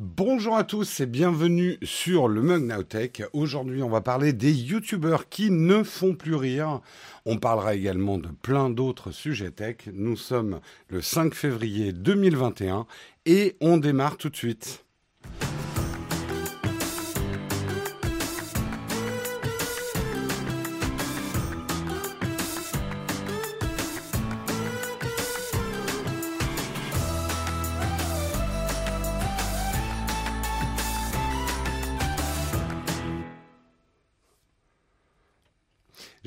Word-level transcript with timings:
Bonjour 0.00 0.56
à 0.56 0.62
tous 0.62 1.00
et 1.00 1.06
bienvenue 1.06 1.76
sur 1.82 2.28
le 2.28 2.40
Mug. 2.40 2.72
Aujourd'hui, 3.32 3.82
on 3.82 3.88
va 3.88 4.00
parler 4.00 4.32
des 4.32 4.52
youtubeurs 4.52 5.28
qui 5.28 5.50
ne 5.50 5.82
font 5.82 6.14
plus 6.14 6.36
rire. 6.36 6.80
On 7.26 7.36
parlera 7.38 7.74
également 7.74 8.16
de 8.16 8.28
plein 8.28 8.70
d'autres 8.70 9.10
sujets 9.10 9.50
tech. 9.50 9.88
Nous 9.92 10.16
sommes 10.16 10.60
le 10.86 11.02
5 11.02 11.34
février 11.34 11.92
2021 11.92 12.86
et 13.26 13.56
on 13.60 13.76
démarre 13.76 14.18
tout 14.18 14.28
de 14.28 14.36
suite. 14.36 14.84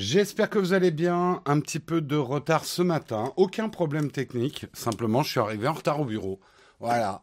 J'espère 0.01 0.49
que 0.49 0.57
vous 0.57 0.73
allez 0.73 0.89
bien. 0.89 1.43
Un 1.45 1.59
petit 1.59 1.77
peu 1.77 2.01
de 2.01 2.15
retard 2.15 2.65
ce 2.65 2.81
matin. 2.81 3.33
Aucun 3.35 3.69
problème 3.69 4.09
technique. 4.09 4.65
Simplement, 4.73 5.21
je 5.21 5.29
suis 5.29 5.39
arrivé 5.39 5.67
en 5.67 5.73
retard 5.73 6.01
au 6.01 6.05
bureau. 6.05 6.39
Voilà. 6.79 7.21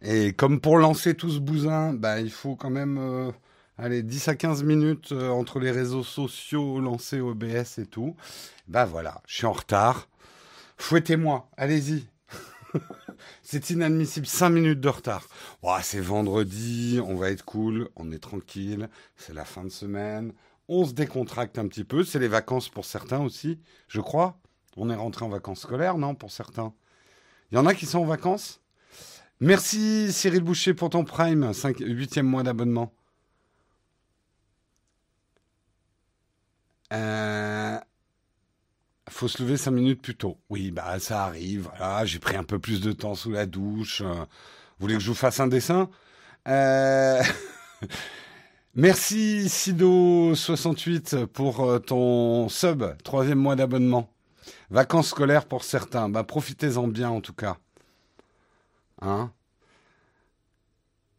Et 0.00 0.32
comme 0.32 0.58
pour 0.58 0.78
lancer 0.78 1.14
tout 1.14 1.28
ce 1.28 1.38
bousin, 1.38 1.92
bah, 1.92 2.18
il 2.20 2.30
faut 2.30 2.56
quand 2.56 2.70
même 2.70 2.96
euh, 2.96 3.30
allez, 3.76 4.02
10 4.02 4.28
à 4.28 4.36
15 4.36 4.62
minutes 4.62 5.12
euh, 5.12 5.28
entre 5.28 5.60
les 5.60 5.70
réseaux 5.70 6.02
sociaux, 6.02 6.80
lancer 6.80 7.20
OBS 7.20 7.78
et 7.78 7.84
tout. 7.84 8.16
Bah 8.68 8.86
voilà, 8.86 9.20
je 9.26 9.34
suis 9.34 9.46
en 9.46 9.52
retard. 9.52 10.08
Fouettez-moi, 10.78 11.50
allez-y. 11.58 12.06
C'est 13.42 13.68
inadmissible, 13.68 14.26
5 14.26 14.48
minutes 14.48 14.80
de 14.80 14.88
retard. 14.88 15.28
c'est 15.82 16.00
vendredi, 16.00 17.00
on 17.04 17.16
va 17.16 17.30
être 17.30 17.44
cool, 17.44 17.90
on 17.96 18.10
est 18.12 18.18
tranquille, 18.18 18.88
c'est 19.16 19.34
la 19.34 19.44
fin 19.44 19.64
de 19.64 19.70
semaine, 19.70 20.32
on 20.68 20.84
se 20.84 20.92
décontracte 20.92 21.58
un 21.58 21.66
petit 21.66 21.84
peu. 21.84 22.04
C'est 22.04 22.18
les 22.18 22.28
vacances 22.28 22.68
pour 22.68 22.84
certains 22.84 23.20
aussi, 23.20 23.58
je 23.88 24.00
crois. 24.00 24.38
On 24.76 24.90
est 24.90 24.94
rentré 24.94 25.24
en 25.24 25.28
vacances 25.28 25.60
scolaires, 25.60 25.98
non, 25.98 26.14
pour 26.14 26.30
certains. 26.30 26.72
Il 27.50 27.56
y 27.56 27.58
en 27.58 27.66
a 27.66 27.74
qui 27.74 27.86
sont 27.86 28.00
en 28.00 28.04
vacances? 28.04 28.60
Merci 29.40 30.12
Cyril 30.12 30.42
Boucher 30.42 30.74
pour 30.74 30.90
ton 30.90 31.04
Prime, 31.04 31.52
5, 31.52 31.78
8e 31.80 32.22
mois 32.22 32.42
d'abonnement. 32.42 32.92
Euh, 36.92 37.78
faut 39.08 39.28
se 39.28 39.42
lever 39.42 39.56
5 39.56 39.70
minutes 39.70 40.02
plus 40.02 40.16
tôt. 40.16 40.38
Oui, 40.50 40.70
bah 40.70 40.98
ça 40.98 41.24
arrive. 41.24 41.70
j'ai 42.04 42.18
pris 42.18 42.36
un 42.36 42.44
peu 42.44 42.58
plus 42.58 42.80
de 42.80 42.92
temps 42.92 43.14
sous 43.14 43.30
la 43.30 43.46
douche. 43.46 44.02
Vous 44.02 44.26
voulez 44.80 44.94
que 44.94 45.00
je 45.00 45.08
vous 45.08 45.14
fasse 45.14 45.40
un 45.40 45.48
dessin? 45.48 45.90
Euh... 46.46 47.22
Merci 48.74 49.46
Sido68 49.46 51.26
pour 51.26 51.60
euh, 51.60 51.78
ton 51.78 52.48
sub, 52.48 52.84
troisième 53.02 53.38
mois 53.38 53.56
d'abonnement. 53.56 54.12
Vacances 54.70 55.08
scolaires 55.08 55.46
pour 55.46 55.64
certains. 55.64 56.08
Bah, 56.08 56.22
profitez-en 56.22 56.86
bien 56.86 57.10
en 57.10 57.20
tout 57.20 57.32
cas. 57.32 57.56
Hein? 59.00 59.32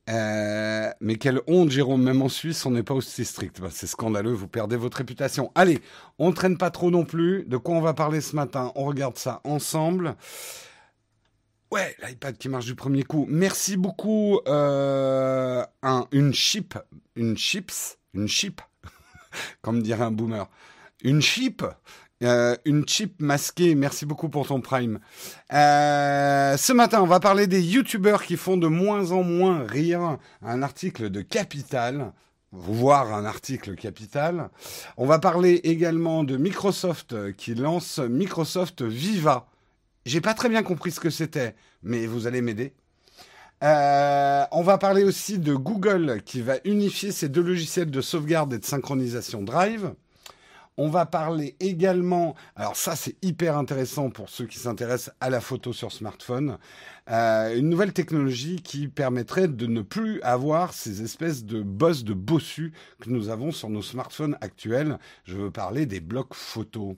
Euh, 0.09 0.89
mais 1.01 1.17
quelle 1.17 1.41
honte, 1.47 1.69
Jérôme, 1.69 2.03
même 2.03 2.21
en 2.21 2.29
Suisse, 2.29 2.65
on 2.65 2.71
n'est 2.71 2.83
pas 2.83 2.95
aussi 2.95 3.25
strict. 3.25 3.61
Bah, 3.61 3.69
c'est 3.71 3.87
scandaleux, 3.87 4.33
vous 4.33 4.47
perdez 4.47 4.75
votre 4.75 4.97
réputation. 4.97 5.51
Allez, 5.55 5.81
on 6.17 6.29
ne 6.29 6.33
traîne 6.33 6.57
pas 6.57 6.71
trop 6.71 6.89
non 6.89 7.05
plus. 7.05 7.45
De 7.45 7.57
quoi 7.57 7.75
on 7.75 7.81
va 7.81 7.93
parler 7.93 8.21
ce 8.21 8.35
matin? 8.35 8.71
On 8.75 8.85
regarde 8.85 9.17
ça 9.17 9.41
ensemble. 9.43 10.15
Ouais, 11.71 11.95
l'iPad 12.01 12.35
qui 12.37 12.49
marche 12.49 12.65
du 12.65 12.73
premier 12.73 13.03
coup. 13.03 13.27
Merci 13.29 13.77
beaucoup. 13.77 14.39
Euh, 14.47 15.63
un, 15.83 16.07
une 16.11 16.33
chip, 16.33 16.75
une 17.15 17.37
chips, 17.37 17.99
une 18.15 18.27
chip, 18.27 18.61
comme 19.61 19.83
dirait 19.83 20.03
un 20.03 20.11
boomer. 20.11 20.49
Une 21.03 21.21
chip, 21.21 21.63
euh, 22.23 22.55
une 22.65 22.87
chip 22.87 23.21
masquée. 23.21 23.75
Merci 23.75 24.07
beaucoup 24.07 24.29
pour 24.29 24.47
ton 24.47 24.61
prime. 24.61 24.99
Euh, 25.53 26.57
ce 26.57 26.73
matin, 26.73 27.03
on 27.03 27.07
va 27.07 27.19
parler 27.19 27.45
des 27.45 27.61
youtubeurs 27.61 28.23
qui 28.23 28.35
font 28.35 28.57
de 28.57 28.67
moins 28.67 29.11
en 29.11 29.21
moins 29.21 29.63
rire. 29.67 30.17
Un 30.41 30.63
article 30.63 31.11
de 31.11 31.21
Capital 31.21 32.13
voir 32.51 33.13
un 33.13 33.25
article 33.25 33.75
capital. 33.75 34.49
On 34.97 35.05
va 35.05 35.19
parler 35.19 35.61
également 35.65 36.23
de 36.23 36.35
Microsoft 36.35 37.33
qui 37.33 37.53
lance 37.53 37.99
Microsoft 37.99 38.81
Viva. 38.81 39.48
J'ai 40.09 40.21
pas 40.21 40.33
très 40.33 40.49
bien 40.49 40.63
compris 40.63 40.89
ce 40.89 40.99
que 40.99 41.11
c'était, 41.11 41.53
mais 41.83 42.07
vous 42.07 42.25
allez 42.25 42.41
m'aider. 42.41 42.73
Euh, 43.63 44.43
on 44.51 44.63
va 44.63 44.79
parler 44.79 45.03
aussi 45.03 45.37
de 45.37 45.53
Google 45.53 46.23
qui 46.25 46.41
va 46.41 46.55
unifier 46.65 47.11
ses 47.11 47.29
deux 47.29 47.43
logiciels 47.43 47.91
de 47.91 48.01
sauvegarde 48.01 48.51
et 48.53 48.57
de 48.57 48.65
synchronisation 48.65 49.43
Drive. 49.43 49.93
On 50.77 50.89
va 50.89 51.05
parler 51.05 51.55
également, 51.59 52.33
alors 52.55 52.75
ça 52.75 52.95
c'est 52.95 53.23
hyper 53.23 53.55
intéressant 53.55 54.09
pour 54.09 54.29
ceux 54.29 54.47
qui 54.47 54.57
s'intéressent 54.57 55.13
à 55.19 55.29
la 55.29 55.41
photo 55.41 55.73
sur 55.73 55.91
smartphone, 55.91 56.57
euh, 57.11 57.55
une 57.55 57.69
nouvelle 57.69 57.93
technologie 57.93 58.63
qui 58.63 58.87
permettrait 58.87 59.47
de 59.47 59.67
ne 59.67 59.83
plus 59.83 60.23
avoir 60.23 60.73
ces 60.73 61.03
espèces 61.03 61.43
de 61.43 61.61
bosses 61.61 62.03
de 62.03 62.15
bossu 62.15 62.73
que 62.99 63.11
nous 63.11 63.29
avons 63.29 63.51
sur 63.51 63.69
nos 63.69 63.83
smartphones 63.83 64.39
actuels. 64.41 64.97
Je 65.23 65.35
veux 65.35 65.51
parler 65.51 65.85
des 65.85 65.99
blocs 65.99 66.33
photos. 66.33 66.95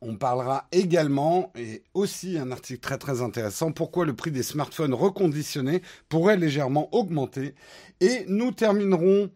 On 0.00 0.16
parlera 0.16 0.68
également, 0.70 1.52
et 1.56 1.82
aussi 1.92 2.38
un 2.38 2.52
article 2.52 2.80
très 2.80 2.98
très 2.98 3.20
intéressant, 3.20 3.72
pourquoi 3.72 4.06
le 4.06 4.14
prix 4.14 4.30
des 4.30 4.44
smartphones 4.44 4.94
reconditionnés 4.94 5.82
pourrait 6.08 6.36
légèrement 6.36 6.88
augmenter. 6.94 7.54
Et 8.00 8.24
nous 8.28 8.52
terminerons 8.52 9.30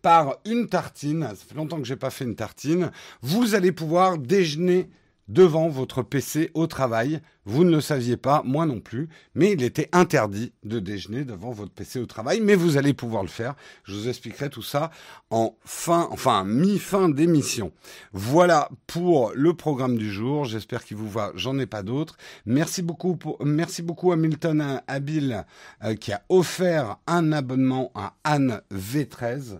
par 0.00 0.38
une 0.46 0.68
tartine. 0.68 1.28
Ça 1.28 1.44
fait 1.46 1.54
longtemps 1.54 1.78
que 1.78 1.84
j'ai 1.84 1.96
pas 1.96 2.10
fait 2.10 2.24
une 2.24 2.36
tartine. 2.36 2.90
Vous 3.20 3.54
allez 3.54 3.72
pouvoir 3.72 4.18
déjeuner 4.18 4.88
devant 5.28 5.68
votre 5.68 6.02
PC 6.02 6.50
au 6.54 6.66
travail. 6.66 7.20
Vous 7.44 7.64
ne 7.64 7.70
le 7.70 7.80
saviez 7.80 8.16
pas, 8.16 8.42
moi 8.44 8.66
non 8.66 8.80
plus, 8.80 9.08
mais 9.34 9.52
il 9.52 9.62
était 9.62 9.88
interdit 9.92 10.52
de 10.64 10.80
déjeuner 10.80 11.24
devant 11.24 11.52
votre 11.52 11.70
PC 11.70 12.00
au 12.00 12.06
travail, 12.06 12.40
mais 12.40 12.56
vous 12.56 12.76
allez 12.76 12.92
pouvoir 12.92 13.22
le 13.22 13.28
faire. 13.28 13.54
Je 13.84 13.94
vous 13.94 14.08
expliquerai 14.08 14.50
tout 14.50 14.62
ça 14.62 14.90
en 15.30 15.56
fin, 15.64 16.08
enfin 16.10 16.44
mi-fin 16.44 17.08
d'émission. 17.08 17.72
Voilà 18.12 18.68
pour 18.86 19.32
le 19.34 19.54
programme 19.54 19.96
du 19.96 20.10
jour. 20.10 20.44
J'espère 20.44 20.84
qu'il 20.84 20.96
vous 20.96 21.08
va. 21.08 21.30
J'en 21.36 21.58
ai 21.58 21.66
pas 21.66 21.82
d'autres. 21.82 22.16
Merci 22.46 22.82
beaucoup 22.82 23.16
merci 23.44 23.82
beaucoup 23.82 24.12
à 24.12 24.16
Milton 24.16 24.80
Habil 24.86 25.44
euh, 25.84 25.94
qui 25.94 26.12
a 26.12 26.22
offert 26.28 26.98
un 27.06 27.32
abonnement 27.32 27.90
à 27.94 28.14
Anne 28.24 28.60
V13. 28.72 29.58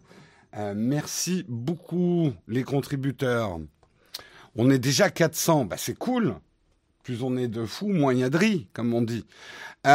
Euh, 0.56 0.74
merci 0.76 1.44
beaucoup 1.48 2.32
les 2.48 2.62
contributeurs. 2.62 3.58
On 4.56 4.70
est 4.70 4.78
déjà 4.78 5.10
400, 5.10 5.66
bah 5.66 5.76
c'est 5.78 5.98
cool. 5.98 6.34
Plus 7.02 7.22
on 7.22 7.36
est 7.36 7.48
de 7.48 7.66
fous, 7.66 7.88
moins 7.88 8.14
il 8.14 8.20
y 8.20 8.24
a 8.24 8.30
de 8.30 8.38
riz, 8.38 8.68
comme 8.72 8.94
on 8.94 9.02
dit. 9.02 9.26
Euh, 9.86 9.92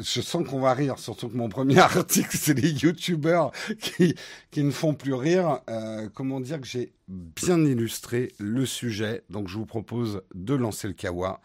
je 0.00 0.20
sens 0.20 0.46
qu'on 0.46 0.60
va 0.60 0.74
rire, 0.74 0.98
surtout 0.98 1.28
que 1.28 1.36
mon 1.36 1.48
premier 1.48 1.78
article, 1.80 2.36
c'est 2.36 2.54
les 2.54 2.70
youtubeurs 2.70 3.50
qui, 3.80 4.14
ne 4.56 4.70
font 4.70 4.94
plus 4.94 5.14
rire. 5.14 5.60
Euh, 5.68 6.08
comment 6.14 6.40
dire 6.40 6.60
que 6.60 6.66
j'ai 6.66 6.92
bien 7.08 7.64
illustré 7.64 8.32
le 8.38 8.66
sujet, 8.66 9.24
donc 9.30 9.48
je 9.48 9.56
vous 9.56 9.66
propose 9.66 10.22
de 10.34 10.54
lancer 10.54 10.86
le 10.86 10.94
kawa 10.94 11.40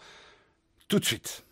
tout 0.87 0.99
de 0.99 1.05
suite. 1.05 1.43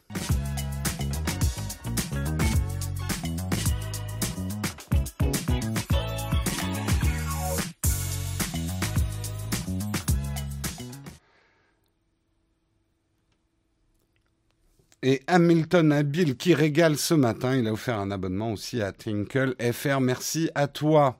Et 15.07 15.21
Hamilton 15.27 15.91
Habile 15.91 16.35
qui 16.35 16.55
régale 16.55 16.97
ce 16.97 17.13
matin, 17.13 17.55
il 17.55 17.67
a 17.67 17.71
offert 17.71 17.99
un 17.99 18.09
abonnement 18.09 18.51
aussi 18.51 18.81
à 18.81 18.91
Tinkle 18.91 19.53
FR. 19.71 19.99
Merci 19.99 20.49
à 20.55 20.67
toi, 20.67 21.19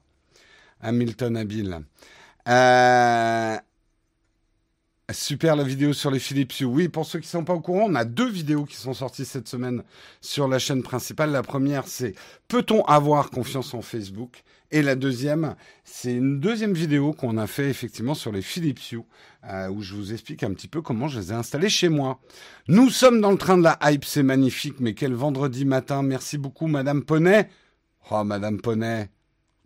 Hamilton 0.82 1.38
Habile. 1.38 1.82
Euh, 2.48 3.58
super 5.12 5.56
la 5.56 5.64
vidéo 5.64 5.94
sur 5.94 6.10
les 6.10 6.18
Philips 6.18 6.60
Hue. 6.60 6.66
Oui, 6.66 6.88
pour 6.88 7.06
ceux 7.06 7.20
qui 7.20 7.28
ne 7.28 7.30
sont 7.30 7.44
pas 7.44 7.54
au 7.54 7.60
courant, 7.60 7.86
on 7.88 7.94
a 7.94 8.06
deux 8.06 8.28
vidéos 8.28 8.66
qui 8.66 8.76
sont 8.76 8.96
sorties 8.96 9.24
cette 9.24 9.48
semaine 9.48 9.84
sur 10.20 10.48
la 10.48 10.58
chaîne 10.58 10.82
principale. 10.82 11.30
La 11.30 11.44
première, 11.44 11.88
c'est 11.88 12.16
Peut-on 12.48 12.82
avoir 12.86 13.30
confiance 13.30 13.76
en 13.76 13.84
Facebook? 13.84 14.44
Et 14.76 14.82
la 14.82 14.96
deuxième, 14.96 15.56
c'est 15.86 16.14
une 16.14 16.42
deuxième 16.42 16.74
vidéo 16.74 17.14
qu'on 17.14 17.38
a 17.38 17.48
fait 17.48 17.70
effectivement 17.70 18.14
sur 18.14 18.34
les 18.34 18.42
Philips 18.42 18.92
Hue, 18.92 19.04
euh, 19.50 19.70
où 19.70 19.82
je 19.82 19.96
vous 19.96 20.12
explique 20.12 20.44
un 20.44 20.54
petit 20.54 20.68
peu 20.68 20.82
comment 20.82 21.08
je 21.08 21.18
les 21.18 21.32
ai 21.32 21.34
installés 21.34 21.70
chez 21.70 21.88
moi. 21.88 22.20
Nous 22.68 22.90
sommes 22.90 23.22
dans 23.22 23.32
le 23.32 23.38
train 23.38 23.58
de 23.58 23.64
la 23.64 23.80
hype, 23.84 24.04
c'est 24.04 24.22
magnifique, 24.22 24.82
mais 24.82 24.94
quel 24.94 25.14
vendredi 25.14 25.64
matin. 25.64 26.04
Merci 26.04 26.38
beaucoup, 26.38 26.68
Madame 26.68 27.06
Poney. 27.06 27.48
Oh, 28.12 28.26
Madame 28.26 28.60
Poney. 28.60 29.10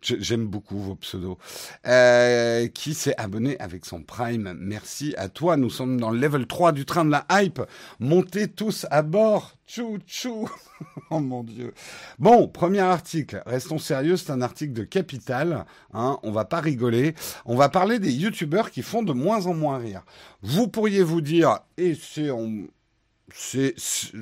J'aime 0.02 0.48
beaucoup 0.48 0.80
vos 0.80 0.96
pseudos. 0.96 1.38
Euh, 1.86 2.68
qui 2.68 2.94
s'est 2.94 3.16
abonné 3.18 3.60
avec 3.60 3.86
son 3.86 4.02
Prime 4.02 4.56
Merci 4.60 5.14
à 5.18 5.30
toi. 5.30 5.58
Nous 5.58 5.70
sommes 5.70 6.00
dans 6.00 6.12
le 6.12 6.20
level 6.20 6.48
3 6.48 6.72
du 6.72 6.86
train 6.86 7.06
de 7.06 7.12
la 7.12 7.26
hype. 7.32 7.62
Montez 8.00 8.48
tous 8.48 8.86
à 8.92 9.02
bord. 9.02 9.56
Tchou 9.68 10.00
tchou. 10.08 10.50
oh 11.12 11.20
mon 11.20 11.44
dieu. 11.44 11.74
Bon, 12.18 12.48
premier 12.48 12.80
article. 12.80 13.44
Restons 13.46 13.78
sérieux. 13.78 14.18
C'est 14.18 14.32
un 14.32 14.42
article 14.42 14.74
de 14.74 14.84
Capital. 14.84 15.66
Hein, 15.94 16.18
on 16.24 16.32
va 16.32 16.46
pas 16.46 16.60
rigoler. 16.60 17.16
On 17.46 17.56
va 17.56 17.70
parler 17.70 18.00
des 18.00 18.12
youtubeurs 18.12 18.72
qui 18.72 18.82
font 18.82 19.04
de 19.04 19.14
moins 19.14 19.46
en 19.46 19.54
moins 19.54 19.78
rire. 19.78 20.04
Vous 20.42 20.68
pourriez 20.68 21.04
vous 21.04 21.22
dire, 21.22 21.60
et 21.78 21.96
c'est, 21.96 23.76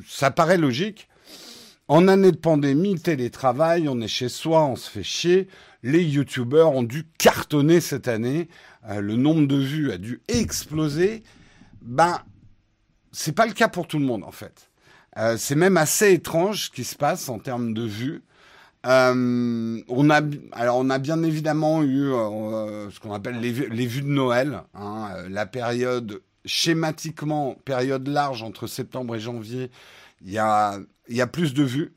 ça 0.06 0.32
paraît 0.32 0.58
logique. 0.58 1.08
En 1.90 2.10
année 2.10 2.32
de 2.32 2.38
pandémie, 2.38 3.00
télétravail, 3.00 3.88
on 3.88 4.02
est 4.02 4.10
chez 4.10 4.28
soi, 4.28 4.66
on 4.66 4.76
se 4.76 4.90
fait 4.90 5.04
chier. 5.04 5.48
Les 5.84 6.04
youtubeurs 6.04 6.72
ont 6.72 6.84
dû 6.84 7.06
cartonner 7.18 7.82
cette 7.82 8.08
année. 8.08 8.50
Euh, 8.90 9.02
le 9.02 9.16
nombre 9.16 9.48
de 9.48 9.58
vues 9.58 9.92
a 9.92 9.98
dû 9.98 10.22
exploser. 10.28 11.24
Ben, 11.82 12.20
c'est 13.12 13.34
pas 13.34 13.46
le 13.46 13.54
cas 13.54 13.68
pour 13.68 13.88
tout 13.88 14.00
le 14.00 14.06
monde 14.06 14.24
en 14.24 14.32
fait. 14.32 14.70
Euh, 15.18 15.38
c'est 15.38 15.56
même 15.56 15.78
assez 15.78 16.14
étrange 16.14 16.66
ce 16.66 16.70
qui 16.70 16.84
se 16.84 16.96
passe 16.96 17.30
en 17.30 17.40
termes 17.40 17.74
de 17.74 17.84
vues. 17.84 18.24
Euh, 18.86 19.82
on 19.88 20.10
a, 20.10 20.22
alors 20.52 20.78
on 20.78 20.90
a 20.90 21.00
bien 21.00 21.24
évidemment 21.24 21.84
eu 21.84 22.10
ce 22.92 23.00
qu'on 23.00 23.14
appelle 23.14 23.40
les, 23.40 23.52
vues 23.52 24.02
de 24.02 24.08
Noël, 24.08 24.62
hein, 24.76 25.10
la 25.30 25.46
période 25.46 26.22
schématiquement 26.46 27.58
période 27.66 28.08
large 28.08 28.44
entre 28.44 28.68
septembre 28.68 29.16
et 29.16 29.20
janvier. 29.20 29.72
Il 30.22 30.32
y 30.32 30.38
a 30.38 30.80
il 31.10 31.16
y 31.16 31.22
a 31.22 31.28
plus 31.28 31.54
de 31.54 31.64
vues. 31.64 31.94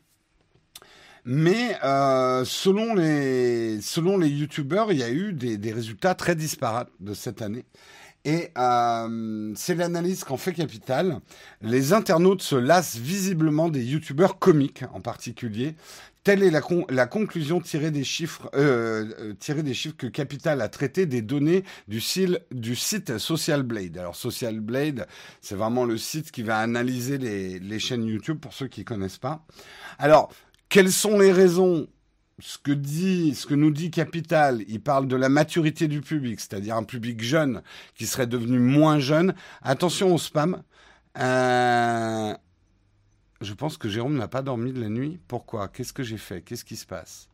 Mais 1.25 1.77
euh, 1.85 2.45
selon 2.45 2.95
les 2.95 3.81
selon 3.81 4.19
les 4.19 4.29
youtubeurs, 4.29 4.93
il 4.93 4.99
y 4.99 5.03
a 5.03 5.11
eu 5.11 5.33
des, 5.33 5.59
des 5.59 5.73
résultats 5.73 6.15
très 6.15 6.35
disparates 6.35 6.91
de 7.01 7.15
cette 7.15 7.43
année. 7.43 7.65
Et 8.27 8.51
euh, 8.59 9.53
c'est 9.57 9.75
l'analyse 9.75 10.25
qu'en 10.25 10.37
fait 10.37 10.53
Capital. 10.53 11.21
Les 11.63 11.95
internautes 11.95 12.43
se 12.43 12.57
lassent 12.57 12.97
visiblement 12.97 13.71
des 13.71 13.83
youtubeurs 13.83 14.39
comiques 14.39 14.85
en 14.93 15.01
particulier, 15.01 15.75
Telle 16.23 16.43
est 16.43 16.51
la, 16.51 16.61
la 16.91 17.07
conclusion 17.07 17.61
tirée 17.61 17.91
des, 17.91 18.05
chiffres, 18.05 18.51
euh, 18.55 19.11
euh, 19.19 19.33
tirée 19.33 19.63
des 19.63 19.73
chiffres 19.73 19.97
que 19.97 20.07
Capital 20.07 20.61
a 20.61 20.69
traité 20.69 21.07
des 21.07 21.23
données 21.23 21.65
du, 21.89 22.03
du 22.51 22.77
site 22.77 23.17
Social 23.17 23.63
Blade. 23.63 23.97
Alors 23.97 24.17
Social 24.17 24.61
Blade, 24.61 25.07
c'est 25.41 25.55
vraiment 25.55 25.87
le 25.87 25.97
site 25.97 26.31
qui 26.31 26.43
va 26.43 26.59
analyser 26.59 27.17
les, 27.17 27.59
les 27.59 27.79
chaînes 27.79 28.05
YouTube 28.05 28.39
pour 28.39 28.53
ceux 28.53 28.69
qui 28.69 28.85
connaissent 28.85 29.19
pas. 29.19 29.47
Alors, 29.99 30.31
quelles 30.71 30.93
sont 30.93 31.19
les 31.19 31.33
raisons? 31.33 31.87
Ce 32.39 32.57
que 32.57 32.73
dit, 32.73 33.35
ce 33.35 33.47
que 33.47 33.55
nous 33.55 33.71
dit 33.71 33.91
Capital, 33.91 34.63
il 34.67 34.81
parle 34.81 35.07
de 35.07 35.17
la 35.17 35.29
maturité 35.29 35.89
du 35.89 36.01
public, 36.01 36.41
c'est-à-dire 36.41 36.75
un 36.75 36.85
public 36.85 37.23
jeune 37.23 37.63
qui 37.95 38.07
serait 38.07 38.27
devenu 38.27 38.59
moins 38.59 38.99
jeune. 38.99 39.35
Attention 39.61 40.15
au 40.15 40.17
spam. 40.17 40.63
Euh, 41.19 42.35
je 43.43 43.53
pense 43.53 43.77
que 43.77 43.91
Jérôme 43.91 44.17
n'a 44.17 44.29
pas 44.29 44.41
dormi 44.41 44.73
de 44.73 44.81
la 44.81 44.89
nuit. 44.89 45.21
Pourquoi? 45.29 45.69
Qu'est-ce 45.69 45.93
que 45.93 46.03
j'ai 46.03 46.17
fait? 46.17 46.41
Qu'est-ce 46.41 46.65
qui 46.65 46.77
se 46.77 46.87
passe? 46.87 47.29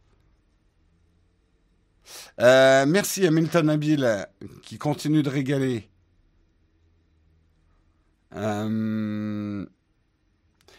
Euh, 2.40 2.84
Merci 2.86 3.26
à 3.28 3.30
Milton 3.30 3.70
Abil 3.70 4.26
qui 4.62 4.76
continue 4.76 5.22
de 5.22 5.28
régaler. 5.30 5.88
Euh, 8.34 9.64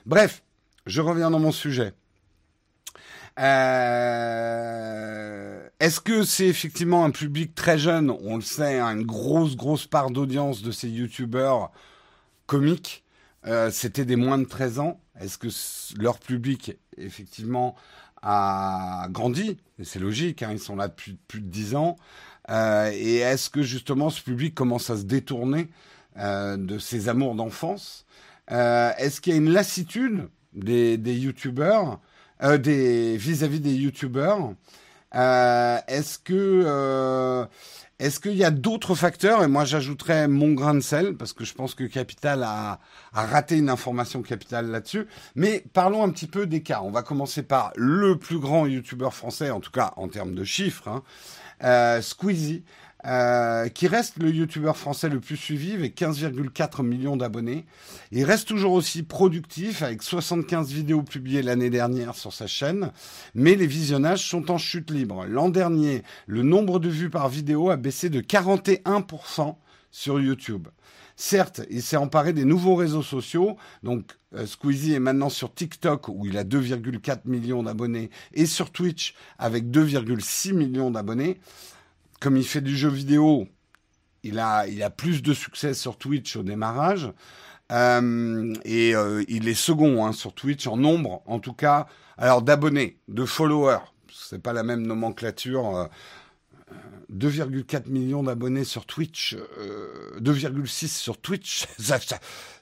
bref, 0.06 0.44
je 0.86 1.01
reviens 1.01 1.31
dans 1.31 1.39
mon 1.39 1.54
sujet. 1.54 1.94
Euh, 3.39 4.49
est-ce 5.79 5.99
que 5.99 6.23
c'est 6.23 6.47
effectivement 6.47 7.05
un 7.05 7.11
public 7.11 7.53
très 7.55 7.77
jeune? 7.77 8.09
On 8.09 8.35
le 8.35 8.41
sait, 8.41 8.79
hein, 8.79 8.95
une 8.95 9.05
grosse, 9.05 9.55
grosse 9.55 9.85
part 9.87 10.09
d'audience 10.11 10.61
de 10.61 10.71
ces 10.71 10.89
youtubeurs 10.89 11.71
comiques. 12.45 13.03
C'était 13.71 14.03
des 14.03 14.17
moins 14.17 14.37
de 14.37 14.43
13 14.43 14.79
ans. 14.79 14.99
Est-ce 15.19 15.37
que 15.37 15.47
leur 16.01 16.19
public, 16.19 16.73
effectivement, 16.97 17.75
a 18.21 19.07
grandi? 19.11 19.57
C'est 19.83 19.99
logique, 19.99 20.43
hein, 20.43 20.49
ils 20.51 20.59
sont 20.59 20.75
là 20.75 20.87
depuis 20.89 21.17
plus 21.27 21.39
de 21.41 21.47
dix 21.47 21.75
ans. 21.75 21.95
Euh, 22.49 22.91
et 22.93 23.17
est-ce 23.17 23.49
que 23.49 23.61
justement 23.61 24.09
ce 24.09 24.21
public 24.21 24.55
commence 24.55 24.89
à 24.89 24.97
se 24.97 25.03
détourner 25.03 25.69
euh, 26.17 26.57
de 26.57 26.79
ses 26.79 27.09
amours 27.09 27.35
d'enfance? 27.35 28.05
Euh, 28.51 28.91
Est-ce 28.97 29.21
qu'il 29.21 29.33
y 29.33 29.35
a 29.35 29.39
une 29.39 29.51
lassitude 29.51 30.29
des, 30.53 30.97
des 30.97 31.15
youtubeurs, 31.15 31.99
des 32.41 33.17
vis-à-vis 33.17 33.59
des 33.59 33.73
youtubeurs 33.73 34.53
Est-ce 35.13 36.19
que 36.19 37.47
est-ce 37.99 38.19
qu'il 38.19 38.35
y 38.35 38.43
a 38.43 38.51
d'autres 38.51 38.93
facteurs? 38.93 39.43
Et 39.43 39.47
moi, 39.47 39.65
j'ajouterais 39.65 40.27
mon 40.27 40.53
grain 40.53 40.75
de 40.75 40.81
sel, 40.81 41.15
parce 41.15 41.33
que 41.33 41.43
je 41.43 41.53
pense 41.55 41.73
que 41.73 41.83
Capital 41.83 42.43
a, 42.43 42.79
raté 43.11 43.57
une 43.57 43.69
information 43.69 44.21
capitale 44.21 44.69
là-dessus. 44.69 45.07
Mais 45.35 45.63
parlons 45.73 46.03
un 46.03 46.09
petit 46.09 46.27
peu 46.27 46.45
des 46.45 46.61
cas. 46.61 46.81
On 46.83 46.91
va 46.91 47.01
commencer 47.01 47.41
par 47.41 47.71
le 47.75 48.19
plus 48.19 48.37
grand 48.37 48.67
YouTuber 48.67 49.09
français, 49.11 49.49
en 49.49 49.59
tout 49.59 49.71
cas 49.71 49.93
en 49.95 50.09
termes 50.09 50.35
de 50.35 50.43
chiffres, 50.43 50.87
hein, 50.87 51.03
euh, 51.63 52.01
Squeezie. 52.01 52.63
Euh, 53.07 53.69
qui 53.69 53.88
reste 53.88 54.18
le 54.18 54.30
youtubeur 54.30 54.75
français 54.75 55.07
le 55.07 55.21
plus 55.21 55.38
suivi 55.38 55.71
avec 55.71 55.98
15,4 55.98 56.83
millions 56.83 57.15
d'abonnés. 57.15 57.65
Il 58.12 58.25
reste 58.25 58.50
toujours 58.50 58.74
aussi 58.74 59.01
productif 59.01 59.81
avec 59.81 60.04
75 60.04 60.74
vidéos 60.74 61.04
publiées 61.04 61.42
l'année 61.42 61.69
dernière 61.69 62.15
sur 62.15 62.33
sa 62.33 62.48
chaîne, 62.48 62.92
mais 63.33 63.56
les 63.56 63.68
visionnages 63.68 64.27
sont 64.27 64.51
en 64.51 64.57
chute 64.57 64.92
libre. 64.92 65.25
L'an 65.25 65.48
dernier, 65.48 66.04
le 66.25 66.44
nombre 66.44 66.80
de 66.80 66.89
vues 66.89 67.09
par 67.09 67.30
vidéo 67.30 67.69
a 67.69 67.77
baissé 67.77 68.09
de 68.09 68.19
41% 68.19 69.56
sur 69.89 70.19
YouTube. 70.19 70.68
Certes, 71.15 71.62
il 71.69 71.81
s'est 71.81 71.98
emparé 71.98 72.33
des 72.33 72.44
nouveaux 72.44 72.75
réseaux 72.75 73.04
sociaux, 73.04 73.56
donc 73.83 74.18
euh, 74.36 74.45
Squeezie 74.45 74.94
est 74.94 75.00
maintenant 75.00 75.30
sur 75.30 75.54
TikTok 75.54 76.09
où 76.09 76.25
il 76.25 76.38
a 76.38 76.44
2,4 76.44 77.21
millions 77.24 77.63
d'abonnés 77.63 78.09
et 78.33 78.45
sur 78.45 78.69
Twitch 78.69 79.15
avec 79.39 79.71
2,6 79.71 80.54
millions 80.54 80.92
d'abonnés 80.92 81.39
comme 82.19 82.37
il 82.37 82.45
fait 82.45 82.61
du 82.61 82.75
jeu 82.75 82.89
vidéo, 82.89 83.47
il 84.23 84.39
a, 84.39 84.89
plus 84.89 85.21
de 85.21 85.33
succès 85.33 85.73
sur 85.73 85.97
Twitch 85.97 86.35
au 86.35 86.43
démarrage. 86.43 87.11
Euh, 87.71 88.53
et 88.63 88.95
euh, 88.95 89.23
il 89.27 89.47
est 89.49 89.53
second 89.53 90.05
hein, 90.05 90.13
sur 90.13 90.33
Twitch 90.33 90.67
en 90.67 90.77
nombre, 90.77 91.21
en 91.25 91.39
tout 91.39 91.53
cas, 91.53 91.87
alors 92.17 92.41
d'abonnés, 92.41 92.97
de 93.07 93.25
followers. 93.25 93.79
C'est 94.11 94.41
pas 94.41 94.53
la 94.53 94.63
même 94.63 94.85
nomenclature. 94.85 95.89
2,4 97.13 97.75
euh, 97.75 97.81
millions 97.87 98.23
d'abonnés 98.23 98.63
sur 98.63 98.85
Twitch, 98.85 99.37
2,6 100.19 100.87
sur 100.87 101.19
Twitch, 101.19 101.67
ça, 101.79 101.99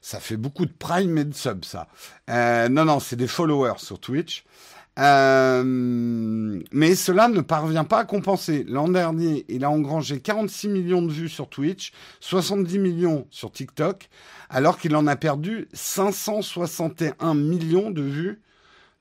ça, 0.01 0.19
fait 0.19 0.37
beaucoup 0.37 0.65
de 0.65 0.73
prime 0.73 1.17
et 1.17 1.25
de 1.25 1.33
sub, 1.33 1.65
ça. 1.65 1.87
non, 2.27 2.85
non, 2.85 2.99
c'est 2.99 3.15
des 3.15 3.27
followers 3.27 3.79
sur 3.79 3.99
Twitch. 3.99 4.43
Euh, 4.97 5.63
mais 6.71 6.95
cela 6.95 7.27
ne 7.27 7.41
parvient 7.41 7.83
pas 7.83 7.99
à 7.99 8.05
compenser. 8.05 8.63
L'an 8.67 8.87
dernier, 8.87 9.45
il 9.49 9.65
a 9.65 9.69
engrangé 9.69 10.21
46 10.21 10.69
millions 10.69 11.01
de 11.01 11.11
vues 11.11 11.29
sur 11.29 11.49
Twitch, 11.49 11.91
70 12.21 12.79
millions 12.79 13.27
sur 13.29 13.51
TikTok, 13.51 14.09
alors 14.49 14.77
qu'il 14.77 14.95
en 14.95 15.05
a 15.07 15.15
perdu 15.15 15.67
561 15.73 17.33
millions 17.33 17.91
de 17.91 18.01
vues 18.01 18.41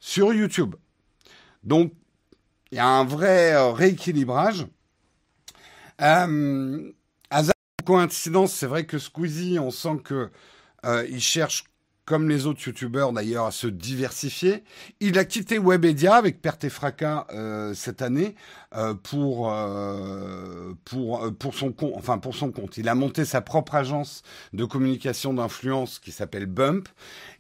sur 0.01 0.35
YouTube. 0.35 0.75
Donc, 1.63 1.93
il 2.73 2.77
y 2.77 2.81
a 2.81 2.87
un 2.87 3.05
vrai 3.05 3.55
euh, 3.55 3.71
rééquilibrage. 3.71 4.67
Euh, 6.01 6.93
hasard 7.31 7.55
coïncidence, 7.85 8.53
c'est 8.53 8.67
vrai 8.67 8.85
que 8.85 8.99
Squeezie, 8.99 9.59
on 9.61 9.71
sent 9.71 10.01
que 10.03 10.31
euh, 10.85 11.07
il 11.09 11.21
cherche 11.21 11.65
comme 12.05 12.29
les 12.29 12.47
autres 12.47 12.61
youtubeurs 12.67 13.13
d'ailleurs, 13.13 13.47
à 13.47 13.51
se 13.51 13.67
diversifier. 13.67 14.63
Il 15.01 15.19
a 15.19 15.25
quitté 15.25 15.59
Webedia 15.59 16.15
avec 16.15 16.43
perte 16.43 16.65
et 16.65 16.69
fracas 16.69 17.27
euh, 17.33 17.73
cette 17.73 18.03
année 18.03 18.35
euh, 18.77 18.95
pour 18.95 19.51
euh, 19.51 20.75
pour 20.85 21.33
pour 21.39 21.55
son 21.55 21.73
compte, 21.73 21.95
enfin 21.97 22.19
pour 22.19 22.35
son 22.35 22.51
compte. 22.53 22.77
Il 22.77 22.89
a 22.89 22.95
monté 22.95 23.25
sa 23.25 23.41
propre 23.41 23.75
agence 23.75 24.23
de 24.53 24.65
communication 24.65 25.33
d'influence 25.33 25.99
qui 25.99 26.13
s'appelle 26.13 26.47
Bump. 26.47 26.89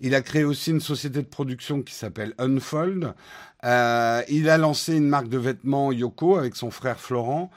Il 0.00 0.14
a 0.14 0.22
créé 0.22 0.44
aussi 0.44 0.70
une 0.70 0.80
société 0.80 1.20
de 1.20 1.28
production 1.28 1.82
qui 1.82 1.94
s'appelle 1.94 2.34
Unfold. 2.38 3.14
il 3.62 4.48
a 4.48 4.58
lancé 4.58 4.96
une 4.96 5.08
marque 5.08 5.28
de 5.28 5.38
vêtements 5.38 5.92
Yoko 5.92 6.36
avec 6.36 6.56
son 6.56 6.70
frère 6.70 6.98
Florent. 7.00 7.50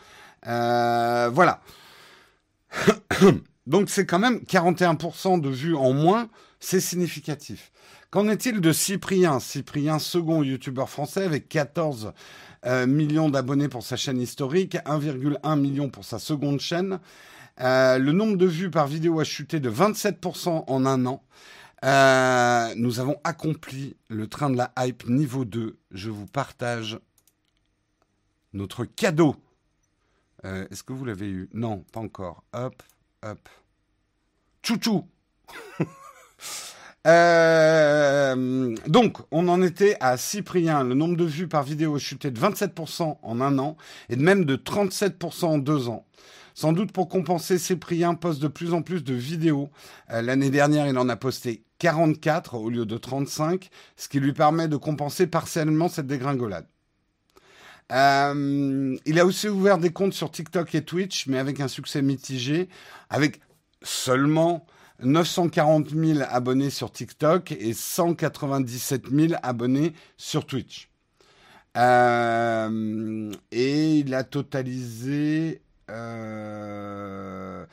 voilà. 0.43 1.61
Donc 3.67 3.89
c'est 3.89 4.05
quand 4.05 4.19
même 4.19 4.37
41% 4.47 5.41
de 5.41 5.49
vues 5.49 5.75
en 5.75 5.91
moins 5.93 6.29
c'est 6.59 6.79
significatif. 6.79 7.71
Qu'en 8.09 8.27
est-il 8.29 8.61
de 8.61 8.71
Cyprien? 8.71 9.39
Cyprien, 9.39 9.99
second 9.99 10.41
youtubeur 10.43 10.89
français 10.89 11.23
avec 11.23 11.49
14 11.49 12.13
euh, 12.65 12.87
millions 12.87 13.29
d'abonnés 13.29 13.67
pour 13.67 13.83
sa 13.83 13.95
chaîne 13.95 14.19
historique, 14.19 14.75
1,1 14.85 15.59
million 15.59 15.89
pour 15.89 16.05
sa 16.05 16.17
seconde 16.17 16.59
chaîne. 16.59 16.99
Euh, 17.59 17.97
le 17.97 18.11
nombre 18.11 18.37
de 18.37 18.45
vues 18.45 18.69
par 18.69 18.87
vidéo 18.87 19.19
a 19.19 19.23
chuté 19.23 19.59
de 19.59 19.69
27% 19.69 20.63
en 20.67 20.85
un 20.85 21.05
an. 21.05 21.23
Euh, 21.83 22.73
nous 22.75 22.99
avons 22.99 23.17
accompli 23.23 23.95
le 24.09 24.27
train 24.27 24.49
de 24.49 24.57
la 24.57 24.71
hype 24.79 25.07
niveau 25.07 25.45
2. 25.45 25.77
Je 25.91 26.09
vous 26.09 26.25
partage 26.25 26.99
notre 28.53 28.85
cadeau. 28.85 29.35
Est-ce 30.43 30.81
que 30.81 30.93
vous 30.93 31.03
l'avez 31.03 31.27
eu? 31.27 31.49
Non, 31.53 31.83
pas 31.91 31.99
encore. 31.99 32.41
Hop, 32.53 32.81
hop. 33.21 33.49
Chouchou 34.63 35.05
euh, 37.07 38.75
donc, 38.87 39.17
on 39.31 39.47
en 39.47 39.61
était 39.61 39.95
à 40.01 40.17
Cyprien. 40.17 40.83
Le 40.83 40.93
nombre 40.93 41.15
de 41.15 41.23
vues 41.23 41.47
par 41.47 41.63
vidéo 41.63 41.95
a 41.95 41.99
chuté 41.99 42.31
de 42.31 42.39
27% 42.39 43.17
en 43.21 43.41
un 43.41 43.59
an 43.59 43.77
et 44.09 44.17
même 44.17 44.43
de 44.45 44.55
37% 44.57 45.45
en 45.45 45.57
deux 45.57 45.87
ans. 45.87 46.05
Sans 46.53 46.73
doute 46.73 46.91
pour 46.91 47.07
compenser, 47.07 47.59
Cyprien 47.59 48.15
poste 48.15 48.41
de 48.41 48.47
plus 48.47 48.73
en 48.73 48.81
plus 48.81 49.03
de 49.03 49.13
vidéos. 49.13 49.69
Euh, 50.11 50.21
l'année 50.21 50.49
dernière, 50.49 50.87
il 50.87 50.97
en 50.97 51.07
a 51.07 51.15
posté 51.15 51.63
44 51.79 52.55
au 52.55 52.69
lieu 52.69 52.85
de 52.85 52.97
35, 52.97 53.69
ce 53.95 54.09
qui 54.09 54.19
lui 54.19 54.33
permet 54.33 54.67
de 54.67 54.75
compenser 54.75 55.27
partiellement 55.27 55.87
cette 55.87 56.07
dégringolade. 56.07 56.65
Euh, 57.91 58.97
il 59.05 59.19
a 59.19 59.25
aussi 59.25 59.47
ouvert 59.47 59.77
des 59.77 59.91
comptes 59.91 60.13
sur 60.13 60.29
TikTok 60.31 60.75
et 60.75 60.83
Twitch, 60.83 61.27
mais 61.27 61.37
avec 61.37 61.61
un 61.61 61.67
succès 61.67 62.01
mitigé, 62.01 62.67
avec 63.09 63.39
seulement 63.81 64.65
940 65.03 65.89
000 65.89 66.19
abonnés 66.29 66.69
sur 66.69 66.91
TikTok 66.91 67.51
et 67.51 67.73
197 67.73 69.09
000 69.11 69.33
abonnés 69.43 69.93
sur 70.17 70.45
Twitch. 70.45 70.89
Euh, 71.77 73.31
et 73.51 73.99
il 73.99 74.13
a 74.15 74.23
totalisé 74.23 75.61
12 75.87 75.95
euh, 75.95 77.65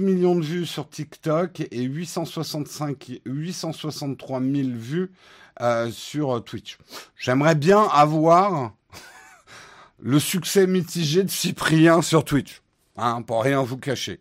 millions 0.00 0.34
de 0.34 0.44
vues 0.44 0.66
sur 0.66 0.88
TikTok 0.88 1.60
et 1.70 1.82
865, 1.82 3.20
863 3.24 4.40
000 4.40 4.68
vues 4.74 5.12
euh, 5.60 5.90
sur 5.92 6.42
Twitch. 6.42 6.78
J'aimerais 7.16 7.54
bien 7.54 7.82
avoir 7.82 8.72
le 10.00 10.18
succès 10.18 10.66
mitigé 10.66 11.22
de 11.22 11.30
Cyprien 11.30 12.02
sur 12.02 12.24
Twitch, 12.24 12.60
hein, 12.96 13.22
pour 13.22 13.44
rien 13.44 13.62
vous 13.62 13.78
cacher. 13.78 14.18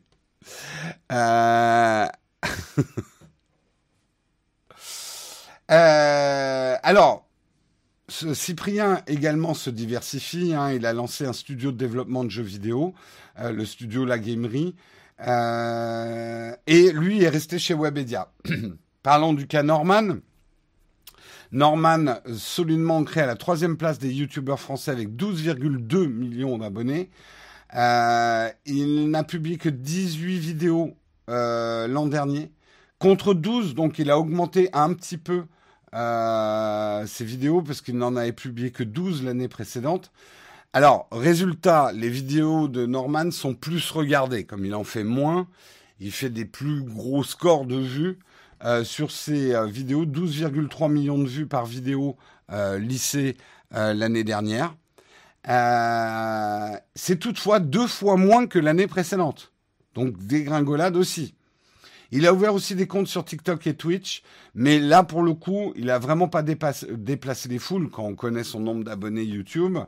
Euh... 1.12 2.06
alors, 5.68 7.28
Cyprien 8.10 9.02
également 9.08 9.54
se 9.54 9.70
diversifie. 9.70 10.54
Hein. 10.54 10.72
il 10.72 10.86
a 10.86 10.94
lancé 10.94 11.26
un 11.26 11.34
studio 11.34 11.72
de 11.72 11.78
développement 11.78 12.24
de 12.24 12.30
jeux 12.30 12.44
vidéo, 12.44 12.94
euh, 13.40 13.52
le 13.52 13.66
studio 13.66 14.06
La 14.06 14.18
Gamerie. 14.18 14.76
Euh, 15.28 16.56
et 16.68 16.92
lui 16.92 17.24
est 17.24 17.30
resté 17.30 17.60
chez 17.60 17.74
Webedia. 17.74 18.32
Parlons 19.04 19.34
du 19.34 19.48
cas 19.48 19.64
Norman. 19.64 20.18
Norman, 21.52 22.20
solidement 22.36 22.98
ancré 22.98 23.22
à 23.22 23.26
la 23.26 23.36
troisième 23.36 23.78
place 23.78 24.00
des 24.00 24.14
youtubeurs 24.14 24.60
français 24.60 24.92
avec 24.92 25.10
12,2 25.10 26.08
millions 26.08 26.58
d'abonnés. 26.58 27.10
Euh, 27.76 28.50
il 28.66 29.10
n'a 29.10 29.24
publié 29.24 29.58
que 29.58 29.70
18 29.70 30.40
vidéos 30.40 30.96
l'an 31.28 32.08
dernier, 32.08 32.52
contre 33.00 33.34
12, 33.34 33.76
donc 33.76 34.00
il 34.00 34.10
a 34.10 34.18
augmenté 34.18 34.70
un 34.74 34.94
petit 34.94 35.18
peu 35.18 35.46
euh, 35.94 37.06
ces 37.08 37.24
vidéos 37.24 37.62
parce 37.62 37.82
qu'il 37.82 37.98
n'en 37.98 38.16
avait 38.16 38.34
publié 38.34 38.72
que 38.72 38.84
12 38.84 39.24
l'année 39.24 39.48
précédente. 39.48 40.12
Alors, 40.74 41.08
résultat, 41.12 41.92
les 41.94 42.10
vidéos 42.10 42.68
de 42.68 42.86
Norman 42.86 43.32
sont 43.32 43.56
plus 43.56 43.90
regardées. 43.92 44.44
Comme 44.44 44.66
il 44.66 44.76
en 44.76 44.84
fait 44.84 45.04
moins, 45.04 45.48
il 46.00 46.12
fait 46.12 46.30
des 46.30 46.46
plus 46.46 46.84
gros 46.84 47.24
scores 47.24 47.66
de 47.66 47.78
vues 47.78 48.20
euh, 48.64 48.84
sur 48.84 49.12
ses 49.12 49.56
euh, 49.56 49.66
vidéos. 49.66 50.06
12,3 50.06 50.92
millions 50.92 51.18
de 51.18 51.28
vues 51.28 51.48
par 51.48 51.66
vidéo 51.66 52.18
lycée 52.80 53.36
l'année 53.72 54.24
dernière. 54.24 54.74
C'est 56.96 57.20
toutefois 57.20 57.60
deux 57.60 57.88
fois 57.88 58.16
moins 58.16 58.48
que 58.48 58.58
l'année 58.58 58.88
précédente. 58.88 59.52
Donc 59.98 60.16
dégringolade 60.20 60.96
aussi. 60.96 61.34
Il 62.12 62.28
a 62.28 62.34
ouvert 62.34 62.54
aussi 62.54 62.76
des 62.76 62.86
comptes 62.86 63.08
sur 63.08 63.26
TikTok 63.26 63.66
et 63.66 63.74
Twitch, 63.74 64.22
mais 64.54 64.80
là, 64.80 65.02
pour 65.02 65.24
le 65.24 65.34
coup, 65.34 65.74
il 65.76 65.90
a 65.90 65.98
vraiment 65.98 66.28
pas 66.28 66.44
déplacé 66.44 67.50
les 67.50 67.58
foules 67.58 67.90
quand 67.90 68.04
on 68.04 68.14
connaît 68.14 68.44
son 68.44 68.60
nombre 68.60 68.84
d'abonnés 68.84 69.24
YouTube, 69.24 69.80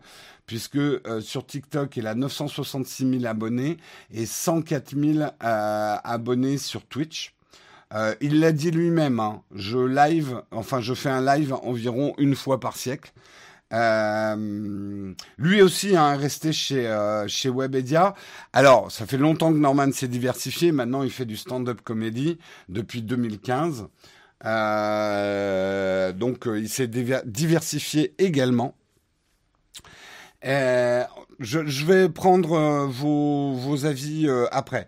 puisque 0.47 0.77
euh, 0.77 1.21
sur 1.21 1.45
TikTok, 1.45 1.95
il 1.95 2.07
a 2.07 2.15
966 2.15 3.19
000 3.19 3.25
abonnés 3.25 3.77
et 4.11 4.25
104 4.25 4.97
000 4.97 5.19
euh, 5.19 5.95
abonnés 6.03 6.57
sur 6.57 6.83
Twitch. 6.85 7.35
Euh, 7.93 8.15
il 8.19 8.39
l'a 8.39 8.51
dit 8.51 8.71
lui-même, 8.71 9.19
hein, 9.19 9.43
je 9.53 9.77
live, 9.77 10.41
enfin 10.51 10.81
je 10.81 10.95
fais 10.95 11.09
un 11.09 11.23
live 11.23 11.53
environ 11.53 12.15
une 12.17 12.35
fois 12.35 12.59
par 12.59 12.75
siècle. 12.75 13.13
Euh, 13.71 15.13
lui 15.37 15.61
aussi 15.61 15.95
hein, 15.95 16.15
resté 16.15 16.51
chez 16.51 16.87
euh, 16.87 17.27
chez 17.27 17.49
Webedia. 17.49 18.15
Alors, 18.51 18.91
ça 18.91 19.05
fait 19.05 19.17
longtemps 19.17 19.51
que 19.53 19.57
Norman 19.57 19.91
s'est 19.91 20.07
diversifié. 20.07 20.71
Maintenant, 20.71 21.03
il 21.03 21.11
fait 21.11 21.25
du 21.25 21.37
stand-up 21.37 21.81
comédie 21.81 22.39
depuis 22.67 23.01
2015. 23.01 23.87
Euh, 24.45 26.13
donc, 26.13 26.47
euh, 26.47 26.59
il 26.59 26.69
s'est 26.69 26.87
diversifié 26.87 28.13
également. 28.17 28.75
Euh, 30.45 31.03
je, 31.39 31.65
je, 31.65 31.85
vais 31.85 32.09
prendre 32.09 32.85
vos, 32.87 33.53
vos 33.53 33.85
avis 33.85 34.27
après. 34.51 34.87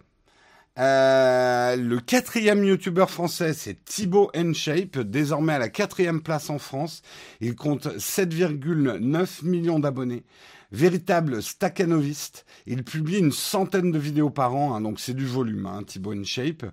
Euh, 0.81 1.75
le 1.75 1.99
quatrième 1.99 2.63
youtubeur 2.63 3.11
français, 3.11 3.53
c'est 3.53 3.85
Thibaut 3.85 4.31
Shape, 4.53 4.97
désormais 4.97 5.53
à 5.53 5.59
la 5.59 5.69
quatrième 5.69 6.21
place 6.21 6.49
en 6.49 6.57
France. 6.57 7.03
Il 7.39 7.55
compte 7.55 7.85
7,9 7.85 9.45
millions 9.45 9.79
d'abonnés. 9.79 10.23
Véritable 10.71 11.43
staccanoviste, 11.43 12.45
il 12.65 12.83
publie 12.83 13.19
une 13.19 13.33
centaine 13.33 13.91
de 13.91 13.99
vidéos 13.99 14.29
par 14.29 14.55
an, 14.55 14.73
hein, 14.73 14.79
donc 14.81 15.01
c'est 15.01 15.13
du 15.13 15.25
volume, 15.25 15.65
hein, 15.65 15.83
Thibaut 15.85 16.13
InShape. 16.13 16.65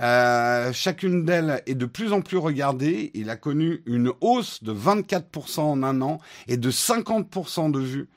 Euh, 0.00 0.70
chacune 0.74 1.24
d'elles 1.24 1.62
est 1.66 1.74
de 1.74 1.86
plus 1.86 2.12
en 2.12 2.20
plus 2.20 2.36
regardée. 2.36 3.10
Il 3.14 3.30
a 3.30 3.36
connu 3.36 3.82
une 3.86 4.12
hausse 4.20 4.62
de 4.62 4.72
24% 4.72 5.60
en 5.60 5.82
un 5.82 6.02
an 6.02 6.20
et 6.46 6.58
de 6.58 6.70
50% 6.70 7.72
de 7.72 7.80
vues 7.80 8.08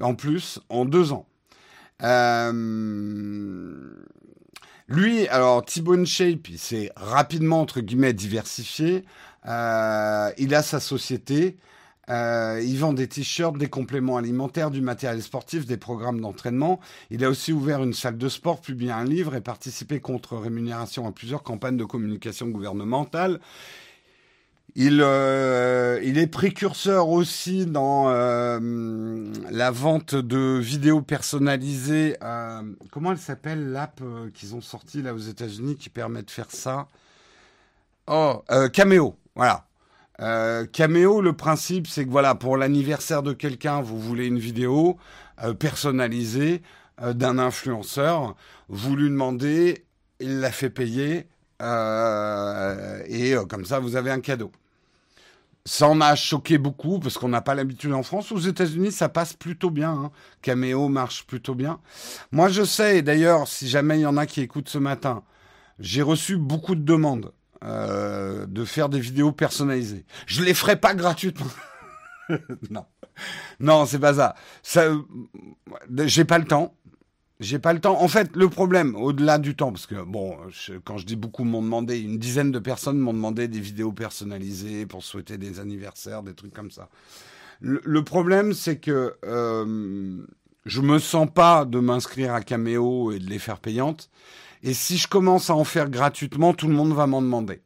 en 0.00 0.14
plus 0.14 0.58
en 0.70 0.86
deux 0.86 1.12
ans. 1.12 1.26
Euh, 2.02 2.52
lui, 4.88 5.28
alors 5.28 5.64
Thibaut 5.64 6.02
Shape, 6.06 6.48
il 6.48 6.58
s'est 6.58 6.90
rapidement 6.96 7.60
entre 7.60 7.80
guillemets 7.80 8.14
diversifié. 8.14 9.04
Euh, 9.46 10.30
il 10.38 10.54
a 10.54 10.62
sa 10.62 10.80
société. 10.80 11.58
Euh, 12.08 12.62
il 12.64 12.78
vend 12.78 12.94
des 12.94 13.06
t-shirts, 13.06 13.58
des 13.58 13.68
compléments 13.68 14.16
alimentaires, 14.16 14.70
du 14.70 14.80
matériel 14.80 15.22
sportif, 15.22 15.66
des 15.66 15.76
programmes 15.76 16.22
d'entraînement. 16.22 16.80
Il 17.10 17.22
a 17.22 17.28
aussi 17.28 17.52
ouvert 17.52 17.82
une 17.82 17.92
salle 17.92 18.16
de 18.16 18.28
sport, 18.30 18.62
publié 18.62 18.90
un 18.90 19.04
livre 19.04 19.34
et 19.34 19.42
participé 19.42 20.00
contre 20.00 20.38
rémunération 20.38 21.06
à 21.06 21.12
plusieurs 21.12 21.42
campagnes 21.42 21.76
de 21.76 21.84
communication 21.84 22.48
gouvernementale. 22.48 23.40
Il, 24.74 25.00
euh, 25.02 25.98
il 26.04 26.18
est 26.18 26.26
précurseur 26.26 27.08
aussi 27.08 27.66
dans 27.66 28.10
euh, 28.10 29.32
la 29.50 29.70
vente 29.70 30.14
de 30.14 30.58
vidéos 30.58 31.02
personnalisées. 31.02 32.16
Euh, 32.22 32.62
comment 32.92 33.12
elle 33.12 33.18
s'appelle 33.18 33.72
l'app 33.72 34.00
qu'ils 34.34 34.54
ont 34.54 34.60
sorti 34.60 35.02
là 35.02 35.14
aux 35.14 35.18
États-Unis 35.18 35.76
qui 35.76 35.88
permet 35.88 36.22
de 36.22 36.30
faire 36.30 36.50
ça? 36.50 36.86
Oh, 38.06 38.42
Cameo. 38.72 39.16
Voilà. 39.34 39.64
Cameo, 40.72 41.20
le 41.20 41.32
principe, 41.32 41.86
c'est 41.86 42.04
que 42.04 42.10
voilà, 42.10 42.34
pour 42.34 42.56
l'anniversaire 42.56 43.22
de 43.22 43.32
quelqu'un, 43.32 43.80
vous 43.80 43.98
voulez 43.98 44.26
une 44.26 44.38
vidéo 44.38 44.96
personnalisée 45.58 46.62
d'un 47.00 47.38
influenceur. 47.38 48.34
Vous 48.68 48.96
lui 48.96 49.10
demandez, 49.10 49.84
il 50.20 50.40
la 50.40 50.50
fait 50.50 50.70
payer. 50.70 51.26
Et 51.60 53.34
comme 53.48 53.64
ça, 53.64 53.78
vous 53.78 53.96
avez 53.96 54.10
un 54.10 54.20
cadeau. 54.20 54.52
Ça 55.68 55.86
en 55.86 56.00
a 56.00 56.14
choqué 56.14 56.56
beaucoup 56.56 56.98
parce 56.98 57.18
qu'on 57.18 57.28
n'a 57.28 57.42
pas 57.42 57.54
l'habitude 57.54 57.92
en 57.92 58.02
France. 58.02 58.32
Aux 58.32 58.38
États-Unis, 58.38 58.90
ça 58.90 59.10
passe 59.10 59.34
plutôt 59.34 59.68
bien. 59.68 59.90
Hein. 59.90 60.10
Cameo 60.40 60.88
marche 60.88 61.26
plutôt 61.26 61.54
bien. 61.54 61.78
Moi, 62.32 62.48
je 62.48 62.62
sais, 62.62 63.02
d'ailleurs, 63.02 63.46
si 63.46 63.68
jamais 63.68 63.98
il 63.98 64.02
y 64.02 64.06
en 64.06 64.16
a 64.16 64.24
qui 64.24 64.40
écoutent 64.40 64.70
ce 64.70 64.78
matin, 64.78 65.24
j'ai 65.78 66.00
reçu 66.00 66.38
beaucoup 66.38 66.74
de 66.74 66.80
demandes 66.80 67.32
euh, 67.64 68.46
de 68.46 68.64
faire 68.64 68.88
des 68.88 68.98
vidéos 68.98 69.30
personnalisées. 69.32 70.06
Je 70.26 70.42
les 70.42 70.54
ferai 70.54 70.76
pas 70.76 70.94
gratuitement. 70.94 71.50
non, 72.70 72.86
non, 73.60 73.84
c'est 73.84 73.98
pas 73.98 74.14
ça. 74.14 74.36
ça 74.62 74.84
j'ai 76.04 76.24
pas 76.24 76.38
le 76.38 76.46
temps. 76.46 76.74
J'ai 77.40 77.60
pas 77.60 77.72
le 77.72 77.80
temps. 77.80 78.00
En 78.00 78.08
fait, 78.08 78.34
le 78.34 78.48
problème, 78.48 78.96
au-delà 78.96 79.38
du 79.38 79.54
temps, 79.54 79.70
parce 79.70 79.86
que 79.86 80.02
bon, 80.02 80.36
quand 80.84 80.98
je 80.98 81.06
dis 81.06 81.14
beaucoup 81.14 81.44
m'ont 81.44 81.62
demandé, 81.62 82.00
une 82.00 82.18
dizaine 82.18 82.50
de 82.50 82.58
personnes 82.58 82.98
m'ont 82.98 83.12
demandé 83.12 83.46
des 83.46 83.60
vidéos 83.60 83.92
personnalisées 83.92 84.86
pour 84.86 85.04
souhaiter 85.04 85.38
des 85.38 85.60
anniversaires, 85.60 86.24
des 86.24 86.34
trucs 86.34 86.52
comme 86.52 86.72
ça. 86.72 86.88
Le, 87.60 88.02
problème, 88.02 88.54
c'est 88.54 88.78
que 88.78 89.14
euh, 89.24 90.16
je 90.64 90.80
me 90.80 90.98
sens 90.98 91.28
pas 91.32 91.64
de 91.64 91.78
m'inscrire 91.78 92.34
à 92.34 92.40
Cameo 92.40 93.12
et 93.12 93.18
de 93.18 93.28
les 93.28 93.38
faire 93.38 93.58
payantes. 93.58 94.10
Et 94.62 94.74
si 94.74 94.96
je 94.96 95.06
commence 95.06 95.50
à 95.50 95.54
en 95.54 95.64
faire 95.64 95.90
gratuitement, 95.90 96.54
tout 96.54 96.68
le 96.68 96.74
monde 96.74 96.92
va 96.92 97.06
m'en 97.06 97.22
demander. 97.22 97.60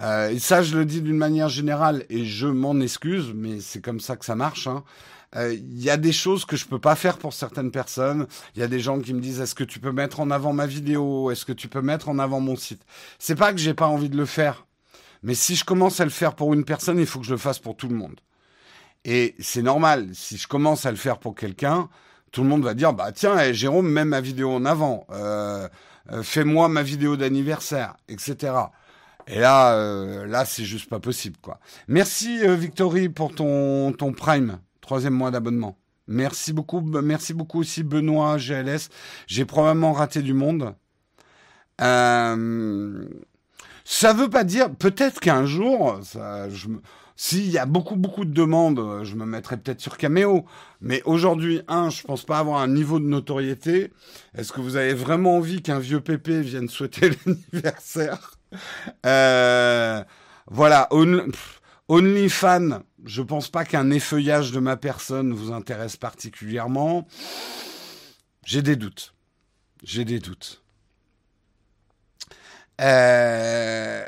Euh, 0.00 0.30
et 0.30 0.38
ça, 0.38 0.62
je 0.62 0.76
le 0.76 0.84
dis 0.84 1.00
d'une 1.00 1.16
manière 1.16 1.48
générale, 1.48 2.04
et 2.08 2.24
je 2.24 2.46
m'en 2.46 2.78
excuse, 2.80 3.32
mais 3.34 3.60
c'est 3.60 3.80
comme 3.80 4.00
ça 4.00 4.16
que 4.16 4.24
ça 4.24 4.36
marche. 4.36 4.66
Hein. 4.66 4.84
Euh, 5.36 5.54
il 5.54 5.82
y 5.82 5.90
a 5.90 5.96
des 5.96 6.12
choses 6.12 6.44
que 6.44 6.56
je 6.56 6.66
peux 6.66 6.78
pas 6.78 6.96
faire 6.96 7.18
pour 7.18 7.34
certaines 7.34 7.70
personnes. 7.70 8.26
Il 8.54 8.60
y 8.60 8.62
a 8.62 8.68
des 8.68 8.80
gens 8.80 8.98
qui 9.00 9.12
me 9.12 9.20
disent 9.20 9.40
est-ce 9.40 9.54
que 9.54 9.64
tu 9.64 9.78
peux 9.78 9.92
mettre 9.92 10.20
en 10.20 10.30
avant 10.30 10.52
ma 10.52 10.66
vidéo? 10.66 11.30
Est-ce 11.30 11.44
que 11.44 11.52
tu 11.52 11.68
peux 11.68 11.82
mettre 11.82 12.08
en 12.08 12.18
avant 12.18 12.40
mon 12.40 12.56
site? 12.56 12.82
C'est 13.18 13.34
pas 13.34 13.52
que 13.52 13.58
j'ai 13.58 13.74
pas 13.74 13.86
envie 13.86 14.08
de 14.08 14.16
le 14.16 14.26
faire, 14.26 14.66
mais 15.22 15.34
si 15.34 15.54
je 15.54 15.64
commence 15.64 16.00
à 16.00 16.04
le 16.04 16.10
faire 16.10 16.34
pour 16.34 16.54
une 16.54 16.64
personne, 16.64 16.98
il 16.98 17.06
faut 17.06 17.20
que 17.20 17.26
je 17.26 17.32
le 17.32 17.38
fasse 17.38 17.58
pour 17.58 17.76
tout 17.76 17.88
le 17.88 17.94
monde. 17.94 18.20
Et 19.04 19.34
c'est 19.38 19.62
normal. 19.62 20.10
Si 20.12 20.36
je 20.36 20.48
commence 20.48 20.86
à 20.86 20.90
le 20.90 20.96
faire 20.96 21.18
pour 21.18 21.34
quelqu'un, 21.34 21.88
tout 22.32 22.42
le 22.42 22.48
monde 22.48 22.62
va 22.62 22.74
dire 22.74 22.92
bah 22.92 23.12
tiens 23.12 23.38
eh, 23.38 23.54
Jérôme 23.54 23.88
mets 23.88 24.04
ma 24.04 24.20
vidéo 24.20 24.52
en 24.52 24.64
avant, 24.64 25.06
euh, 25.10 25.68
euh, 26.12 26.22
fais-moi 26.22 26.68
ma 26.68 26.82
vidéo 26.82 27.16
d'anniversaire, 27.16 27.96
etc. 28.08 28.52
Et 29.26 29.40
là, 29.40 29.74
euh, 29.74 30.26
là, 30.26 30.44
c'est 30.44 30.64
juste 30.64 30.88
pas 30.88 31.00
possible, 31.00 31.36
quoi. 31.42 31.58
Merci 31.86 32.40
Victory 32.56 33.08
pour 33.08 33.34
ton 33.34 33.92
ton 33.92 34.12
Prime, 34.12 34.58
troisième 34.88 35.12
mois 35.12 35.30
d'abonnement. 35.30 35.76
Merci 36.06 36.54
beaucoup, 36.54 36.80
merci 36.80 37.34
beaucoup 37.34 37.60
aussi 37.60 37.82
Benoît 37.82 38.38
GLS. 38.38 38.88
J'ai 39.26 39.44
probablement 39.44 39.92
raté 39.92 40.22
du 40.22 40.32
monde. 40.32 40.74
Euh, 41.82 43.04
ça 43.84 44.14
veut 44.14 44.30
pas 44.30 44.44
dire, 44.44 44.74
peut-être 44.74 45.20
qu'un 45.20 45.44
jour, 45.44 46.00
s'il 47.16 47.50
y 47.50 47.58
a 47.58 47.66
beaucoup, 47.66 47.96
beaucoup 47.96 48.24
de 48.24 48.32
demandes, 48.32 49.04
je 49.04 49.14
me 49.14 49.26
mettrai 49.26 49.58
peut-être 49.58 49.82
sur 49.82 49.98
Cameo. 49.98 50.46
Mais 50.80 51.02
aujourd'hui, 51.04 51.60
un, 51.68 51.90
je 51.90 52.02
pense 52.02 52.24
pas 52.24 52.38
avoir 52.38 52.62
un 52.62 52.68
niveau 52.68 52.98
de 52.98 53.04
notoriété. 53.04 53.92
Est-ce 54.34 54.54
que 54.54 54.62
vous 54.62 54.76
avez 54.76 54.94
vraiment 54.94 55.36
envie 55.36 55.60
qu'un 55.60 55.80
vieux 55.80 56.00
pépé 56.00 56.40
vienne 56.40 56.70
souhaiter 56.70 57.10
l'anniversaire? 57.26 58.38
Euh, 59.04 60.02
Voilà, 60.50 60.88
OnlyFan, 61.88 62.82
je 63.04 63.22
pense 63.22 63.48
pas 63.48 63.64
qu'un 63.64 63.90
effeuillage 63.90 64.52
de 64.52 64.60
ma 64.60 64.76
personne 64.76 65.32
vous 65.32 65.52
intéresse 65.52 65.96
particulièrement. 65.96 67.06
J'ai 68.44 68.62
des 68.62 68.76
doutes. 68.76 69.14
J'ai 69.82 70.04
des 70.04 70.18
doutes. 70.18 70.62
Euh, 72.80 74.04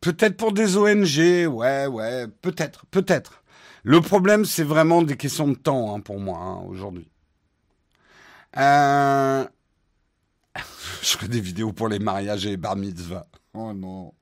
Peut-être 0.00 0.36
pour 0.36 0.52
des 0.52 0.76
ONG, 0.76 1.48
ouais, 1.52 1.86
ouais, 1.86 2.26
peut-être, 2.42 2.86
peut-être. 2.86 3.42
Le 3.82 4.00
problème, 4.00 4.44
c'est 4.44 4.64
vraiment 4.64 5.02
des 5.02 5.16
questions 5.16 5.48
de 5.48 5.54
temps 5.54 5.94
hein, 5.94 6.00
pour 6.00 6.20
moi 6.20 6.38
hein, 6.38 6.62
aujourd'hui. 6.68 7.08
Euh... 8.56 9.44
Je 11.02 11.08
ferai 11.08 11.28
des 11.28 11.40
vidéos 11.40 11.72
pour 11.72 11.88
les 11.88 11.98
mariages 11.98 12.46
et 12.46 12.50
les 12.50 12.56
bar 12.56 12.76
mitzvahs. 12.76 13.26
Oh 13.58 13.72
non. 13.72 14.12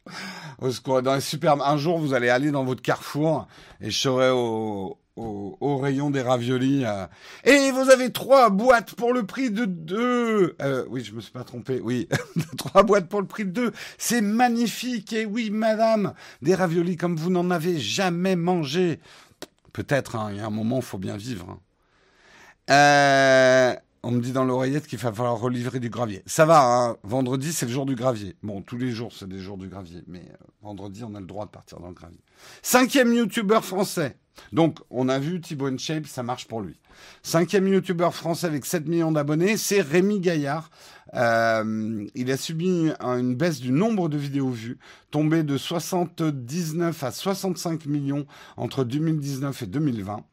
Dans 1.02 1.14
les. 1.14 1.48
Un 1.48 1.76
jour, 1.76 1.98
vous 1.98 2.14
allez 2.14 2.28
aller 2.28 2.52
dans 2.52 2.64
votre 2.64 2.82
carrefour 2.82 3.48
et 3.80 3.90
je 3.90 3.98
serai 3.98 4.30
au, 4.30 4.96
au, 5.16 5.78
rayon 5.78 6.10
des 6.10 6.22
raviolis. 6.22 6.84
Euh. 6.84 7.06
Et 7.42 7.72
vous 7.72 7.90
avez 7.90 8.12
trois 8.12 8.50
boîtes 8.50 8.94
pour 8.94 9.12
le 9.12 9.26
prix 9.26 9.50
de 9.50 9.64
deux. 9.64 10.54
Euh, 10.62 10.84
oui, 10.88 11.02
je 11.02 11.12
me 11.14 11.20
suis 11.20 11.32
pas 11.32 11.42
trompé. 11.42 11.80
Oui, 11.82 12.08
trois 12.56 12.84
boîtes 12.84 13.08
pour 13.08 13.20
le 13.20 13.26
prix 13.26 13.44
de 13.44 13.50
deux. 13.50 13.72
C'est 13.98 14.20
magnifique. 14.20 15.12
Et 15.12 15.26
oui, 15.26 15.50
madame, 15.50 16.14
des 16.40 16.54
raviolis 16.54 16.96
comme 16.96 17.16
vous 17.16 17.30
n'en 17.30 17.50
avez 17.50 17.78
jamais 17.78 18.36
mangé. 18.36 19.00
Peut-être. 19.72 20.14
Hein, 20.14 20.28
il 20.30 20.36
y 20.36 20.40
a 20.40 20.46
un 20.46 20.50
moment, 20.50 20.76
il 20.76 20.82
faut 20.82 20.98
bien 20.98 21.16
vivre. 21.16 21.46
Hein. 21.50 21.58
Euh, 22.70 23.74
on 24.04 24.10
me 24.10 24.20
dit 24.20 24.32
dans 24.32 24.44
l'oreillette 24.44 24.86
qu'il 24.86 24.98
va 24.98 25.12
falloir 25.12 25.38
relivrer 25.38 25.80
du 25.80 25.90
gravier. 25.90 26.22
Ça 26.26 26.44
va, 26.44 26.62
hein. 26.62 26.96
vendredi 27.02 27.52
c'est 27.52 27.66
le 27.66 27.72
jour 27.72 27.86
du 27.86 27.94
gravier. 27.94 28.36
Bon, 28.42 28.62
tous 28.62 28.76
les 28.76 28.90
jours 28.90 29.12
c'est 29.16 29.28
des 29.28 29.40
jours 29.40 29.58
du 29.58 29.68
gravier, 29.68 30.02
mais 30.06 30.22
vendredi 30.62 31.02
on 31.04 31.14
a 31.14 31.20
le 31.20 31.26
droit 31.26 31.46
de 31.46 31.50
partir 31.50 31.80
dans 31.80 31.88
le 31.88 31.94
gravier. 31.94 32.20
Cinquième 32.62 33.12
youtubeur 33.12 33.64
français. 33.64 34.16
Donc, 34.52 34.80
on 34.90 35.08
a 35.08 35.18
vu 35.18 35.40
Thibaut 35.40 35.78
Shape, 35.78 36.06
ça 36.06 36.22
marche 36.22 36.46
pour 36.46 36.60
lui. 36.60 36.78
Cinquième 37.22 37.68
youtubeur 37.68 38.14
français 38.14 38.46
avec 38.46 38.66
7 38.66 38.86
millions 38.86 39.12
d'abonnés, 39.12 39.56
c'est 39.56 39.80
Rémi 39.80 40.20
Gaillard. 40.20 40.70
Euh, 41.14 42.04
il 42.14 42.30
a 42.30 42.36
subi 42.36 42.90
une 43.00 43.34
baisse 43.36 43.60
du 43.60 43.70
nombre 43.70 44.08
de 44.08 44.18
vidéos 44.18 44.50
vues, 44.50 44.78
tombé 45.10 45.44
de 45.44 45.56
79 45.56 47.02
à 47.02 47.10
65 47.12 47.86
millions 47.86 48.26
entre 48.56 48.82
2019 48.82 49.62
et 49.62 49.66
2020. 49.66 50.24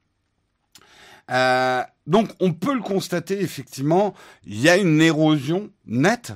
Euh, 1.29 1.83
donc 2.11 2.29
on 2.41 2.51
peut 2.51 2.73
le 2.73 2.81
constater 2.81 3.41
effectivement, 3.41 4.13
il 4.45 4.59
y 4.59 4.67
a 4.67 4.75
une 4.75 4.99
érosion 5.01 5.71
nette, 5.85 6.33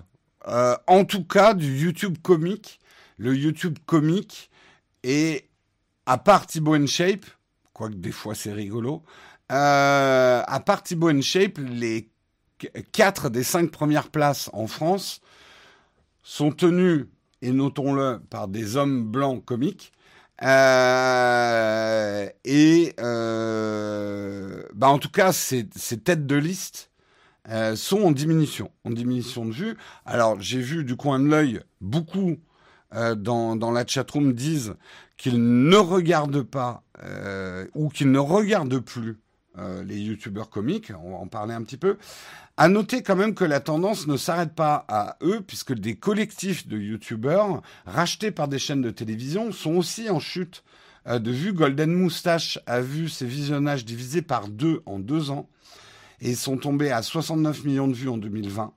euh, 0.48 0.74
en 0.88 1.04
tout 1.04 1.26
cas 1.26 1.54
du 1.54 1.78
YouTube 1.78 2.18
comique. 2.24 2.80
Le 3.18 3.36
YouTube 3.36 3.78
comique 3.86 4.50
est, 5.04 5.50
à 6.06 6.18
part 6.18 6.48
Thibaut 6.48 6.88
Shape, 6.88 7.26
quoique 7.74 7.96
des 7.96 8.14
fois 8.14 8.36
c'est 8.36 8.54
rigolo. 8.54 9.04
Euh, 9.52 10.42
à 10.48 10.60
part 10.62 10.82
Thibaut 10.82 11.22
Shape, 11.22 11.58
les 11.58 12.10
quatre 12.94 13.30
des 13.30 13.44
cinq 13.44 13.70
premières 13.70 14.10
places 14.12 14.50
en 14.54 14.68
France 14.68 15.20
sont 16.24 16.54
tenues, 16.54 17.10
et 17.42 17.52
notons-le, 17.52 18.22
par 18.30 18.48
des 18.48 18.78
hommes 18.78 19.04
blancs 19.04 19.44
comiques. 19.44 19.92
Euh, 20.44 22.30
et 22.44 22.94
euh, 23.00 24.64
bah 24.74 24.90
en 24.90 25.00
tout 25.00 25.10
cas, 25.10 25.32
ces, 25.32 25.68
ces 25.76 25.98
têtes 26.00 26.28
de 26.28 26.36
liste 26.36 26.92
euh, 27.50 27.76
sont 27.76 28.02
en 28.02 28.12
diminution, 28.12 28.72
en 28.84 28.92
diminution 28.92 29.46
de 29.46 29.52
vue. 29.54 29.78
Alors, 30.06 30.40
j'ai 30.42 30.60
vu 30.60 30.84
du 30.84 30.96
coin 30.96 31.20
de 31.20 31.28
l'œil 31.28 31.62
beaucoup 31.82 32.38
euh, 32.94 33.16
dans, 33.16 33.56
dans 33.56 33.72
la 33.72 33.86
chatroom 33.86 34.34
disent 34.34 34.76
qu'ils 35.18 35.42
ne 35.42 35.78
regardent 35.78 36.44
pas 36.44 36.84
euh, 37.04 37.66
ou 37.76 37.90
qu'ils 37.90 38.12
ne 38.12 38.20
regardent 38.20 38.80
plus 38.80 39.18
euh, 39.58 39.84
les 39.84 39.98
youtubeurs 39.98 40.50
comiques, 40.50 40.92
on 41.04 41.12
va 41.12 41.18
en 41.18 41.28
parler 41.28 41.54
un 41.54 41.64
petit 41.64 41.78
peu. 41.78 41.98
À 42.58 42.68
noter 42.68 43.04
quand 43.04 43.16
même 43.16 43.34
que 43.36 43.46
la 43.46 43.60
tendance 43.60 44.08
ne 44.08 44.18
s'arrête 44.18 44.54
pas 44.54 44.86
à 44.88 45.18
eux, 45.22 45.42
puisque 45.46 45.74
des 45.74 45.96
collectifs 45.96 46.68
de 46.68 46.78
youtubeurs 46.78 47.62
rachetés 47.86 48.32
par 48.32 48.48
des 48.48 48.60
chaînes 48.60 48.82
de 48.82 48.90
télévision 48.92 49.52
sont 49.52 49.76
aussi 49.76 50.10
en 50.10 50.20
chute 50.20 50.64
euh, 51.08 51.20
de 51.20 51.32
vue. 51.32 51.54
Golden 51.54 51.94
Moustache 51.94 52.60
a 52.66 52.82
vu 52.82 53.10
ses 53.10 53.26
visionnages 53.26 53.86
divisés 53.86 54.22
par 54.22 54.48
deux 54.48 54.82
en 54.86 55.00
deux 55.00 55.32
ans 55.32 55.48
et 56.22 56.36
sont 56.36 56.58
tombés 56.58 56.92
à 56.92 57.02
69 57.02 57.64
millions 57.66 57.88
de 57.88 57.94
vues 57.94 58.10
en 58.10 58.18
2020. 58.18 58.74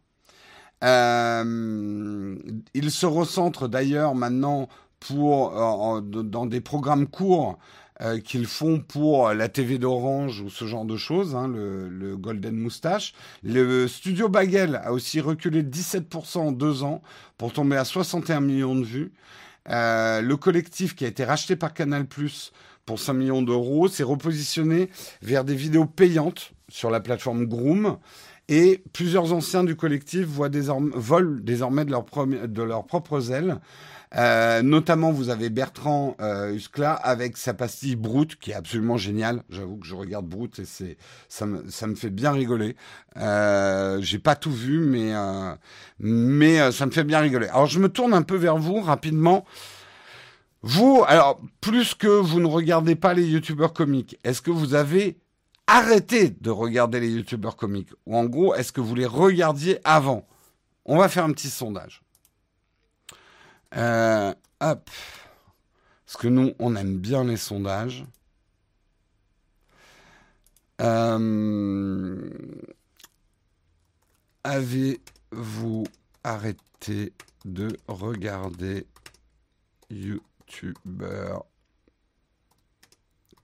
Euh, 0.85 2.37
il 2.75 2.91
se 2.91 3.07
recentre 3.07 3.69
d'ailleurs 3.69 4.15
maintenant 4.15 4.69
pour 5.01 6.03
dans 6.03 6.47
des 6.47 6.61
programmes 6.61 7.07
courts 7.07 7.59
euh, 8.01 8.21
qu'ils 8.21 8.47
font 8.47 8.81
pour 8.81 9.33
la 9.33 9.49
TV 9.49 9.79
d'Orange 9.79 10.41
ou 10.41 10.51
ce 10.51 10.67
genre 10.67 10.85
de 10.85 10.97
choses, 10.97 11.35
hein, 11.35 11.49
le, 11.49 11.89
le, 11.89 12.17
Golden 12.17 12.57
Moustache. 12.57 13.13
Le 13.43 13.89
studio 13.89 14.29
Bagel 14.29 14.81
a 14.85 14.93
aussi 14.93 15.21
reculé 15.21 15.63
de 15.63 15.71
17% 15.71 16.39
en 16.39 16.53
deux 16.53 16.83
ans 16.83 17.03
pour 17.37 17.53
tomber 17.53 17.77
à 17.77 17.85
61 17.85 18.41
millions 18.41 18.77
de 18.77 18.85
vues. 18.85 19.13
Euh, 19.71 20.21
le 20.21 20.37
collectif 20.37 20.95
qui 20.95 21.05
a 21.05 21.09
été 21.09 21.25
racheté 21.25 21.57
par 21.57 21.75
Canal 21.75 22.07
Plus 22.07 22.53
pour 22.87 22.99
5 22.99 23.13
millions 23.13 23.43
d'euros 23.43 23.89
s'est 23.89 24.03
repositionné 24.03 24.89
vers 25.21 25.45
des 25.45 25.55
vidéos 25.55 25.85
payantes 25.85 26.53
sur 26.69 26.91
la 26.91 27.01
plateforme 27.01 27.47
Groom. 27.47 27.99
Et 28.51 28.83
plusieurs 28.95 29.35
anciens 29.35 29.63
du 29.63 29.77
collectif 29.77 30.25
voient 30.25 30.49
désormais, 30.49 30.93
volent 30.95 31.39
désormais 31.43 31.85
de, 31.85 31.91
leur 31.91 32.07
de 32.27 32.63
leurs 32.63 32.87
propres 32.87 33.31
ailes. 33.31 33.59
Euh, 34.17 34.63
notamment, 34.63 35.13
vous 35.13 35.29
avez 35.29 35.51
Bertrand 35.51 36.17
euh, 36.21 36.55
Huskla 36.55 36.93
avec 36.95 37.37
sa 37.37 37.53
pastille 37.53 37.97
Brute, 37.97 38.39
qui 38.39 38.53
est 38.53 38.55
absolument 38.55 38.97
géniale. 38.97 39.43
J'avoue 39.51 39.77
que 39.77 39.87
je 39.87 39.95
regarde 39.95 40.27
Brute 40.27 40.59
et 40.61 40.65
c'est 40.65 40.97
ça 41.29 41.45
me, 41.45 41.69
ça 41.71 41.87
me 41.87 41.95
fait 41.95 42.11
bien 42.11 42.33
rigoler. 42.33 42.75
Euh, 43.19 44.01
J'ai 44.01 44.19
pas 44.19 44.35
tout 44.35 44.53
vu, 44.53 44.81
mais 44.81 45.15
euh, 45.15 45.55
mais 45.99 46.61
euh, 46.61 46.73
ça 46.73 46.87
me 46.87 46.91
fait 46.91 47.05
bien 47.05 47.21
rigoler. 47.21 47.49
Alors, 47.49 47.67
je 47.67 47.79
me 47.79 47.89
tourne 47.89 48.15
un 48.15 48.23
peu 48.23 48.37
vers 48.37 48.57
vous 48.57 48.81
rapidement. 48.81 49.45
Vous, 50.63 51.05
alors, 51.07 51.41
plus 51.61 51.95
que 51.95 52.09
vous 52.09 52.41
ne 52.41 52.47
regardez 52.47 52.97
pas 52.97 53.15
les 53.15 53.27
youtubeurs 53.27 53.73
comiques, 53.73 54.19
est-ce 54.25 54.43
que 54.43 54.51
vous 54.51 54.75
avez 54.75 55.19
arrêté 55.67 56.31
de 56.31 56.51
regarder 56.51 56.99
les 56.99 57.11
youtubeurs 57.11 57.57
comiques? 57.57 57.93
Ou 58.07 58.17
en 58.17 58.25
gros, 58.25 58.55
est-ce 58.55 58.73
que 58.73 58.81
vous 58.81 58.95
les 58.95 59.07
regardiez 59.07 59.79
avant? 59.85 60.27
On 60.85 60.97
va 60.97 61.09
faire 61.09 61.25
un 61.25 61.33
petit 61.33 61.51
sondage. 61.51 62.03
Euh, 63.77 64.35
hop. 64.61 64.91
Parce 66.07 66.17
que 66.17 66.29
nous, 66.29 66.53
on 66.59 66.75
aime 66.77 66.99
bien 66.99 67.25
les 67.25 67.37
sondages. 67.37 68.05
Euh, 70.81 72.31
Avez-vous 74.45 75.85
arrêté 76.25 77.13
de 77.45 77.77
regarder 77.89 78.87
YouTuber 79.91 81.37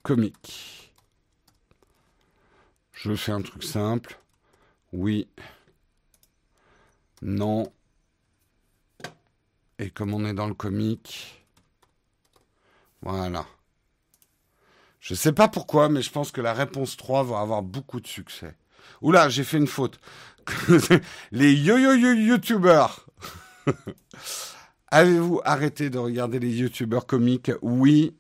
comique 0.02 0.92
Je 2.92 3.14
fais 3.14 3.32
un 3.32 3.42
truc 3.42 3.64
simple. 3.64 4.18
Oui. 4.92 5.28
Non. 7.20 7.70
Et 9.78 9.90
comme 9.90 10.14
on 10.14 10.24
est 10.24 10.34
dans 10.34 10.46
le 10.46 10.54
comique, 10.54 11.44
voilà. 13.02 13.46
Je 15.00 15.14
sais 15.14 15.32
pas 15.32 15.48
pourquoi, 15.48 15.88
mais 15.88 16.00
je 16.00 16.10
pense 16.10 16.30
que 16.30 16.40
la 16.40 16.54
réponse 16.54 16.96
3 16.96 17.24
va 17.24 17.40
avoir 17.40 17.62
beaucoup 17.62 18.00
de 18.00 18.06
succès. 18.06 18.56
Oula, 19.02 19.28
j'ai 19.28 19.44
fait 19.44 19.58
une 19.58 19.66
faute. 19.66 20.00
les 21.32 21.52
yo-yo-yo 21.52 22.12
youtubeurs. 22.14 23.06
Avez-vous 24.90 25.40
arrêté 25.44 25.90
de 25.90 25.98
regarder 25.98 26.38
les 26.38 26.50
youtubeurs 26.50 27.06
comiques? 27.06 27.50
Oui. 27.62 28.14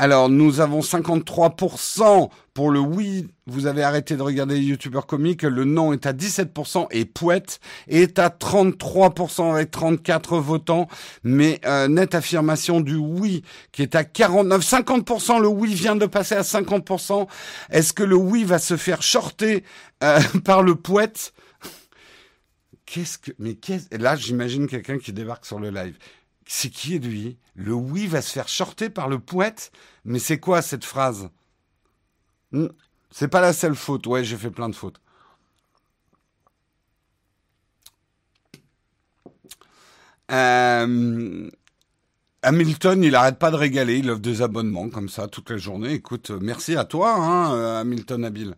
Alors, 0.00 0.28
nous 0.28 0.60
avons 0.60 0.78
53% 0.78 2.30
pour 2.54 2.70
le 2.70 2.78
oui. 2.78 3.26
Vous 3.48 3.66
avez 3.66 3.82
arrêté 3.82 4.16
de 4.16 4.22
regarder 4.22 4.54
les 4.54 4.62
youtubeurs 4.62 5.08
comiques. 5.08 5.42
Le 5.42 5.64
non 5.64 5.92
est 5.92 6.06
à 6.06 6.12
17% 6.12 6.86
et 6.92 7.04
Pouette 7.04 7.58
est 7.88 8.20
à 8.20 8.28
33% 8.28 9.54
avec 9.54 9.72
34 9.72 10.38
votants. 10.38 10.86
Mais 11.24 11.60
euh, 11.66 11.88
nette 11.88 12.14
affirmation 12.14 12.80
du 12.80 12.94
oui 12.94 13.42
qui 13.72 13.82
est 13.82 13.96
à 13.96 14.04
49. 14.04 14.62
50%, 14.62 15.40
le 15.40 15.48
oui 15.48 15.74
vient 15.74 15.96
de 15.96 16.06
passer 16.06 16.36
à 16.36 16.42
50%. 16.42 17.26
Est-ce 17.70 17.92
que 17.92 18.04
le 18.04 18.14
oui 18.14 18.44
va 18.44 18.60
se 18.60 18.76
faire 18.76 19.02
shorter 19.02 19.64
euh, 20.04 20.20
par 20.44 20.62
le 20.62 20.76
Pouette? 20.76 21.32
Qu'est-ce 22.86 23.18
que... 23.18 23.32
Mais 23.40 23.54
qu'est-ce... 23.54 23.96
Là, 23.96 24.14
j'imagine 24.14 24.68
quelqu'un 24.68 24.98
qui 24.98 25.12
débarque 25.12 25.44
sur 25.44 25.58
le 25.58 25.70
live. 25.70 25.98
C'est 26.48 26.70
qui 26.70 26.96
est 26.96 26.98
lui? 26.98 27.38
Le 27.54 27.74
oui 27.74 28.08
va 28.08 28.22
se 28.22 28.32
faire 28.32 28.48
shorter 28.48 28.90
par 28.90 29.08
le 29.08 29.20
poète? 29.20 29.70
Mais 30.04 30.18
c'est 30.18 30.40
quoi 30.40 30.62
cette 30.62 30.84
phrase? 30.84 31.30
Hmm, 32.52 32.68
C'est 33.10 33.28
pas 33.28 33.40
la 33.40 33.52
seule 33.52 33.74
faute. 33.76 34.06
Ouais, 34.06 34.24
j'ai 34.24 34.36
fait 34.36 34.50
plein 34.50 34.68
de 34.68 34.74
fautes. 34.74 35.00
Euh, 40.30 41.50
Hamilton, 42.42 43.02
il 43.04 43.14
arrête 43.14 43.38
pas 43.38 43.50
de 43.50 43.56
régaler. 43.56 43.98
Il 43.98 44.10
offre 44.10 44.20
des 44.20 44.42
abonnements 44.42 44.88
comme 44.90 45.08
ça 45.08 45.28
toute 45.28 45.50
la 45.50 45.56
journée. 45.58 45.92
Écoute, 45.94 46.30
merci 46.30 46.76
à 46.76 46.84
toi, 46.84 47.14
hein, 47.14 47.54
euh, 47.54 47.80
Hamilton 47.80 48.24
Habile. 48.24 48.56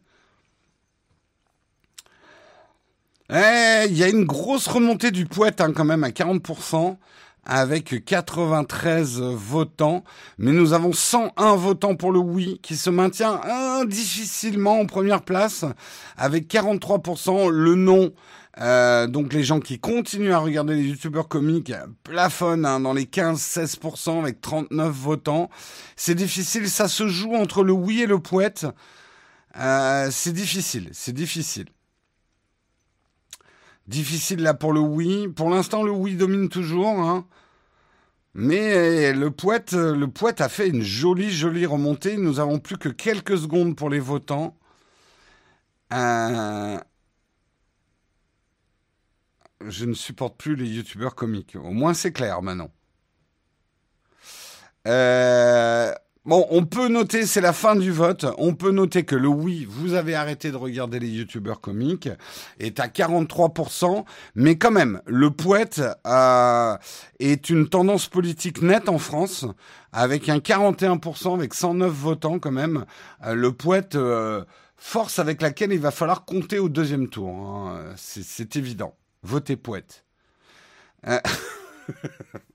Eh, 3.32 3.86
il 3.88 3.96
y 3.96 4.02
a 4.02 4.08
une 4.08 4.24
grosse 4.24 4.66
remontée 4.66 5.10
du 5.12 5.24
poète 5.26 5.60
hein, 5.60 5.72
quand 5.72 5.84
même 5.84 6.02
à 6.04 6.10
40% 6.10 6.98
avec 7.44 8.04
93 8.04 9.20
votants, 9.20 10.04
mais 10.38 10.52
nous 10.52 10.72
avons 10.72 10.92
101 10.92 11.56
votants 11.56 11.96
pour 11.96 12.12
le 12.12 12.18
oui 12.18 12.58
qui 12.62 12.76
se 12.76 12.90
maintient 12.90 13.40
difficilement 13.86 14.80
en 14.80 14.86
première 14.86 15.22
place 15.22 15.64
avec 16.16 16.52
43%. 16.52 17.48
Le 17.50 17.74
non, 17.74 18.12
euh, 18.60 19.06
donc 19.06 19.32
les 19.32 19.42
gens 19.42 19.60
qui 19.60 19.78
continuent 19.78 20.32
à 20.32 20.38
regarder 20.38 20.74
les 20.74 20.82
youtubeurs 20.82 21.28
comiques 21.28 21.72
plafonnent 22.02 22.66
hein, 22.66 22.80
dans 22.80 22.92
les 22.92 23.04
15-16% 23.04 24.20
avec 24.20 24.40
39 24.40 24.92
votants. 24.92 25.50
C'est 25.96 26.14
difficile, 26.14 26.68
ça 26.68 26.88
se 26.88 27.08
joue 27.08 27.34
entre 27.34 27.62
le 27.62 27.72
oui 27.72 28.02
et 28.02 28.06
le 28.06 28.18
poète. 28.18 28.66
Euh, 29.56 30.08
c'est 30.10 30.32
difficile, 30.32 30.90
c'est 30.92 31.12
difficile. 31.12 31.66
Difficile 33.86 34.42
là 34.42 34.54
pour 34.54 34.72
le 34.72 34.80
oui. 34.80 35.28
Pour 35.28 35.50
l'instant, 35.50 35.82
le 35.82 35.90
oui 35.90 36.14
domine 36.14 36.48
toujours. 36.48 37.00
Hein. 37.00 37.26
Mais 38.34 39.12
le 39.12 39.30
poète, 39.30 39.72
le 39.72 40.06
poète 40.06 40.40
a 40.40 40.48
fait 40.48 40.68
une 40.68 40.82
jolie, 40.82 41.30
jolie 41.30 41.66
remontée. 41.66 42.16
Nous 42.16 42.38
avons 42.38 42.58
plus 42.58 42.78
que 42.78 42.88
quelques 42.88 43.38
secondes 43.38 43.76
pour 43.76 43.90
les 43.90 43.98
votants. 43.98 44.56
Euh, 45.92 46.78
je 49.66 49.84
ne 49.84 49.94
supporte 49.94 50.36
plus 50.36 50.56
les 50.56 50.68
youtubeurs 50.68 51.14
comiques. 51.14 51.56
Au 51.56 51.72
moins, 51.72 51.94
c'est 51.94 52.12
clair 52.12 52.42
maintenant. 52.42 52.70
Euh... 54.86 55.92
Bon, 56.26 56.46
on 56.50 56.66
peut 56.66 56.88
noter, 56.88 57.24
c'est 57.24 57.40
la 57.40 57.54
fin 57.54 57.74
du 57.74 57.90
vote, 57.90 58.26
on 58.36 58.54
peut 58.54 58.72
noter 58.72 59.04
que 59.04 59.16
le 59.16 59.28
oui, 59.28 59.66
vous 59.66 59.94
avez 59.94 60.14
arrêté 60.14 60.50
de 60.50 60.56
regarder 60.56 60.98
les 60.98 61.08
youtubeurs 61.08 61.62
comiques, 61.62 62.10
est 62.58 62.78
à 62.78 62.88
43%, 62.88 64.04
mais 64.34 64.58
quand 64.58 64.70
même, 64.70 65.00
le 65.06 65.30
poète 65.30 65.80
euh, 66.06 66.76
est 67.20 67.48
une 67.48 67.70
tendance 67.70 68.06
politique 68.08 68.60
nette 68.60 68.90
en 68.90 68.98
France, 68.98 69.46
avec 69.92 70.28
un 70.28 70.40
41%, 70.40 71.32
avec 71.32 71.54
109 71.54 71.90
votants 71.90 72.38
quand 72.38 72.52
même. 72.52 72.84
Euh, 73.24 73.34
le 73.34 73.52
poète, 73.52 73.94
euh, 73.94 74.44
force 74.76 75.18
avec 75.18 75.40
laquelle 75.40 75.72
il 75.72 75.80
va 75.80 75.90
falloir 75.90 76.26
compter 76.26 76.58
au 76.58 76.68
deuxième 76.68 77.08
tour, 77.08 77.30
hein. 77.30 77.94
c'est 77.96 78.56
évident. 78.56 78.94
Votez 79.22 79.56
poète. 79.56 80.04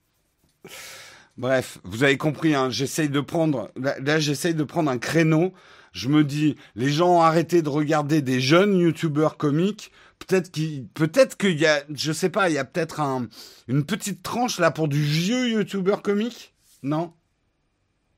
Bref, 1.38 1.80
vous 1.84 2.04
avez 2.04 2.18
compris, 2.18 2.56
hein, 2.56 2.70
j'essaye 2.70 3.10
de 3.10 3.20
prendre, 3.20 3.72
là, 3.76 4.20
j'essaye 4.20 4.54
de 4.54 4.64
prendre 4.64 4.90
un 4.90 4.98
créneau. 4.98 5.54
Je 5.92 6.08
me 6.10 6.24
dis, 6.24 6.56
les 6.76 6.90
gens 6.90 7.18
ont 7.18 7.22
arrêté 7.22 7.62
de 7.62 7.70
regarder 7.70 8.22
des 8.22 8.40
jeunes 8.40 8.78
youtubeurs 8.78 9.38
comiques. 9.38 9.92
Peut-être 10.20 10.52
qu'il, 10.52 10.88
peut-être 10.88 11.38
qu'il 11.38 11.60
y 11.60 11.66
a, 11.66 11.84
je 11.94 12.12
sais 12.12 12.30
pas, 12.30 12.50
il 12.50 12.56
y 12.56 12.58
a 12.58 12.66
peut-être 12.66 13.02
un, 13.02 13.28
une 13.68 13.86
petite 13.86 14.24
tranche 14.24 14.60
là 14.60 14.72
pour 14.72 14.88
du 14.88 15.02
vieux 15.02 15.50
youtubeur 15.50 16.02
comique? 16.02 16.54
Non? 16.84 17.14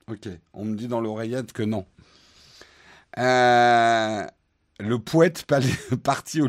Ok. 0.08 0.28
On 0.52 0.64
me 0.64 0.76
dit 0.76 0.88
dans 0.88 1.00
l'oreillette 1.00 1.52
que 1.52 1.62
non. 1.62 1.86
Euh, 3.18 4.24
le 4.78 4.98
poète 4.98 5.44
parti 6.02 6.40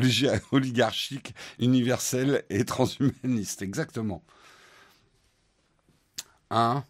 oligarchique, 0.52 1.34
universel 1.58 2.44
et 2.48 2.64
transhumaniste. 2.64 3.62
Exactement. 3.62 4.22
Hein 6.50 6.84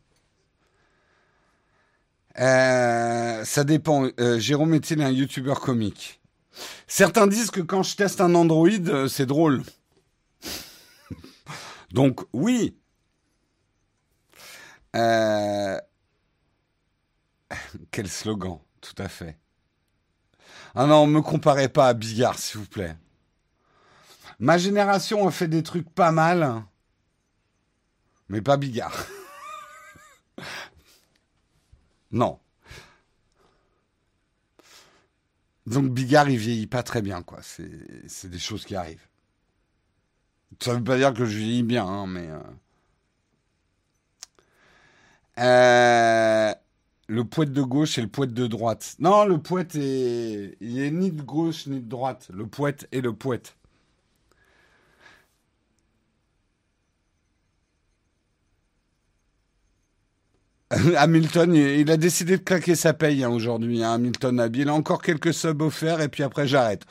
euh, 2.39 3.45
ça 3.45 3.65
dépend. 3.65 4.09
Euh, 4.19 4.39
Jérôme 4.39 4.75
est-il 4.75 5.03
un 5.03 5.11
youtubeur 5.11 5.61
comique? 5.61 6.21
Certains 6.87 7.27
disent 7.27 7.51
que 7.51 7.61
quand 7.61 7.83
je 7.83 7.97
teste 7.97 8.21
un 8.21 8.35
Android, 8.35 8.69
euh, 8.69 9.09
c'est 9.09 9.27
drôle. 9.27 9.63
Donc 11.93 12.21
oui. 12.33 12.77
Quel 17.91 18.09
slogan, 18.09 18.59
tout 18.81 18.95
à 18.99 19.09
fait. 19.09 19.39
Ah 20.75 20.87
non, 20.87 21.07
me 21.07 21.21
comparez 21.21 21.69
pas 21.69 21.89
à 21.89 21.95
Bigard, 21.95 22.39
s'il 22.39 22.61
vous 22.61 22.67
plaît. 22.67 22.97
Ma 24.39 24.57
génération 24.57 25.27
a 25.29 25.31
fait 25.31 25.49
des 25.49 25.63
trucs 25.63 25.91
pas 25.91 26.13
mal, 26.13 26.63
mais 28.29 28.41
pas 28.41 28.57
Bigard. 28.57 29.07
Non. 32.13 32.41
Donc 35.67 35.91
Bigard, 35.93 36.29
il 36.29 36.39
vieillit 36.39 36.67
pas 36.67 36.83
très 36.83 37.03
bien, 37.03 37.23
quoi. 37.23 37.41
C'est 37.43 38.29
des 38.29 38.39
choses 38.39 38.65
qui 38.65 38.75
arrivent. 38.75 39.07
Ça 40.59 40.75
veut 40.75 40.83
pas 40.83 40.97
dire 40.97 41.15
que 41.15 41.25
je 41.25 41.39
vieillis 41.39 41.63
bien, 41.63 41.87
hein, 41.87 42.07
mais... 42.07 42.29
Euh... 42.29 42.41
Euh... 45.39 46.55
Le 47.07 47.25
poète 47.25 47.53
de 47.53 47.63
gauche 47.63 47.99
et 47.99 48.03
le 48.03 48.09
poète 48.09 48.33
de 48.35 48.47
droite. 48.47 48.97
Non, 49.01 49.25
le 49.25 49.39
poète 49.39 49.75
est... 49.77 50.57
Il 50.61 50.81
est 50.81 50.91
ni 50.91 51.11
de 51.13 51.23
gauche 51.23 51.67
ni 51.67 51.81
de 51.81 51.89
droite. 51.89 52.31
Le 52.33 52.47
poète 52.47 52.89
est 52.93 53.01
le 53.01 53.13
poète. 53.13 53.57
Hamilton, 60.97 61.55
il 61.55 61.91
a 61.91 61.97
décidé 61.97 62.39
de 62.39 62.43
claquer 62.43 62.77
sa 62.77 62.93
paye 62.93 63.25
hein, 63.25 63.31
aujourd'hui, 63.31 63.83
hein, 63.83 63.95
Hamilton 63.95 64.39
Abbey. 64.39 64.61
Il 64.61 64.69
a 64.69 64.75
encore 64.75 65.03
quelques 65.03 65.35
subs 65.35 65.63
offerts 65.63 66.01
et 66.01 66.09
puis 66.09 66.23
après 66.23 66.47
j'arrête. 66.47 66.85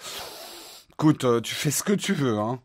Écoute, 0.91 1.23
euh, 1.23 1.39
tu 1.39 1.55
fais 1.55 1.71
ce 1.71 1.83
que 1.83 1.93
tu 1.93 2.13
veux. 2.13 2.37
Hein. 2.37 2.59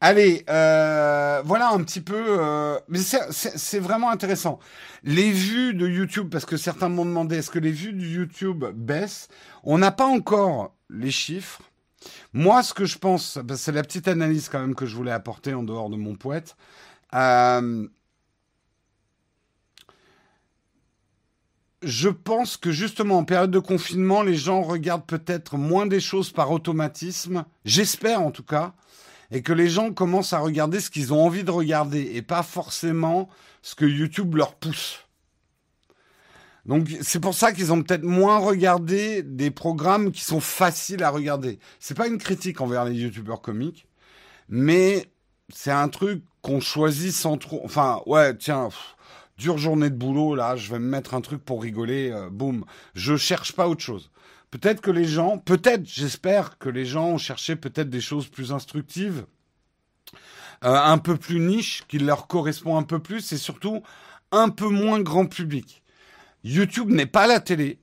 Allez, 0.00 0.44
euh, 0.48 1.42
voilà 1.44 1.70
un 1.70 1.82
petit 1.82 2.00
peu. 2.00 2.38
Euh, 2.38 2.78
mais 2.88 3.00
c'est 3.00 3.80
vraiment 3.80 4.10
intéressant. 4.10 4.60
Les 5.02 5.32
vues 5.32 5.74
de 5.74 5.88
YouTube, 5.88 6.28
parce 6.30 6.44
que 6.44 6.56
certains 6.56 6.88
m'ont 6.88 7.04
demandé, 7.04 7.38
est-ce 7.38 7.50
que 7.50 7.58
les 7.58 7.72
vues 7.72 7.92
de 7.92 8.04
YouTube 8.04 8.64
baissent? 8.74 9.28
On 9.64 9.78
n'a 9.78 9.90
pas 9.90 10.06
encore 10.06 10.76
les 10.88 11.10
chiffres. 11.10 11.62
Moi, 12.32 12.62
ce 12.62 12.72
que 12.74 12.84
je 12.84 12.98
pense, 12.98 13.40
c'est 13.56 13.72
la 13.72 13.82
petite 13.82 14.06
analyse 14.06 14.48
quand 14.48 14.60
même 14.60 14.76
que 14.76 14.86
je 14.86 14.94
voulais 14.94 15.10
apporter 15.10 15.54
en 15.54 15.64
dehors 15.64 15.90
de 15.90 15.96
mon 15.96 16.14
poète. 16.14 16.56
Euh, 17.14 17.88
je 21.82 22.08
pense 22.08 22.56
que 22.56 22.70
justement 22.70 23.18
en 23.18 23.24
période 23.24 23.50
de 23.50 23.58
confinement, 23.58 24.22
les 24.22 24.34
gens 24.34 24.62
regardent 24.62 25.06
peut-être 25.06 25.56
moins 25.56 25.86
des 25.86 26.00
choses 26.00 26.30
par 26.30 26.50
automatisme, 26.50 27.44
j'espère 27.64 28.20
en 28.20 28.30
tout 28.30 28.42
cas, 28.42 28.74
et 29.30 29.42
que 29.42 29.52
les 29.52 29.68
gens 29.68 29.92
commencent 29.92 30.32
à 30.32 30.38
regarder 30.38 30.80
ce 30.80 30.90
qu'ils 30.90 31.12
ont 31.12 31.24
envie 31.24 31.44
de 31.44 31.50
regarder 31.50 32.12
et 32.14 32.22
pas 32.22 32.42
forcément 32.42 33.28
ce 33.62 33.74
que 33.74 33.84
YouTube 33.84 34.34
leur 34.34 34.54
pousse. 34.54 35.04
Donc 36.66 36.88
c'est 37.00 37.20
pour 37.20 37.34
ça 37.34 37.52
qu'ils 37.52 37.72
ont 37.72 37.82
peut-être 37.82 38.02
moins 38.02 38.38
regardé 38.38 39.22
des 39.22 39.50
programmes 39.50 40.12
qui 40.12 40.22
sont 40.22 40.40
faciles 40.40 41.02
à 41.02 41.10
regarder. 41.10 41.58
C'est 41.80 41.96
pas 41.96 42.06
une 42.06 42.18
critique 42.18 42.60
envers 42.60 42.84
les 42.84 42.94
youtubeurs 42.94 43.40
comiques, 43.40 43.86
mais 44.48 45.10
c'est 45.48 45.70
un 45.70 45.88
truc 45.88 46.22
qu'on 46.42 46.60
choisit 46.60 47.12
sans 47.12 47.38
trop. 47.38 47.62
Enfin 47.64 48.02
ouais, 48.06 48.36
tiens 48.36 48.68
dure 49.38 49.56
journée 49.56 49.88
de 49.88 49.94
boulot, 49.94 50.34
là, 50.34 50.56
je 50.56 50.70
vais 50.70 50.80
me 50.80 50.88
mettre 50.88 51.14
un 51.14 51.20
truc 51.20 51.42
pour 51.42 51.62
rigoler, 51.62 52.10
euh, 52.10 52.28
boum. 52.28 52.64
Je 52.94 53.16
cherche 53.16 53.52
pas 53.52 53.68
autre 53.68 53.82
chose. 53.82 54.10
Peut-être 54.50 54.80
que 54.80 54.90
les 54.90 55.04
gens, 55.04 55.38
peut-être, 55.38 55.86
j'espère 55.86 56.58
que 56.58 56.68
les 56.68 56.84
gens 56.84 57.10
ont 57.10 57.18
cherché 57.18 57.54
peut-être 57.54 57.88
des 57.88 58.00
choses 58.00 58.28
plus 58.28 58.52
instructives, 58.52 59.26
euh, 60.64 60.74
un 60.74 60.98
peu 60.98 61.16
plus 61.16 61.38
niche, 61.38 61.84
qui 61.86 61.98
leur 61.98 62.26
correspond 62.26 62.76
un 62.76 62.82
peu 62.82 62.98
plus, 62.98 63.32
et 63.32 63.36
surtout 63.36 63.82
un 64.32 64.48
peu 64.48 64.68
moins 64.68 65.00
grand 65.00 65.26
public. 65.26 65.82
YouTube 66.42 66.90
n'est 66.90 67.06
pas 67.06 67.26
la 67.26 67.40
télé. 67.40 67.78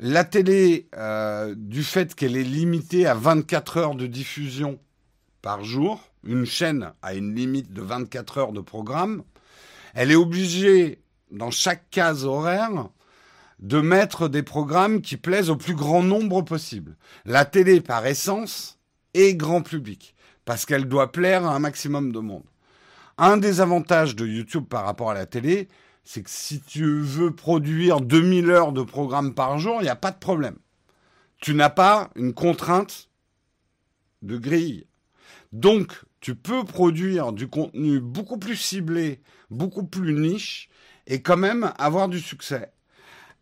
La 0.00 0.24
télé, 0.24 0.88
euh, 0.96 1.54
du 1.56 1.84
fait 1.84 2.14
qu'elle 2.14 2.36
est 2.36 2.42
limitée 2.42 3.06
à 3.06 3.14
24 3.14 3.76
heures 3.76 3.94
de 3.94 4.06
diffusion 4.06 4.80
par 5.42 5.64
jour, 5.64 6.00
une 6.24 6.46
chaîne 6.46 6.92
a 7.02 7.14
une 7.14 7.34
limite 7.34 7.72
de 7.72 7.82
24 7.82 8.38
heures 8.38 8.52
de 8.52 8.60
programme, 8.60 9.22
elle 9.94 10.10
est 10.10 10.16
obligée, 10.16 11.02
dans 11.30 11.50
chaque 11.50 11.88
case 11.90 12.24
horaire, 12.24 12.88
de 13.58 13.80
mettre 13.80 14.28
des 14.28 14.42
programmes 14.42 15.00
qui 15.00 15.16
plaisent 15.16 15.50
au 15.50 15.56
plus 15.56 15.74
grand 15.74 16.02
nombre 16.02 16.42
possible. 16.42 16.96
La 17.24 17.44
télé, 17.44 17.80
par 17.80 18.06
essence, 18.06 18.78
est 19.14 19.34
grand 19.34 19.62
public, 19.62 20.14
parce 20.44 20.66
qu'elle 20.66 20.86
doit 20.86 21.12
plaire 21.12 21.46
à 21.46 21.54
un 21.54 21.58
maximum 21.58 22.12
de 22.12 22.18
monde. 22.18 22.44
Un 23.18 23.36
des 23.36 23.60
avantages 23.60 24.16
de 24.16 24.26
YouTube 24.26 24.64
par 24.68 24.84
rapport 24.84 25.10
à 25.10 25.14
la 25.14 25.26
télé, 25.26 25.68
c'est 26.04 26.22
que 26.22 26.30
si 26.30 26.60
tu 26.60 27.00
veux 27.00 27.34
produire 27.34 28.00
2000 28.00 28.50
heures 28.50 28.72
de 28.72 28.82
programmes 28.82 29.34
par 29.34 29.58
jour, 29.58 29.76
il 29.80 29.84
n'y 29.84 29.88
a 29.88 29.96
pas 29.96 30.10
de 30.10 30.18
problème. 30.18 30.56
Tu 31.38 31.54
n'as 31.54 31.70
pas 31.70 32.10
une 32.16 32.34
contrainte 32.34 33.10
de 34.22 34.36
grille. 34.36 34.86
Donc, 35.52 36.02
tu 36.22 36.36
peux 36.36 36.64
produire 36.64 37.32
du 37.32 37.48
contenu 37.48 38.00
beaucoup 38.00 38.38
plus 38.38 38.56
ciblé, 38.56 39.20
beaucoup 39.50 39.84
plus 39.84 40.14
niche, 40.14 40.70
et 41.08 41.20
quand 41.20 41.36
même 41.36 41.72
avoir 41.78 42.08
du 42.08 42.20
succès. 42.20 42.72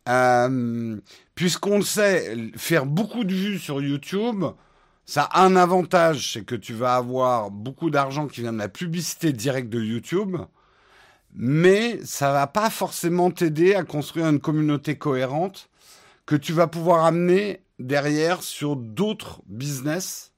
Euh, 0.08 0.98
puisqu'on 1.34 1.82
sait, 1.82 2.34
faire 2.56 2.86
beaucoup 2.86 3.24
de 3.24 3.34
vues 3.34 3.58
sur 3.58 3.82
YouTube, 3.82 4.44
ça 5.04 5.24
a 5.24 5.44
un 5.44 5.56
avantage, 5.56 6.32
c'est 6.32 6.44
que 6.44 6.54
tu 6.54 6.72
vas 6.72 6.96
avoir 6.96 7.50
beaucoup 7.50 7.90
d'argent 7.90 8.26
qui 8.26 8.40
vient 8.40 8.52
de 8.52 8.58
la 8.58 8.70
publicité 8.70 9.34
directe 9.34 9.68
de 9.68 9.82
YouTube, 9.82 10.38
mais 11.34 12.00
ça 12.02 12.32
va 12.32 12.46
pas 12.46 12.70
forcément 12.70 13.30
t'aider 13.30 13.74
à 13.74 13.84
construire 13.84 14.28
une 14.28 14.40
communauté 14.40 14.96
cohérente 14.96 15.68
que 16.24 16.34
tu 16.34 16.54
vas 16.54 16.66
pouvoir 16.66 17.04
amener 17.04 17.62
derrière 17.78 18.42
sur 18.42 18.74
d'autres 18.74 19.42
business 19.46 20.32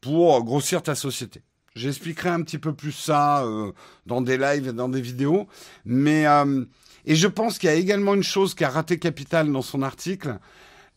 pour 0.00 0.44
grossir 0.44 0.80
ta 0.80 0.94
société. 0.94 1.42
J'expliquerai 1.74 2.28
un 2.28 2.42
petit 2.42 2.58
peu 2.58 2.74
plus 2.74 2.92
ça 2.92 3.44
euh, 3.44 3.72
dans 4.06 4.20
des 4.20 4.36
lives 4.36 4.68
et 4.68 4.72
dans 4.72 4.88
des 4.88 5.00
vidéos. 5.00 5.48
Mais 5.84 6.26
euh, 6.26 6.64
et 7.04 7.16
je 7.16 7.26
pense 7.26 7.58
qu'il 7.58 7.68
y 7.68 7.72
a 7.72 7.76
également 7.76 8.14
une 8.14 8.22
chose 8.22 8.54
qui 8.54 8.64
a 8.64 8.68
raté 8.68 8.98
Capital 8.98 9.50
dans 9.50 9.62
son 9.62 9.82
article. 9.82 10.38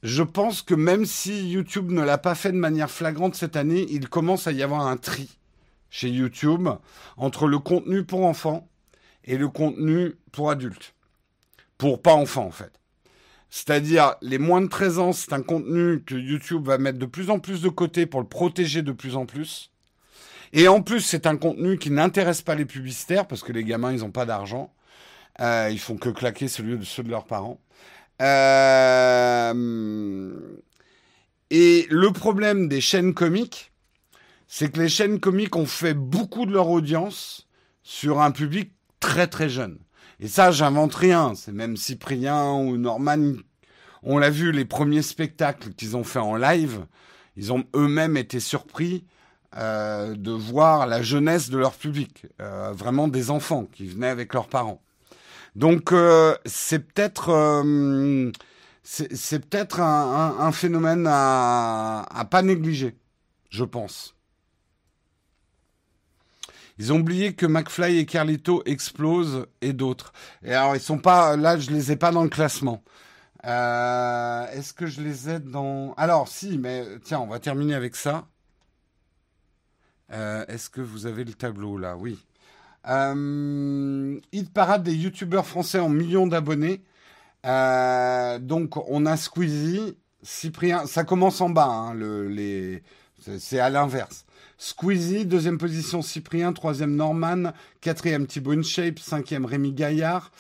Je 0.03 0.21
pense 0.21 0.61
que 0.61 0.75
même 0.75 1.05
si 1.05 1.49
YouTube 1.49 1.91
ne 1.91 2.03
l'a 2.03 2.17
pas 2.17 2.35
fait 2.35 2.51
de 2.51 2.57
manière 2.57 2.91
flagrante 2.91 3.35
cette 3.35 3.55
année, 3.55 3.87
il 3.89 4.07
commence 4.07 4.45
à 4.47 4.51
y 4.51 4.61
avoir 4.61 4.85
un 4.85 4.97
tri 4.97 5.37
chez 5.89 6.09
YouTube 6.09 6.69
entre 7.17 7.47
le 7.47 7.57
contenu 7.57 8.03
pour 8.03 8.25
enfants 8.25 8.67
et 9.23 9.37
le 9.37 9.47
contenu 9.47 10.13
pour 10.31 10.51
adultes. 10.51 10.93
Pour 11.77 12.01
pas 12.01 12.13
enfants 12.13 12.45
en 12.45 12.51
fait. 12.51 12.79
C'est-à-dire, 13.49 14.15
les 14.21 14.37
moins 14.37 14.61
de 14.61 14.67
13 14.67 14.99
ans, 14.99 15.13
c'est 15.13 15.31
un 15.31 15.41
contenu 15.41 16.03
que 16.03 16.15
YouTube 16.15 16.65
va 16.65 16.77
mettre 16.77 16.99
de 16.99 17.05
plus 17.05 17.29
en 17.29 17.39
plus 17.39 17.61
de 17.61 17.69
côté 17.69 18.05
pour 18.05 18.19
le 18.19 18.27
protéger 18.27 18.81
de 18.81 18.91
plus 18.91 19.15
en 19.15 19.25
plus. 19.25 19.71
Et 20.57 20.69
en 20.69 20.81
plus, 20.81 21.01
c'est 21.01 21.27
un 21.27 21.35
contenu 21.35 21.77
qui 21.77 21.91
n'intéresse 21.91 22.41
pas 22.41 22.55
les 22.55 22.63
publicitaires 22.63 23.27
parce 23.27 23.43
que 23.43 23.51
les 23.51 23.65
gamins, 23.65 23.91
ils 23.91 23.99
n'ont 23.99 24.11
pas 24.11 24.25
d'argent. 24.25 24.73
Euh, 25.41 25.67
ils 25.69 25.79
font 25.79 25.97
que 25.97 26.07
claquer 26.07 26.47
celui 26.47 26.77
de 26.77 26.85
ceux 26.85 27.03
de 27.03 27.09
leurs 27.09 27.25
parents. 27.25 27.59
Euh, 28.21 29.53
et 31.49 31.85
le 31.89 32.11
problème 32.11 32.69
des 32.69 32.79
chaînes 32.79 33.13
comiques, 33.13 33.73
c'est 34.47 34.71
que 34.71 34.79
les 34.79 34.87
chaînes 34.87 35.19
comiques 35.19 35.57
ont 35.57 35.65
fait 35.65 35.93
beaucoup 35.93 36.45
de 36.45 36.53
leur 36.53 36.69
audience 36.69 37.49
sur 37.83 38.21
un 38.21 38.31
public 38.31 38.71
très 39.01 39.27
très 39.27 39.49
jeune. 39.49 39.77
Et 40.21 40.29
ça, 40.29 40.51
j'invente 40.51 40.95
rien. 40.95 41.35
C'est 41.35 41.51
même 41.51 41.75
Cyprien 41.75 42.53
ou 42.53 42.77
Norman, 42.77 43.33
on 44.03 44.19
l'a 44.19 44.29
vu, 44.29 44.53
les 44.53 44.63
premiers 44.63 45.01
spectacles 45.01 45.73
qu'ils 45.73 45.97
ont 45.97 46.05
fait 46.05 46.19
en 46.19 46.37
live, 46.37 46.85
ils 47.35 47.51
ont 47.51 47.65
eux-mêmes 47.75 48.15
été 48.15 48.39
surpris 48.39 49.03
euh, 49.57 50.15
de 50.15 50.31
voir 50.31 50.85
la 50.85 51.01
jeunesse 51.01 51.49
de 51.49 51.57
leur 51.57 51.75
public, 51.75 52.25
euh, 52.41 52.73
vraiment 52.73 53.07
des 53.07 53.31
enfants 53.31 53.63
qui 53.63 53.87
venaient 53.87 54.09
avec 54.09 54.33
leurs 54.33 54.49
parents. 54.49 54.81
Donc 55.55 55.93
euh, 55.93 56.35
c'est 56.45 56.79
peut-être 56.79 57.63
c'est 58.83 59.39
peut-être 59.47 59.79
un, 59.79 60.51
phénomène 60.51 61.07
à, 61.07 62.01
à 62.13 62.25
pas 62.25 62.41
négliger, 62.41 62.97
je 63.49 63.63
pense. 63.63 64.15
Ils 66.77 66.91
ont 66.91 66.99
oublié 66.99 67.33
que 67.33 67.45
McFly 67.45 67.99
et 67.99 68.05
Carlito 68.05 68.61
explosent 68.65 69.47
et 69.61 69.71
d'autres. 69.71 70.11
Et 70.43 70.53
alors 70.53 70.75
ils 70.75 70.81
sont 70.81 70.97
pas 70.99 71.37
là, 71.37 71.57
je 71.57 71.71
les 71.71 71.93
ai 71.93 71.95
pas 71.95 72.11
dans 72.11 72.23
le 72.23 72.29
classement. 72.29 72.83
Est-ce 73.41 74.73
que 74.73 74.85
je 74.85 74.99
les 74.99 75.29
ai 75.29 75.39
dans 75.39 75.93
Alors 75.93 76.27
si, 76.27 76.57
mais 76.57 76.83
tiens, 77.05 77.21
on 77.21 77.27
va 77.27 77.39
terminer 77.39 77.75
avec 77.75 77.95
ça. 77.95 78.27
Euh, 80.11 80.45
est-ce 80.47 80.69
que 80.69 80.81
vous 80.81 81.05
avez 81.05 81.23
le 81.23 81.33
tableau 81.33 81.77
là? 81.77 81.95
Oui. 81.97 82.19
Euh, 82.87 84.19
hit 84.31 84.53
parade 84.53 84.83
des 84.83 84.93
youtubeurs 84.93 85.45
français 85.45 85.79
en 85.79 85.89
millions 85.89 86.27
d'abonnés. 86.27 86.81
Euh, 87.45 88.39
donc 88.39 88.77
on 88.89 89.05
a 89.05 89.17
Squeezie, 89.17 89.97
Cyprien. 90.21 90.85
Ça 90.85 91.03
commence 91.03 91.41
en 91.41 91.49
bas, 91.49 91.67
hein, 91.67 91.95
c'est 93.39 93.59
à 93.59 93.69
l'inverse. 93.69 94.25
Squeezie, 94.57 95.25
deuxième 95.25 95.57
position 95.57 96.01
Cyprien, 96.01 96.53
troisième 96.53 96.95
Norman, 96.95 97.51
quatrième 97.81 98.25
Thibaut 98.25 98.61
Shape, 98.63 98.99
cinquième 98.99 99.45
Rémi 99.45 99.73
Gaillard. 99.73 100.31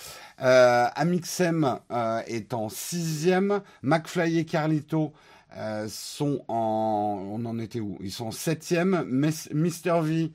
Euh, 0.41 0.87
Amixem 0.95 1.79
est 2.27 2.53
en 2.53 2.69
sixième, 2.69 3.61
McFly 3.81 4.39
et 4.39 4.45
Carlito 4.45 5.13
euh, 5.57 5.87
sont 5.89 6.43
en... 6.47 7.27
On 7.31 7.45
en 7.45 7.59
était 7.59 7.79
où? 7.79 7.97
Ils 8.01 8.11
sont 8.11 8.27
en 8.27 8.31
septième. 8.31 9.05
Mister 9.53 9.99
V, 10.01 10.31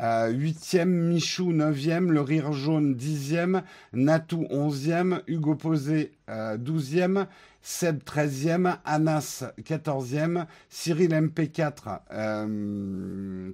euh, 0.00 0.30
huitième. 0.30 0.90
Michou, 0.90 1.52
neuvième. 1.52 2.10
Le 2.10 2.20
Rire 2.20 2.52
Jaune, 2.52 2.94
dixième. 2.94 3.62
Natou, 3.92 4.46
onzième. 4.50 5.20
Hugo 5.26 5.54
Posé, 5.54 6.12
euh, 6.28 6.56
douzième. 6.56 7.26
Seb, 7.62 8.02
treizième. 8.04 8.76
Anas, 8.84 9.44
quatorzième. 9.64 10.46
Cyril 10.68 11.10
MP4, 11.10 12.00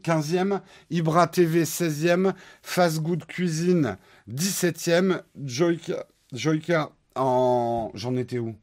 quinzième. 0.03 0.61
Ibra 0.91 1.27
TV, 1.27 1.65
seizième. 1.65 2.33
Fast 2.63 3.01
Good 3.01 3.27
Cuisine, 3.27 3.99
dix-septième. 4.27 5.23
Joyka, 5.45 6.07
Joyka 6.33 6.91
en... 7.15 7.91
J'en 7.95 8.17
étais 8.17 8.39
où? 8.39 8.57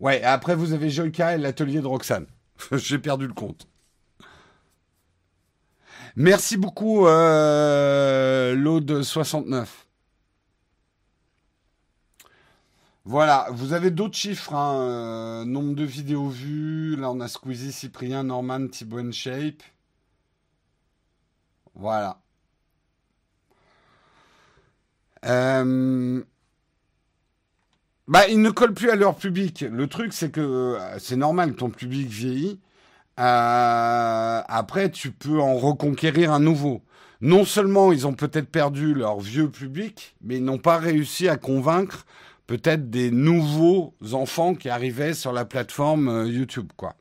Ouais, 0.00 0.22
après 0.22 0.54
vous 0.54 0.72
avez 0.72 0.90
Joyka 0.90 1.34
et 1.34 1.38
l'atelier 1.38 1.80
de 1.80 1.86
Roxane. 1.86 2.26
J'ai 2.72 2.98
perdu 2.98 3.26
le 3.26 3.34
compte. 3.34 3.68
Merci 6.16 6.56
beaucoup, 6.56 7.06
euh, 7.06 8.54
l'Aude 8.54 9.02
69. 9.02 9.84
Voilà, 13.06 13.48
vous 13.50 13.72
avez 13.74 13.90
d'autres 13.90 14.16
chiffres, 14.16 14.54
hein, 14.54 14.78
euh, 14.80 15.44
nombre 15.44 15.74
de 15.74 15.84
vidéos 15.84 16.28
vues. 16.28 16.96
Là, 16.96 17.10
on 17.10 17.20
a 17.20 17.28
Squeezie, 17.28 17.72
Cyprien, 17.72 18.24
Norman, 18.24 18.68
Thibaut 18.68 19.12
Shape. 19.12 19.62
Voilà. 21.74 22.20
Euh, 25.26 26.22
bah, 28.08 28.28
ils 28.28 28.40
ne 28.40 28.50
collent 28.50 28.74
plus 28.74 28.90
à 28.90 28.96
leur 28.96 29.16
public. 29.16 29.64
Le 29.70 29.86
truc, 29.86 30.12
c'est 30.12 30.30
que 30.30 30.40
euh, 30.40 30.98
c'est 30.98 31.16
normal 31.16 31.54
ton 31.54 31.70
public 31.70 32.08
vieillit. 32.08 32.60
Euh, 33.18 34.42
après, 34.46 34.90
tu 34.90 35.10
peux 35.10 35.40
en 35.40 35.54
reconquérir 35.56 36.32
un 36.32 36.40
nouveau. 36.40 36.82
Non 37.20 37.44
seulement 37.44 37.92
ils 37.92 38.06
ont 38.06 38.12
peut-être 38.12 38.48
perdu 38.50 38.92
leur 38.92 39.20
vieux 39.20 39.48
public, 39.48 40.16
mais 40.20 40.36
ils 40.36 40.44
n'ont 40.44 40.58
pas 40.58 40.78
réussi 40.78 41.28
à 41.28 41.36
convaincre 41.36 42.04
peut-être 42.46 42.90
des 42.90 43.10
nouveaux 43.10 43.94
enfants 44.12 44.54
qui 44.54 44.68
arrivaient 44.68 45.14
sur 45.14 45.32
la 45.32 45.44
plateforme 45.44 46.08
euh, 46.08 46.26
YouTube, 46.26 46.70
quoi. 46.76 46.94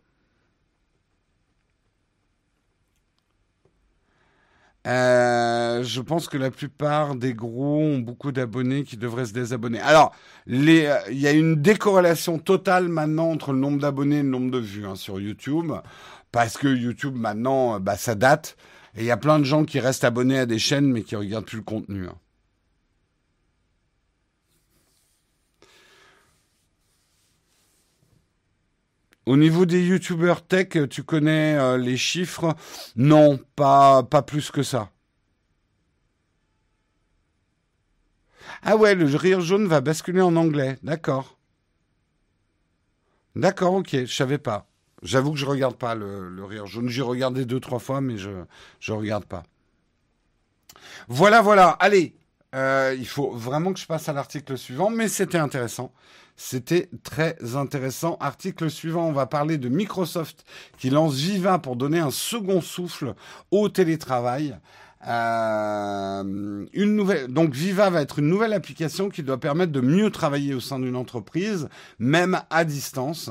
Euh, 4.85 5.81
je 5.83 6.01
pense 6.01 6.27
que 6.27 6.37
la 6.37 6.51
plupart 6.51 7.15
des 7.15 7.33
gros 7.33 7.79
ont 7.79 7.99
beaucoup 7.99 8.33
d'abonnés 8.33 8.83
qui 8.83 8.97
devraient 8.97 9.25
se 9.25 9.33
désabonner. 9.33 9.79
Alors, 9.79 10.13
euh, 10.49 10.99
il 11.09 11.19
y 11.19 11.27
a 11.27 11.31
une 11.31 11.61
décorrélation 11.61 12.37
totale 12.37 12.89
maintenant 12.89 13.29
entre 13.29 13.53
le 13.53 13.59
nombre 13.59 13.79
d'abonnés 13.79 14.17
et 14.17 14.23
le 14.23 14.29
nombre 14.29 14.51
de 14.51 14.59
vues 14.59 14.85
hein, 14.85 14.95
sur 14.95 15.21
YouTube, 15.21 15.71
parce 16.31 16.57
que 16.57 16.67
YouTube 16.67 17.15
maintenant, 17.15 17.75
euh, 17.75 17.79
bah, 17.79 17.95
ça 17.95 18.15
date, 18.15 18.57
et 18.95 19.01
il 19.01 19.05
y 19.05 19.11
a 19.11 19.17
plein 19.17 19.39
de 19.39 19.45
gens 19.45 19.63
qui 19.63 19.79
restent 19.79 20.03
abonnés 20.03 20.39
à 20.39 20.45
des 20.45 20.59
chaînes 20.59 20.91
mais 20.91 21.03
qui 21.03 21.15
regardent 21.15 21.45
plus 21.45 21.57
le 21.57 21.63
contenu. 21.63 22.07
Hein. 22.07 22.15
Au 29.25 29.37
niveau 29.37 29.65
des 29.65 29.81
youtubeurs 29.81 30.45
tech, 30.45 30.89
tu 30.89 31.03
connais 31.03 31.55
euh, 31.55 31.77
les 31.77 31.95
chiffres? 31.95 32.55
Non, 32.95 33.39
pas, 33.55 34.03
plus 34.25 34.51
que 34.51 34.63
ça. 34.63 34.89
Ah 38.63 38.75
ouais, 38.75 38.95
le 38.95 39.05
rire 39.15 39.41
jaune 39.41 39.67
va 39.67 39.81
basculer 39.81 40.21
en 40.21 40.35
anglais. 40.35 40.77
D'accord. 40.83 41.37
D'accord, 43.35 43.73
ok, 43.75 43.89
je 43.91 44.13
savais 44.13 44.37
pas. 44.37 44.67
J'avoue 45.01 45.33
que 45.33 45.39
je 45.39 45.45
regarde 45.45 45.75
pas 45.75 45.95
le, 45.95 46.43
rire 46.45 46.67
jaune. 46.67 46.89
J'ai 46.89 47.01
regardé 47.01 47.45
deux, 47.45 47.59
trois 47.59 47.79
fois, 47.79 48.01
mais 48.01 48.17
je 48.17 48.29
ne 48.29 48.93
regarde 48.93 49.25
pas. 49.25 49.43
Voilà, 51.07 51.41
voilà. 51.41 51.69
Allez, 51.79 52.15
euh, 52.55 52.95
il 52.97 53.07
faut 53.07 53.31
vraiment 53.31 53.73
que 53.73 53.79
je 53.79 53.85
passe 53.85 54.07
à 54.09 54.13
l'article 54.13 54.57
suivant, 54.57 54.89
mais 54.89 55.07
c'était 55.07 55.37
intéressant. 55.37 55.93
C'était 56.35 56.89
très 57.03 57.37
intéressant. 57.55 58.17
Article 58.19 58.69
suivant, 58.69 59.07
on 59.07 59.11
va 59.11 59.27
parler 59.27 59.57
de 59.57 59.69
Microsoft 59.69 60.45
qui 60.77 60.89
lance 60.89 61.15
Viva 61.15 61.59
pour 61.59 61.75
donner 61.75 61.99
un 61.99 62.11
second 62.11 62.61
souffle 62.61 63.13
au 63.51 63.69
télétravail. 63.69 64.57
Euh, 65.07 66.65
une 66.73 66.95
nouvelle, 66.95 67.27
donc 67.27 67.53
Viva 67.53 67.89
va 67.89 68.01
être 68.01 68.19
une 68.19 68.29
nouvelle 68.29 68.53
application 68.53 69.09
qui 69.09 69.21
doit 69.21 69.39
permettre 69.39 69.71
de 69.71 69.81
mieux 69.81 70.09
travailler 70.09 70.53
au 70.53 70.59
sein 70.59 70.79
d'une 70.79 70.95
entreprise, 70.95 71.67
même 71.99 72.39
à 72.49 72.63
distance. 72.63 73.29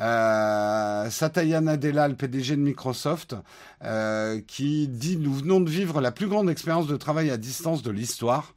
Euh, 0.00 1.08
Satya 1.08 1.60
Nadella, 1.60 2.08
le 2.08 2.16
PDG 2.16 2.56
de 2.56 2.60
Microsoft, 2.60 3.36
euh, 3.84 4.40
qui 4.46 4.88
dit 4.88 5.16
nous 5.16 5.32
venons 5.32 5.60
de 5.60 5.70
vivre 5.70 6.00
la 6.00 6.10
plus 6.10 6.26
grande 6.26 6.50
expérience 6.50 6.88
de 6.88 6.96
travail 6.96 7.30
à 7.30 7.36
distance 7.36 7.82
de 7.82 7.92
l'histoire. 7.92 8.54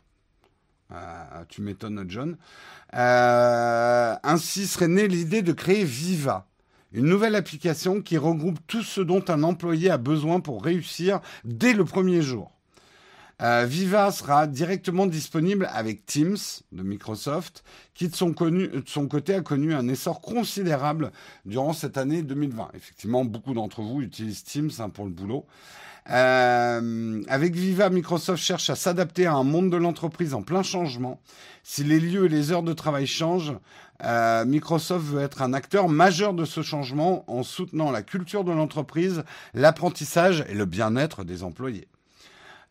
Euh, 0.91 1.43
tu 1.49 1.61
m'étonnes, 1.61 2.05
John. 2.07 2.37
Euh, 2.93 4.15
ainsi 4.23 4.67
serait 4.67 4.87
née 4.87 5.07
l'idée 5.07 5.41
de 5.41 5.51
créer 5.51 5.83
Viva, 5.83 6.47
une 6.93 7.05
nouvelle 7.05 7.35
application 7.35 8.01
qui 8.01 8.17
regroupe 8.17 8.59
tout 8.67 8.83
ce 8.83 9.01
dont 9.01 9.23
un 9.27 9.43
employé 9.43 9.89
a 9.89 9.97
besoin 9.97 10.39
pour 10.39 10.63
réussir 10.63 11.19
dès 11.43 11.73
le 11.73 11.83
premier 11.83 12.21
jour. 12.21 12.51
Euh, 13.39 13.65
Viva 13.67 14.11
sera 14.11 14.47
directement 14.47 15.05
disponible 15.05 15.69
avec 15.71 16.05
Teams 16.07 16.37
de 16.71 16.81
Microsoft, 16.81 17.63
qui 17.93 18.07
de 18.07 18.15
son, 18.15 18.33
côté 18.33 19.35
a 19.35 19.41
connu 19.41 19.75
un 19.75 19.87
essor 19.87 20.21
considérable 20.21 21.11
durant 21.45 21.73
cette 21.73 21.97
année 21.97 22.23
2020. 22.23 22.69
Effectivement, 22.73 23.25
beaucoup 23.25 23.53
d'entre 23.53 23.81
vous 23.81 24.01
utilisent 24.01 24.43
Teams 24.43 24.71
hein, 24.79 24.89
pour 24.89 25.05
le 25.05 25.11
boulot. 25.11 25.45
Euh, 26.09 27.21
avec 27.27 27.55
Viva, 27.55 27.89
Microsoft 27.89 28.41
cherche 28.41 28.69
à 28.69 28.75
s'adapter 28.75 29.25
à 29.25 29.33
un 29.33 29.43
monde 29.43 29.69
de 29.69 29.77
l'entreprise 29.77 30.33
en 30.33 30.41
plein 30.41 30.63
changement. 30.63 31.19
Si 31.63 31.83
les 31.83 31.99
lieux 31.99 32.25
et 32.25 32.29
les 32.29 32.51
heures 32.51 32.63
de 32.63 32.73
travail 32.73 33.07
changent, 33.07 33.57
euh, 34.03 34.45
Microsoft 34.45 35.05
veut 35.05 35.21
être 35.21 35.41
un 35.41 35.53
acteur 35.53 35.89
majeur 35.89 36.33
de 36.33 36.45
ce 36.45 36.61
changement 36.61 37.25
en 37.27 37.43
soutenant 37.43 37.91
la 37.91 38.03
culture 38.03 38.43
de 38.43 38.51
l'entreprise, 38.51 39.23
l'apprentissage 39.53 40.45
et 40.47 40.53
le 40.53 40.65
bien-être 40.65 41.23
des 41.23 41.43
employés. 41.43 41.87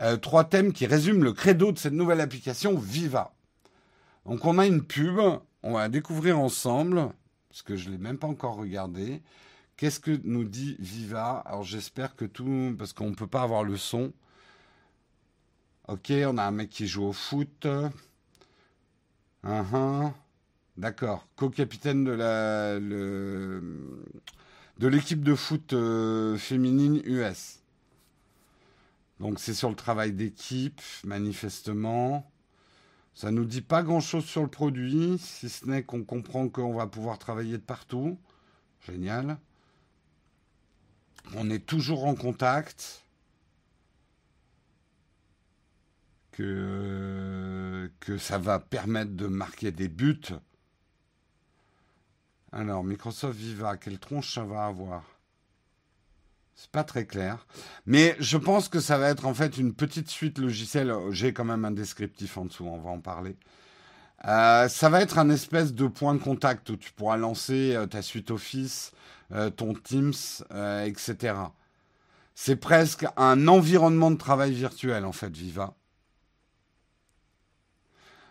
Euh, 0.00 0.16
trois 0.16 0.44
thèmes 0.44 0.72
qui 0.72 0.86
résument 0.86 1.22
le 1.22 1.32
credo 1.32 1.72
de 1.72 1.78
cette 1.78 1.92
nouvelle 1.92 2.20
application 2.20 2.78
Viva. 2.78 3.32
Donc 4.24 4.44
on 4.44 4.58
a 4.58 4.66
une 4.66 4.82
pub, 4.82 5.18
on 5.62 5.72
va 5.72 5.88
découvrir 5.88 6.38
ensemble, 6.38 7.08
parce 7.50 7.62
que 7.62 7.76
je 7.76 7.88
ne 7.88 7.92
l'ai 7.92 7.98
même 7.98 8.18
pas 8.18 8.26
encore 8.26 8.56
regardé. 8.56 9.22
Qu'est-ce 9.76 10.00
que 10.00 10.18
nous 10.24 10.44
dit 10.44 10.76
Viva? 10.78 11.38
Alors 11.46 11.62
j'espère 11.62 12.16
que 12.16 12.24
tout, 12.24 12.74
parce 12.78 12.92
qu'on 12.92 13.10
ne 13.10 13.14
peut 13.14 13.26
pas 13.26 13.42
avoir 13.42 13.62
le 13.62 13.76
son. 13.76 14.12
Ok, 15.88 16.10
on 16.10 16.38
a 16.38 16.44
un 16.44 16.50
mec 16.50 16.70
qui 16.70 16.86
joue 16.86 17.04
au 17.04 17.12
foot. 17.12 17.66
Uh 19.44 20.08
D'accord. 20.76 21.26
Co-capitaine 21.36 22.04
de 22.04 22.10
la 22.10 22.78
de 24.78 24.88
l'équipe 24.88 25.22
de 25.22 25.34
foot 25.34 25.72
euh, 25.72 26.36
féminine 26.36 27.00
US. 27.04 27.60
Donc 29.20 29.38
c'est 29.40 29.54
sur 29.54 29.70
le 29.70 29.76
travail 29.76 30.12
d'équipe, 30.12 30.80
manifestement. 31.04 32.30
Ça 33.14 33.30
nous 33.30 33.46
dit 33.46 33.62
pas 33.62 33.82
grand-chose 33.82 34.26
sur 34.26 34.42
le 34.42 34.48
produit, 34.48 35.16
si 35.18 35.48
ce 35.48 35.66
n'est 35.66 35.82
qu'on 35.82 36.04
comprend 36.04 36.48
qu'on 36.50 36.74
va 36.74 36.86
pouvoir 36.86 37.18
travailler 37.18 37.56
de 37.56 37.62
partout. 37.62 38.18
Génial. 38.86 39.38
On 41.34 41.50
est 41.50 41.64
toujours 41.64 42.04
en 42.06 42.14
contact. 42.14 43.02
Que, 46.32 47.90
ça 48.18 48.38
va 48.38 48.58
permettre 48.58 49.12
de 49.12 49.26
marquer 49.26 49.72
des 49.72 49.88
buts. 49.88 50.34
Alors, 52.52 52.84
Microsoft 52.84 53.38
Viva, 53.38 53.76
quelle 53.78 53.98
tronche 53.98 54.34
ça 54.34 54.44
va 54.44 54.66
avoir? 54.66 55.02
C'est 56.54 56.70
pas 56.70 56.84
très 56.84 57.06
clair. 57.06 57.46
Mais 57.86 58.16
je 58.18 58.36
pense 58.36 58.68
que 58.68 58.80
ça 58.80 58.98
va 58.98 59.08
être 59.08 59.26
en 59.26 59.34
fait 59.34 59.56
une 59.56 59.74
petite 59.74 60.10
suite 60.10 60.38
logicielle. 60.38 60.92
J'ai 61.10 61.32
quand 61.32 61.44
même 61.44 61.64
un 61.64 61.70
descriptif 61.70 62.36
en 62.36 62.46
dessous, 62.46 62.64
on 62.66 62.78
va 62.78 62.90
en 62.90 63.00
parler. 63.00 63.36
Euh, 64.26 64.68
ça 64.68 64.88
va 64.88 65.02
être 65.02 65.18
un 65.18 65.28
espèce 65.28 65.74
de 65.74 65.86
point 65.86 66.14
de 66.14 66.18
contact 66.18 66.70
où 66.70 66.76
tu 66.76 66.92
pourras 66.92 67.16
lancer 67.16 67.74
euh, 67.74 67.86
ta 67.86 68.02
suite 68.02 68.30
Office, 68.30 68.92
euh, 69.32 69.50
ton 69.50 69.74
Teams, 69.74 70.12
etc. 70.84 71.34
C'est 72.34 72.56
presque 72.56 73.06
un 73.16 73.48
environnement 73.48 74.10
de 74.10 74.16
travail 74.16 74.52
virtuel 74.52 75.04
en 75.04 75.12
fait, 75.12 75.34
Viva. 75.34 75.74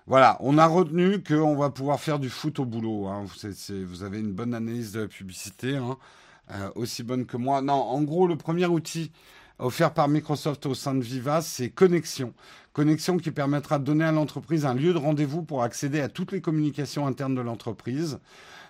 Voilà, 0.07 0.37
on 0.41 0.59
a 0.59 0.67
retenu 0.67 1.23
qu'on 1.23 1.55
va 1.55 1.71
pouvoir 1.71 1.99
faire 1.99 2.19
du 2.19 2.29
foot 2.29 2.59
au 2.59 2.65
boulot. 2.65 3.07
Hein. 3.07 3.25
vous 3.87 4.03
avez 4.03 4.19
une 4.19 4.33
bonne 4.33 4.53
analyse 4.53 4.91
de 4.91 5.01
la 5.01 5.07
publicité. 5.07 5.77
Hein. 5.77 5.97
Euh, 6.51 6.69
aussi 6.75 7.01
bonne 7.01 7.25
que 7.25 7.37
moi. 7.37 7.61
Non, 7.61 7.73
en 7.73 8.03
gros, 8.03 8.27
le 8.27 8.37
premier 8.37 8.67
outil 8.67 9.11
offert 9.57 9.93
par 9.93 10.07
Microsoft 10.07 10.65
au 10.67 10.75
sein 10.75 10.93
de 10.93 11.01
Viva, 11.01 11.41
c'est 11.41 11.69
Connexion. 11.69 12.33
Connexion 12.73 13.17
qui 13.17 13.31
permettra 13.31 13.79
de 13.79 13.85
donner 13.85 14.05
à 14.05 14.11
l'entreprise 14.11 14.65
un 14.65 14.75
lieu 14.75 14.93
de 14.93 14.99
rendez-vous 14.99 15.41
pour 15.41 15.63
accéder 15.63 16.01
à 16.01 16.09
toutes 16.09 16.31
les 16.33 16.41
communications 16.41 17.07
internes 17.07 17.33
de 17.33 17.41
l'entreprise. 17.41 18.19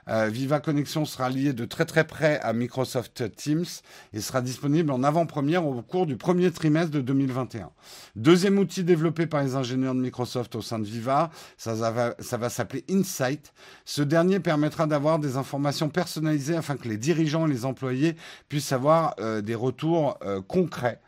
Euh, 0.08 0.28
Viva 0.28 0.60
Connexion 0.60 1.04
sera 1.06 1.30
lié 1.30 1.54
de 1.54 1.66
très 1.66 1.86
très 1.86 2.06
près 2.06 2.40
à 2.42 2.54
Microsoft 2.54 3.36
Teams 3.36 3.66
et 4.14 4.22
sera 4.22 4.42
disponible 4.42 4.92
en 4.92 5.04
avant-première 5.04 5.66
au 5.66 5.82
cours 5.82 6.06
du 6.06 6.16
premier 6.16 6.52
trimestre 6.52 6.92
de 6.92 7.02
2021. 7.02 7.72
Deuxième 8.16 8.60
outil 8.60 8.84
développé 8.84 9.26
par 9.26 9.42
les 9.42 9.56
ingénieurs 9.56 9.96
de 9.96 10.00
Microsoft 10.00 10.56
au 10.56 10.62
sein 10.62 10.78
de 10.78 10.86
Viva, 10.86 11.32
ça, 11.58 11.74
va, 11.74 12.50
s'appeler 12.50 12.86
Insight. 12.90 13.52
Ce 13.84 14.04
dernier 14.04 14.40
permettra 14.40 14.86
d'avoir 14.86 15.18
des 15.18 15.38
informations 15.38 15.90
personnalisées 15.90 16.56
afin 16.56 16.78
que 16.78 16.88
les 16.88 16.98
dirigeants 16.98 17.48
et 17.48 17.50
les 17.50 17.66
employés 17.66 18.16
puissent 18.48 18.72
avoir 18.72 19.16
euh, 19.20 19.42
des 19.42 19.56
retours 19.56 20.20
euh, 20.24 20.40
concrets. 20.42 21.00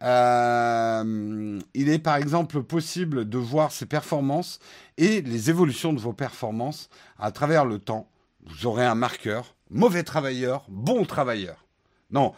il 0.00 1.88
est 1.88 1.98
par 1.98 2.16
exemple 2.16 2.62
possible 2.62 3.28
de 3.28 3.36
voir 3.36 3.72
ses 3.72 3.84
performances 3.84 4.58
et 4.96 5.20
les 5.20 5.50
évolutions 5.50 5.92
de 5.92 5.98
vos 5.98 6.14
performances 6.14 6.88
à 7.18 7.30
travers 7.30 7.66
le 7.66 7.78
temps 7.78 8.08
vous 8.44 8.66
aurez 8.66 8.84
un 8.84 8.94
marqueur, 8.94 9.56
mauvais 9.70 10.02
travailleur, 10.02 10.64
bon 10.68 11.04
travailleur. 11.04 11.66
Non, 12.10 12.34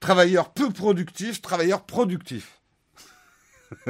travailleur 0.00 0.52
peu 0.52 0.70
productif, 0.70 1.40
travailleur 1.40 1.84
productif. 1.84 2.60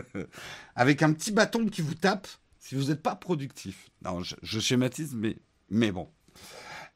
Avec 0.77 1.03
un 1.03 1.13
petit 1.13 1.33
bâton 1.33 1.67
qui 1.67 1.83
vous 1.83 1.95
tape 1.95 2.29
si 2.59 2.77
vous 2.77 2.85
n'êtes 2.85 3.03
pas 3.03 3.17
productif. 3.17 3.91
Non, 4.05 4.23
je, 4.23 4.61
schématise, 4.61 5.15
mais, 5.15 5.37
mais 5.69 5.91
bon. 5.91 6.09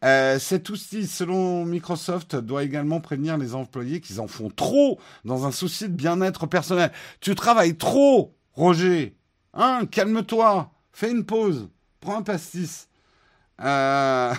Euh, 0.05 0.39
cet 0.39 0.69
outil, 0.69 1.07
selon 1.07 1.65
Microsoft, 1.65 2.37
doit 2.37 2.63
également 2.63 3.01
prévenir 3.01 3.37
les 3.39 3.55
employés 3.55 4.01
qu'ils 4.01 4.21
en 4.21 4.29
font 4.29 4.51
trop 4.51 5.01
dans 5.25 5.47
un 5.47 5.51
souci 5.51 5.89
de 5.89 5.95
bien-être 5.95 6.47
personnel. 6.47 6.93
Tu 7.21 7.35
travailles 7.35 7.77
trop, 7.77 8.37
Roger. 8.53 9.17
Hein, 9.55 9.87
calme-toi. 9.91 10.71
Fais 10.93 11.11
une 11.11 11.25
pause. 11.25 11.69
Prends 12.01 12.19
un 12.19 12.23
pastis. 12.23 12.89
Euh... 13.63 14.35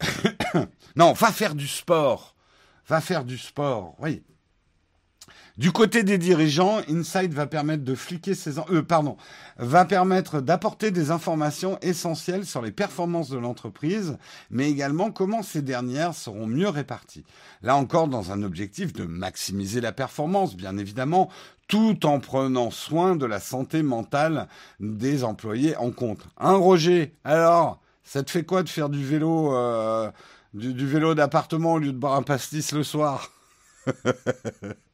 non, 0.96 1.12
va 1.12 1.32
faire 1.32 1.54
du 1.54 1.66
sport. 1.66 2.34
Va 2.88 3.00
faire 3.00 3.24
du 3.24 3.38
sport. 3.38 3.94
Oui. 3.98 4.22
Du 5.58 5.72
côté 5.72 6.02
des 6.02 6.18
dirigeants, 6.18 6.80
Insight 6.86 7.32
va 7.32 7.46
permettre 7.46 7.82
de 7.82 7.94
fliquer 7.94 8.34
ses, 8.34 8.58
euh, 8.58 8.82
pardon, 8.82 9.16
va 9.56 9.86
permettre 9.86 10.42
d'apporter 10.42 10.90
des 10.90 11.10
informations 11.10 11.78
essentielles 11.80 12.44
sur 12.44 12.60
les 12.60 12.72
performances 12.72 13.30
de 13.30 13.38
l'entreprise, 13.38 14.18
mais 14.50 14.70
également 14.70 15.10
comment 15.10 15.42
ces 15.42 15.62
dernières 15.62 16.12
seront 16.12 16.46
mieux 16.46 16.68
réparties. 16.68 17.24
Là 17.62 17.74
encore, 17.76 18.08
dans 18.08 18.32
un 18.32 18.42
objectif 18.42 18.92
de 18.92 19.04
maximiser 19.04 19.80
la 19.80 19.92
performance, 19.92 20.56
bien 20.56 20.76
évidemment, 20.76 21.30
tout 21.68 22.04
en 22.04 22.20
prenant 22.20 22.70
soin 22.70 23.16
de 23.16 23.24
la 23.24 23.40
santé 23.40 23.82
mentale 23.82 24.48
des 24.78 25.24
employés 25.24 25.74
en 25.78 25.90
compte. 25.90 26.20
Hein, 26.36 26.56
Roger? 26.56 27.14
Alors, 27.24 27.80
ça 28.04 28.22
te 28.22 28.30
fait 28.30 28.44
quoi 28.44 28.62
de 28.62 28.68
faire 28.68 28.90
du 28.90 29.02
vélo, 29.02 29.56
euh, 29.56 30.10
du, 30.52 30.86
vélo 30.86 31.14
d'appartement 31.14 31.74
au 31.74 31.78
lieu 31.78 31.92
de 31.92 31.98
boire 31.98 32.14
un 32.14 32.22
pastis 32.22 32.72
le 32.72 32.82
soir? 32.82 33.32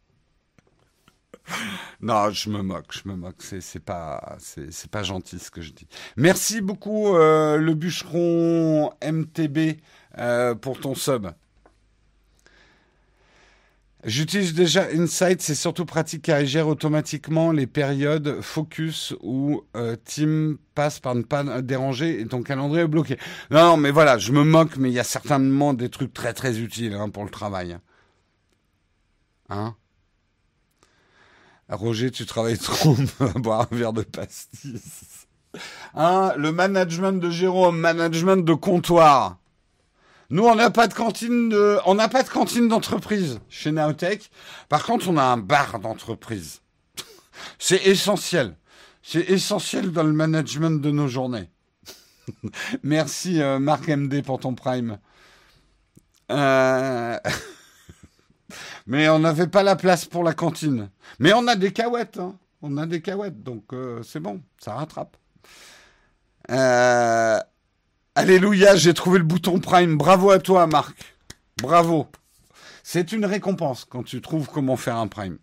Non, 2.00 2.30
je 2.30 2.50
me 2.50 2.62
moque, 2.62 2.92
je 2.92 3.09
me 3.09 3.16
moque. 3.16 3.42
C'est 3.42 3.82
pas, 3.82 4.36
c'est 4.38 4.90
pas 4.90 5.03
gentil 5.03 5.38
ce 5.38 5.50
que 5.50 5.61
je 5.61 5.72
dis. 5.72 5.86
Merci 6.16 6.61
beaucoup 6.61 7.14
euh, 7.14 7.57
le 7.57 7.74
bûcheron 7.74 8.92
MTB 9.03 9.80
euh, 10.18 10.55
pour 10.55 10.80
ton 10.80 10.94
sub. 10.94 11.28
J'utilise 14.05 14.53
déjà 14.53 14.88
Insight, 14.92 15.40
c'est 15.40 15.55
surtout 15.55 15.84
pratique 15.84 16.22
car 16.22 16.40
il 16.40 16.48
gère 16.48 16.66
automatiquement 16.66 17.53
les 17.53 17.68
périodes 17.68 18.40
focus 18.40 19.14
où 19.22 19.62
euh, 19.76 19.94
Team 20.05 20.59
passe 20.74 20.98
par 20.98 21.14
ne 21.14 21.22
pas 21.22 21.62
déranger 21.62 22.20
et 22.20 22.26
ton 22.26 22.42
calendrier 22.42 22.82
est 22.82 22.88
bloqué. 22.88 23.16
Non, 23.53 23.76
mais 23.76 23.92
voilà, 23.92 24.18
je 24.18 24.32
me 24.32 24.42
moque, 24.42 24.76
mais 24.76 24.90
il 24.90 24.94
y 24.94 24.98
a 24.98 25.05
certainement 25.05 25.72
des 25.72 25.88
trucs 25.88 26.12
très 26.12 26.32
très 26.32 26.59
utiles 26.59 26.94
hein, 26.94 27.11
pour 27.11 27.22
le 27.22 27.30
travail. 27.30 27.78
Hein? 29.50 29.76
Roger, 31.75 32.11
tu 32.11 32.27
travailles 32.27 32.59
trop, 32.59 32.97
boire 33.37 33.66
un 33.70 33.77
verre 33.77 33.93
de 33.93 34.03
pastis. 34.03 35.27
Hein, 35.95 36.33
le 36.37 36.53
management 36.53 37.20
de 37.20 37.31
Jérôme, 37.31 37.79
management 37.79 38.45
de 38.45 38.55
comptoir. 38.55 39.39
Nous, 40.31 40.45
on 40.45 40.55
n'a 40.55 40.70
pas 40.70 40.89
de 40.89 40.95
cantine 40.95 41.51
de, 41.51 41.79
on 41.85 41.95
n'a 41.95 42.09
pas 42.09 42.23
de 42.23 42.29
cantine 42.29 42.68
d'entreprise 42.68 43.41
chez 43.51 43.70
Naotech. 43.70 44.31
Par 44.70 44.85
contre, 44.85 45.09
on 45.09 45.18
a 45.18 45.23
un 45.23 45.37
bar 45.37 45.79
d'entreprise. 45.79 46.62
C'est 47.59 47.87
essentiel. 47.87 48.57
C'est 49.03 49.29
essentiel 49.29 49.93
dans 49.93 50.05
le 50.05 50.12
management 50.12 50.81
de 50.81 50.91
nos 50.91 51.07
journées. 51.07 51.51
Merci 52.83 53.43
euh, 53.43 53.59
Marc 53.59 53.89
MD 53.89 54.23
pour 54.23 54.41
ton 54.41 54.55
prime. 54.55 54.99
Euh, 56.31 57.18
mais 58.86 59.09
on 59.09 59.18
n'avait 59.18 59.46
pas 59.46 59.62
la 59.62 59.76
place 59.76 60.05
pour 60.05 60.24
la 60.24 60.34
cantine. 60.34 60.90
Mais 61.18 61.32
on 61.32 61.46
a 61.46 61.57
des 61.57 61.72
cahuètes. 61.72 62.18
Hein. 62.18 62.34
On 62.62 62.76
a 62.76 62.86
des 62.86 63.00
cahuètes, 63.00 63.42
donc 63.42 63.72
euh, 63.72 64.03
c'est 64.03 64.20
bon, 64.20 64.40
ça 64.59 64.74
rattrape. 64.74 65.16
Euh... 66.50 67.38
Alléluia, 68.14 68.76
j'ai 68.76 68.92
trouvé 68.92 69.18
le 69.18 69.24
bouton 69.24 69.59
Prime. 69.59 69.96
Bravo 69.96 70.30
à 70.30 70.38
toi, 70.38 70.66
Marc. 70.66 71.16
Bravo. 71.62 72.09
C'est 72.82 73.12
une 73.12 73.24
récompense 73.24 73.86
quand 73.86 74.03
tu 74.03 74.20
trouves 74.20 74.48
comment 74.53 74.76
faire 74.76 74.96
un 74.96 75.09
Prime. 75.09 75.38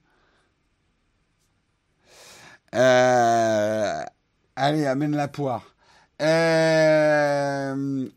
Euh, 2.76 4.04
allez, 4.56 4.86
amène 4.86 5.16
la 5.16 5.28
poire. 5.28 5.74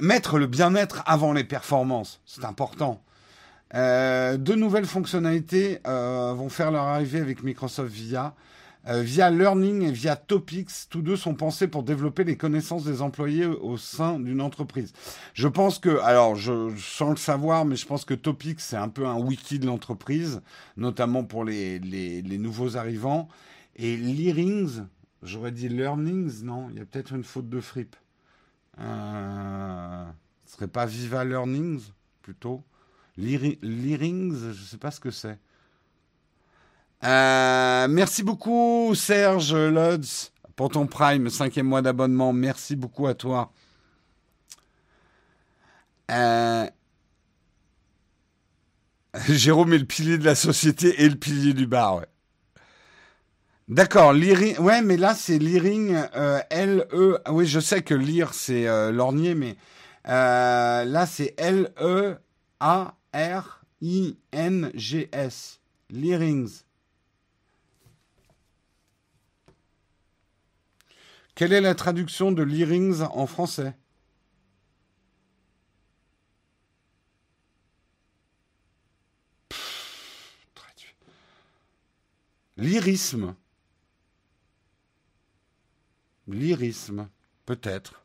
Mettre 0.01 0.39
le 0.39 0.47
bien-être 0.47 1.03
avant 1.07 1.33
les 1.33 1.45
performances, 1.45 2.21
c'est 2.27 2.45
important. 2.45 3.03
Euh, 3.75 4.37
deux 4.37 4.57
nouvelles 4.57 4.87
fonctionnalités 4.87 5.81
vont 5.85 6.49
faire 6.49 6.71
leur 6.71 6.85
arrivée 6.85 7.21
avec 7.21 7.43
Microsoft 7.43 7.93
VIA. 7.93 8.35
Euh, 8.89 9.01
via 9.01 9.31
Learning 9.31 9.83
et 9.83 9.93
via 9.93 10.17
Topics, 10.17 10.89
tous 10.91 11.03
deux 11.03 11.17
sont 11.17 11.35
pensés 11.35 11.69
pour 11.69 11.85
développer 11.85 12.25
les 12.25 12.37
connaissances 12.37 12.83
des 12.83 13.01
employés 13.01 13.47
au 13.47 13.77
sein 13.77 14.19
d'une 14.19 14.41
entreprise. 14.41 14.93
Je 15.35 15.47
pense 15.47 15.79
que, 15.79 16.01
alors, 16.01 16.35
je, 16.35 16.75
sans 16.77 17.11
le 17.11 17.17
savoir, 17.17 17.65
mais 17.65 17.77
je 17.77 17.87
pense 17.87 18.05
que 18.05 18.15
Topics, 18.15 18.61
c'est 18.61 18.77
un 18.77 18.89
peu 18.89 19.07
un 19.07 19.17
wiki 19.17 19.61
de 19.61 19.67
l'entreprise, 19.67 20.43
notamment 20.77 21.23
pour 21.23 21.45
les, 21.45 21.79
les, 21.79 22.23
les, 22.23 22.39
nouveaux 22.39 22.77
arrivants. 22.77 23.29
Et 23.77 23.97
Learnings, 23.97 24.83
j'aurais 25.23 25.53
dit 25.53 25.69
Learnings, 25.69 26.43
non, 26.43 26.69
il 26.71 26.79
y 26.79 26.81
a 26.81 26.85
peut-être 26.85 27.13
une 27.13 27.25
faute 27.25 27.49
de 27.49 27.61
fripe. 27.61 27.95
Euh, 28.81 30.05
ce 30.45 30.55
serait 30.57 30.67
pas 30.67 30.87
Viva 30.87 31.25
Learnings, 31.25 31.83
plutôt 32.23 32.65
Learings, 33.17 34.35
je 34.39 34.49
ne 34.49 34.67
sais 34.67 34.79
pas 34.79 34.91
ce 34.91 35.01
que 35.01 35.11
c'est. 35.11 35.39
Euh, 37.05 37.89
merci 37.89 38.23
beaucoup 38.23 38.95
Serge 38.95 39.55
Lodz 39.55 40.31
pour 40.55 40.69
ton 40.69 40.87
Prime, 40.87 41.29
cinquième 41.31 41.67
mois 41.67 41.83
d'abonnement. 41.83 42.33
Merci 42.33 42.77
beaucoup 42.77 43.07
à 43.07 43.15
toi. 43.15 43.53
Euh... 46.11 46.67
Jérôme 49.29 49.73
est 49.75 49.79
le 49.79 49.85
pilier 49.85 50.17
de 50.17 50.25
la 50.25 50.35
société 50.35 51.03
et 51.03 51.09
le 51.09 51.17
pilier 51.17 51.53
du 51.55 51.67
bar. 51.67 52.03
D'accord, 53.69 54.13
Learing. 54.13 54.59
Ouais, 54.59 54.81
mais 54.81 54.97
là 54.97 55.15
c'est 55.15 55.39
Learing 55.39 55.97
euh, 56.17 56.41
L 56.51 56.87
E. 56.93 57.19
Oui, 57.29 57.47
je 57.47 57.61
sais 57.61 57.83
que 57.83 57.95
lire 57.95 58.33
c'est 58.33 58.69
euh, 58.69 58.91
lorgnier, 58.91 59.35
mais 59.35 59.57
là 60.05 61.07
c'est 61.07 61.35
L 61.37 61.73
R 63.13 63.65
I 63.81 64.17
N 64.33 64.71
G 64.75 65.09
S. 65.13 65.61
Learings. 65.91 66.65
Quelle 71.35 71.53
est 71.53 71.61
la 71.61 71.75
traduction 71.75 72.31
de 72.33 72.43
Learings 72.43 73.03
en 73.03 73.27
français? 73.27 73.75
Lyrisme. 82.59 83.35
Lyrisme, 86.29 87.09
peut-être. 87.45 88.02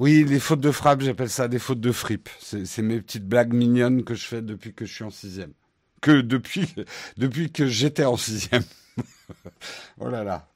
Oui, 0.00 0.24
les 0.24 0.40
fautes 0.40 0.60
de 0.60 0.70
frappe, 0.70 1.02
j'appelle 1.02 1.30
ça 1.30 1.46
des 1.46 1.58
fautes 1.58 1.80
de 1.80 1.92
fripe. 1.92 2.28
C'est 2.40 2.82
mes 2.82 3.00
petites 3.00 3.28
blagues 3.28 3.52
mignonnes 3.52 4.02
que 4.02 4.14
je 4.14 4.24
fais 4.24 4.42
depuis 4.42 4.72
que 4.74 4.86
je 4.86 4.92
suis 4.92 5.04
en 5.04 5.10
sixième 5.10 5.52
que 6.00 6.20
depuis, 6.22 6.72
que 7.52 7.66
j'étais 7.66 8.04
en 8.04 8.16
sixième. 8.16 8.64
oh 10.00 10.08
là 10.08 10.24
là. 10.24 10.48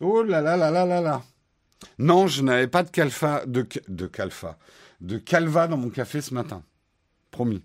Oh 0.00 0.22
là 0.22 0.40
là 0.40 0.56
là 0.56 0.70
là 0.70 0.84
là 0.84 1.00
là. 1.00 1.22
Non, 1.98 2.26
je 2.26 2.42
n'avais 2.42 2.66
pas 2.66 2.82
de 2.82 2.90
calfa, 2.90 3.44
de, 3.46 3.66
de 3.88 4.06
calfa, 4.06 4.58
de 5.00 5.18
calva 5.18 5.66
dans 5.66 5.76
mon 5.76 5.90
café 5.90 6.20
ce 6.20 6.34
matin. 6.34 6.62
Promis. 7.30 7.62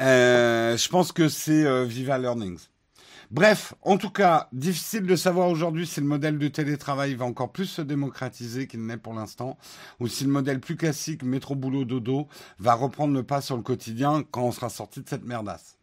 Euh, 0.00 0.76
je 0.76 0.88
pense 0.88 1.12
que 1.12 1.28
c'est 1.28 1.64
euh, 1.64 1.84
Viva 1.84 2.18
Learnings. 2.18 2.68
Bref, 3.30 3.74
en 3.82 3.98
tout 3.98 4.10
cas, 4.10 4.48
difficile 4.52 5.04
de 5.04 5.16
savoir 5.16 5.48
aujourd'hui 5.48 5.86
si 5.86 6.00
le 6.00 6.06
modèle 6.06 6.38
de 6.38 6.48
télétravail 6.48 7.14
va 7.14 7.24
encore 7.24 7.50
plus 7.50 7.66
se 7.66 7.82
démocratiser 7.82 8.68
qu'il 8.68 8.86
n'est 8.86 8.96
pour 8.96 9.14
l'instant, 9.14 9.58
ou 9.98 10.06
si 10.06 10.24
le 10.24 10.30
modèle 10.30 10.60
plus 10.60 10.76
classique 10.76 11.22
métro 11.24 11.56
boulot 11.56 11.84
dodo 11.84 12.28
va 12.58 12.74
reprendre 12.74 13.14
le 13.14 13.24
pas 13.24 13.40
sur 13.40 13.56
le 13.56 13.62
quotidien 13.62 14.22
quand 14.30 14.42
on 14.42 14.52
sera 14.52 14.68
sorti 14.68 15.00
de 15.02 15.08
cette 15.08 15.24
merdasse. 15.24 15.76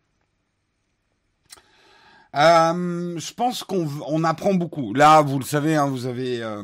Euh, 2.36 3.20
je 3.20 3.34
pense 3.34 3.64
qu'on 3.64 4.24
apprend 4.24 4.54
beaucoup. 4.54 4.94
Là, 4.94 5.22
vous 5.22 5.38
le 5.38 5.46
savez, 5.46 5.76
hein, 5.76 5.88
vous 5.88 6.08
avez 6.08 6.41
euh, 6.41 6.64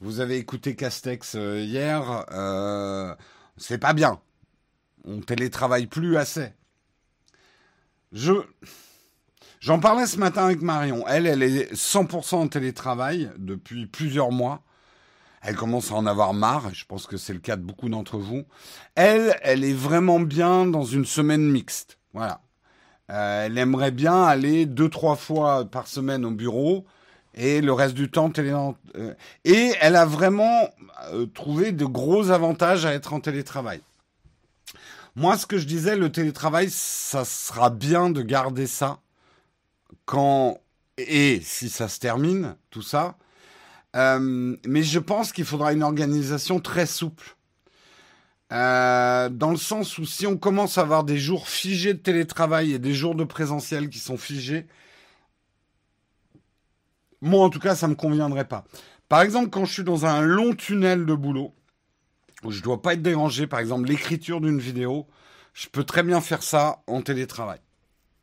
vous 0.00 0.20
avez 0.20 0.38
écouté 0.38 0.74
Castex 0.74 1.34
euh, 1.36 1.60
hier. 1.60 2.24
c'est 3.56 3.78
pas 3.78 3.92
bien. 3.92 4.20
On 5.04 5.20
télétravaille 5.20 5.86
plus 5.86 6.16
assez. 6.16 6.52
Je 8.12 8.32
J'en 9.64 9.78
parlais 9.78 10.04
ce 10.04 10.18
matin 10.18 10.44
avec 10.44 10.60
Marion. 10.60 11.08
Elle, 11.08 11.26
elle 11.26 11.42
est 11.42 11.72
100% 11.72 12.34
en 12.34 12.48
télétravail 12.48 13.30
depuis 13.38 13.86
plusieurs 13.86 14.30
mois. 14.30 14.60
Elle 15.40 15.56
commence 15.56 15.90
à 15.90 15.94
en 15.94 16.04
avoir 16.04 16.34
marre, 16.34 16.74
je 16.74 16.84
pense 16.84 17.06
que 17.06 17.16
c'est 17.16 17.32
le 17.32 17.38
cas 17.38 17.56
de 17.56 17.62
beaucoup 17.62 17.88
d'entre 17.88 18.18
vous. 18.18 18.42
Elle, 18.94 19.34
elle 19.40 19.64
est 19.64 19.72
vraiment 19.72 20.20
bien 20.20 20.66
dans 20.66 20.84
une 20.84 21.06
semaine 21.06 21.50
mixte. 21.50 21.96
Voilà. 22.12 22.42
Euh, 23.10 23.46
elle 23.46 23.56
aimerait 23.56 23.90
bien 23.90 24.24
aller 24.24 24.66
deux, 24.66 24.90
trois 24.90 25.16
fois 25.16 25.64
par 25.64 25.86
semaine 25.86 26.26
au 26.26 26.30
bureau 26.30 26.84
et 27.32 27.62
le 27.62 27.72
reste 27.72 27.94
du 27.94 28.10
temps 28.10 28.28
télé. 28.28 28.54
Euh, 28.96 29.14
et 29.46 29.72
elle 29.80 29.96
a 29.96 30.04
vraiment 30.04 30.68
euh, 31.14 31.24
trouvé 31.24 31.72
de 31.72 31.86
gros 31.86 32.28
avantages 32.28 32.84
à 32.84 32.92
être 32.92 33.14
en 33.14 33.20
télétravail. 33.20 33.80
Moi, 35.16 35.38
ce 35.38 35.46
que 35.46 35.56
je 35.56 35.66
disais, 35.66 35.96
le 35.96 36.12
télétravail, 36.12 36.68
ça 36.68 37.24
sera 37.24 37.70
bien 37.70 38.10
de 38.10 38.20
garder 38.20 38.66
ça 38.66 38.98
quand 40.04 40.58
et 40.96 41.40
si 41.42 41.68
ça 41.68 41.88
se 41.88 41.98
termine, 41.98 42.56
tout 42.70 42.82
ça. 42.82 43.16
Euh, 43.96 44.56
mais 44.66 44.82
je 44.82 44.98
pense 44.98 45.32
qu'il 45.32 45.44
faudra 45.44 45.72
une 45.72 45.82
organisation 45.82 46.60
très 46.60 46.86
souple. 46.86 47.36
Euh, 48.52 49.28
dans 49.30 49.50
le 49.50 49.56
sens 49.56 49.98
où 49.98 50.04
si 50.04 50.26
on 50.26 50.36
commence 50.36 50.78
à 50.78 50.82
avoir 50.82 51.04
des 51.04 51.18
jours 51.18 51.48
figés 51.48 51.94
de 51.94 51.98
télétravail 51.98 52.72
et 52.72 52.78
des 52.78 52.94
jours 52.94 53.14
de 53.14 53.24
présentiel 53.24 53.88
qui 53.88 53.98
sont 53.98 54.18
figés, 54.18 54.66
moi 57.20 57.44
en 57.44 57.50
tout 57.50 57.58
cas 57.58 57.74
ça 57.74 57.88
me 57.88 57.94
conviendrait 57.94 58.46
pas. 58.46 58.64
Par 59.08 59.22
exemple 59.22 59.48
quand 59.48 59.64
je 59.64 59.72
suis 59.72 59.84
dans 59.84 60.06
un 60.06 60.20
long 60.20 60.54
tunnel 60.54 61.06
de 61.06 61.14
boulot 61.14 61.54
où 62.44 62.50
je 62.50 62.62
dois 62.62 62.82
pas 62.82 62.94
être 62.94 63.02
dérangé, 63.02 63.46
par 63.46 63.60
exemple 63.60 63.88
l'écriture 63.88 64.40
d'une 64.40 64.58
vidéo, 64.58 65.08
je 65.54 65.68
peux 65.68 65.84
très 65.84 66.02
bien 66.02 66.20
faire 66.20 66.42
ça 66.42 66.82
en 66.86 67.00
télétravail. 67.00 67.60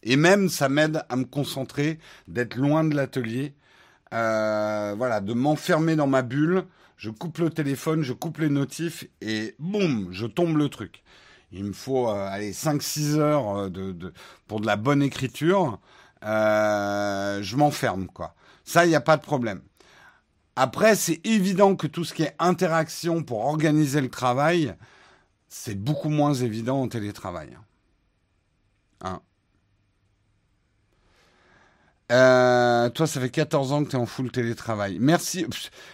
Et 0.03 0.15
même, 0.15 0.49
ça 0.49 0.69
m'aide 0.69 1.03
à 1.09 1.15
me 1.15 1.25
concentrer, 1.25 1.99
d'être 2.27 2.55
loin 2.55 2.83
de 2.83 2.95
l'atelier. 2.95 3.55
Euh, 4.13 4.93
voilà, 4.97 5.21
de 5.21 5.33
m'enfermer 5.33 5.95
dans 5.95 6.07
ma 6.07 6.21
bulle. 6.21 6.65
Je 6.97 7.09
coupe 7.09 7.39
le 7.39 7.49
téléphone, 7.49 8.03
je 8.03 8.13
coupe 8.13 8.39
les 8.39 8.49
notifs 8.49 9.05
et 9.21 9.55
boum, 9.57 10.09
je 10.11 10.27
tombe 10.27 10.57
le 10.57 10.69
truc. 10.69 11.03
Il 11.51 11.65
me 11.65 11.73
faut 11.73 12.09
euh, 12.09 12.27
aller 12.29 12.53
5-6 12.53 13.15
heures 13.15 13.57
euh, 13.57 13.69
de, 13.69 13.91
de, 13.91 14.13
pour 14.47 14.61
de 14.61 14.65
la 14.65 14.75
bonne 14.75 15.01
écriture. 15.01 15.79
Euh, 16.23 17.41
je 17.41 17.55
m'enferme, 17.55 18.07
quoi. 18.07 18.35
Ça, 18.63 18.85
il 18.85 18.89
n'y 18.89 18.95
a 18.95 19.01
pas 19.01 19.17
de 19.17 19.21
problème. 19.21 19.61
Après, 20.55 20.95
c'est 20.95 21.25
évident 21.25 21.75
que 21.75 21.87
tout 21.87 22.03
ce 22.03 22.13
qui 22.13 22.23
est 22.23 22.35
interaction 22.39 23.23
pour 23.23 23.45
organiser 23.45 24.01
le 24.01 24.09
travail, 24.09 24.75
c'est 25.49 25.75
beaucoup 25.75 26.09
moins 26.09 26.33
évident 26.33 26.81
en 26.81 26.87
télétravail. 26.87 27.57
Hein. 29.01 29.21
Euh, 32.11 32.89
toi, 32.89 33.07
ça 33.07 33.21
fait 33.21 33.29
14 33.29 33.71
ans 33.71 33.83
que 33.85 33.89
tu 33.91 33.95
es 33.95 33.99
en 33.99 34.05
full 34.05 34.31
télétravail. 34.31 34.97
Merci. 34.99 35.45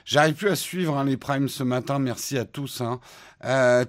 J'arrive 0.03 0.36
plus 0.36 0.49
à 0.49 0.55
suivre 0.55 0.97
hein, 0.97 1.05
les 1.05 1.18
primes 1.18 1.47
ce 1.47 1.63
matin. 1.63 1.99
Merci 1.99 2.38
à 2.38 2.45
tous. 2.45 2.82
Hein. 2.82 2.99
Euh, 3.45 3.86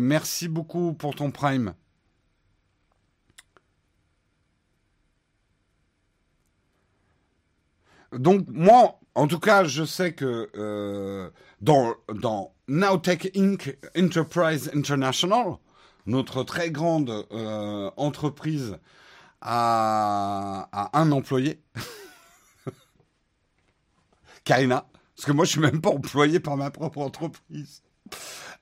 merci 0.00 0.48
beaucoup 0.48 0.92
pour 0.92 1.14
ton 1.14 1.30
prime. 1.30 1.72
Donc, 8.12 8.44
moi, 8.48 8.98
en 9.14 9.26
tout 9.26 9.38
cas, 9.38 9.64
je 9.64 9.84
sais 9.84 10.12
que 10.12 10.50
euh, 10.56 11.30
dans, 11.62 11.94
dans 12.12 12.52
Nowtech 12.68 13.30
Inc. 13.36 13.78
Enterprise 13.96 14.70
International, 14.74 15.54
notre 16.06 16.42
très 16.42 16.70
grande 16.70 17.26
entreprise 17.96 18.78
à, 19.40 20.90
un 20.92 21.12
employé. 21.12 21.60
Karina. 24.44 24.86
Parce 25.16 25.26
que 25.26 25.32
moi, 25.32 25.44
je 25.44 25.50
suis 25.50 25.60
même 25.60 25.80
pas 25.80 25.90
employé 25.90 26.40
par 26.40 26.56
ma 26.56 26.70
propre 26.70 26.98
entreprise. 26.98 27.82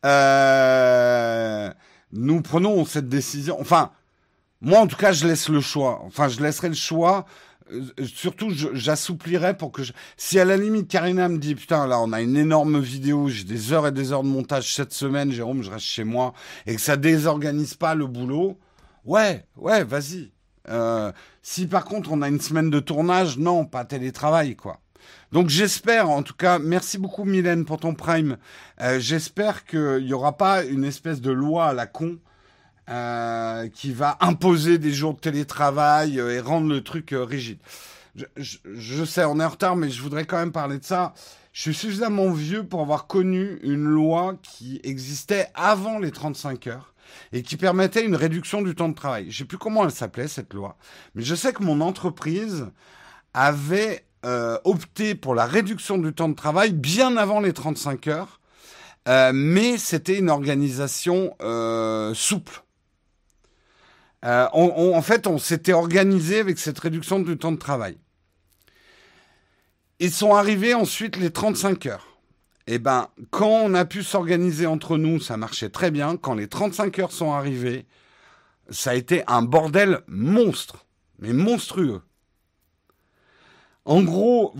Euh, 0.04 1.72
nous 2.12 2.42
prenons 2.42 2.84
cette 2.84 3.08
décision. 3.08 3.60
Enfin, 3.60 3.92
moi, 4.60 4.80
en 4.80 4.86
tout 4.86 4.96
cas, 4.96 5.12
je 5.12 5.26
laisse 5.26 5.48
le 5.48 5.60
choix. 5.60 6.02
Enfin, 6.04 6.28
je 6.28 6.40
laisserai 6.40 6.68
le 6.68 6.74
choix. 6.74 7.26
Euh, 7.70 7.84
surtout, 8.12 8.50
j'assouplirai 8.72 9.56
pour 9.56 9.72
que... 9.72 9.82
Si 10.16 10.38
à 10.38 10.44
la 10.44 10.56
limite, 10.56 10.88
Karina 10.88 11.28
me 11.28 11.38
dit, 11.38 11.54
putain, 11.54 11.86
là, 11.86 12.00
on 12.00 12.12
a 12.12 12.20
une 12.20 12.36
énorme 12.36 12.80
vidéo, 12.80 13.28
j'ai 13.28 13.44
des 13.44 13.72
heures 13.72 13.86
et 13.86 13.92
des 13.92 14.12
heures 14.12 14.22
de 14.22 14.28
montage 14.28 14.74
cette 14.74 14.92
semaine, 14.92 15.30
Jérôme, 15.30 15.62
je 15.62 15.70
reste 15.70 15.84
chez 15.84 16.04
moi, 16.04 16.32
et 16.66 16.74
que 16.74 16.80
ça 16.80 16.96
désorganise 16.96 17.74
pas 17.74 17.94
le 17.94 18.06
boulot, 18.06 18.58
ouais, 19.04 19.46
ouais, 19.56 19.84
vas-y. 19.84 20.32
Euh, 20.68 21.12
si 21.42 21.66
par 21.66 21.84
contre 21.84 22.12
on 22.12 22.22
a 22.22 22.28
une 22.28 22.40
semaine 22.40 22.70
de 22.70 22.80
tournage, 22.80 23.38
non, 23.38 23.64
pas 23.64 23.84
télétravail, 23.84 24.56
quoi. 24.56 24.80
Donc 25.32 25.48
j'espère, 25.48 26.10
en 26.10 26.22
tout 26.22 26.34
cas, 26.34 26.58
merci 26.58 26.98
beaucoup 26.98 27.24
Mylène 27.24 27.64
pour 27.64 27.78
ton 27.78 27.94
prime. 27.94 28.36
Euh, 28.80 28.98
j'espère 28.98 29.64
qu'il 29.64 30.04
n'y 30.04 30.12
aura 30.12 30.36
pas 30.36 30.64
une 30.64 30.84
espèce 30.84 31.20
de 31.20 31.30
loi 31.30 31.66
à 31.66 31.72
la 31.72 31.86
con 31.86 32.18
euh, 32.90 33.68
qui 33.68 33.92
va 33.92 34.16
imposer 34.20 34.78
des 34.78 34.92
jours 34.92 35.14
de 35.14 35.20
télétravail 35.20 36.18
et 36.18 36.40
rendre 36.40 36.68
le 36.68 36.82
truc 36.82 37.14
rigide. 37.14 37.58
Je, 38.36 39.04
sais, 39.04 39.24
on 39.24 39.38
est 39.38 39.44
en 39.44 39.48
retard, 39.48 39.76
mais 39.76 39.90
je 39.90 40.02
voudrais 40.02 40.24
quand 40.24 40.38
même 40.38 40.52
parler 40.52 40.78
de 40.78 40.84
ça. 40.84 41.14
Je 41.52 41.62
suis 41.62 41.74
suffisamment 41.74 42.30
vieux 42.30 42.64
pour 42.64 42.80
avoir 42.80 43.06
connu 43.06 43.58
une 43.62 43.84
loi 43.84 44.34
qui 44.42 44.80
existait 44.82 45.48
avant 45.54 45.98
les 45.98 46.10
35 46.10 46.66
heures 46.66 46.94
et 47.32 47.42
qui 47.42 47.56
permettait 47.56 48.04
une 48.04 48.16
réduction 48.16 48.62
du 48.62 48.74
temps 48.74 48.88
de 48.88 48.94
travail. 48.94 49.24
Je 49.24 49.28
ne 49.28 49.32
sais 49.32 49.44
plus 49.44 49.58
comment 49.58 49.84
elle 49.84 49.90
s'appelait 49.90 50.28
cette 50.28 50.54
loi, 50.54 50.76
mais 51.14 51.22
je 51.22 51.34
sais 51.34 51.52
que 51.52 51.62
mon 51.62 51.80
entreprise 51.80 52.66
avait 53.34 54.04
euh, 54.26 54.58
opté 54.64 55.14
pour 55.14 55.34
la 55.34 55.46
réduction 55.46 55.96
du 55.96 56.12
temps 56.12 56.28
de 56.28 56.34
travail 56.34 56.72
bien 56.72 57.16
avant 57.16 57.40
les 57.40 57.52
35 57.52 58.08
heures, 58.08 58.40
euh, 59.06 59.30
mais 59.32 59.78
c'était 59.78 60.18
une 60.18 60.28
organisation 60.28 61.36
euh, 61.40 62.12
souple. 62.14 62.64
en 64.22 65.02
fait, 65.02 65.28
on 65.28 65.38
s'était 65.38 65.72
organisé 65.72 66.40
avec 66.40 66.58
cette 66.58 66.78
réduction 66.78 67.20
du 67.20 67.38
temps 67.38 67.52
de 67.52 67.58
travail. 67.58 67.96
Ils 70.00 70.12
sont 70.12 70.34
arrivés 70.34 70.74
ensuite 70.74 71.16
les 71.16 71.30
35 71.30 71.86
heures 71.86 72.07
eh 72.70 72.78
ben, 72.78 73.08
quand 73.30 73.48
on 73.48 73.72
a 73.72 73.86
pu 73.86 74.02
s'organiser 74.02 74.66
entre 74.66 74.98
nous, 74.98 75.20
ça 75.20 75.38
marchait 75.38 75.70
très 75.70 75.90
bien. 75.90 76.18
Quand 76.18 76.34
les 76.34 76.48
35 76.48 76.98
heures 76.98 77.12
sont 77.12 77.32
arrivées, 77.32 77.86
ça 78.68 78.90
a 78.90 78.94
été 78.94 79.22
un 79.26 79.40
bordel 79.40 80.00
monstre, 80.06 80.84
mais 81.18 81.32
monstrueux. 81.32 82.02
En 83.86 84.02
gros, 84.02 84.54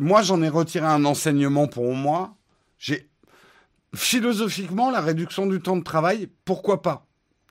moi 0.00 0.22
j'en 0.22 0.40
ai 0.40 0.48
retiré 0.48 0.86
un 0.86 1.04
enseignement 1.04 1.68
pour 1.68 1.94
moi. 1.94 2.34
J'ai 2.78 3.10
philosophiquement 3.94 4.90
la 4.90 5.02
réduction 5.02 5.46
du 5.46 5.60
temps 5.60 5.76
de 5.76 5.84
travail, 5.84 6.30
pourquoi 6.46 6.80
pas? 6.80 7.06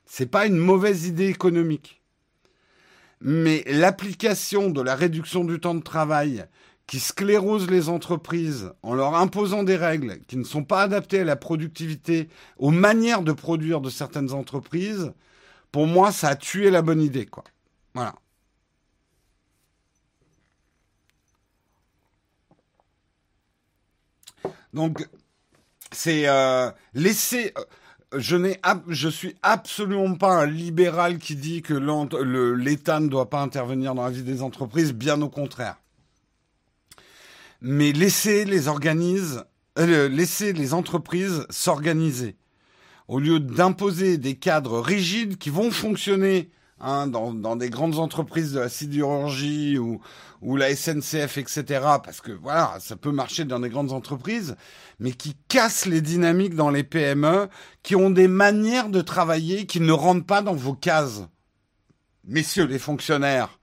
C'est 0.06 0.26
pas 0.26 0.46
une 0.46 0.56
mauvaise 0.56 1.06
idée 1.06 1.28
économique. 1.28 2.02
Mais 3.20 3.62
l'application 3.66 4.70
de 4.70 4.80
la 4.80 4.96
réduction 4.96 5.44
du 5.44 5.60
temps 5.60 5.76
de 5.76 5.84
travail 5.84 6.46
qui 6.92 7.00
sclérosent 7.00 7.70
les 7.70 7.88
entreprises 7.88 8.70
en 8.82 8.92
leur 8.92 9.14
imposant 9.14 9.62
des 9.62 9.76
règles 9.76 10.20
qui 10.26 10.36
ne 10.36 10.44
sont 10.44 10.62
pas 10.62 10.82
adaptées 10.82 11.20
à 11.20 11.24
la 11.24 11.36
productivité, 11.36 12.28
aux 12.58 12.70
manières 12.70 13.22
de 13.22 13.32
produire 13.32 13.80
de 13.80 13.88
certaines 13.88 14.34
entreprises, 14.34 15.14
pour 15.70 15.86
moi, 15.86 16.12
ça 16.12 16.28
a 16.28 16.36
tué 16.36 16.70
la 16.70 16.82
bonne 16.82 17.00
idée, 17.00 17.24
quoi. 17.24 17.44
Voilà. 17.94 18.14
Donc, 24.74 25.08
c'est 25.92 26.28
euh, 26.28 26.70
laisser. 26.92 27.54
Euh, 27.56 28.18
je 28.18 28.36
n'ai, 28.36 28.60
je 28.88 29.08
suis 29.08 29.34
absolument 29.42 30.14
pas 30.16 30.42
un 30.42 30.46
libéral 30.46 31.16
qui 31.16 31.36
dit 31.36 31.62
que 31.62 31.72
l'État 32.52 33.00
ne 33.00 33.08
doit 33.08 33.30
pas 33.30 33.40
intervenir 33.40 33.94
dans 33.94 34.04
la 34.04 34.10
vie 34.10 34.22
des 34.22 34.42
entreprises. 34.42 34.92
Bien 34.92 35.22
au 35.22 35.30
contraire 35.30 35.81
mais 37.62 37.92
organises, 38.68 39.44
euh, 39.78 40.08
les 40.08 40.74
entreprises 40.74 41.46
s'organiser 41.48 42.36
au 43.08 43.18
lieu 43.18 43.40
d'imposer 43.40 44.18
des 44.18 44.36
cadres 44.36 44.80
rigides 44.80 45.36
qui 45.36 45.50
vont 45.50 45.70
fonctionner 45.70 46.50
hein, 46.80 47.06
dans, 47.06 47.32
dans, 47.32 47.56
des 47.56 47.70
grandes 47.70 47.98
entreprises 47.98 48.52
de 48.52 48.60
la 48.60 48.68
sidérurgie 48.68 49.78
ou, 49.78 50.00
ou 50.40 50.56
la 50.56 50.74
SNCF, 50.74 51.38
etc. 51.38 51.64
Parce 52.02 52.20
que 52.20 52.32
voilà, 52.32 52.78
ça 52.80 52.96
peut 52.96 53.12
marcher 53.12 53.44
dans 53.44 53.60
des 53.60 53.68
grandes 53.68 53.92
entreprises, 53.92 54.56
mais 54.98 55.12
qui 55.12 55.36
cassent 55.48 55.86
les 55.86 56.00
dynamiques 56.00 56.54
dans 56.54 56.70
les 56.70 56.84
PME, 56.84 57.48
qui 57.82 57.96
ont 57.96 58.10
des 58.10 58.28
manières 58.28 58.88
de 58.88 59.00
travailler 59.00 59.66
qui 59.66 59.80
ne 59.80 59.92
rentrent 59.92 60.26
pas 60.26 60.42
dans 60.42 60.54
vos 60.54 60.74
cases. 60.74 61.22
Messieurs 62.24 62.66
les 62.66 62.78
fonctionnaires, 62.78 63.58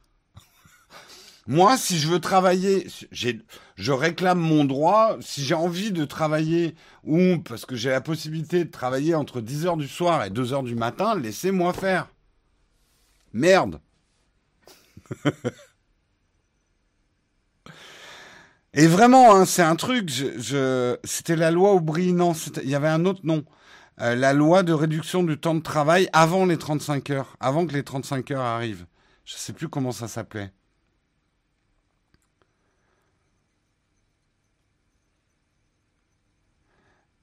moi, 1.49 1.77
si 1.77 1.97
je 1.97 2.07
veux 2.07 2.19
travailler, 2.19 2.85
je 3.11 3.91
réclame 3.91 4.37
mon 4.37 4.65
droit. 4.65 5.17
Si 5.19 5.43
j'ai 5.43 5.55
envie 5.55 5.91
de 5.91 6.05
travailler, 6.05 6.75
ou 7.03 7.39
parce 7.39 7.65
que 7.65 7.75
j'ai 7.75 7.89
la 7.89 8.01
possibilité 8.01 8.63
de 8.65 8.69
travailler 8.69 9.15
entre 9.15 9.41
10 9.41 9.65
heures 9.65 9.75
du 9.75 9.87
soir 9.87 10.23
et 10.23 10.29
2 10.29 10.53
heures 10.53 10.61
du 10.61 10.75
matin, 10.75 11.17
laissez-moi 11.17 11.73
faire. 11.73 12.13
Merde. 13.33 13.81
et 18.75 18.85
vraiment, 18.85 19.35
hein, 19.35 19.45
c'est 19.45 19.63
un 19.63 19.75
truc. 19.75 20.11
C'était 20.11 21.35
la 21.35 21.49
loi 21.49 21.73
Aubry, 21.73 22.13
non, 22.13 22.33
il 22.61 22.69
y 22.69 22.75
avait 22.75 22.89
un 22.89 23.05
autre 23.05 23.21
nom. 23.23 23.43
Euh, 24.01 24.15
la 24.15 24.33
loi 24.33 24.61
de 24.61 24.73
réduction 24.73 25.23
du 25.23 25.39
temps 25.39 25.55
de 25.55 25.61
travail 25.61 26.09
avant 26.13 26.45
les 26.45 26.57
35 26.57 27.09
heures, 27.09 27.35
avant 27.39 27.65
que 27.65 27.73
les 27.73 27.83
35 27.83 28.29
heures 28.29 28.45
arrivent. 28.45 28.85
Je 29.25 29.33
ne 29.33 29.39
sais 29.39 29.53
plus 29.53 29.67
comment 29.67 29.91
ça 29.91 30.07
s'appelait. 30.07 30.51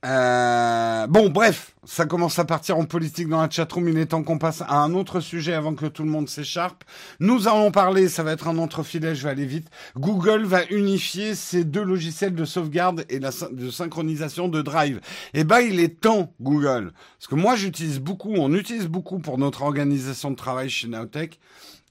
Euh, 0.06 1.08
bon, 1.08 1.30
bref, 1.30 1.74
ça 1.84 2.06
commence 2.06 2.38
à 2.38 2.44
partir 2.44 2.78
en 2.78 2.84
politique 2.84 3.28
dans 3.28 3.42
la 3.42 3.50
chatroom. 3.50 3.88
Il 3.88 3.98
est 3.98 4.06
temps 4.06 4.22
qu'on 4.22 4.38
passe 4.38 4.62
à 4.62 4.76
un 4.76 4.94
autre 4.94 5.18
sujet 5.18 5.52
avant 5.52 5.74
que 5.74 5.86
tout 5.86 6.04
le 6.04 6.10
monde 6.10 6.28
s'écharpe. 6.28 6.84
Nous 7.18 7.48
allons 7.48 7.72
parler, 7.72 8.08
ça 8.08 8.22
va 8.22 8.32
être 8.32 8.46
un 8.46 8.58
entrefilet, 8.58 9.16
je 9.16 9.24
vais 9.24 9.30
aller 9.30 9.46
vite. 9.46 9.68
Google 9.96 10.44
va 10.44 10.64
unifier 10.66 11.34
ses 11.34 11.64
deux 11.64 11.82
logiciels 11.82 12.36
de 12.36 12.44
sauvegarde 12.44 13.04
et 13.08 13.18
de 13.18 13.70
synchronisation 13.70 14.46
de 14.48 14.62
Drive. 14.62 15.00
Eh 15.34 15.42
ben, 15.42 15.58
il 15.58 15.80
est 15.80 16.00
temps, 16.00 16.32
Google. 16.40 16.92
Parce 17.18 17.26
que 17.26 17.34
moi, 17.34 17.56
j'utilise 17.56 17.98
beaucoup, 17.98 18.32
on 18.36 18.54
utilise 18.54 18.86
beaucoup 18.86 19.18
pour 19.18 19.38
notre 19.38 19.62
organisation 19.62 20.30
de 20.30 20.36
travail 20.36 20.70
chez 20.70 20.86
Nowtech. 20.86 21.40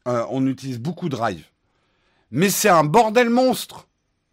Euh, 0.08 0.24
on 0.30 0.48
utilise 0.48 0.80
beaucoup 0.80 1.10
Drive. 1.10 1.44
Mais 2.32 2.50
c'est 2.50 2.70
un 2.70 2.86
bordel 2.86 3.30
monstre. 3.30 3.88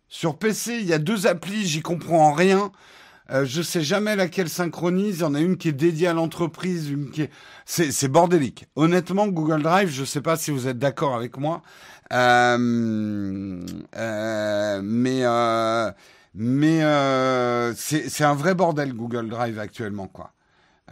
Sur 0.09 0.37
PC, 0.37 0.79
il 0.79 0.87
y 0.87 0.93
a 0.93 0.99
deux 0.99 1.27
applis, 1.27 1.67
j'y 1.67 1.81
comprends 1.81 2.33
rien. 2.33 2.71
Euh, 3.33 3.45
je 3.45 3.63
sais 3.63 3.83
jamais 3.83 4.17
laquelle 4.17 4.49
synchronise. 4.49 5.19
Il 5.19 5.21
y 5.23 5.25
en 5.25 5.35
a 5.35 5.41
une 5.41 5.57
qui 5.57 5.69
est 5.69 5.73
dédiée 5.73 6.09
à 6.09 6.13
l'entreprise, 6.13 6.91
une 6.91 7.11
qui 7.11 7.23
est... 7.23 7.31
C'est, 7.65 8.09
bordélique. 8.09 8.67
Honnêtement, 8.77 9.29
Google 9.29 9.63
Drive, 9.63 9.89
je 9.91 10.05
sais 10.05 10.21
pas 10.21 10.37
si 10.37 10.51
vous 10.51 10.69
êtes 10.69 10.79
d'accord 10.79 11.15
avec 11.15 11.39
moi, 11.39 11.63
euh, 12.13 13.65
euh, 13.97 14.81
mais 14.83 15.23
mais 16.35 17.75
c'est, 17.77 18.25
un 18.25 18.35
vrai 18.35 18.55
bordel 18.55 18.93
Google 18.95 19.29
Drive 19.29 19.59
actuellement, 19.59 20.09
quoi. 20.09 20.33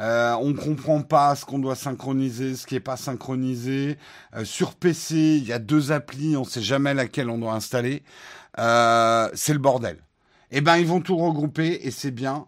Euh, 0.01 0.35
on 0.41 0.55
comprend 0.55 1.03
pas 1.03 1.35
ce 1.35 1.45
qu'on 1.45 1.59
doit 1.59 1.75
synchroniser, 1.75 2.57
ce 2.57 2.67
qui 2.67 2.75
est 2.77 2.81
pas 2.81 2.97
synchronisé. 2.97 3.99
Euh, 4.35 4.45
sur 4.45 4.75
PC, 4.75 5.15
il 5.17 5.45
y 5.45 5.53
a 5.53 5.59
deux 5.59 5.93
applis, 5.93 6.37
on 6.37 6.45
sait 6.45 6.63
jamais 6.63 6.95
laquelle 6.95 7.29
on 7.29 7.39
doit 7.39 7.53
installer. 7.53 8.03
Euh, 8.59 9.29
c'est 9.35 9.53
le 9.53 9.59
bordel. 9.59 9.99
Eh 10.51 10.61
ben, 10.61 10.77
ils 10.77 10.87
vont 10.87 11.01
tout 11.01 11.17
regrouper 11.17 11.81
et 11.83 11.91
c'est 11.91 12.11
bien. 12.11 12.47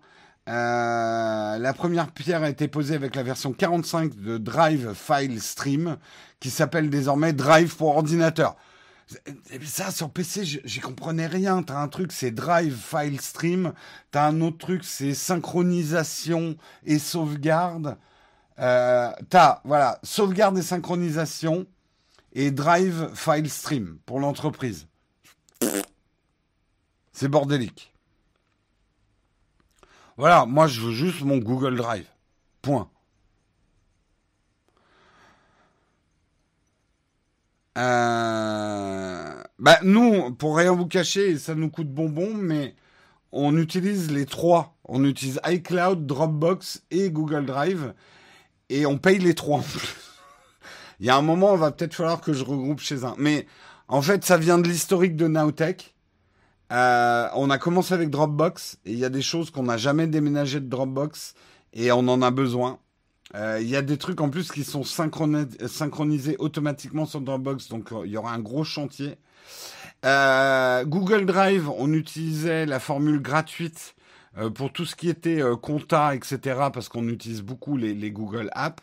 Euh, 0.49 1.59
la 1.59 1.73
première 1.73 2.11
pierre 2.11 2.43
a 2.43 2.51
été 2.51 2.67
posée 2.67 2.97
avec 2.97 3.15
la 3.15 3.23
version 3.23 3.53
45 3.53 4.17
de 4.17 4.39
Drive 4.39 4.93
File 4.95 5.41
Stream, 5.41 5.97
qui 6.41 6.51
s'appelle 6.51 6.91
désormais 6.91 7.33
Drive 7.33 7.77
pour 7.77 7.97
ordinateur. 7.97 8.57
Ça, 9.65 9.91
sur 9.91 10.11
PC, 10.11 10.45
j'y 10.65 10.81
comprenais 10.81 11.27
rien. 11.27 11.63
T'as 11.63 11.79
un 11.79 11.89
truc, 11.89 12.13
c'est 12.13 12.31
Drive 12.31 12.77
File 12.77 13.21
Stream. 13.21 13.73
T'as 14.11 14.27
un 14.27 14.41
autre 14.41 14.59
truc, 14.59 14.85
c'est 14.85 15.15
synchronisation 15.15 16.57
et 16.85 16.99
sauvegarde. 16.99 17.97
Euh, 18.59 19.11
t'as, 19.29 19.61
voilà, 19.65 19.99
sauvegarde 20.03 20.59
et 20.59 20.63
synchronisation 20.63 21.67
et 22.33 22.51
Drive 22.51 23.11
File 23.15 23.51
Stream 23.51 23.99
pour 24.07 24.19
l'entreprise. 24.19 24.87
C'est 27.13 27.29
bordélique. 27.29 27.92
Voilà, 30.23 30.47
moi 30.47 30.69
je 30.69 30.81
veux 30.81 30.93
juste 30.93 31.23
mon 31.23 31.39
Google 31.39 31.75
Drive. 31.75 32.07
Point. 32.61 32.89
Euh, 37.77 39.43
bah, 39.59 39.79
nous, 39.83 40.33
pour 40.35 40.57
rien 40.57 40.71
vous 40.71 40.87
cacher, 40.87 41.37
ça 41.39 41.57
nous 41.57 41.71
coûte 41.71 41.93
bonbon, 41.93 42.35
mais 42.35 42.77
on 43.33 43.57
utilise 43.57 44.13
les 44.13 44.25
trois. 44.25 44.77
On 44.85 45.05
utilise 45.05 45.41
iCloud, 45.45 46.07
Dropbox 46.07 46.85
et 46.93 47.11
Google 47.11 47.45
Drive. 47.45 47.93
Et 48.69 48.87
on 48.87 48.99
paye 48.99 49.19
les 49.19 49.35
trois. 49.35 49.65
il 51.01 51.07
y 51.07 51.11
a 51.11 51.17
un 51.17 51.23
moment, 51.23 51.51
on 51.51 51.57
va 51.57 51.73
peut-être 51.73 51.95
falloir 51.95 52.21
que 52.21 52.33
je 52.33 52.45
regroupe 52.45 52.79
chez 52.79 53.03
un. 53.03 53.17
Mais 53.19 53.49
en 53.89 54.03
fait, 54.03 54.25
ça 54.25 54.37
vient 54.37 54.59
de 54.59 54.69
l'historique 54.69 55.17
de 55.17 55.27
Nowtech. 55.27 55.92
Euh, 56.73 57.29
on 57.35 57.51
a 57.51 57.59
commencé 57.59 57.93
avec 57.93 58.09
Dropbox 58.09 58.79
et 58.87 58.93
il 58.93 58.99
y 58.99 59.05
a 59.05 59.11
des 59.11 59.21
choses 59.21 59.51
qu'on 59.51 59.65
n'a 59.65 59.77
jamais 59.77 60.07
déménagées 60.07 60.61
de 60.61 60.69
Dropbox 60.69 61.35
et 61.75 61.93
on 61.93 62.09
en 62.09 62.23
a 62.23 62.31
besoin. 62.31 62.79
Euh, 63.35 63.59
il 63.61 63.69
y 63.69 63.77
a 63.77 63.83
des 63.83 63.99
trucs 63.99 64.21
en 64.21 64.31
plus 64.31 64.51
qui 64.51 64.65
sont 64.65 64.83
synchronisés 64.83 66.37
automatiquement 66.39 67.05
sur 67.05 67.21
Dropbox, 67.21 67.69
donc 67.69 67.93
euh, 67.93 68.07
il 68.07 68.13
y 68.13 68.17
aura 68.17 68.33
un 68.33 68.39
gros 68.39 68.65
chantier. 68.65 69.17
Google 70.05 71.27
Drive, 71.27 71.69
on 71.69 71.93
utilisait 71.93 72.67
la 72.67 72.81
formule 72.81 73.23
gratuite 73.23 73.95
pour 74.55 74.73
tout 74.73 74.85
ce 74.85 74.97
qui 74.97 75.09
était 75.09 75.41
compta, 75.61 76.17
etc., 76.17 76.39
parce 76.73 76.89
qu'on 76.89 77.07
utilise 77.07 77.43
beaucoup 77.43 77.77
les 77.77 78.11
Google 78.11 78.51
Apps. 78.51 78.83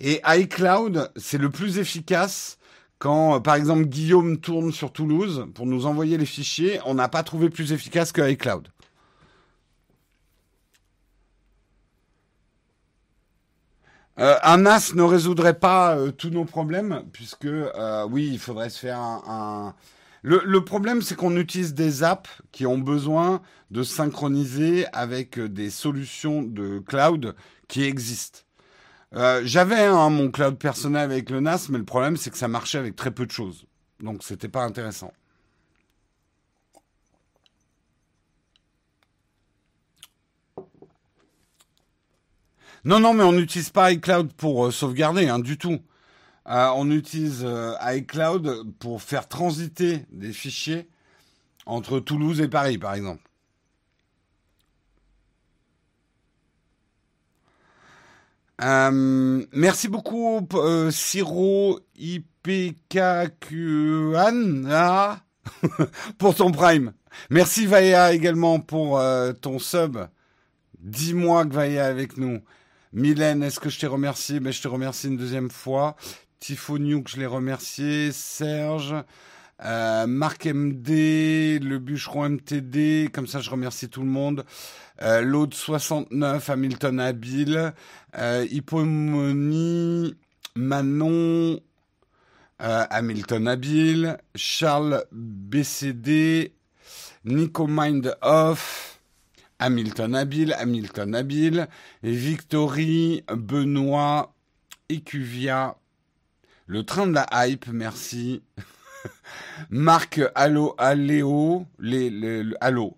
Et 0.00 0.22
iCloud, 0.26 1.10
c'est 1.16 1.36
le 1.36 1.50
plus 1.50 1.76
efficace 1.76 2.56
quand, 2.98 3.40
par 3.40 3.54
exemple, 3.56 3.84
Guillaume 3.84 4.38
tourne 4.38 4.72
sur 4.72 4.92
Toulouse 4.92 5.46
pour 5.54 5.66
nous 5.66 5.86
envoyer 5.86 6.16
les 6.16 6.26
fichiers, 6.26 6.80
on 6.86 6.94
n'a 6.94 7.08
pas 7.08 7.22
trouvé 7.22 7.50
plus 7.50 7.72
efficace 7.72 8.12
que 8.12 8.22
iCloud. 8.30 8.68
Euh, 14.18 14.36
un 14.42 14.58
NAS 14.58 14.94
ne 14.94 15.02
résoudrait 15.02 15.58
pas 15.58 15.96
euh, 15.96 16.10
tous 16.10 16.30
nos 16.30 16.46
problèmes, 16.46 17.04
puisque 17.12 17.44
euh, 17.44 18.06
oui, 18.10 18.30
il 18.32 18.38
faudrait 18.38 18.70
se 18.70 18.78
faire 18.78 18.98
un. 18.98 19.74
Le, 20.22 20.64
problème, 20.64 21.02
c'est 21.02 21.14
qu'on 21.14 21.36
utilise 21.36 21.72
des 21.74 22.02
apps 22.02 22.42
qui 22.50 22.66
ont 22.66 22.78
besoin 22.78 23.42
de 23.70 23.84
synchroniser 23.84 24.86
avec 24.92 25.38
des 25.38 25.70
solutions 25.70 26.42
de 26.42 26.80
cloud 26.80 27.36
qui 27.68 27.84
existent. 27.84 28.40
Euh, 29.16 29.40
j'avais 29.44 29.82
hein, 29.82 30.10
mon 30.10 30.30
cloud 30.30 30.58
personnel 30.58 31.02
avec 31.02 31.30
le 31.30 31.40
NAS, 31.40 31.68
mais 31.70 31.78
le 31.78 31.84
problème 31.84 32.16
c'est 32.16 32.30
que 32.30 32.36
ça 32.36 32.48
marchait 32.48 32.78
avec 32.78 32.96
très 32.96 33.10
peu 33.10 33.24
de 33.24 33.30
choses. 33.30 33.64
Donc 34.00 34.22
c'était 34.22 34.48
pas 34.48 34.62
intéressant. 34.62 35.12
Non, 42.84 43.00
non, 43.00 43.14
mais 43.14 43.24
on 43.24 43.32
n'utilise 43.32 43.70
pas 43.70 43.90
iCloud 43.90 44.32
pour 44.34 44.66
euh, 44.66 44.70
sauvegarder, 44.70 45.28
hein, 45.28 45.40
du 45.40 45.58
tout. 45.58 45.80
Euh, 46.48 46.68
on 46.76 46.90
utilise 46.90 47.44
iCloud 47.82 48.74
pour 48.78 49.02
faire 49.02 49.26
transiter 49.28 50.04
des 50.12 50.32
fichiers 50.32 50.88
entre 51.64 51.98
Toulouse 51.98 52.40
et 52.40 52.48
Paris, 52.48 52.78
par 52.78 52.94
exemple. 52.94 53.25
Euh, 58.62 59.44
merci 59.52 59.88
beaucoup, 59.88 60.46
euh, 60.54 60.90
Siro 60.90 61.78
IPKQAN, 61.98 62.94
ah, 64.70 65.20
pour 66.18 66.34
ton 66.34 66.50
prime. 66.50 66.94
Merci 67.28 67.66
Vaya 67.66 68.12
également 68.14 68.58
pour 68.60 68.98
euh, 68.98 69.32
ton 69.32 69.58
sub. 69.58 69.98
Dis-moi 70.78 71.44
que 71.44 71.52
Vaya 71.52 71.86
avec 71.86 72.16
nous. 72.16 72.40
Mylène, 72.92 73.42
est-ce 73.42 73.60
que 73.60 73.68
je 73.68 73.78
t'ai 73.78 73.86
remercié? 73.86 74.40
Ben, 74.40 74.52
je 74.52 74.62
te 74.62 74.68
remercie 74.68 75.08
une 75.08 75.18
deuxième 75.18 75.50
fois. 75.50 75.96
Tifo 76.40 76.76
que 76.76 77.10
je 77.10 77.18
l'ai 77.18 77.26
remercié. 77.26 78.10
Serge, 78.12 78.94
euh, 79.64 80.06
Marc 80.06 80.46
MD, 80.46 81.58
le 81.62 81.78
bûcheron 81.78 82.28
MTD, 82.28 83.08
comme 83.12 83.26
ça 83.26 83.40
je 83.40 83.50
remercie 83.50 83.88
tout 83.88 84.02
le 84.02 84.08
monde. 84.08 84.44
Euh, 85.02 85.20
L'autre 85.20 85.56
69, 85.56 86.50
Hamilton 86.50 87.00
Habile, 87.00 87.74
euh, 88.18 88.46
Manon, 90.54 91.60
euh, 92.62 92.86
Hamilton 92.88 93.48
Habile, 93.48 94.18
Charles 94.34 95.04
BCD, 95.12 96.54
Nico 97.24 97.66
Mind 97.66 98.16
Off, 98.22 99.00
Hamilton 99.58 100.14
Habile, 100.14 100.54
Hamilton 100.58 101.14
Habile, 101.14 101.68
Victory, 102.02 103.22
Benoît, 103.30 104.34
Ecuvia, 104.90 105.76
le 106.66 106.84
train 106.84 107.06
de 107.06 107.12
la 107.12 107.26
hype, 107.32 107.66
merci. 107.68 108.42
Marc 109.70 110.20
Allo 110.34 110.74
Aléo, 110.78 111.66
les, 111.78 112.10
les, 112.10 112.44
Allo. 112.60 112.96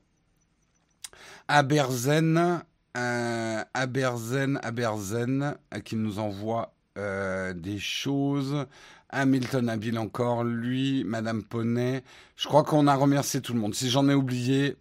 Aberzen, 1.48 2.62
euh, 2.96 3.64
Aberzen, 3.74 4.58
Aberzen, 4.62 5.56
qui 5.84 5.96
nous 5.96 6.18
envoie 6.18 6.74
euh, 6.98 7.52
des 7.54 7.78
choses. 7.78 8.66
Hamilton 9.10 9.70
Habile 9.70 9.98
encore, 9.98 10.44
lui, 10.44 11.04
Madame 11.04 11.42
Poney. 11.42 12.02
Je 12.36 12.46
crois 12.46 12.64
qu'on 12.64 12.86
a 12.86 12.94
remercié 12.94 13.40
tout 13.40 13.54
le 13.54 13.60
monde. 13.60 13.74
Si 13.74 13.88
j'en 13.88 14.08
ai 14.08 14.14
oublié. 14.14 14.76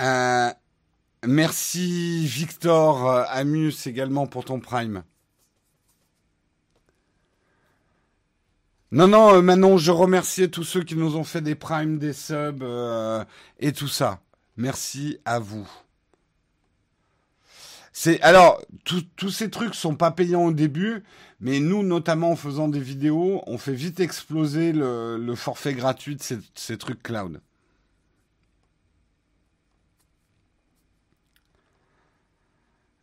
Euh, 0.00 0.50
merci 1.24 2.26
Victor 2.26 3.08
Amus 3.30 3.86
également 3.86 4.26
pour 4.26 4.44
ton 4.44 4.60
prime. 4.60 5.04
Non, 8.92 9.08
non, 9.08 9.34
euh, 9.34 9.42
Manon, 9.42 9.78
je 9.78 9.90
remercie 9.90 10.48
tous 10.48 10.62
ceux 10.62 10.82
qui 10.84 10.94
nous 10.94 11.16
ont 11.16 11.24
fait 11.24 11.40
des 11.40 11.56
primes, 11.56 11.98
des 11.98 12.12
subs 12.12 12.62
euh, 12.62 13.24
et 13.58 13.72
tout 13.72 13.88
ça. 13.88 14.20
Merci 14.56 15.18
à 15.24 15.40
vous. 15.40 15.68
C'est 17.92 18.20
alors 18.20 18.60
tous 18.84 19.30
ces 19.30 19.50
trucs 19.50 19.74
sont 19.74 19.96
pas 19.96 20.10
payants 20.10 20.44
au 20.44 20.52
début, 20.52 21.02
mais 21.40 21.60
nous, 21.60 21.82
notamment 21.82 22.32
en 22.32 22.36
faisant 22.36 22.68
des 22.68 22.78
vidéos, 22.78 23.42
on 23.46 23.58
fait 23.58 23.72
vite 23.72 24.00
exploser 24.00 24.72
le, 24.72 25.34
forfait 25.34 25.72
gratuit 25.74 26.16
de 26.16 26.22
ces 26.54 26.78
trucs 26.78 27.02
cloud. 27.02 27.40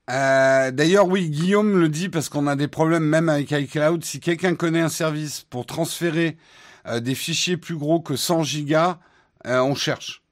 Euh, 0.10 0.72
d'ailleurs, 0.72 1.08
oui, 1.08 1.30
Guillaume 1.30 1.80
le 1.80 1.88
dit 1.89 2.10
parce 2.10 2.28
qu'on 2.30 2.47
a 2.47 2.56
des 2.56 2.68
problèmes 2.68 3.06
même 3.06 3.30
avec 3.30 3.51
iCloud. 3.51 4.04
Si 4.04 4.20
quelqu'un 4.20 4.56
connaît 4.56 4.82
un 4.82 4.89
service 4.89 5.43
pour 5.49 5.66
transférer 5.66 6.38
euh, 6.88 6.99
des 6.99 7.16
fichiers 7.16 7.58
plus 7.58 7.78
gros 7.78 8.01
que 8.01 8.16
100 8.16 8.43
gigas, 8.43 8.99
euh, 9.47 9.62
on 9.62 9.76
cherche. 9.76 10.24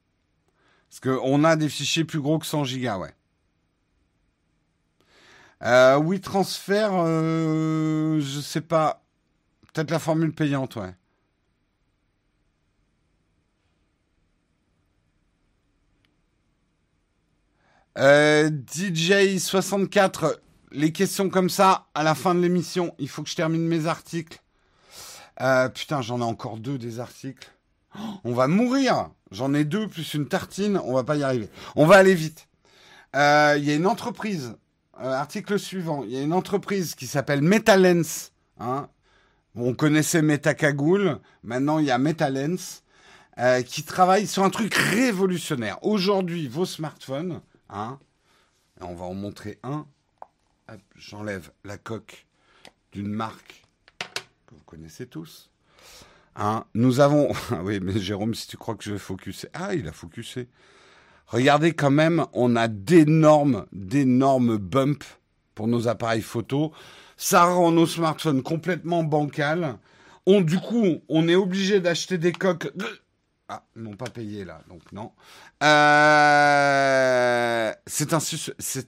Parce 0.89 0.99
qu'on 0.99 1.43
a 1.45 1.55
des 1.55 1.69
fichiers 1.69 2.03
plus 2.03 2.19
gros 2.19 2.37
que 2.39 2.45
100 2.45 2.65
gigas, 2.65 2.97
ouais. 2.97 3.13
oui, 6.03 6.19
transfert, 6.19 6.91
je 7.05 8.39
sais 8.43 8.61
pas. 8.61 9.03
Peut-être 9.73 9.91
la 9.91 9.99
formule 9.99 10.33
payante, 10.33 10.75
ouais. 10.75 10.93
Euh, 17.97 18.49
DJ64, 18.49 20.37
les 20.71 20.91
questions 20.91 21.29
comme 21.29 21.49
ça, 21.49 21.87
à 21.93 22.03
la 22.03 22.15
fin 22.15 22.33
de 22.33 22.39
l'émission, 22.39 22.95
il 22.99 23.09
faut 23.09 23.23
que 23.23 23.29
je 23.29 23.35
termine 23.35 23.67
mes 23.67 23.85
articles. 23.85 24.41
Euh, 25.41 25.67
putain, 25.69 26.01
j'en 26.01 26.19
ai 26.21 26.23
encore 26.23 26.57
deux 26.57 26.77
des 26.77 26.99
articles. 26.99 27.51
Oh, 27.97 28.03
on 28.23 28.33
va 28.33 28.47
mourir 28.47 29.09
J'en 29.31 29.53
ai 29.53 29.63
deux 29.63 29.87
plus 29.87 30.13
une 30.13 30.27
tartine, 30.27 30.77
on 30.83 30.93
va 30.93 31.03
pas 31.03 31.15
y 31.15 31.23
arriver. 31.23 31.49
On 31.75 31.85
va 31.85 31.95
aller 31.97 32.13
vite. 32.13 32.47
Euh, 33.15 33.55
il 33.57 33.65
y 33.65 33.71
a 33.71 33.75
une 33.75 33.87
entreprise, 33.87 34.55
article 34.97 35.57
suivant, 35.57 36.03
il 36.03 36.11
y 36.11 36.17
a 36.17 36.21
une 36.21 36.33
entreprise 36.33 36.95
qui 36.95 37.07
s'appelle 37.07 37.41
Metalens. 37.41 38.31
Hein. 38.59 38.89
On 39.55 39.73
connaissait 39.73 40.21
Metacagoule, 40.21 41.19
maintenant 41.43 41.79
il 41.79 41.85
y 41.85 41.91
a 41.91 41.97
Metalens 41.97 42.81
qui 43.65 43.83
travaille 43.83 44.27
sur 44.27 44.43
un 44.43 44.49
truc 44.49 44.75
révolutionnaire. 44.75 45.79
Aujourd'hui, 45.81 46.47
vos 46.47 46.65
smartphones, 46.65 47.41
on 47.71 48.93
va 48.95 49.05
en 49.05 49.13
montrer 49.13 49.59
un. 49.63 49.85
J'enlève 50.95 51.51
la 51.63 51.77
coque 51.77 52.25
d'une 52.91 53.09
marque 53.09 53.63
que 54.47 54.55
vous 54.55 54.63
connaissez 54.65 55.07
tous. 55.07 55.49
Nous 56.73 56.99
avons. 56.99 57.31
Ah 57.51 57.63
oui, 57.63 57.79
mais 57.81 57.99
Jérôme, 57.99 58.33
si 58.33 58.47
tu 58.47 58.57
crois 58.57 58.75
que 58.75 58.83
je 58.83 58.93
vais 58.93 58.99
focuser. 58.99 59.49
Ah, 59.53 59.75
il 59.75 59.87
a 59.87 59.91
focusé. 59.91 60.47
Regardez 61.27 61.73
quand 61.73 61.91
même, 61.91 62.25
on 62.33 62.55
a 62.55 62.67
d'énormes, 62.67 63.65
d'énormes 63.71 64.57
bumps 64.57 65.19
pour 65.55 65.67
nos 65.67 65.87
appareils 65.87 66.21
photo. 66.21 66.73
Ça 67.17 67.45
rend 67.45 67.71
nos 67.71 67.85
smartphones 67.85 68.43
complètement 68.43 69.03
bancals. 69.03 69.77
On, 70.25 70.41
du 70.41 70.59
coup, 70.59 71.01
on 71.07 71.27
est 71.27 71.35
obligé 71.35 71.79
d'acheter 71.79 72.17
des 72.17 72.31
coques. 72.31 72.71
Ah, 73.53 73.63
ils 73.75 73.81
n'ont 73.83 73.97
pas 73.97 74.09
payé 74.09 74.45
là, 74.45 74.61
donc 74.69 74.93
non. 74.93 75.11
Euh, 75.61 75.73
c'est 77.85 78.13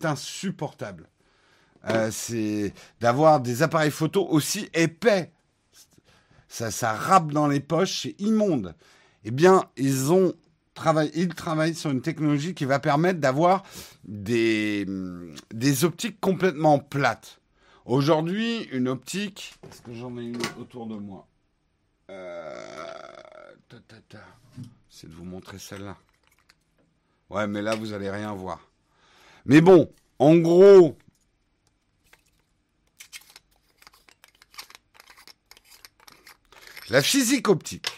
insupportable. 0.05 1.09
Euh, 1.89 2.09
c'est 2.11 2.73
d'avoir 3.01 3.41
des 3.41 3.61
appareils 3.61 3.91
photo 3.91 4.25
aussi 4.25 4.69
épais. 4.73 5.33
Ça, 6.47 6.71
ça 6.71 6.97
dans 7.33 7.49
les 7.49 7.59
poches, 7.59 8.03
c'est 8.03 8.15
immonde. 8.21 8.73
Eh 9.25 9.31
bien, 9.31 9.65
ils 9.75 10.13
ont 10.13 10.33
il 11.13 11.27
travaille 11.35 11.75
sur 11.75 11.91
une 11.91 12.01
technologie 12.01 12.53
qui 12.53 12.63
va 12.63 12.79
permettre 12.79 13.19
d'avoir 13.19 13.63
des, 14.05 14.87
des 15.53 15.83
optiques 15.83 16.21
complètement 16.21 16.79
plates. 16.79 17.41
Aujourd'hui, 17.83 18.63
une 18.71 18.87
optique, 18.87 19.55
est-ce 19.69 19.81
que 19.81 19.93
j'en 19.93 20.17
ai 20.17 20.23
une 20.23 20.41
autour 20.57 20.87
de 20.87 20.95
moi? 20.95 21.27
Euh, 22.09 22.53
C'est 24.89 25.09
de 25.09 25.13
vous 25.13 25.25
montrer 25.25 25.59
celle-là. 25.59 25.97
Ouais, 27.29 27.47
mais 27.47 27.61
là, 27.61 27.75
vous 27.75 27.93
allez 27.93 28.09
rien 28.09 28.33
voir. 28.33 28.69
Mais 29.45 29.61
bon, 29.61 29.91
en 30.19 30.35
gros, 30.37 30.97
la 36.89 37.01
physique 37.01 37.49
optique 37.49 37.91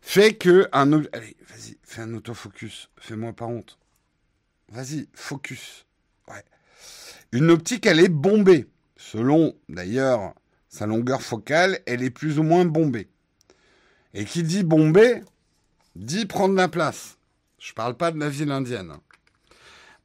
fait 0.00 0.36
que 0.36 0.68
un 0.72 0.92
allez, 0.92 1.36
vas-y, 1.48 1.76
fais 1.82 2.02
un 2.02 2.14
autofocus, 2.14 2.88
fais-moi 2.98 3.32
pas 3.32 3.46
honte. 3.46 3.78
Vas-y, 4.68 5.08
focus. 5.12 5.86
Ouais. 6.28 6.44
Une 7.32 7.50
optique, 7.50 7.86
elle 7.86 8.00
est 8.00 8.08
bombée. 8.08 8.68
Selon 8.96 9.56
d'ailleurs 9.68 10.34
sa 10.68 10.86
longueur 10.86 11.20
focale, 11.20 11.80
elle 11.86 12.02
est 12.02 12.10
plus 12.10 12.38
ou 12.38 12.42
moins 12.42 12.64
bombée. 12.64 13.08
Et 14.14 14.24
qui 14.24 14.44
dit 14.44 14.62
bombée, 14.62 15.22
dit 15.96 16.24
prendre 16.24 16.54
la 16.54 16.68
place. 16.68 17.18
Je 17.58 17.72
parle 17.72 17.94
pas 17.94 18.12
de 18.12 18.18
la 18.18 18.28
ville 18.28 18.52
indienne. 18.52 18.94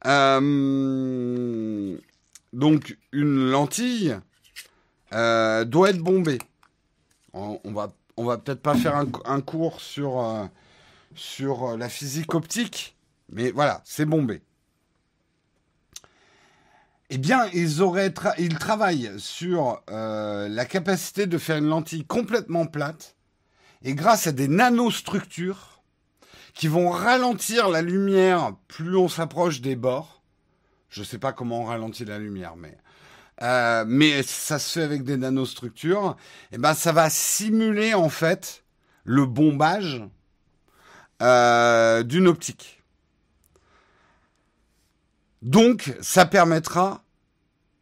Euh, 0.06 1.98
donc 2.52 2.96
une 3.12 3.50
lentille 3.50 4.16
euh, 5.12 5.64
doit 5.64 5.90
être 5.90 5.98
bombée. 5.98 6.38
On, 7.32 7.60
on 8.16 8.24
va 8.24 8.38
peut-être 8.38 8.62
pas 8.62 8.74
faire 8.74 8.96
un, 8.96 9.40
cours 9.40 9.80
sur, 9.80 10.20
euh, 10.20 11.76
la 11.76 11.88
physique 11.88 12.34
optique, 12.34 12.96
mais 13.30 13.50
voilà, 13.50 13.82
c'est 13.84 14.06
bombé. 14.06 14.42
Eh 17.10 17.18
bien, 17.18 17.46
ils, 17.52 17.82
auraient 17.82 18.12
ils 18.38 18.58
travaillent 18.58 19.12
sur 19.18 19.82
la 19.88 20.64
capacité 20.64 21.26
de 21.26 21.38
faire 21.38 21.56
une 21.56 21.68
lentille 21.68 22.04
complètement 22.04 22.66
plate, 22.66 23.16
et 23.82 23.94
grâce 23.94 24.26
à 24.26 24.32
des 24.32 24.48
nanostructures 24.48 25.82
qui 26.54 26.68
vont 26.68 26.90
ralentir 26.90 27.68
la 27.68 27.82
lumière 27.82 28.54
plus 28.68 28.96
on 28.96 29.08
s'approche 29.08 29.60
des 29.60 29.76
bords. 29.76 30.22
Je 30.88 31.00
ne 31.00 31.06
sais 31.06 31.18
pas 31.18 31.32
comment 31.32 31.60
on 31.60 31.64
ralentit 31.64 32.04
la 32.04 32.18
lumière, 32.18 32.56
mais 32.56 32.76
euh, 33.42 33.84
mais 33.86 34.22
ça 34.22 34.58
se 34.58 34.78
fait 34.78 34.84
avec 34.84 35.02
des 35.02 35.16
nanostructures, 35.16 36.16
et 36.50 36.56
eh 36.56 36.58
ben 36.58 36.74
ça 36.74 36.92
va 36.92 37.08
simuler 37.08 37.94
en 37.94 38.10
fait 38.10 38.64
le 39.04 39.24
bombage 39.24 40.02
euh, 41.22 42.02
d'une 42.02 42.26
optique. 42.26 42.82
Donc 45.40 45.94
ça 46.02 46.26
permettra 46.26 47.02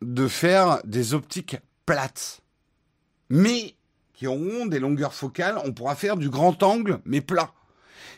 de 0.01 0.29
faire 0.29 0.81
des 0.85 1.13
optiques 1.13 1.57
plates, 1.87 2.41
mais 3.29 3.75
qui 4.19 4.27
auront 4.27 4.67
des 4.67 4.81
longueurs 4.81 5.15
focales. 5.15 5.61
On 5.65 5.73
pourra 5.73 5.95
faire 5.95 6.17
du 6.17 6.29
grand 6.29 6.61
angle, 6.65 6.99
mais 7.05 7.21
plat. 7.21 7.53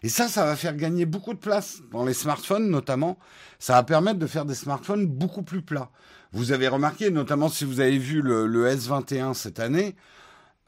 Et 0.03 0.09
ça, 0.09 0.29
ça 0.29 0.47
va 0.47 0.57
faire 0.57 0.75
gagner 0.75 1.05
beaucoup 1.05 1.35
de 1.35 1.39
place 1.39 1.83
dans 1.93 2.07
les 2.07 2.15
smartphones 2.15 2.71
notamment. 2.71 3.19
Ça 3.59 3.75
va 3.75 3.83
permettre 3.83 4.19
de 4.19 4.27
faire 4.27 4.47
des 4.47 4.55
smartphones 4.55 5.07
beaucoup 5.07 5.43
plus 5.43 5.61
plats. 5.61 5.91
Vous 6.33 6.53
avez 6.53 6.69
remarqué, 6.69 7.11
notamment 7.11 7.51
si 7.51 7.67
vous 7.67 7.81
avez 7.81 7.99
vu 7.99 8.23
le, 8.23 8.75
S21 8.75 9.35
cette 9.35 9.61
année, 9.61 9.95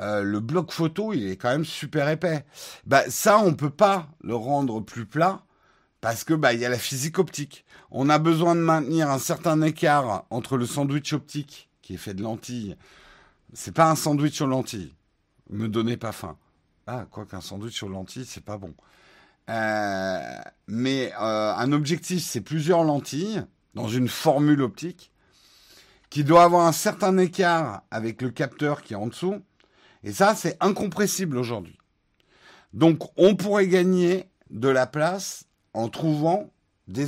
euh, 0.03 0.23
le 0.23 0.41
bloc 0.41 0.71
photo, 0.71 1.15
il 1.15 1.27
est 1.27 1.37
quand 1.37 1.49
même 1.49 1.65
super 1.65 2.11
épais. 2.11 2.45
Bah, 2.85 3.05
ça, 3.09 3.39
on 3.39 3.55
peut 3.55 3.71
pas 3.71 4.09
le 4.23 4.35
rendre 4.35 4.81
plus 4.81 5.07
plat 5.07 5.45
parce 6.03 6.25
que 6.25 6.35
bah 6.35 6.53
il 6.53 6.61
y 6.61 6.67
a 6.67 6.69
la 6.69 6.79
physique 6.79 7.19
optique. 7.19 7.65
On 7.91 8.11
a 8.11 8.19
besoin 8.19 8.55
de 8.55 8.61
maintenir 8.61 9.09
un 9.09 9.19
certain 9.19 9.63
écart 9.63 10.27
entre 10.29 10.59
le 10.59 10.67
sandwich 10.67 11.15
optique 11.15 11.71
qui 11.81 11.95
est 11.95 11.99
fait 11.99 12.13
de 12.13 12.23
lentilles. 12.23 12.77
C'est 13.55 13.75
pas 13.75 13.91
un 13.91 13.97
sandwich 13.97 14.43
aux 14.43 14.47
lentilles. 14.47 14.93
Me 15.53 15.69
donnez 15.69 15.99
pas 15.99 16.13
faim. 16.13 16.37
Ah, 16.87 17.07
quoi 17.11 17.27
qu'un 17.27 17.43
sandwich 17.43 17.83
aux 17.83 17.89
lentilles, 17.89 18.25
c'est 18.25 18.45
pas 18.45 18.57
bon. 18.57 18.75
Euh, 19.51 20.41
mais 20.67 21.13
euh, 21.21 21.55
un 21.55 21.73
objectif, 21.73 22.25
c'est 22.25 22.41
plusieurs 22.41 22.85
lentilles 22.85 23.43
dans 23.75 23.87
une 23.87 24.09
formule 24.09 24.63
optique 24.63 25.13
qui 26.09 26.25
doit 26.25 26.45
avoir 26.45 26.67
un 26.67 26.73
certain 26.73 27.19
écart 27.19 27.83
avec 27.91 28.23
le 28.23 28.31
capteur 28.31 28.83
qui 28.83 28.95
est 28.95 28.97
en 28.97 29.09
dessous. 29.09 29.43
Et 30.05 30.13
ça, 30.13 30.35
c'est 30.35 30.57
incompressible 30.61 31.37
aujourd'hui. 31.37 31.79
Donc, 32.73 33.01
on 33.19 33.37
pourrait 33.37 33.69
gagner 33.69 34.31
de 34.51 34.69
la 34.69 34.87
place 34.87 35.45
en 35.75 35.89
trouvant 35.89 36.51
des, 36.89 37.07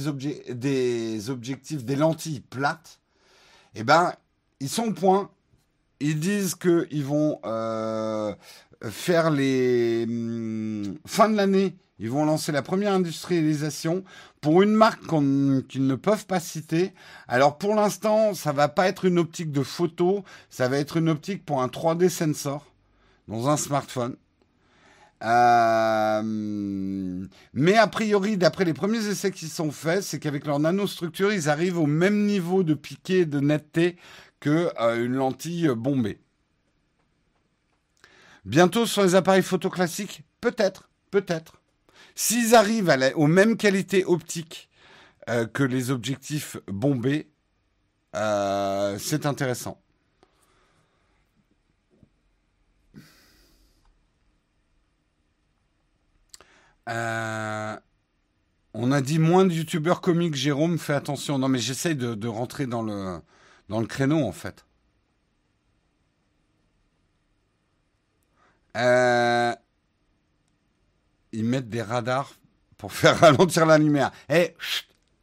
des 0.51 1.31
objectifs, 1.31 1.85
des 1.85 1.97
lentilles 1.97 2.41
plates. 2.41 3.01
Eh 3.75 3.85
ben, 3.85 4.13
ils 4.61 4.69
sont 4.69 4.89
au 4.89 4.93
point. 4.93 5.31
Ils 6.01 6.19
disent 6.19 6.55
qu'ils 6.55 7.05
vont 7.05 7.39
euh, 7.45 8.35
faire 8.83 9.31
les 9.31 10.05
hum, 10.09 10.97
fin 11.07 11.29
de 11.29 11.37
l'année 11.37 11.77
ils 11.99 12.11
vont 12.11 12.25
lancer 12.25 12.51
la 12.51 12.63
première 12.63 12.93
industrialisation 12.93 14.03
pour 14.41 14.63
une 14.63 14.73
marque 14.73 15.07
qu'ils 15.69 15.87
ne 15.87 15.95
peuvent 15.95 16.27
pas 16.27 16.41
citer. 16.41 16.93
Alors 17.29 17.57
pour 17.57 17.75
l'instant, 17.75 18.35
ça 18.35 18.53
va 18.53 18.69
pas 18.69 18.89
être 18.89 19.05
une 19.05 19.19
optique 19.19 19.53
de 19.53 19.63
photo, 19.63 20.25
ça 20.51 20.69
va 20.69 20.79
être 20.79 20.97
une 20.97 21.09
optique 21.09 21.45
pour 21.45 21.63
un 21.63 21.69
3D 21.69 22.09
sensor 22.09 22.67
dans 23.29 23.49
un 23.49 23.57
smartphone. 23.57 24.17
Euh, 25.23 26.23
mais 27.55 27.77
a 27.77 27.87
priori, 27.87 28.37
d'après 28.37 28.65
les 28.65 28.75
premiers 28.75 29.07
essais 29.07 29.31
qui 29.31 29.47
sont 29.47 29.71
faits, 29.71 30.03
c'est 30.03 30.19
qu'avec 30.19 30.45
leur 30.45 30.59
nanostructure, 30.59 31.33
ils 31.33 31.49
arrivent 31.49 31.79
au 31.79 31.87
même 31.87 32.27
niveau 32.27 32.65
de 32.65 32.75
piqué 32.75 33.25
de 33.25 33.41
netteté 33.41 33.97
que 34.45 34.71
euh, 34.79 35.07
une 35.07 35.15
lentille 35.15 35.69
bombée. 35.75 36.21
Bientôt 38.45 38.85
sur 38.85 39.03
les 39.03 39.15
appareils 39.15 39.43
photo 39.43 39.71
classiques 39.71 40.23
Peut-être, 40.43 40.91
peut-être. 41.11 41.63
S'ils 42.15 42.55
arrivent 42.55 42.95
aux 43.15 43.27
mêmes 43.27 43.57
qualités 43.57 44.05
optiques 44.05 44.69
euh, 45.31 45.47
que 45.47 45.63
les 45.63 45.91
objectifs 45.91 46.59
bombés, 46.67 47.31
euh, 48.15 48.99
c'est 48.99 49.25
intéressant. 49.25 49.81
Euh, 56.91 57.75
on 58.75 58.93
a 58.93 59.01
dit 59.01 59.19
moins 59.19 59.47
de 59.47 59.55
youtubeurs 59.55 60.03
comiques, 60.03 60.35
Jérôme, 60.35 60.79
fais 60.79 60.93
attention. 60.93 61.39
Non, 61.39 61.49
mais 61.49 61.59
j'essaye 61.59 61.97
de, 61.97 62.29
rentrer 62.29 62.67
dans 62.67 62.83
le, 62.83 63.23
dans 63.69 63.81
le 63.81 63.87
créneau, 63.87 64.23
en 64.23 64.33
fait. 64.33 64.65
Euh, 68.77 69.55
ils 71.33 71.45
mettent 71.45 71.69
des 71.69 71.83
radars 71.83 72.35
pour 72.77 72.93
faire 72.93 73.19
ralentir 73.19 73.67
la 73.67 73.79
lumière. 73.79 74.11
Eh, 74.29 74.55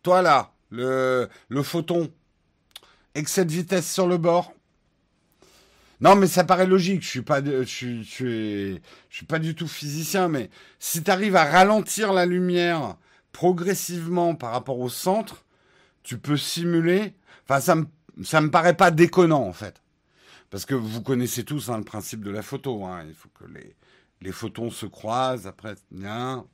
toi 0.03 0.21
là, 0.21 0.53
le, 0.69 1.29
le 1.49 1.63
photon, 1.63 2.11
excès 3.13 3.45
de 3.45 3.51
vitesse 3.51 3.91
sur 3.91 4.07
le 4.07 4.17
bord. 4.17 4.53
Non, 5.99 6.15
mais 6.15 6.25
ça 6.25 6.43
paraît 6.43 6.65
logique. 6.65 7.03
Je 7.03 7.07
suis 7.07 7.21
pas, 7.21 7.43
je, 7.43 7.63
je, 7.63 8.01
je 8.03 9.15
suis 9.15 9.25
pas 9.25 9.37
du 9.37 9.53
tout 9.53 9.67
physicien, 9.67 10.27
mais 10.27 10.49
si 10.79 11.03
tu 11.03 11.11
arrives 11.11 11.35
à 11.35 11.45
ralentir 11.45 12.11
la 12.11 12.25
lumière 12.25 12.95
progressivement 13.31 14.33
par 14.33 14.51
rapport 14.51 14.79
au 14.79 14.89
centre, 14.89 15.45
tu 16.01 16.17
peux 16.17 16.37
simuler. 16.37 17.13
Enfin, 17.43 17.59
ça 17.59 17.75
me, 17.75 17.85
ça 18.23 18.41
me 18.41 18.51
paraît 18.51 18.75
pas 18.75 18.91
déconnant, 18.91 19.43
en 19.43 19.53
fait. 19.53 19.81
Parce 20.49 20.65
que 20.65 20.75
vous 20.75 21.01
connaissez 21.01 21.45
tous 21.45 21.69
hein, 21.69 21.77
le 21.77 21.83
principe 21.83 22.23
de 22.23 22.31
la 22.31 22.41
photo. 22.41 22.85
Hein. 22.85 23.05
Il 23.07 23.13
faut 23.13 23.29
que 23.29 23.45
les, 23.45 23.75
les 24.21 24.31
photons 24.31 24.69
se 24.69 24.85
croisent. 24.85 25.47
Après, 25.47 25.75
hein, 26.05 26.45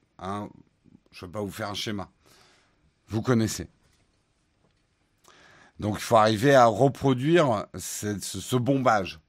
je 1.11 1.25
ne 1.25 1.27
vais 1.27 1.31
pas 1.31 1.41
vous 1.41 1.51
faire 1.51 1.69
un 1.69 1.73
schéma. 1.73 2.09
Vous 3.07 3.21
connaissez. 3.21 3.67
Donc, 5.79 5.95
il 5.97 6.01
faut 6.01 6.17
arriver 6.17 6.55
à 6.55 6.65
reproduire 6.65 7.65
ce, 7.77 8.55
bombage. 8.55 9.19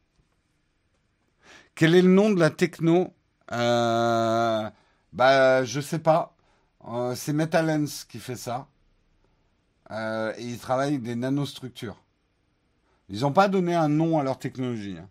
Quel 1.75 1.95
est 1.95 2.03
le 2.03 2.09
nom 2.09 2.31
de 2.31 2.41
la 2.41 2.51
techno 2.51 3.15
euh, 3.53 4.69
Bah, 5.13 5.65
je 5.65 5.81
sais 5.81 5.99
pas. 5.99 6.37
Euh, 6.87 7.15
c'est 7.15 7.33
Metalens 7.33 8.05
qui 8.09 8.19
fait 8.19 8.37
ça. 8.37 8.67
Euh, 9.91 10.33
travaillent 10.61 10.95
avec 10.95 11.03
des 11.03 11.15
nanostructures. 11.15 12.03
Ils 13.09 13.21
n'ont 13.21 13.33
pas 13.33 13.49
donné 13.49 13.75
un 13.75 13.89
nom 13.89 14.19
à 14.19 14.25
leur 14.25 14.39
technologie. 14.39 14.97
Hein. 14.99 15.09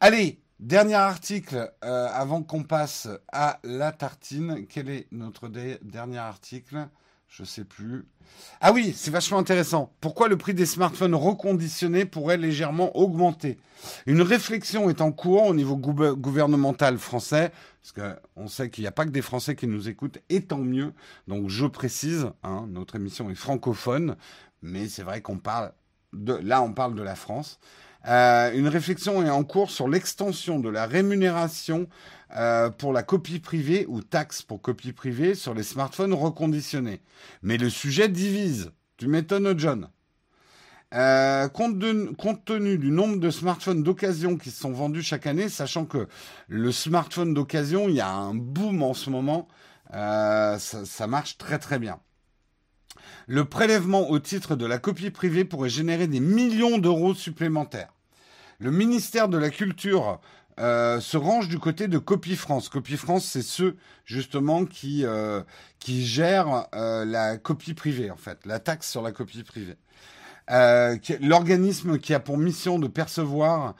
Allez, 0.00 0.40
dernier 0.60 0.94
article 0.94 1.72
euh, 1.84 2.08
avant 2.12 2.42
qu'on 2.42 2.64
passe 2.64 3.08
à 3.32 3.58
la 3.64 3.92
tartine. 3.92 4.66
Quel 4.68 4.90
est 4.90 5.06
notre 5.12 5.48
dernier 5.48 6.18
article? 6.18 6.88
Je 7.28 7.42
ne 7.42 7.46
sais 7.46 7.64
plus. 7.64 8.06
Ah 8.60 8.72
oui, 8.72 8.94
c'est 8.96 9.10
vachement 9.10 9.38
intéressant. 9.38 9.92
Pourquoi 10.00 10.28
le 10.28 10.36
prix 10.36 10.54
des 10.54 10.64
smartphones 10.64 11.14
reconditionnés 11.14 12.04
pourrait 12.04 12.36
légèrement 12.36 12.96
augmenter? 12.96 13.58
Une 14.06 14.22
réflexion 14.22 14.88
est 14.90 15.00
en 15.00 15.10
cours 15.12 15.44
au 15.44 15.54
niveau 15.54 15.76
gouvernemental 15.76 16.98
français, 16.98 17.50
parce 17.82 18.14
qu'on 18.14 18.46
sait 18.46 18.70
qu'il 18.70 18.82
n'y 18.82 18.88
a 18.88 18.92
pas 18.92 19.04
que 19.04 19.10
des 19.10 19.22
Français 19.22 19.56
qui 19.56 19.66
nous 19.66 19.88
écoutent, 19.88 20.18
et 20.28 20.42
tant 20.42 20.58
mieux. 20.58 20.92
Donc 21.26 21.48
je 21.48 21.66
précise, 21.66 22.30
hein, 22.44 22.66
notre 22.68 22.94
émission 22.94 23.28
est 23.28 23.34
francophone, 23.34 24.16
mais 24.66 24.88
c'est 24.88 25.02
vrai 25.02 25.20
qu'on 25.22 25.38
parle 25.38 25.72
de... 26.12 26.34
Là, 26.34 26.62
on 26.62 26.72
parle 26.72 26.94
de 26.94 27.02
la 27.02 27.14
France. 27.14 27.58
Euh, 28.08 28.52
une 28.52 28.68
réflexion 28.68 29.24
est 29.24 29.30
en 29.30 29.42
cours 29.42 29.70
sur 29.70 29.88
l'extension 29.88 30.60
de 30.60 30.68
la 30.68 30.86
rémunération 30.86 31.88
euh, 32.36 32.70
pour 32.70 32.92
la 32.92 33.02
copie 33.02 33.40
privée 33.40 33.84
ou 33.88 34.00
taxe 34.00 34.42
pour 34.42 34.62
copie 34.62 34.92
privée 34.92 35.34
sur 35.34 35.54
les 35.54 35.62
smartphones 35.62 36.14
reconditionnés. 36.14 37.00
Mais 37.42 37.56
le 37.56 37.70
sujet 37.70 38.08
divise. 38.08 38.70
Tu 38.96 39.08
m'étonnes, 39.08 39.58
John. 39.58 39.88
Euh, 40.94 41.48
compte, 41.48 42.44
tenu 42.44 42.78
du 42.78 42.90
nombre 42.90 43.18
de 43.18 43.30
smartphones 43.30 43.82
d'occasion 43.82 44.36
qui 44.36 44.50
sont 44.50 44.70
vendus 44.70 45.02
chaque 45.02 45.26
année, 45.26 45.48
sachant 45.48 45.84
que 45.84 46.06
le 46.46 46.70
smartphone 46.70 47.34
d'occasion, 47.34 47.88
il 47.88 47.96
y 47.96 48.00
a 48.00 48.10
un 48.10 48.34
boom 48.34 48.82
en 48.84 48.94
ce 48.94 49.10
moment, 49.10 49.48
ça, 49.90 50.58
ça, 50.58 51.06
marche 51.06 51.38
très 51.38 51.58
très 51.58 51.78
bien. 51.78 51.98
Le 53.26 53.44
prélèvement 53.44 54.10
au 54.10 54.18
titre 54.18 54.56
de 54.56 54.66
la 54.66 54.78
copie 54.78 55.10
privée 55.10 55.44
pourrait 55.44 55.68
générer 55.68 56.06
des 56.06 56.20
millions 56.20 56.78
d'euros 56.78 57.14
supplémentaires. 57.14 57.92
Le 58.58 58.70
ministère 58.70 59.28
de 59.28 59.36
la 59.36 59.50
Culture 59.50 60.20
euh, 60.58 61.00
se 61.00 61.18
range 61.18 61.48
du 61.48 61.58
côté 61.58 61.86
de 61.86 61.98
Copie 61.98 62.36
France. 62.36 62.70
Copie 62.70 62.96
France, 62.96 63.26
c'est 63.26 63.42
ceux 63.42 63.76
justement 64.06 64.64
qui 64.64 65.04
euh, 65.04 65.42
gèrent 65.86 66.66
euh, 66.74 67.04
la 67.04 67.36
copie 67.36 67.74
privée 67.74 68.10
en 68.10 68.16
fait, 68.16 68.38
la 68.46 68.58
taxe 68.58 68.90
sur 68.90 69.02
la 69.02 69.12
copie 69.12 69.42
privée. 69.42 69.76
L'organisme 71.20 71.98
qui 71.98 72.14
a 72.14 72.20
pour 72.20 72.38
mission 72.38 72.78
de 72.78 72.86
percevoir 72.86 73.74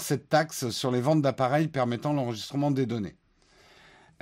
cette 0.00 0.28
taxe 0.28 0.68
sur 0.70 0.90
les 0.90 1.00
ventes 1.00 1.22
d'appareils 1.22 1.68
permettant 1.68 2.12
l'enregistrement 2.12 2.70
des 2.70 2.84
données. 2.84 3.16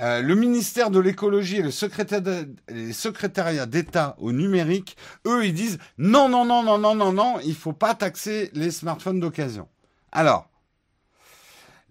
Euh, 0.01 0.21
le 0.21 0.35
ministère 0.35 0.91
de 0.91 0.99
l'écologie 0.99 1.57
et 1.57 1.61
le 1.61 1.71
secrétariat 1.71 3.65
d'État 3.65 4.15
au 4.19 4.31
numérique, 4.31 4.95
eux, 5.27 5.45
ils 5.45 5.53
disent 5.53 5.77
non, 5.97 6.29
non, 6.29 6.45
non, 6.45 6.63
non, 6.63 6.77
non, 6.77 6.95
non, 6.95 7.11
non, 7.11 7.39
il 7.43 7.55
faut 7.55 7.73
pas 7.73 7.95
taxer 7.95 8.49
les 8.53 8.71
smartphones 8.71 9.19
d'occasion. 9.19 9.67
Alors, 10.11 10.49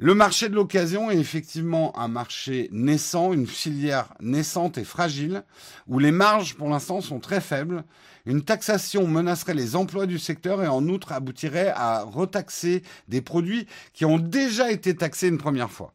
le 0.00 0.14
marché 0.14 0.48
de 0.48 0.54
l'occasion 0.54 1.10
est 1.10 1.18
effectivement 1.18 1.98
un 1.98 2.06
marché 2.06 2.68
naissant, 2.70 3.32
une 3.32 3.48
filière 3.48 4.14
naissante 4.20 4.78
et 4.78 4.84
fragile, 4.84 5.42
où 5.88 5.98
les 5.98 6.12
marges 6.12 6.54
pour 6.54 6.68
l'instant 6.68 7.00
sont 7.00 7.18
très 7.18 7.40
faibles. 7.40 7.82
Une 8.24 8.42
taxation 8.42 9.08
menacerait 9.08 9.54
les 9.54 9.74
emplois 9.74 10.06
du 10.06 10.18
secteur 10.18 10.62
et 10.62 10.68
en 10.68 10.86
outre 10.88 11.12
aboutirait 11.12 11.72
à 11.74 12.04
retaxer 12.04 12.84
des 13.08 13.20
produits 13.20 13.66
qui 13.92 14.04
ont 14.04 14.18
déjà 14.18 14.70
été 14.70 14.94
taxés 14.94 15.28
une 15.28 15.38
première 15.38 15.70
fois. 15.70 15.94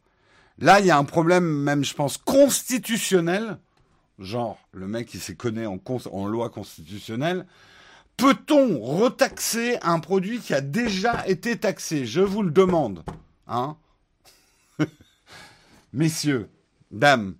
Là, 0.59 0.79
il 0.79 0.85
y 0.85 0.91
a 0.91 0.97
un 0.97 1.03
problème, 1.03 1.45
même, 1.45 1.83
je 1.83 1.93
pense, 1.93 2.17
constitutionnel. 2.17 3.57
Genre, 4.19 4.59
le 4.71 4.87
mec, 4.87 5.13
il 5.13 5.19
s'y 5.19 5.35
connaît 5.35 5.65
en, 5.65 5.79
en 6.11 6.25
loi 6.25 6.49
constitutionnelle. 6.49 7.45
Peut-on 8.17 8.79
retaxer 8.79 9.79
un 9.81 9.99
produit 9.99 10.39
qui 10.39 10.53
a 10.53 10.61
déjà 10.61 11.27
été 11.27 11.57
taxé? 11.57 12.05
Je 12.05 12.21
vous 12.21 12.43
le 12.43 12.51
demande. 12.51 13.03
Hein 13.47 13.75
Messieurs, 15.93 16.49
dames. 16.91 17.35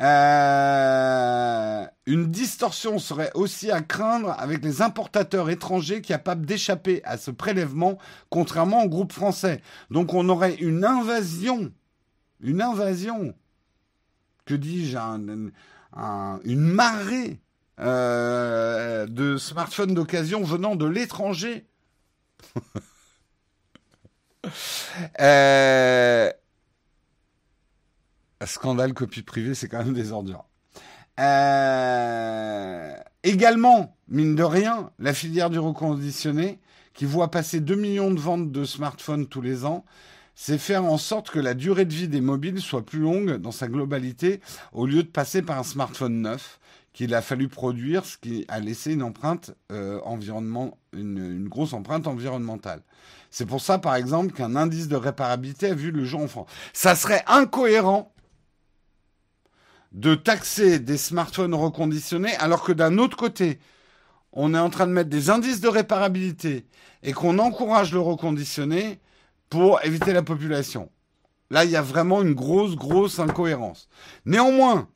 Euh, 0.00 1.84
une 2.06 2.30
distorsion 2.30 2.98
serait 2.98 3.32
aussi 3.34 3.70
à 3.70 3.80
craindre 3.80 4.34
avec 4.38 4.62
les 4.64 4.80
importateurs 4.80 5.50
étrangers 5.50 6.02
capables 6.02 6.46
d'échapper 6.46 7.02
à 7.04 7.16
ce 7.16 7.32
prélèvement, 7.32 7.98
contrairement 8.30 8.84
au 8.84 8.88
groupe 8.88 9.12
français. 9.12 9.60
Donc 9.90 10.14
on 10.14 10.28
aurait 10.28 10.54
une 10.54 10.84
invasion 10.84 11.72
une 12.40 12.62
invasion, 12.62 13.34
que 14.44 14.54
dis-je, 14.54 14.96
une 14.96 16.58
marée 16.58 17.40
euh, 17.80 19.06
de 19.06 19.36
smartphones 19.36 19.94
d'occasion 19.94 20.42
venant 20.42 20.74
de 20.74 20.86
l'étranger. 20.86 21.66
euh, 25.20 26.30
scandale 28.46 28.94
copie 28.94 29.22
privée, 29.22 29.54
c'est 29.54 29.68
quand 29.68 29.84
même 29.84 29.94
des. 29.94 30.10
Euh, 31.20 32.94
également, 33.22 33.96
mine 34.08 34.34
de 34.34 34.42
rien, 34.42 34.90
la 34.98 35.12
filière 35.12 35.50
du 35.50 35.58
reconditionné, 35.58 36.58
qui 36.94 37.04
voit 37.04 37.30
passer 37.30 37.60
2 37.60 37.76
millions 37.76 38.10
de 38.10 38.18
ventes 38.18 38.50
de 38.50 38.64
smartphones 38.64 39.28
tous 39.28 39.40
les 39.40 39.64
ans, 39.64 39.84
c'est 40.40 40.56
faire 40.56 40.84
en 40.84 40.98
sorte 40.98 41.30
que 41.30 41.40
la 41.40 41.52
durée 41.52 41.84
de 41.84 41.92
vie 41.92 42.06
des 42.06 42.20
mobiles 42.20 42.60
soit 42.60 42.86
plus 42.86 43.00
longue 43.00 43.38
dans 43.38 43.50
sa 43.50 43.66
globalité, 43.66 44.40
au 44.72 44.86
lieu 44.86 45.02
de 45.02 45.08
passer 45.08 45.42
par 45.42 45.58
un 45.58 45.64
smartphone 45.64 46.22
neuf 46.22 46.60
qu'il 46.92 47.12
a 47.16 47.22
fallu 47.22 47.48
produire, 47.48 48.04
ce 48.04 48.18
qui 48.18 48.44
a 48.46 48.60
laissé 48.60 48.92
une 48.92 49.02
empreinte 49.02 49.50
euh, 49.72 50.00
environnement, 50.04 50.78
une, 50.92 51.48
grosse 51.48 51.72
empreinte 51.72 52.06
environnementale. 52.06 52.82
C'est 53.30 53.46
pour 53.46 53.60
ça, 53.60 53.80
par 53.80 53.96
exemple, 53.96 54.32
qu'un 54.32 54.54
indice 54.54 54.86
de 54.86 54.94
réparabilité 54.94 55.70
a 55.70 55.74
vu 55.74 55.90
le 55.90 56.04
jour 56.04 56.20
en 56.20 56.28
France. 56.28 56.48
Ça 56.72 56.94
serait 56.94 57.24
incohérent 57.26 58.14
de 59.90 60.14
taxer 60.14 60.78
des 60.78 60.98
smartphones 60.98 61.54
reconditionnés, 61.54 62.36
alors 62.36 62.62
que 62.62 62.72
d'un 62.72 62.98
autre 62.98 63.16
côté, 63.16 63.58
on 64.32 64.54
est 64.54 64.58
en 64.58 64.70
train 64.70 64.86
de 64.86 64.92
mettre 64.92 65.10
des 65.10 65.30
indices 65.30 65.60
de 65.60 65.68
réparabilité 65.68 66.64
et 67.02 67.12
qu'on 67.12 67.40
encourage 67.40 67.92
le 67.92 67.98
reconditionné 67.98 69.00
pour 69.48 69.84
éviter 69.84 70.12
la 70.12 70.22
population. 70.22 70.90
Là, 71.50 71.64
il 71.64 71.70
y 71.70 71.76
a 71.76 71.82
vraiment 71.82 72.22
une 72.22 72.34
grosse, 72.34 72.76
grosse 72.76 73.18
incohérence. 73.18 73.88
Néanmoins, 74.26 74.88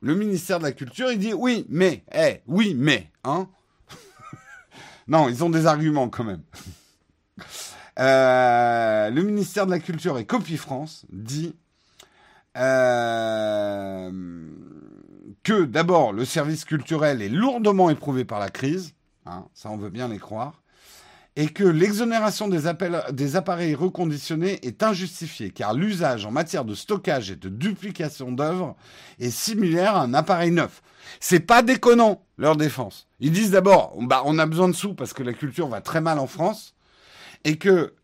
le 0.00 0.14
ministère 0.14 0.58
de 0.58 0.64
la 0.64 0.72
Culture, 0.72 1.10
il 1.10 1.18
dit 1.18 1.34
oui, 1.34 1.66
mais, 1.68 2.04
eh, 2.14 2.40
oui, 2.46 2.74
mais, 2.76 3.10
hein. 3.24 3.48
non, 5.08 5.28
ils 5.28 5.42
ont 5.44 5.50
des 5.50 5.66
arguments 5.66 6.08
quand 6.08 6.24
même. 6.24 6.42
Euh, 7.98 9.10
le 9.10 9.22
ministère 9.22 9.66
de 9.66 9.72
la 9.72 9.80
Culture 9.80 10.16
et 10.16 10.24
Copie 10.24 10.56
France 10.56 11.04
dit 11.12 11.54
euh, 12.56 14.10
que 15.42 15.64
d'abord 15.64 16.12
le 16.14 16.24
service 16.24 16.64
culturel 16.64 17.20
est 17.20 17.28
lourdement 17.28 17.90
éprouvé 17.90 18.24
par 18.24 18.38
la 18.38 18.48
crise, 18.48 18.94
hein, 19.26 19.44
ça 19.52 19.70
on 19.70 19.76
veut 19.76 19.90
bien 19.90 20.08
les 20.08 20.18
croire, 20.18 20.59
et 21.40 21.48
que 21.48 21.64
l'exonération 21.64 22.48
des, 22.48 23.36
appareils 23.36 23.74
reconditionnés 23.74 24.58
est 24.62 24.82
injustifiée, 24.82 25.48
car 25.48 25.72
l'usage 25.72 26.26
en 26.26 26.30
matière 26.30 26.66
de 26.66 26.74
stockage 26.74 27.30
et 27.30 27.36
de 27.36 27.48
duplication 27.48 28.30
d'œuvres 28.30 28.76
est 29.20 29.30
similaire 29.30 29.96
à 29.96 30.02
un 30.02 30.12
appareil 30.12 30.50
neuf. 30.50 30.82
C'est 31.18 31.40
pas 31.40 31.62
déconnant, 31.62 32.22
leur 32.36 32.56
défense. 32.56 33.06
Ils 33.20 33.32
disent 33.32 33.52
d'abord, 33.52 33.96
bah, 34.02 34.20
on 34.26 34.38
a 34.38 34.44
besoin 34.44 34.68
de 34.68 34.74
sous 34.74 34.92
parce 34.92 35.14
que 35.14 35.22
la 35.22 35.32
culture 35.32 35.68
va 35.68 35.80
très 35.80 36.02
mal 36.02 36.18
en 36.18 36.26
France, 36.26 36.74
et 37.44 37.56
que 37.56 37.94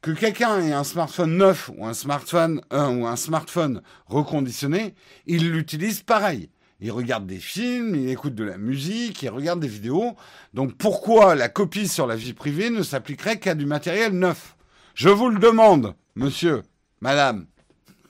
que 0.00 0.10
quelqu'un 0.10 0.58
ait 0.62 0.72
un 0.72 0.82
smartphone 0.82 1.36
neuf 1.36 1.70
ou 1.76 1.84
un 1.86 1.94
smartphone 1.94 2.62
euh, 2.72 2.88
ou 2.88 3.06
un 3.06 3.16
smartphone 3.16 3.82
reconditionné, 4.06 4.94
il 5.26 5.52
l'utilise 5.52 6.00
pareil 6.00 6.48
il 6.82 6.90
regarde 6.90 7.26
des 7.26 7.38
films, 7.38 7.94
il 7.94 8.08
écoute 8.10 8.34
de 8.34 8.42
la 8.42 8.58
musique, 8.58 9.22
il 9.22 9.28
regarde 9.28 9.60
des 9.60 9.68
vidéos. 9.68 10.16
Donc 10.52 10.76
pourquoi 10.76 11.36
la 11.36 11.48
copie 11.48 11.86
sur 11.86 12.08
la 12.08 12.16
vie 12.16 12.32
privée 12.32 12.70
ne 12.70 12.82
s'appliquerait 12.82 13.38
qu'à 13.38 13.54
du 13.54 13.66
matériel 13.66 14.12
neuf? 14.12 14.56
Je 14.96 15.08
vous 15.08 15.28
le 15.28 15.38
demande, 15.38 15.94
monsieur, 16.16 16.62
madame. 17.00 17.46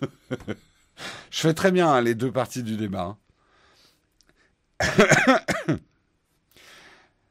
Je 1.31 1.41
fais 1.41 1.53
très 1.53 1.71
bien 1.71 1.89
hein, 1.89 2.01
les 2.01 2.15
deux 2.15 2.33
parties 2.33 2.63
du 2.63 2.77
débat. 2.77 3.19
Hein. 4.81 4.89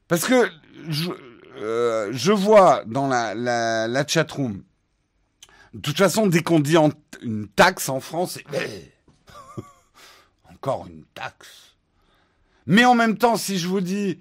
Parce 0.07 0.25
que 0.27 0.47
je, 0.89 1.09
euh, 1.57 2.09
je, 2.11 2.31
vois 2.31 2.83
dans 2.85 3.07
la, 3.07 3.33
la, 3.33 3.87
la 3.87 4.07
chatroom, 4.07 4.63
de 5.73 5.79
toute 5.79 5.97
façon, 5.97 6.27
dès 6.27 6.43
qu'on 6.43 6.59
dit 6.59 6.75
une 7.21 7.47
taxe 7.47 7.89
en 7.89 7.99
France, 7.99 8.39
c'est... 8.51 8.93
Encore 10.63 10.85
une 10.85 11.05
taxe. 11.15 11.75
Mais 12.67 12.85
en 12.85 12.93
même 12.93 13.17
temps, 13.17 13.35
si 13.35 13.57
je 13.57 13.67
vous 13.67 13.81
dis 13.81 14.19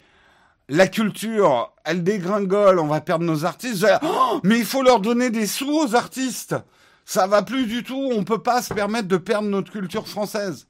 la 0.70 0.88
culture, 0.88 1.70
elle 1.84 2.02
dégringole, 2.02 2.78
on 2.78 2.86
va 2.86 3.02
perdre 3.02 3.26
nos 3.26 3.44
artistes. 3.44 3.86
Oh, 4.02 4.40
mais 4.42 4.58
il 4.58 4.64
faut 4.64 4.82
leur 4.82 5.00
donner 5.00 5.28
des 5.28 5.46
sous 5.46 5.70
aux 5.70 5.94
artistes. 5.94 6.56
Ça 7.04 7.26
va 7.26 7.42
plus 7.42 7.66
du 7.66 7.82
tout. 7.82 8.08
On 8.14 8.24
peut 8.24 8.42
pas 8.42 8.62
se 8.62 8.72
permettre 8.72 9.06
de 9.06 9.18
perdre 9.18 9.48
notre 9.50 9.70
culture 9.70 10.08
française. 10.08 10.66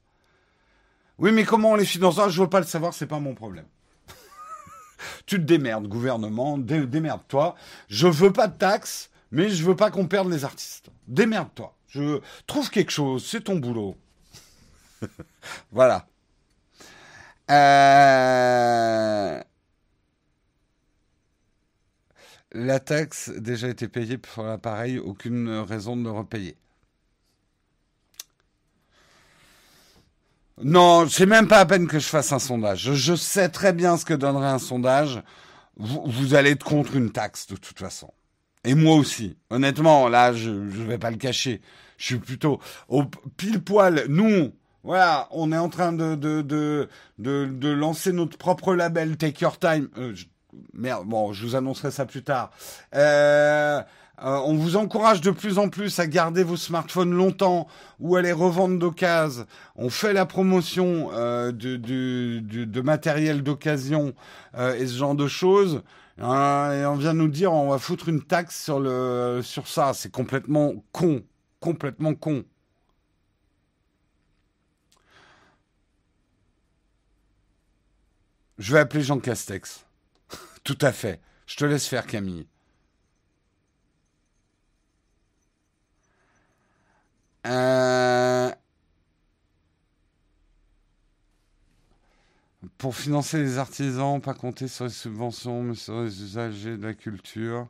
Oui, 1.17 1.31
mais 1.31 1.45
comment 1.45 1.71
on 1.71 1.75
les 1.75 1.85
finance? 1.85 2.19
Ah, 2.19 2.27
Je 2.27 2.41
veux 2.41 2.49
pas 2.49 2.59
le 2.59 2.65
savoir, 2.65 2.93
c'est 2.93 3.07
pas 3.07 3.19
mon 3.19 3.33
problème. 3.33 3.67
tu 5.25 5.37
te 5.37 5.43
démerdes, 5.43 5.87
gouvernement, 5.87 6.57
démerde-toi. 6.57 7.55
Je 7.87 8.07
veux 8.07 8.33
pas 8.33 8.47
de 8.47 8.57
taxes, 8.57 9.09
mais 9.31 9.49
je 9.49 9.63
veux 9.63 9.77
pas 9.77 9.89
qu'on 9.89 10.07
perde 10.07 10.29
les 10.29 10.43
artistes. 10.43 10.89
Démerde-toi. 11.07 11.73
Je 11.87 12.19
trouve 12.45 12.69
quelque 12.69 12.91
chose, 12.91 13.25
c'est 13.25 13.45
ton 13.45 13.55
boulot. 13.55 13.95
voilà. 15.71 16.07
Euh... 17.49 19.41
La 22.53 22.79
taxe 22.79 23.29
déjà 23.29 23.69
été 23.69 23.87
payée 23.87 24.17
pour 24.17 24.43
l'appareil, 24.43 24.99
aucune 24.99 25.49
raison 25.49 25.95
de 25.95 26.03
le 26.03 26.11
repayer. 26.11 26.57
Non, 30.63 31.07
c'est 31.09 31.25
même 31.25 31.47
pas 31.47 31.59
à 31.59 31.65
peine 31.65 31.87
que 31.87 31.97
je 31.97 32.05
fasse 32.05 32.31
un 32.31 32.39
sondage. 32.39 32.93
Je, 32.93 33.15
sais 33.15 33.49
très 33.49 33.73
bien 33.73 33.97
ce 33.97 34.05
que 34.05 34.13
donnerait 34.13 34.49
un 34.49 34.59
sondage. 34.59 35.23
Vous, 35.77 36.35
allez 36.35 36.51
être 36.51 36.63
contre 36.63 36.95
une 36.95 37.11
taxe 37.11 37.47
de 37.47 37.55
toute 37.55 37.79
façon. 37.79 38.13
Et 38.63 38.75
moi 38.75 38.95
aussi. 38.95 39.37
Honnêtement, 39.49 40.07
là, 40.07 40.33
je 40.33 40.51
ne 40.51 40.85
vais 40.85 40.99
pas 40.99 41.09
le 41.09 41.17
cacher. 41.17 41.61
Je 41.97 42.05
suis 42.05 42.19
plutôt 42.19 42.59
au 42.89 43.05
pile 43.37 43.63
poil. 43.63 44.05
Nous, 44.07 44.53
voilà, 44.83 45.27
on 45.31 45.51
est 45.51 45.57
en 45.57 45.69
train 45.69 45.93
de 45.93 46.15
de, 46.15 46.41
de, 46.41 46.87
de, 47.19 47.69
lancer 47.69 48.11
notre 48.11 48.37
propre 48.37 48.73
label 48.73 49.17
Take 49.17 49.43
Your 49.43 49.59
Time. 49.59 49.89
Euh, 49.97 50.15
merde, 50.73 51.07
bon, 51.07 51.33
je 51.33 51.45
vous 51.45 51.55
annoncerai 51.55 51.91
ça 51.91 52.05
plus 52.05 52.23
tard. 52.23 52.51
Euh, 52.95 53.81
euh, 54.23 54.39
on 54.45 54.53
vous 54.53 54.75
encourage 54.75 55.21
de 55.21 55.31
plus 55.31 55.57
en 55.57 55.69
plus 55.69 55.97
à 55.99 56.05
garder 56.05 56.43
vos 56.43 56.57
smartphones 56.57 57.11
longtemps 57.11 57.67
ou 57.99 58.15
à 58.15 58.21
les 58.21 58.31
revendre 58.31 58.77
d'occasion. 58.77 59.45
On 59.75 59.89
fait 59.89 60.13
la 60.13 60.27
promotion 60.27 61.09
euh, 61.13 61.51
de, 61.51 61.75
de, 61.75 62.39
de, 62.39 62.81
matériel 62.81 63.41
d'occasion 63.41 64.13
euh, 64.57 64.75
et 64.75 64.85
ce 64.85 64.95
genre 64.95 65.15
de 65.15 65.27
choses. 65.27 65.81
Hein, 66.19 66.71
et 66.73 66.85
on 66.85 66.95
vient 66.95 67.13
nous 67.13 67.29
dire 67.29 67.51
on 67.51 67.69
va 67.69 67.79
foutre 67.79 68.09
une 68.09 68.21
taxe 68.21 68.63
sur, 68.63 68.79
le, 68.79 69.41
sur 69.43 69.67
ça. 69.67 69.93
C'est 69.95 70.11
complètement 70.11 70.73
con. 70.91 71.21
Complètement 71.59 72.13
con. 72.13 72.43
Je 78.61 78.73
vais 78.73 78.79
appeler 78.79 79.01
Jean 79.03 79.19
Castex. 79.19 79.87
Tout 80.63 80.77
à 80.81 80.91
fait. 80.91 81.19
Je 81.47 81.55
te 81.55 81.65
laisse 81.65 81.87
faire, 81.87 82.05
Camille. 82.05 82.45
Euh, 87.47 88.51
pour 92.77 92.95
financer 92.95 93.39
les 93.39 93.57
artisans, 93.57 94.21
pas 94.21 94.35
compter 94.35 94.67
sur 94.67 94.85
les 94.85 94.91
subventions, 94.91 95.63
mais 95.63 95.73
sur 95.73 96.03
les 96.03 96.21
usagers 96.21 96.77
de 96.77 96.85
la 96.85 96.93
culture. 96.93 97.67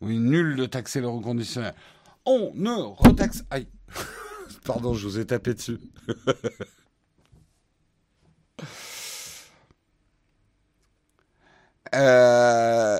Oui, 0.00 0.18
nul 0.18 0.56
de 0.56 0.64
taxer 0.64 1.02
le 1.02 1.08
reconditionnel. 1.08 1.74
On 2.24 2.50
ne 2.54 2.72
retaxe. 2.72 3.44
Aïe. 3.50 3.68
Pardon, 4.64 4.94
je 4.94 5.06
vous 5.06 5.18
ai 5.18 5.26
tapé 5.26 5.52
dessus. 5.52 5.78
Euh, 11.94 12.98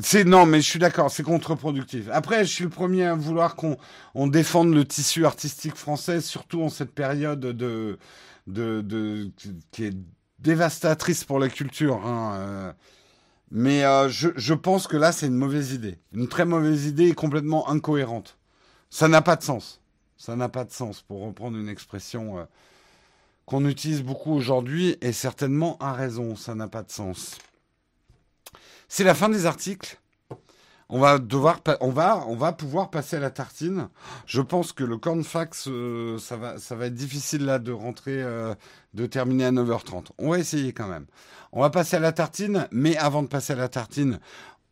c'est 0.00 0.24
non, 0.24 0.46
mais 0.46 0.60
je 0.60 0.68
suis 0.68 0.78
d'accord, 0.78 1.10
c'est 1.10 1.22
contre-productif. 1.22 2.08
Après, 2.12 2.44
je 2.44 2.50
suis 2.50 2.64
le 2.64 2.70
premier 2.70 3.06
à 3.06 3.14
vouloir 3.14 3.56
qu'on 3.56 3.76
on 4.14 4.26
défende 4.26 4.72
le 4.72 4.84
tissu 4.84 5.26
artistique 5.26 5.76
français, 5.76 6.20
surtout 6.20 6.62
en 6.62 6.68
cette 6.68 6.92
période 6.94 7.40
de, 7.40 7.98
de, 8.46 8.80
de 8.80 9.30
qui 9.72 9.84
est 9.84 9.96
dévastatrice 10.38 11.24
pour 11.24 11.38
la 11.38 11.48
culture. 11.48 12.06
Hein. 12.06 12.34
Euh. 12.34 12.72
Mais 13.50 13.84
euh, 13.84 14.08
je, 14.08 14.28
je 14.36 14.54
pense 14.54 14.86
que 14.86 14.96
là, 14.96 15.10
c'est 15.12 15.26
une 15.26 15.34
mauvaise 15.34 15.72
idée, 15.72 15.98
une 16.12 16.28
très 16.28 16.44
mauvaise 16.44 16.86
idée 16.86 17.08
et 17.08 17.14
complètement 17.14 17.68
incohérente. 17.68 18.38
Ça 18.90 19.08
n'a 19.08 19.22
pas 19.22 19.36
de 19.36 19.42
sens. 19.42 19.80
Ça 20.16 20.36
n'a 20.36 20.48
pas 20.48 20.64
de 20.64 20.70
sens, 20.70 21.02
pour 21.02 21.22
reprendre 21.22 21.56
une 21.56 21.68
expression 21.68 22.46
qu'on 23.46 23.66
utilise 23.66 24.02
beaucoup 24.02 24.32
aujourd'hui, 24.32 24.96
et 25.00 25.12
certainement 25.12 25.76
à 25.80 25.92
raison, 25.92 26.36
ça 26.36 26.54
n'a 26.54 26.68
pas 26.68 26.82
de 26.82 26.90
sens. 26.90 27.38
C'est 28.92 29.04
la 29.04 29.14
fin 29.14 29.28
des 29.28 29.46
articles. 29.46 30.00
On 30.88 30.98
va 30.98 31.20
pouvoir 31.20 32.90
passer 32.90 33.16
à 33.16 33.20
la 33.20 33.30
tartine. 33.30 33.88
Je 34.26 34.40
pense 34.40 34.72
que 34.72 34.82
le 34.82 34.98
cornfax, 34.98 35.68
euh, 35.68 36.18
ça 36.18 36.36
va, 36.36 36.86
être 36.86 36.94
difficile 36.94 37.46
de 37.62 37.70
rentrer, 37.70 38.20
euh, 38.20 38.52
de 38.94 39.06
terminer 39.06 39.44
à 39.44 39.52
9h30. 39.52 40.06
On 40.18 40.30
va 40.30 40.40
essayer 40.40 40.72
quand 40.72 40.88
même. 40.88 41.06
On 41.52 41.60
va 41.60 41.70
passer 41.70 41.98
à 41.98 42.00
la 42.00 42.10
tartine, 42.10 42.66
mais 42.72 42.96
avant 42.96 43.22
de 43.22 43.28
passer 43.28 43.52
à 43.52 43.56
la 43.56 43.68
tartine, 43.68 44.18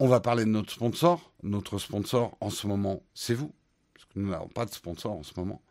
on 0.01 0.09
va 0.09 0.19
parler 0.19 0.45
de 0.45 0.51
notre 0.51 0.73
sponsor. 0.73 1.33
Notre 1.45 1.79
sponsor 1.79 2.37
en 2.41 2.51
ce 2.51 2.67
moment, 2.67 3.05
c'est 3.15 3.35
vous, 3.35 3.55
parce 3.95 4.07
que 4.07 4.19
nous 4.19 4.31
n'avons 4.31 4.49
pas 4.49 4.65
de 4.65 4.73
sponsor 4.73 5.13
en 5.13 5.23
ce 5.23 5.33
moment. 5.37 5.63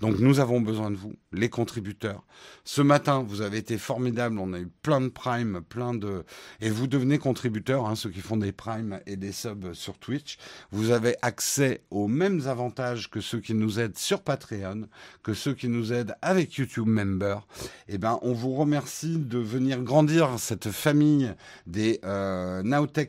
Donc 0.00 0.18
nous 0.18 0.40
avons 0.40 0.60
besoin 0.60 0.90
de 0.90 0.96
vous, 0.96 1.14
les 1.32 1.48
contributeurs. 1.48 2.24
Ce 2.64 2.82
matin, 2.82 3.24
vous 3.26 3.40
avez 3.40 3.58
été 3.58 3.78
formidables, 3.78 4.38
on 4.38 4.52
a 4.52 4.58
eu 4.58 4.68
plein 4.82 5.00
de 5.00 5.08
primes, 5.08 5.62
plein 5.66 5.94
de... 5.94 6.24
Et 6.60 6.68
vous 6.68 6.86
devenez 6.86 7.18
contributeurs, 7.18 7.86
hein, 7.86 7.94
ceux 7.94 8.10
qui 8.10 8.20
font 8.20 8.36
des 8.36 8.52
primes 8.52 9.00
et 9.06 9.16
des 9.16 9.32
subs 9.32 9.72
sur 9.72 9.98
Twitch. 9.98 10.36
Vous 10.70 10.90
avez 10.90 11.16
accès 11.22 11.82
aux 11.90 12.08
mêmes 12.08 12.46
avantages 12.46 13.08
que 13.10 13.20
ceux 13.22 13.40
qui 13.40 13.54
nous 13.54 13.80
aident 13.80 13.96
sur 13.96 14.20
Patreon, 14.20 14.88
que 15.22 15.32
ceux 15.32 15.54
qui 15.54 15.68
nous 15.68 15.94
aident 15.94 16.14
avec 16.20 16.54
YouTube 16.54 16.86
Member. 16.86 17.46
Eh 17.88 17.96
ben, 17.96 18.18
on 18.20 18.34
vous 18.34 18.54
remercie 18.54 19.16
de 19.18 19.38
venir 19.38 19.82
grandir 19.82 20.38
cette 20.38 20.70
famille 20.70 21.32
des 21.66 22.00
euh, 22.04 22.62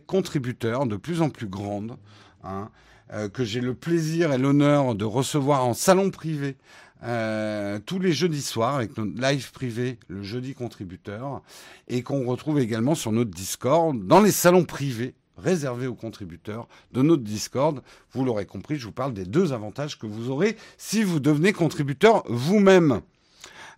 contributeurs 0.06 0.86
de 0.86 0.96
plus 0.96 1.22
en 1.22 1.30
plus 1.30 1.48
grande. 1.48 1.98
Hein. 2.44 2.70
Euh, 3.14 3.30
que 3.30 3.46
j'ai 3.46 3.62
le 3.62 3.74
plaisir 3.74 4.34
et 4.34 4.38
l'honneur 4.38 4.94
de 4.94 5.06
recevoir 5.06 5.66
en 5.66 5.74
salon 5.74 6.10
privé 6.10 6.58
euh, 7.04 7.80
tous 7.86 8.00
les 8.00 8.12
jeudis 8.12 8.42
soirs 8.42 8.76
avec 8.76 8.98
notre 8.98 9.22
live 9.22 9.52
privé, 9.54 9.98
le 10.10 10.24
jeudi 10.24 10.54
contributeur, 10.54 11.42
et 11.88 12.04
qu'on 12.04 12.26
retrouve 12.26 12.60
également 12.60 12.96
sur 12.96 13.14
notre 13.14 13.32
Discord, 13.32 13.98
dans 14.08 14.20
les 14.20 14.32
salons 14.32 14.66
privés 14.66 15.16
réservés 15.38 15.88
aux 15.88 15.96
contributeurs 15.96 16.68
de 16.92 17.02
notre 17.02 17.24
Discord. 17.24 17.82
Vous 18.12 18.26
l'aurez 18.26 18.46
compris, 18.46 18.76
je 18.76 18.88
vous 18.88 18.92
parle 18.92 19.14
des 19.14 19.26
deux 19.26 19.54
avantages 19.54 19.98
que 19.98 20.06
vous 20.06 20.30
aurez 20.30 20.58
si 20.78 21.04
vous 21.04 21.22
devenez 21.22 21.54
contributeur 21.54 22.24
vous-même. 22.28 23.00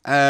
Euh, 0.08 0.24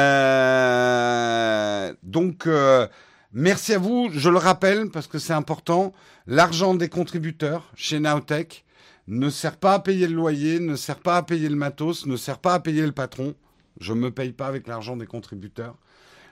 donc, 2.04 2.47
euh, 2.47 2.88
merci 3.32 3.76
à 3.76 3.78
vous. 3.78 4.10
Je 4.12 4.30
le 4.30 4.39
rappelle 4.39 4.89
parce 4.89 5.08
que 5.08 5.20
c'est 5.20 5.32
important. 5.34 5.93
L'argent 6.28 6.74
des 6.74 6.89
contributeurs 6.89 7.72
chez 7.76 8.00
Nowtech 8.00 8.66
ne 9.10 9.30
sert 9.32 9.57
pas 9.57 9.74
à 9.74 9.80
payer 9.80 10.07
le 10.07 10.14
loyer, 10.14 10.60
ne 10.60 10.76
sert 10.76 10.99
pas 10.99 11.18
à 11.18 11.24
payer 11.24 11.49
le 11.49 11.55
matos, 11.55 12.05
ne 12.05 12.16
sert 12.16 12.38
pas 12.38 12.53
à 12.53 12.60
payer 12.60 12.86
le 12.86 12.91
patron. 12.91 13.34
Je 13.82 13.93
ne 13.93 13.99
me 13.99 14.12
paye 14.12 14.34
pas 14.34 14.45
avec 14.45 14.68
l'argent 14.68 14.95
des 14.95 15.07
contributeurs. 15.07 15.76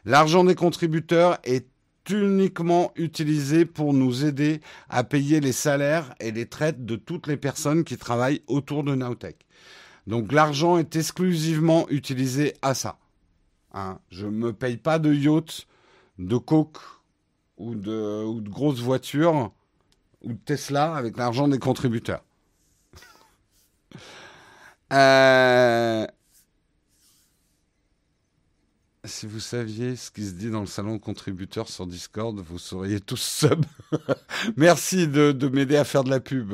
L'argent 0.06 0.44
des 0.44 0.54
contributeurs 0.54 1.40
est 1.44 1.68
uniquement 2.12 2.92
utilisé 2.96 3.66
pour 3.66 3.94
nous 3.94 4.26
aider 4.26 4.62
à 4.90 5.04
payer 5.04 5.40
les 5.40 5.52
salaires 5.52 6.14
et 6.20 6.32
les 6.32 6.46
traites 6.46 6.86
de 6.86 6.96
toutes 6.96 7.26
les 7.26 7.36
personnes 7.36 7.84
qui 7.84 7.98
travaillent 7.98 8.44
autour 8.46 8.84
de 8.84 8.94
Nowtech. 8.94 9.48
Donc 10.06 10.32
l'argent 10.32 10.78
est 10.78 10.96
exclusivement 10.96 11.90
utilisé 11.90 12.54
à 12.62 12.76
ça. 12.76 13.00
Hein. 13.74 14.00
je 14.10 14.26
ne 14.28 14.32
me 14.32 14.54
paye 14.54 14.78
pas 14.78 15.00
de 15.00 15.14
yacht, 15.14 15.68
de 16.20 16.38
coke 16.38 16.80
ou 17.58 17.74
de, 17.74 18.24
ou 18.24 18.40
de 18.40 18.50
grosses 18.50 18.80
voitures 18.80 19.52
ou 20.22 20.34
de 20.34 20.40
Tesla 20.46 20.96
avec 20.96 21.18
l'argent 21.18 21.48
des 21.48 21.60
contributeurs. 21.60 22.24
Euh, 24.94 26.08
si 29.04 29.26
vous 29.26 29.40
saviez 29.40 29.96
ce 29.96 30.12
qui 30.12 30.26
se 30.26 30.34
dit 30.34 30.50
dans 30.50 30.62
le 30.62 30.68
salon 30.68 31.00
contributeur 31.00 31.68
sur 31.70 31.88
Discord, 31.88 32.38
vous 32.40 32.60
seriez 32.60 33.00
tous 33.00 33.22
sub. 33.22 33.66
Merci 34.58 35.08
de, 35.08 35.32
de 35.32 35.48
m'aider 35.48 35.78
à 35.78 35.84
faire 35.84 36.04
de 36.04 36.10
la 36.10 36.20
pub. 36.20 36.54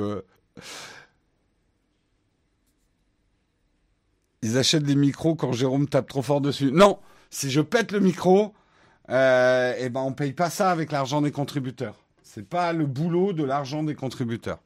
Ils 4.43 4.57
achètent 4.57 4.83
des 4.83 4.95
micros 4.95 5.35
quand 5.35 5.53
Jérôme 5.53 5.87
tape 5.87 6.09
trop 6.09 6.21
fort 6.21 6.41
dessus. 6.41 6.71
Non, 6.71 6.99
si 7.29 7.49
je 7.49 7.61
pète 7.61 7.91
le 7.93 8.01
micro, 8.01 8.53
euh, 9.09 9.73
eh 9.79 9.89
ben 9.89 10.01
on 10.01 10.13
paye 10.13 10.33
pas 10.33 10.49
ça 10.49 10.69
avec 10.69 10.91
l'argent 10.91 11.21
des 11.21 11.31
contributeurs. 11.31 11.95
C'est 12.23 12.47
pas 12.47 12.73
le 12.73 12.85
boulot 12.85 13.33
de 13.33 13.43
l'argent 13.43 13.83
des 13.83 13.95
contributeurs. 13.95 14.59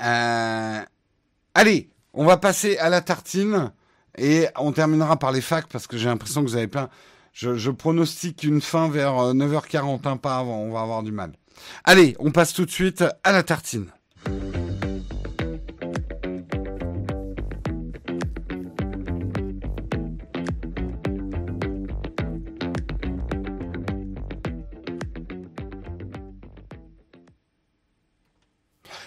Euh, 0.00 0.80
allez, 1.54 1.90
on 2.12 2.24
va 2.24 2.36
passer 2.36 2.78
à 2.78 2.88
la 2.88 3.00
tartine 3.00 3.72
et 4.18 4.46
on 4.56 4.72
terminera 4.72 5.18
par 5.18 5.32
les 5.32 5.40
facs 5.40 5.68
parce 5.68 5.86
que 5.86 5.96
j'ai 5.96 6.08
l'impression 6.08 6.42
que 6.42 6.48
vous 6.48 6.56
avez 6.56 6.68
plein. 6.68 6.88
Je, 7.32 7.70
pronostique 7.70 8.42
une 8.42 8.60
fin 8.60 8.88
vers 8.88 9.14
9h40, 9.34 10.06
euh, 10.06 10.16
pas 10.16 10.36
avant. 10.36 10.58
On 10.58 10.72
va 10.72 10.80
avoir 10.80 11.02
du 11.02 11.12
mal. 11.12 11.32
Allez, 11.84 12.14
on 12.18 12.30
passe 12.30 12.52
tout 12.52 12.66
de 12.66 12.70
suite 12.70 13.04
à 13.24 13.32
la 13.32 13.42
tartine. 13.42 13.86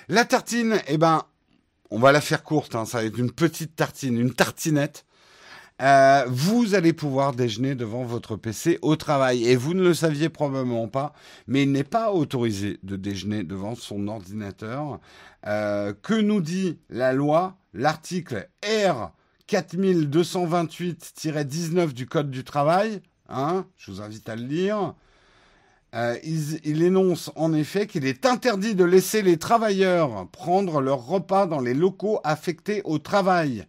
La 0.07 0.25
tartine, 0.25 0.79
eh 0.87 0.97
ben, 0.97 1.23
on 1.89 1.99
va 1.99 2.11
la 2.11 2.21
faire 2.21 2.43
courte, 2.43 2.75
hein, 2.75 2.85
ça 2.85 2.99
va 2.99 3.05
être 3.05 3.17
une 3.17 3.31
petite 3.31 3.75
tartine, 3.75 4.19
une 4.19 4.33
tartinette. 4.33 5.05
Euh, 5.81 6.25
vous 6.27 6.75
allez 6.75 6.93
pouvoir 6.93 7.33
déjeuner 7.33 7.73
devant 7.75 8.03
votre 8.03 8.35
PC 8.35 8.77
au 8.81 8.95
travail. 8.95 9.47
Et 9.47 9.55
vous 9.55 9.73
ne 9.73 9.81
le 9.81 9.95
saviez 9.95 10.29
probablement 10.29 10.87
pas, 10.87 11.13
mais 11.47 11.63
il 11.63 11.71
n'est 11.71 11.83
pas 11.83 12.11
autorisé 12.11 12.79
de 12.83 12.95
déjeuner 12.95 13.43
devant 13.43 13.73
son 13.75 14.07
ordinateur. 14.07 14.99
Euh, 15.47 15.93
que 16.01 16.13
nous 16.13 16.41
dit 16.41 16.79
la 16.89 17.13
loi? 17.13 17.57
L'article 17.73 18.47
R 18.63 19.11
4228-19 19.49 21.93
du 21.93 22.07
Code 22.07 22.31
du 22.31 22.45
travail, 22.45 23.01
hein, 23.27 23.65
je 23.75 23.91
vous 23.91 24.01
invite 24.01 24.29
à 24.29 24.35
le 24.35 24.43
lire. 24.43 24.93
Euh, 25.95 26.17
il, 26.23 26.83
énonce 26.83 27.31
en 27.37 27.53
effet 27.53 27.87
qu'il 27.87 28.05
est 28.05 28.25
interdit 28.25 28.75
de 28.75 28.83
laisser 28.83 29.21
les 29.21 29.37
travailleurs 29.37 30.27
prendre 30.29 30.81
leur 30.81 31.05
repas 31.05 31.47
dans 31.47 31.61
les 31.61 31.73
locaux 31.73 32.19
affectés 32.25 32.81
au 32.83 32.99
travail, 32.99 33.65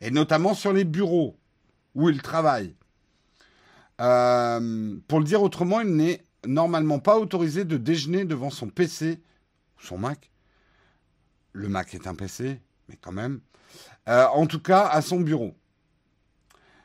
et 0.00 0.10
notamment 0.10 0.54
sur 0.54 0.72
les 0.72 0.84
bureaux 0.84 1.36
où 1.94 2.08
ils 2.08 2.22
travaillent. 2.22 2.74
Euh, 4.00 4.96
pour 5.08 5.18
le 5.18 5.24
dire 5.26 5.42
autrement, 5.42 5.80
il 5.80 5.94
n'est 5.94 6.24
normalement 6.46 7.00
pas 7.00 7.18
autorisé 7.18 7.64
de 7.64 7.76
déjeuner 7.76 8.24
devant 8.24 8.50
son 8.50 8.68
PC 8.68 9.20
son 9.80 9.98
Mac. 9.98 10.30
Le 11.52 11.68
Mac 11.68 11.94
est 11.94 12.06
un 12.06 12.14
PC, 12.14 12.60
mais 12.88 12.96
quand 13.00 13.12
même. 13.12 13.40
Euh, 14.08 14.26
en 14.26 14.46
tout 14.46 14.60
cas, 14.60 14.86
à 14.86 15.02
son 15.02 15.20
bureau. 15.20 15.54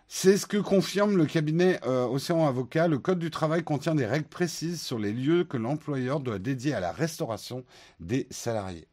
C'est 0.07 0.37
ce 0.37 0.45
que 0.45 0.57
confirme 0.57 1.17
le 1.17 1.25
cabinet 1.25 1.79
euh, 1.85 2.05
Océan 2.05 2.45
Avocat. 2.47 2.87
Le 2.87 2.99
Code 2.99 3.19
du 3.19 3.31
travail 3.31 3.63
contient 3.63 3.95
des 3.95 4.05
règles 4.05 4.27
précises 4.27 4.81
sur 4.81 4.99
les 4.99 5.11
lieux 5.11 5.43
que 5.43 5.57
l'employeur 5.57 6.19
doit 6.19 6.39
dédier 6.39 6.73
à 6.73 6.79
la 6.79 6.91
restauration 6.91 7.63
des 7.99 8.27
salariés. 8.29 8.87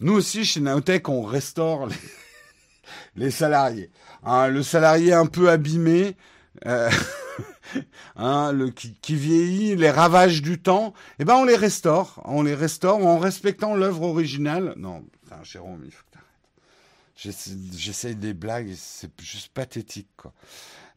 Nous 0.00 0.14
aussi, 0.14 0.44
chez 0.44 0.60
Naotech, 0.60 1.08
on 1.08 1.22
restaure 1.22 1.88
les, 3.14 3.30
salariés. 3.30 3.90
Hein, 4.24 4.48
le 4.48 4.62
salarié 4.62 5.12
un 5.12 5.26
peu 5.26 5.50
abîmé, 5.50 6.16
euh, 6.66 6.90
hein, 8.16 8.52
qui, 8.74 9.14
vieillit, 9.14 9.76
les 9.76 9.90
ravages 9.90 10.42
du 10.42 10.60
temps, 10.60 10.92
eh 11.18 11.24
ben 11.24 11.36
on 11.36 11.44
les 11.44 11.56
restaure. 11.56 12.20
On 12.24 12.42
les 12.42 12.54
restaure 12.54 13.04
en 13.06 13.18
respectant 13.18 13.74
l'œuvre 13.74 14.02
originale. 14.02 14.74
Non, 14.76 15.04
un 15.30 15.44
Jérôme, 15.44 15.82
il 15.84 15.92
faut 15.92 16.04
J'essaye 17.22 18.16
des 18.16 18.34
blagues, 18.34 18.74
c'est 18.76 19.12
juste 19.20 19.52
pathétique, 19.52 20.08
quoi. 20.16 20.32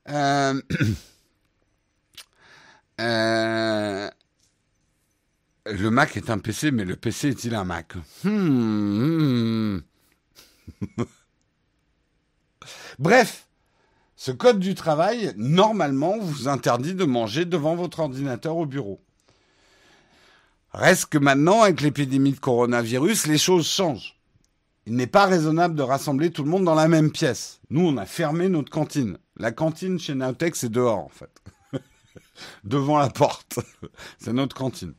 Euh, 0.09 0.59
euh, 3.01 4.09
le 5.67 5.89
Mac 5.89 6.17
est 6.17 6.31
un 6.31 6.39
PC, 6.39 6.71
mais 6.71 6.83
le 6.83 6.95
PC 6.95 7.29
est-il 7.29 7.53
un 7.53 7.63
Mac? 7.63 7.93
Hmm. 8.23 9.81
Bref, 12.97 13.47
ce 14.15 14.31
code 14.31 14.59
du 14.59 14.73
travail, 14.73 15.31
normalement, 15.37 16.17
vous 16.17 16.47
interdit 16.47 16.95
de 16.95 17.05
manger 17.05 17.45
devant 17.45 17.75
votre 17.75 17.99
ordinateur 17.99 18.57
au 18.57 18.65
bureau. 18.65 18.99
Reste 20.73 21.05
que 21.07 21.19
maintenant, 21.19 21.61
avec 21.61 21.81
l'épidémie 21.81 22.33
de 22.33 22.39
coronavirus, 22.39 23.27
les 23.27 23.37
choses 23.37 23.67
changent 23.67 24.15
il 24.85 24.95
n'est 24.95 25.07
pas 25.07 25.25
raisonnable 25.25 25.75
de 25.75 25.81
rassembler 25.81 26.31
tout 26.31 26.43
le 26.43 26.49
monde 26.49 26.65
dans 26.65 26.75
la 26.75 26.87
même 26.87 27.11
pièce. 27.11 27.59
Nous, 27.69 27.85
on 27.85 27.97
a 27.97 28.05
fermé 28.05 28.49
notre 28.49 28.69
cantine. 28.69 29.17
La 29.37 29.51
cantine 29.51 29.99
chez 29.99 30.13
Naotech, 30.13 30.55
c'est 30.55 30.69
dehors, 30.69 30.99
en 30.99 31.09
fait. 31.09 31.31
Devant 32.63 32.97
la 32.97 33.09
porte. 33.09 33.59
c'est 34.19 34.33
notre 34.33 34.55
cantine. 34.55 34.93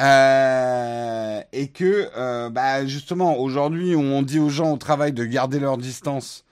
Euh, 0.00 1.42
et 1.52 1.68
que, 1.68 2.08
euh, 2.16 2.48
bah, 2.48 2.86
justement, 2.86 3.38
aujourd'hui, 3.38 3.94
on 3.96 4.22
dit 4.22 4.38
aux 4.38 4.48
gens 4.48 4.72
au 4.72 4.78
travail 4.78 5.12
de 5.12 5.24
garder 5.24 5.58
leur 5.58 5.76
distance. 5.76 6.44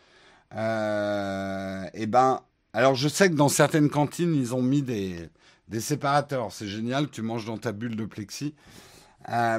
Euh, 0.55 1.85
et 1.95 2.07
ben, 2.07 2.41
alors 2.73 2.95
je 2.95 3.09
sais 3.09 3.31
que 3.31 3.35
dans 3.35 3.49
certaines 3.49 3.91
cantines, 3.91 4.35
ils 4.35 4.55
ont 4.55 4.63
mis 4.63 4.83
des, 4.83 5.31
des 5.69 5.81
séparateurs. 5.81 6.53
C'est 6.53 6.69
génial, 6.69 7.09
tu 7.09 7.23
manges 7.23 7.47
dans 7.47 7.59
ta 7.59 7.73
bulle 7.73 7.97
de 7.97 8.05
plexi. 8.05 8.55
Euh, 9.31 9.59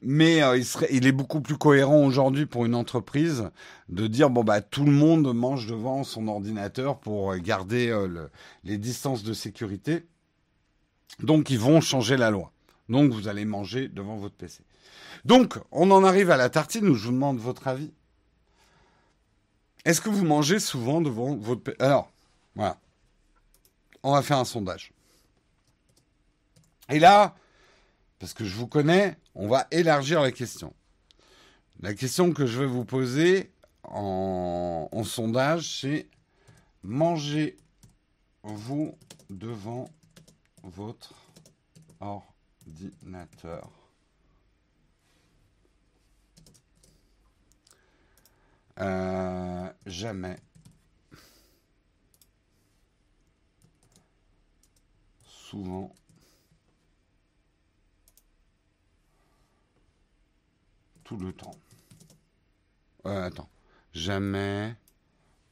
mais 0.00 0.42
euh, 0.42 0.62
il, 0.90 1.06
est 1.06 1.12
beaucoup 1.12 1.42
plus 1.42 1.58
cohérent 1.58 2.02
aujourd'hui 2.04 2.46
pour 2.46 2.64
une 2.64 2.74
entreprise 2.74 3.50
de 3.90 4.06
dire 4.06 4.30
bon 4.30 4.42
bah 4.42 4.62
tout 4.62 4.84
le 4.84 4.92
monde 4.92 5.34
mange 5.34 5.66
devant 5.66 6.02
son 6.02 6.28
ordinateur 6.28 6.98
pour 6.98 7.36
garder 7.36 7.90
euh, 7.90 8.28
les 8.64 8.78
distances 8.78 9.22
de 9.22 9.34
sécurité. 9.34 10.06
Donc 11.20 11.50
ils 11.50 11.58
vont 11.58 11.82
changer 11.82 12.16
la 12.16 12.30
loi. 12.30 12.52
Donc 12.88 13.12
vous 13.12 13.28
allez 13.28 13.44
manger 13.44 13.88
devant 13.88 14.16
votre 14.16 14.34
PC. 14.34 14.62
Donc 15.26 15.58
on 15.70 15.90
en 15.90 16.02
arrive 16.02 16.30
à 16.30 16.38
la 16.38 16.48
tartine 16.48 16.88
où 16.88 16.94
je 16.94 17.06
vous 17.06 17.12
demande 17.12 17.38
votre 17.38 17.68
avis. 17.68 17.92
Est-ce 19.84 20.00
que 20.00 20.08
vous 20.08 20.24
mangez 20.24 20.58
souvent 20.58 21.02
devant 21.02 21.36
votre 21.36 21.62
PC 21.62 21.76
Alors 21.80 22.10
voilà, 22.54 22.78
on 24.02 24.14
va 24.14 24.22
faire 24.22 24.38
un 24.38 24.46
sondage. 24.46 24.92
Et 26.88 26.98
là, 26.98 27.34
parce 28.22 28.34
que 28.34 28.44
je 28.44 28.54
vous 28.54 28.68
connais, 28.68 29.18
on 29.34 29.48
va 29.48 29.66
élargir 29.72 30.22
la 30.22 30.30
question. 30.30 30.72
La 31.80 31.92
question 31.92 32.32
que 32.32 32.46
je 32.46 32.60
vais 32.60 32.66
vous 32.66 32.84
poser 32.84 33.50
en, 33.82 35.02
sondage, 35.02 35.80
c'est 35.80 36.08
mangez-vous 36.84 37.56
devant 39.28 39.90
votre 40.62 41.14
ordinateur? 41.98 43.68
Euh, 48.78 49.68
Jamais. 49.84 50.36
Souvent. 55.26 55.92
Le 61.18 61.32
temps. 61.32 61.56
Euh, 63.06 63.26
attends. 63.26 63.48
Jamais, 63.92 64.74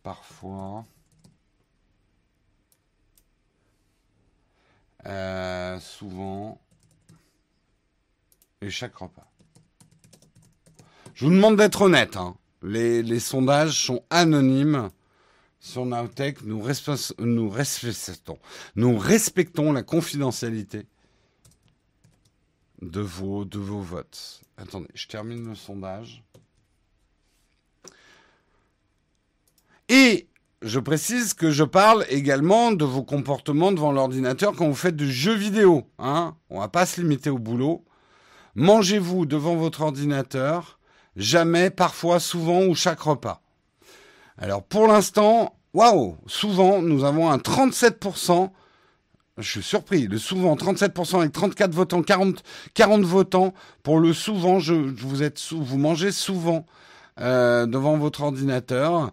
parfois, 0.03 0.85
euh, 5.07 5.79
souvent, 5.81 6.61
et 8.61 8.71
chaque 8.71 8.97
repas. 8.97 9.27
Je 11.15 11.27
vous 11.27 11.33
demande 11.33 11.57
d'être 11.57 11.83
honnête. 11.83 12.17
Hein. 12.17 12.37
Les, 12.63 13.03
les, 13.03 13.21
sondages 13.21 13.85
sont 13.85 14.03
anonymes 14.11 14.91
sur 15.61 15.85
Nowtech. 15.85 16.43
Nous, 16.43 16.63
nous, 17.19 17.51
respectons, 17.51 18.39
nous 18.77 18.99
respectons 18.99 19.73
la 19.73 19.83
confidentialité 19.83 20.87
de 22.83 23.01
vos, 23.01 23.45
de 23.45 23.59
vos 23.59 23.81
votes. 23.81 24.41
Attendez, 24.61 24.89
je 24.95 25.07
termine 25.07 25.49
le 25.49 25.55
sondage. 25.55 26.23
Et 29.89 30.29
je 30.63 30.79
précise 30.79 31.33
que 31.33 31.51
je 31.51 31.65
parle 31.65 32.05
également 32.11 32.71
de 32.71 32.85
vos 32.85 33.03
comportements 33.03 33.73
devant 33.73 33.93
l'ordinateur 33.93 34.55
quand 34.55 34.69
vous 34.69 34.75
faites 34.75 34.97
du 34.97 35.11
jeu 35.11 35.33
vidéo. 35.33 35.89
Hein 35.99 36.37
On 36.51 36.61
va 36.61 36.69
pas 36.69 36.85
se 36.85 37.01
limiter 37.01 37.31
au 37.31 37.39
boulot. 37.39 37.85
Mangez-vous 38.55 39.25
devant 39.27 39.57
votre 39.57 39.81
ordinateur, 39.81 40.79
jamais, 41.17 41.71
parfois, 41.71 42.21
souvent 42.21 42.65
ou 42.65 42.75
chaque 42.75 43.01
repas. 43.01 43.41
Alors 44.37 44.63
pour 44.63 44.87
l'instant, 44.87 45.57
waouh, 45.73 46.19
souvent 46.27 46.83
nous 46.83 47.05
avons 47.05 47.31
un 47.31 47.39
37% 47.39 48.51
Je 49.39 49.49
suis 49.49 49.63
surpris. 49.63 50.07
Le 50.07 50.19
souvent, 50.19 50.55
37% 50.55 51.21
avec 51.21 51.33
34 51.33 51.73
votants, 51.73 52.03
40, 52.03 52.43
40 52.75 53.03
votants. 53.03 53.55
Pour 53.83 53.99
le 53.99 54.13
souvent, 54.13 54.59
je, 54.59 54.75
vous 54.75 55.79
mangez 55.79 56.13
souvent 56.13 56.67
euh, 57.21 57.67
devant 57.67 57.99
votre 57.99 58.23
ordinateur. 58.23 59.11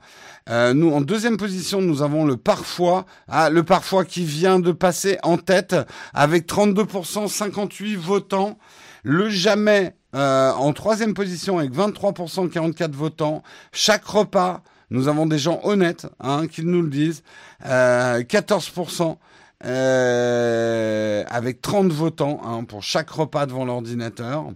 Euh, 0.49 0.73
nous, 0.73 0.91
en 0.91 1.01
deuxième 1.01 1.35
position, 1.35 1.81
nous 1.81 2.01
avons 2.01 2.25
le 2.25 2.37
parfois. 2.37 3.05
Ah, 3.27 3.49
le 3.49 3.63
parfois 3.63 4.05
qui 4.05 4.23
vient 4.23 4.59
de 4.59 4.71
passer 4.71 5.17
en 5.23 5.37
tête 5.37 5.75
avec 6.13 6.47
32%, 6.47 7.27
58 7.27 7.95
votants. 7.95 8.57
Le 9.03 9.29
jamais 9.29 9.95
euh, 10.15 10.51
en 10.51 10.71
troisième 10.73 11.13
position 11.13 11.59
avec 11.59 11.71
23%, 11.71 12.49
44 12.49 12.95
votants. 12.95 13.43
Chaque 13.73 14.05
repas, 14.05 14.61
nous 14.89 15.09
avons 15.09 15.25
des 15.25 15.37
gens 15.37 15.59
honnêtes 15.63 16.07
hein, 16.19 16.47
qui 16.47 16.63
nous 16.63 16.81
le 16.81 16.89
disent. 16.89 17.23
14%. 17.63 19.17
Euh, 19.65 21.23
avec 21.27 21.61
30 21.61 21.91
votants 21.91 22.41
hein, 22.43 22.63
pour 22.63 22.83
chaque 22.83 23.09
repas 23.09 23.47
devant 23.47 23.65
l'ordinateur. 23.65 24.51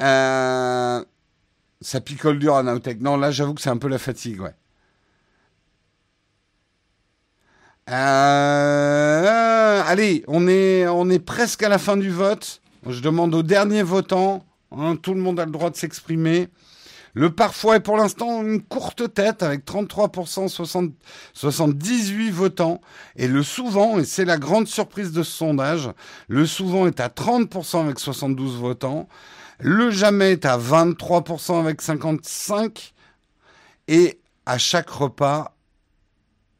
Euh, 0.00 1.04
ça 1.80 2.00
picole 2.00 2.38
dur 2.38 2.56
à 2.56 2.62
Naotech. 2.62 3.00
Non, 3.00 3.16
là, 3.16 3.30
j'avoue 3.30 3.54
que 3.54 3.60
c'est 3.60 3.70
un 3.70 3.76
peu 3.76 3.88
la 3.88 3.98
fatigue, 3.98 4.40
ouais. 4.40 4.54
Euh, 7.90 9.82
allez, 9.86 10.24
on 10.26 10.48
est, 10.48 10.86
on 10.88 11.10
est 11.10 11.18
presque 11.18 11.62
à 11.62 11.68
la 11.68 11.78
fin 11.78 11.96
du 11.96 12.10
vote. 12.10 12.62
Je 12.86 13.00
demande 13.00 13.34
aux 13.34 13.42
derniers 13.42 13.82
votants. 13.82 14.44
Hein, 14.72 14.96
tout 14.96 15.14
le 15.14 15.20
monde 15.20 15.38
a 15.38 15.44
le 15.44 15.50
droit 15.50 15.70
de 15.70 15.76
s'exprimer. 15.76 16.48
Le 17.14 17.30
parfois 17.30 17.76
est 17.76 17.80
pour 17.80 17.96
l'instant 17.96 18.42
une 18.42 18.60
courte 18.60 19.14
tête 19.14 19.44
avec 19.44 19.64
33%, 19.64 20.48
78 21.32 22.30
votants. 22.30 22.80
Et 23.14 23.28
le 23.28 23.44
souvent, 23.44 24.00
et 24.00 24.04
c'est 24.04 24.24
la 24.24 24.36
grande 24.36 24.66
surprise 24.66 25.12
de 25.12 25.22
ce 25.22 25.30
sondage, 25.30 25.90
le 26.26 26.44
souvent 26.44 26.88
est 26.88 26.98
à 26.98 27.08
30% 27.08 27.82
avec 27.82 28.00
72 28.00 28.56
votants. 28.56 29.08
Le 29.60 29.92
jamais 29.92 30.32
est 30.32 30.44
à 30.44 30.58
23% 30.58 31.60
avec 31.60 31.80
55. 31.80 32.92
Et 33.86 34.20
à 34.44 34.58
chaque 34.58 34.90
repas 34.90 35.54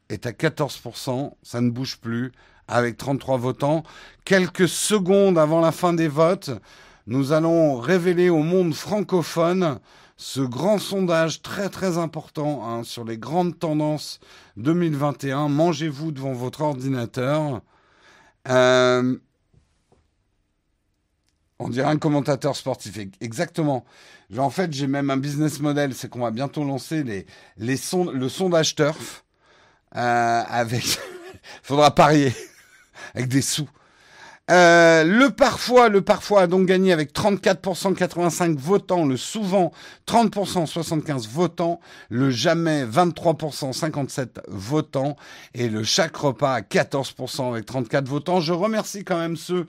est 0.07 0.25
à 0.25 0.31
14%. 0.31 1.33
Ça 1.43 1.59
ne 1.59 1.69
bouge 1.69 1.97
plus 1.97 2.31
avec 2.69 2.95
33 2.95 3.37
votants. 3.37 3.83
Quelques 4.23 4.69
secondes 4.69 5.37
avant 5.37 5.59
la 5.59 5.73
fin 5.73 5.91
des 5.91 6.07
votes, 6.07 6.51
nous 7.07 7.33
allons 7.33 7.77
révéler 7.77 8.29
au 8.29 8.39
monde 8.39 8.73
francophone 8.73 9.79
ce 10.17 10.39
grand 10.39 10.79
sondage 10.79 11.41
très 11.41 11.69
très 11.69 11.97
important 11.97 12.65
hein, 12.65 12.83
sur 12.83 13.03
les 13.03 13.17
grandes 13.17 13.59
tendances 13.59 14.19
2021. 14.57 15.49
Mangez-vous 15.49 16.11
devant 16.11 16.33
votre 16.33 16.61
ordinateur. 16.61 17.61
Euh, 18.47 19.17
on 21.59 21.69
dirait 21.69 21.87
un 21.87 21.97
commentateur 21.97 22.55
sportif. 22.55 22.97
Exactement. 23.19 23.85
En 24.37 24.49
fait, 24.49 24.71
j'ai 24.73 24.87
même 24.87 25.09
un 25.09 25.17
business 25.17 25.59
model, 25.59 25.93
c'est 25.93 26.09
qu'on 26.09 26.19
va 26.19 26.31
bientôt 26.31 26.63
lancer 26.63 27.25
le 27.57 28.29
sondage 28.29 28.75
turf 28.75 29.23
euh, 29.95 30.43
faudra 31.63 31.93
parier 31.93 32.33
avec 33.13 33.29
des 33.29 33.41
sous. 33.41 33.69
Euh, 34.51 35.03
le 35.03 35.31
parfois, 35.31 35.89
le 35.89 36.01
parfois 36.01 36.41
a 36.41 36.47
donc 36.47 36.67
gagné 36.67 36.93
avec 36.93 37.13
34% 37.13 37.95
85 37.95 38.55
votants, 38.59 39.03
le 39.03 39.17
souvent 39.17 39.71
30% 40.07 40.67
75 40.67 41.27
votants, 41.27 41.79
le 42.09 42.29
jamais 42.29 42.85
23% 42.85 43.73
57 43.73 44.41
votants 44.47 45.15
et 45.55 45.67
le 45.67 45.83
chaque 45.83 46.15
repas 46.15 46.53
à 46.53 46.61
14% 46.61 47.49
avec 47.49 47.65
34 47.65 48.07
votants. 48.07 48.39
Je 48.39 48.53
remercie 48.53 49.03
quand 49.03 49.17
même 49.17 49.35
ceux 49.35 49.65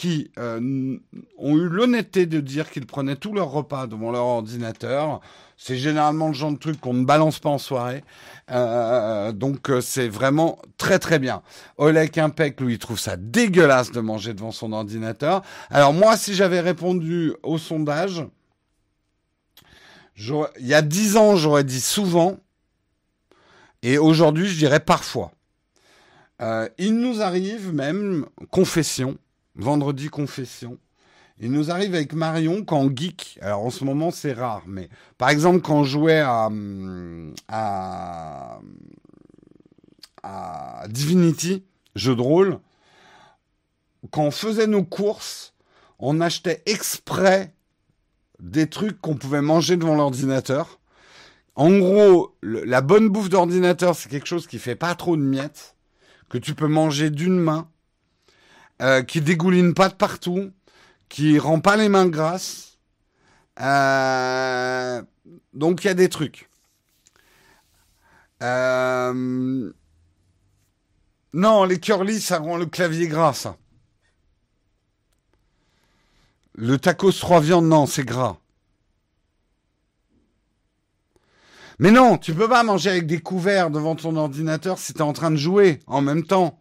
qui 0.00 0.30
euh, 0.38 0.96
ont 1.36 1.56
eu 1.58 1.68
l'honnêteté 1.68 2.24
de 2.24 2.40
dire 2.40 2.70
qu'ils 2.70 2.86
prenaient 2.86 3.16
tous 3.16 3.34
leurs 3.34 3.50
repas 3.50 3.86
devant 3.86 4.10
leur 4.10 4.24
ordinateur. 4.24 5.20
C'est 5.58 5.76
généralement 5.76 6.28
le 6.28 6.32
genre 6.32 6.52
de 6.52 6.56
truc 6.56 6.80
qu'on 6.80 6.94
ne 6.94 7.04
balance 7.04 7.38
pas 7.38 7.50
en 7.50 7.58
soirée. 7.58 8.02
Euh, 8.50 9.30
donc 9.32 9.68
euh, 9.68 9.82
c'est 9.82 10.08
vraiment 10.08 10.58
très 10.78 10.98
très 10.98 11.18
bien. 11.18 11.42
Oleg 11.76 12.18
Impec, 12.18 12.62
lui, 12.62 12.78
trouve 12.78 12.98
ça 12.98 13.18
dégueulasse 13.18 13.92
de 13.92 14.00
manger 14.00 14.32
devant 14.32 14.52
son 14.52 14.72
ordinateur. 14.72 15.42
Alors 15.68 15.92
moi, 15.92 16.16
si 16.16 16.32
j'avais 16.32 16.60
répondu 16.60 17.34
au 17.42 17.58
sondage, 17.58 18.24
il 20.16 20.66
y 20.66 20.72
a 20.72 20.80
dix 20.80 21.18
ans, 21.18 21.36
j'aurais 21.36 21.64
dit 21.64 21.82
souvent. 21.82 22.38
Et 23.82 23.98
aujourd'hui, 23.98 24.48
je 24.48 24.56
dirais 24.56 24.80
parfois. 24.80 25.30
Il 26.78 26.96
nous 26.96 27.20
arrive 27.20 27.74
même, 27.74 28.24
confession, 28.50 29.18
vendredi 29.60 30.08
confession, 30.08 30.78
il 31.38 31.50
nous 31.50 31.70
arrive 31.70 31.94
avec 31.94 32.12
Marion 32.12 32.64
on 32.70 32.94
geek. 32.94 33.38
Alors 33.40 33.64
en 33.64 33.70
ce 33.70 33.84
moment 33.84 34.10
c'est 34.10 34.32
rare, 34.32 34.62
mais 34.66 34.90
par 35.16 35.30
exemple 35.30 35.60
quand 35.60 35.80
on 35.80 35.84
jouait 35.84 36.20
à, 36.20 36.50
à, 37.48 38.60
Divinity, 40.88 41.64
jeu 41.94 42.14
de 42.14 42.20
rôle, 42.20 42.58
quand 44.10 44.24
on 44.24 44.30
faisait 44.30 44.66
nos 44.66 44.84
courses, 44.84 45.54
on 45.98 46.20
achetait 46.20 46.62
exprès 46.66 47.54
des 48.38 48.68
trucs 48.68 49.00
qu'on 49.00 49.16
pouvait 49.16 49.42
manger 49.42 49.76
devant 49.76 49.94
l'ordinateur. 49.94 50.78
En 51.54 51.70
gros, 51.78 52.36
la 52.42 52.80
bonne 52.80 53.08
bouffe 53.08 53.28
d'ordinateur, 53.28 53.94
c'est 53.94 54.08
quelque 54.08 54.26
chose 54.26 54.46
qui 54.46 54.58
fait 54.58 54.76
pas 54.76 54.94
trop 54.94 55.16
de 55.16 55.22
miettes, 55.22 55.76
que 56.28 56.38
tu 56.38 56.54
peux 56.54 56.68
manger 56.68 57.10
d'une 57.10 57.38
main, 57.38 57.68
euh, 58.80 59.02
qui 59.02 59.20
dégouline 59.20 59.74
pas 59.74 59.88
de 59.88 59.94
partout, 59.94 60.52
qui 61.08 61.38
rend 61.38 61.60
pas 61.60 61.76
les 61.76 61.88
mains 61.88 62.06
grasses. 62.08 62.78
Euh, 63.60 65.02
donc 65.52 65.84
il 65.84 65.88
y 65.88 65.90
a 65.90 65.94
des 65.94 66.08
trucs. 66.08 66.48
Euh, 68.42 69.72
non, 71.32 71.64
les 71.64 71.78
curly, 71.78 72.20
ça 72.20 72.38
rend 72.38 72.56
le 72.56 72.66
clavier 72.66 73.06
gras, 73.06 73.34
ça. 73.34 73.56
Le 76.54 76.78
tacos 76.78 77.12
trois 77.12 77.40
viandes, 77.40 77.66
non, 77.66 77.86
c'est 77.86 78.04
gras. 78.04 78.38
Mais 81.78 81.90
non, 81.90 82.18
tu 82.18 82.34
peux 82.34 82.48
pas 82.48 82.62
manger 82.62 82.90
avec 82.90 83.06
des 83.06 83.20
couverts 83.20 83.70
devant 83.70 83.96
ton 83.96 84.16
ordinateur 84.16 84.78
si 84.78 84.92
tu 84.92 84.98
es 84.98 85.02
en 85.02 85.14
train 85.14 85.30
de 85.30 85.36
jouer 85.36 85.80
en 85.86 86.02
même 86.02 86.24
temps. 86.24 86.60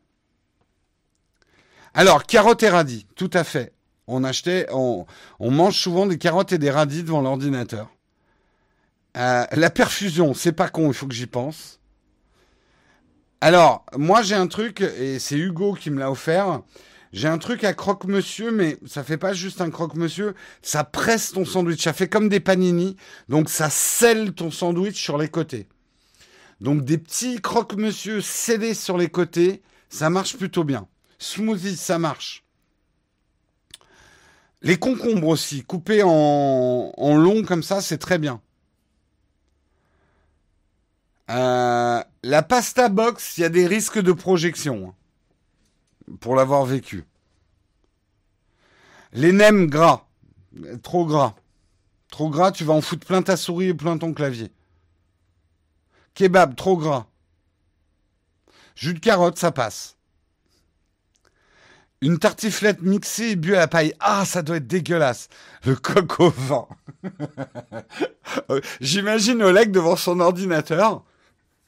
Alors, 1.93 2.25
carotte 2.25 2.63
et 2.63 2.69
radis, 2.69 3.05
tout 3.15 3.31
à 3.33 3.43
fait 3.43 3.73
on 4.09 4.23
achetait, 4.23 4.67
on, 4.71 5.05
mange 5.39 5.77
souvent 5.77 6.05
des 6.05 6.17
carottes 6.17 6.51
et 6.51 6.57
des 6.57 6.71
radis 6.71 7.03
devant 7.03 7.21
l'ordinateur. 7.21 7.89
Euh, 9.17 9.45
la 9.51 9.69
perfusion, 9.69 10.33
c'est 10.33 10.51
pas 10.51 10.69
con, 10.69 10.87
il 10.87 10.93
faut 10.93 11.07
que 11.07 11.13
j'y 11.13 11.27
pense. 11.27 11.79
Alors, 13.41 13.85
moi 13.95 14.21
j'ai 14.21 14.35
un 14.35 14.47
truc, 14.47 14.81
et 14.81 15.19
c'est 15.19 15.37
Hugo 15.37 15.73
qui 15.73 15.91
me 15.91 15.99
l'a 15.99 16.11
offert. 16.11 16.61
J'ai 17.11 17.27
un 17.27 17.37
truc 17.37 17.63
à 17.63 17.73
croque-monsieur, 17.73 18.51
mais 18.51 18.77
ça 18.85 19.03
fait 19.03 19.17
pas 19.17 19.33
juste 19.33 19.61
un 19.61 19.71
croque-monsieur, 19.71 20.35
ça 20.61 20.83
presse 20.83 21.31
ton 21.31 21.45
sandwich, 21.45 21.83
ça 21.83 21.93
fait 21.93 22.09
comme 22.09 22.29
des 22.29 22.39
panini, 22.39 22.97
donc 23.29 23.49
ça 23.49 23.69
scelle 23.69 24.33
ton 24.33 24.51
sandwich 24.51 25.01
sur 25.01 25.17
les 25.17 25.29
côtés. 25.29 25.67
Donc 26.61 26.83
des 26.83 26.97
petits 26.97 27.41
croque-monsieur 27.41 28.21
scellés 28.21 28.75
sur 28.75 28.97
les 28.97 29.09
côtés, 29.09 29.63
ça 29.89 30.09
marche 30.09 30.37
plutôt 30.37 30.63
bien. 30.63 30.87
Smoothie, 31.19 31.77
ça 31.77 31.99
marche. 31.99 32.43
Les 34.61 34.77
concombres 34.77 35.27
aussi, 35.27 35.63
coupés 35.63 36.01
en, 36.03 36.91
long 36.97 37.43
comme 37.43 37.63
ça, 37.63 37.81
c'est 37.81 37.97
très 37.97 38.17
bien. 38.17 38.41
Euh, 41.29 42.01
la 42.23 42.41
pasta 42.41 42.89
box, 42.89 43.37
il 43.37 43.41
y 43.41 43.43
a 43.43 43.49
des 43.49 43.67
risques 43.67 43.99
de 43.99 44.11
projection. 44.11 44.89
Hein, 44.89 44.95
pour 46.19 46.35
l'avoir 46.35 46.65
vécu. 46.65 47.05
Les 49.13 49.31
nems 49.31 49.67
gras. 49.67 50.07
Trop 50.81 51.05
gras. 51.05 51.35
Trop 52.09 52.29
gras, 52.29 52.51
tu 52.51 52.63
vas 52.63 52.73
en 52.73 52.81
foutre 52.81 53.05
plein 53.05 53.21
ta 53.21 53.37
souris 53.37 53.67
et 53.67 53.73
plein 53.73 53.97
ton 53.97 54.13
clavier. 54.13 54.51
Kebab, 56.15 56.55
trop 56.55 56.75
gras. 56.75 57.05
Jus 58.75 58.93
de 58.93 58.99
carotte, 58.99 59.37
ça 59.37 59.51
passe. 59.51 59.98
Une 62.01 62.17
tartiflette 62.17 62.81
mixée 62.81 63.31
et 63.31 63.35
bu 63.35 63.55
à 63.55 63.59
la 63.59 63.67
paille. 63.67 63.93
Ah, 63.99 64.23
ça 64.25 64.41
doit 64.41 64.57
être 64.57 64.67
dégueulasse. 64.67 65.27
Le 65.65 65.75
coq 65.75 66.19
au 66.21 66.29
vent. 66.29 66.69
J'imagine 68.81 69.43
Oleg 69.43 69.71
devant 69.71 69.97
son 69.97 70.19
ordinateur 70.21 71.03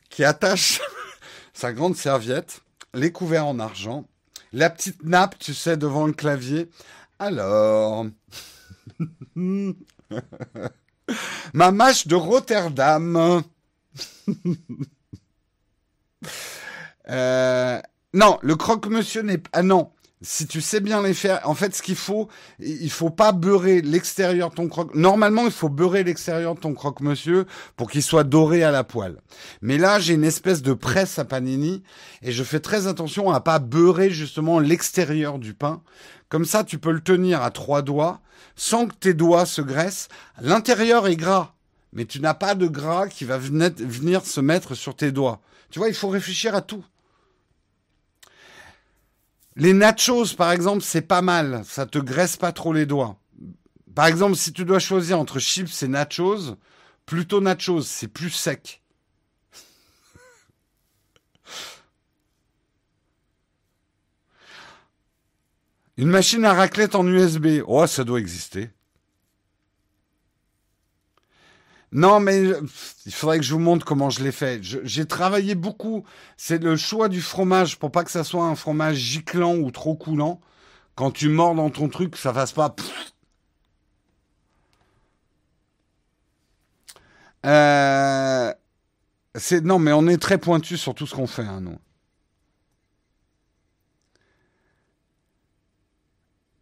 qui 0.09 0.23
attache 0.23 0.79
sa 1.53 1.73
grande 1.73 1.95
serviette, 1.97 2.61
les 2.93 3.11
couverts 3.11 3.45
en 3.47 3.59
argent, 3.59 4.05
la 4.53 4.69
petite 4.69 5.03
nappe, 5.03 5.37
tu 5.37 5.53
sais, 5.53 5.75
devant 5.77 6.07
le 6.07 6.13
clavier. 6.13 6.69
Alors. 7.19 8.05
Ma 11.53 11.71
mâche 11.71 12.07
de 12.07 12.15
Rotterdam. 12.15 13.43
euh, 17.09 17.81
Non, 18.13 18.39
le 18.41 18.55
croque-monsieur 18.55 19.21
n'est 19.23 19.37
pas... 19.37 19.49
Ah 19.53 19.63
non, 19.63 19.91
si 20.21 20.45
tu 20.45 20.61
sais 20.61 20.79
bien 20.79 21.01
les 21.01 21.15
faire, 21.15 21.41
en 21.45 21.55
fait, 21.55 21.75
ce 21.75 21.81
qu'il 21.81 21.95
faut, 21.95 22.27
il 22.59 22.91
faut 22.91 23.09
pas 23.09 23.31
beurrer 23.31 23.81
l'extérieur 23.81 24.51
de 24.51 24.55
ton 24.55 24.67
croque. 24.67 24.93
Normalement, 24.93 25.45
il 25.45 25.51
faut 25.51 25.69
beurrer 25.69 26.03
l'extérieur 26.03 26.53
de 26.53 26.59
ton 26.59 26.73
croque-monsieur 26.73 27.45
pour 27.75 27.89
qu'il 27.89 28.03
soit 28.03 28.23
doré 28.23 28.63
à 28.63 28.71
la 28.71 28.83
poêle. 28.83 29.17
Mais 29.61 29.79
là, 29.79 29.99
j'ai 29.99 30.13
une 30.13 30.23
espèce 30.23 30.61
de 30.61 30.73
presse 30.73 31.17
à 31.17 31.25
panini 31.25 31.81
et 32.21 32.31
je 32.31 32.43
fais 32.43 32.59
très 32.59 32.85
attention 32.85 33.31
à 33.31 33.39
pas 33.39 33.57
beurrer 33.57 34.11
justement 34.11 34.59
l'extérieur 34.59 35.39
du 35.39 35.55
pain. 35.55 35.81
Comme 36.29 36.45
ça, 36.45 36.63
tu 36.63 36.77
peux 36.77 36.91
le 36.91 37.01
tenir 37.01 37.41
à 37.41 37.49
trois 37.49 37.81
doigts 37.81 38.21
sans 38.55 38.87
que 38.87 38.95
tes 38.95 39.15
doigts 39.15 39.47
se 39.47 39.61
graissent. 39.61 40.07
L'intérieur 40.39 41.07
est 41.07 41.15
gras, 41.15 41.55
mais 41.93 42.05
tu 42.05 42.21
n'as 42.21 42.35
pas 42.35 42.53
de 42.53 42.67
gras 42.67 43.07
qui 43.07 43.25
va 43.25 43.39
venir 43.39 44.25
se 44.25 44.39
mettre 44.39 44.75
sur 44.75 44.95
tes 44.95 45.11
doigts. 45.11 45.41
Tu 45.71 45.79
vois, 45.79 45.89
il 45.89 45.95
faut 45.95 46.09
réfléchir 46.09 46.53
à 46.53 46.61
tout. 46.61 46.85
Les 49.55 49.73
nachos, 49.73 50.35
par 50.35 50.51
exemple, 50.51 50.81
c'est 50.81 51.01
pas 51.01 51.21
mal. 51.21 51.63
Ça 51.65 51.85
te 51.85 51.99
graisse 51.99 52.37
pas 52.37 52.51
trop 52.51 52.73
les 52.73 52.85
doigts. 52.85 53.19
Par 53.93 54.05
exemple, 54.05 54.35
si 54.35 54.53
tu 54.53 54.63
dois 54.63 54.79
choisir 54.79 55.19
entre 55.19 55.39
chips 55.39 55.83
et 55.83 55.87
nachos, 55.87 56.55
plutôt 57.05 57.41
nachos, 57.41 57.81
c'est 57.81 58.07
plus 58.07 58.29
sec. 58.29 58.81
Une 65.97 66.09
machine 66.09 66.45
à 66.45 66.53
raclette 66.53 66.95
en 66.95 67.05
USB. 67.05 67.61
Oh, 67.67 67.85
ça 67.85 68.03
doit 68.03 68.19
exister. 68.19 68.69
Non, 71.93 72.21
mais 72.21 72.43
il 73.05 73.13
faudrait 73.13 73.37
que 73.39 73.43
je 73.43 73.53
vous 73.53 73.59
montre 73.59 73.85
comment 73.85 74.09
je 74.09 74.23
l'ai 74.23 74.31
fait. 74.31 74.61
J'ai 74.63 75.05
travaillé 75.05 75.55
beaucoup. 75.55 76.05
C'est 76.37 76.63
le 76.63 76.77
choix 76.77 77.09
du 77.09 77.21
fromage 77.21 77.77
pour 77.79 77.91
pas 77.91 78.03
que 78.05 78.11
ça 78.11 78.23
soit 78.23 78.45
un 78.45 78.55
fromage 78.55 78.95
giclant 78.97 79.55
ou 79.57 79.71
trop 79.71 79.95
coulant. 79.95 80.39
Quand 80.95 81.11
tu 81.11 81.29
mords 81.29 81.55
dans 81.55 81.69
ton 81.69 81.89
truc, 81.89 82.15
ça 82.17 82.33
fasse 82.33 82.53
pas. 82.53 82.75
Euh, 87.45 88.53
non, 89.63 89.79
mais 89.79 89.91
on 89.93 90.07
est 90.07 90.21
très 90.21 90.37
pointu 90.37 90.77
sur 90.77 90.93
tout 90.95 91.07
ce 91.07 91.15
qu'on 91.15 91.27
fait, 91.27 91.43
hein, 91.43 91.61
nous. 91.61 91.77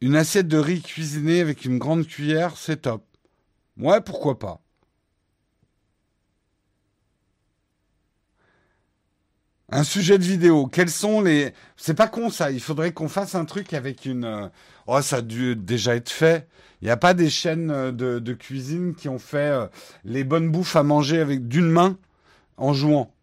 Une 0.01 0.15
assiette 0.15 0.47
de 0.47 0.57
riz 0.57 0.81
cuisiné 0.81 1.41
avec 1.41 1.65
une 1.65 1.77
grande 1.77 2.07
cuillère, 2.07 2.57
c'est 2.57 2.83
top. 2.83 3.05
Ouais, 3.77 4.01
pourquoi 4.01 4.39
pas. 4.39 4.61
Un 9.71 9.83
sujet 9.83 10.17
de 10.17 10.23
vidéo. 10.23 10.65
Quels 10.67 10.89
sont 10.89 11.21
les... 11.21 11.53
C'est 11.77 11.93
pas 11.93 12.07
con 12.07 12.29
ça. 12.31 12.49
Il 12.51 12.59
faudrait 12.59 12.91
qu'on 12.91 13.07
fasse 13.07 13.35
un 13.35 13.45
truc 13.45 13.73
avec 13.73 14.05
une... 14.05 14.25
Euh, 14.25 14.47
oh, 14.87 15.01
ça 15.01 15.17
a 15.17 15.21
dû 15.21 15.55
déjà 15.55 15.95
être 15.95 16.09
fait. 16.09 16.47
Il 16.81 16.85
n'y 16.85 16.91
a 16.91 16.97
pas 16.97 17.13
des 17.13 17.29
chaînes 17.29 17.69
euh, 17.69 17.91
de, 17.91 18.33
cuisine 18.33 18.95
qui 18.95 19.09
ont 19.09 19.19
fait 19.19 19.37
euh, 19.37 19.67
les 20.05 20.23
bonnes 20.23 20.49
bouffes 20.49 20.75
à 20.75 20.83
manger 20.83 21.19
avec 21.19 21.47
d'une 21.47 21.69
main 21.69 21.97
en 22.57 22.73
jouant. 22.73 23.13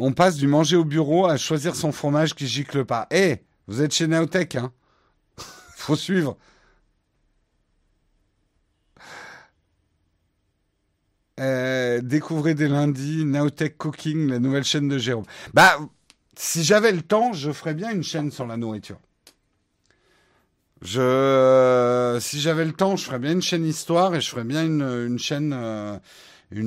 On 0.00 0.12
passe 0.12 0.36
du 0.36 0.46
manger 0.46 0.76
au 0.76 0.84
bureau 0.84 1.26
à 1.26 1.36
choisir 1.36 1.74
son 1.74 1.92
fromage 1.92 2.34
qui 2.34 2.46
gicle 2.46 2.84
pas. 2.84 3.06
Eh, 3.10 3.38
vous 3.66 3.82
êtes 3.82 3.92
chez 3.92 4.06
Naotech, 4.06 4.56
hein 4.56 4.72
Faut 5.76 5.96
suivre. 5.96 6.36
Euh, 11.38 12.00
découvrez 12.02 12.54
dès 12.54 12.68
lundi 12.68 13.24
Naotech 13.24 13.76
Cooking, 13.76 14.28
la 14.28 14.38
nouvelle 14.38 14.64
chaîne 14.64 14.88
de 14.88 14.98
Jérôme. 14.98 15.24
Bah, 15.54 15.78
si 16.36 16.64
j'avais 16.64 16.92
le 16.92 17.02
temps, 17.02 17.32
je 17.32 17.52
ferais 17.52 17.74
bien 17.74 17.90
une 17.90 18.02
chaîne 18.02 18.30
sur 18.30 18.46
la 18.46 18.56
nourriture. 18.56 18.98
Je, 20.82 22.18
si 22.20 22.40
j'avais 22.40 22.64
le 22.64 22.72
temps, 22.72 22.96
je 22.96 23.04
ferais 23.04 23.18
bien 23.18 23.32
une 23.32 23.42
chaîne 23.42 23.64
histoire 23.64 24.14
et 24.14 24.20
je 24.20 24.28
ferais 24.28 24.44
bien 24.44 24.64
une, 24.64 25.18
chaîne, 25.18 25.52
euh, 25.52 25.98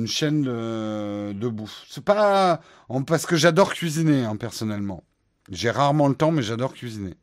chaîne 0.06 0.42
de, 0.42 1.48
bouffe. 1.48 1.84
C'est 1.88 2.04
pas 2.04 2.60
parce 3.06 3.24
que 3.24 3.36
j'adore 3.36 3.72
cuisiner 3.72 4.24
hein, 4.24 4.36
personnellement. 4.36 5.02
J'ai 5.50 5.70
rarement 5.70 6.08
le 6.08 6.14
temps, 6.14 6.30
mais 6.30 6.42
j'adore 6.42 6.74
cuisiner. 6.74 7.14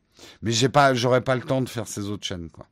Mais 0.42 0.52
j'ai 0.52 0.68
pas, 0.68 0.94
j'aurais 0.94 1.22
pas 1.22 1.34
le 1.36 1.42
temps 1.42 1.62
de 1.62 1.68
faire 1.68 1.88
ces 1.88 2.08
autres 2.08 2.26
chaînes 2.26 2.50
quoi. 2.50 2.66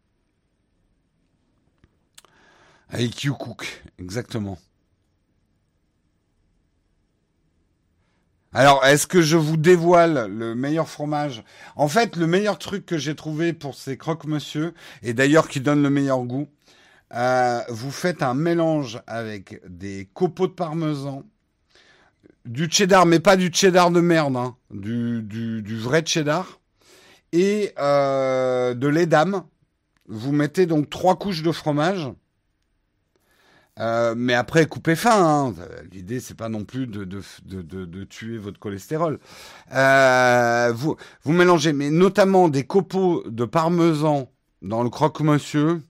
IQ 2.92 3.32
Cook, 3.32 3.84
exactement. 3.98 4.58
Alors, 8.54 8.82
est-ce 8.86 9.06
que 9.06 9.20
je 9.20 9.36
vous 9.36 9.58
dévoile 9.58 10.26
le 10.30 10.54
meilleur 10.54 10.88
fromage? 10.88 11.44
En 11.76 11.86
fait, 11.86 12.16
le 12.16 12.26
meilleur 12.26 12.58
truc 12.58 12.86
que 12.86 12.96
j'ai 12.96 13.14
trouvé 13.14 13.52
pour 13.52 13.74
ces 13.74 13.98
croque-monsieur, 13.98 14.72
et 15.02 15.12
d'ailleurs 15.12 15.48
qui 15.48 15.60
donne 15.60 15.82
le 15.82 15.90
meilleur 15.90 16.20
goût, 16.24 16.48
euh, 17.14 17.60
vous 17.68 17.90
faites 17.90 18.22
un 18.22 18.32
mélange 18.32 19.02
avec 19.06 19.60
des 19.68 20.08
copeaux 20.14 20.46
de 20.46 20.52
parmesan, 20.52 21.24
du 22.46 22.70
cheddar, 22.70 23.04
mais 23.04 23.20
pas 23.20 23.36
du 23.36 23.50
cheddar 23.52 23.90
de 23.90 24.00
merde, 24.00 24.36
hein, 24.38 24.56
du, 24.70 25.78
vrai 25.78 26.02
cheddar, 26.06 26.58
et 27.32 27.72
euh, 27.78 28.72
de 28.72 28.88
lait. 28.88 29.08
Vous 30.06 30.32
mettez 30.32 30.64
donc 30.64 30.88
trois 30.88 31.16
couches 31.16 31.42
de 31.42 31.52
fromage 31.52 32.10
euh, 33.78 34.14
mais 34.16 34.34
après, 34.34 34.66
coupez 34.66 34.96
fin. 34.96 35.48
Hein. 35.48 35.54
L'idée, 35.92 36.20
c'est 36.20 36.36
pas 36.36 36.48
non 36.48 36.64
plus 36.64 36.86
de, 36.86 37.04
de, 37.04 37.22
de, 37.44 37.84
de, 37.84 38.04
tuer 38.04 38.38
votre 38.38 38.58
cholestérol. 38.58 39.18
Euh, 39.72 40.72
vous, 40.74 40.96
vous 41.22 41.32
mélangez, 41.32 41.72
mais 41.72 41.90
notamment 41.90 42.48
des 42.48 42.64
copeaux 42.64 43.22
de 43.26 43.44
parmesan 43.44 44.30
dans 44.62 44.82
le 44.82 44.90
croque-monsieur. 44.90 45.82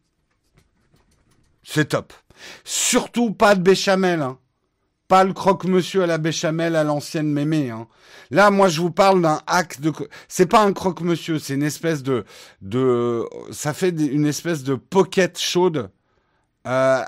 C'est 1.63 1.91
top. 1.91 2.13
Surtout 2.65 3.33
pas 3.33 3.55
de 3.55 3.63
béchamel. 3.63 4.21
Hein. 4.23 4.39
Pas 5.09 5.25
le 5.25 5.33
croque-monsieur 5.33 6.03
à 6.03 6.07
la 6.07 6.19
béchamel 6.19 6.77
à 6.77 6.85
l'ancienne 6.85 7.33
mémé. 7.33 7.71
Hein. 7.71 7.89
Là, 8.31 8.51
moi, 8.51 8.69
je 8.69 8.83
vous 8.83 8.91
parle 8.91 9.23
d'un 9.23 9.41
hack 9.47 9.81
de. 9.81 9.91
C'est 10.29 10.47
pas 10.47 10.63
un 10.63 10.75
croque-monsieur, 10.75 11.39
c'est 11.39 11.55
une 11.55 11.63
espèce 11.63 12.03
de, 12.03 12.25
de. 12.61 13.25
Ça 13.51 13.73
fait 13.73 13.89
une 13.89 14.27
espèce 14.27 14.63
de 14.63 14.75
pocket 14.75 15.39
chaude. 15.39 15.91
Euh, 16.67 17.03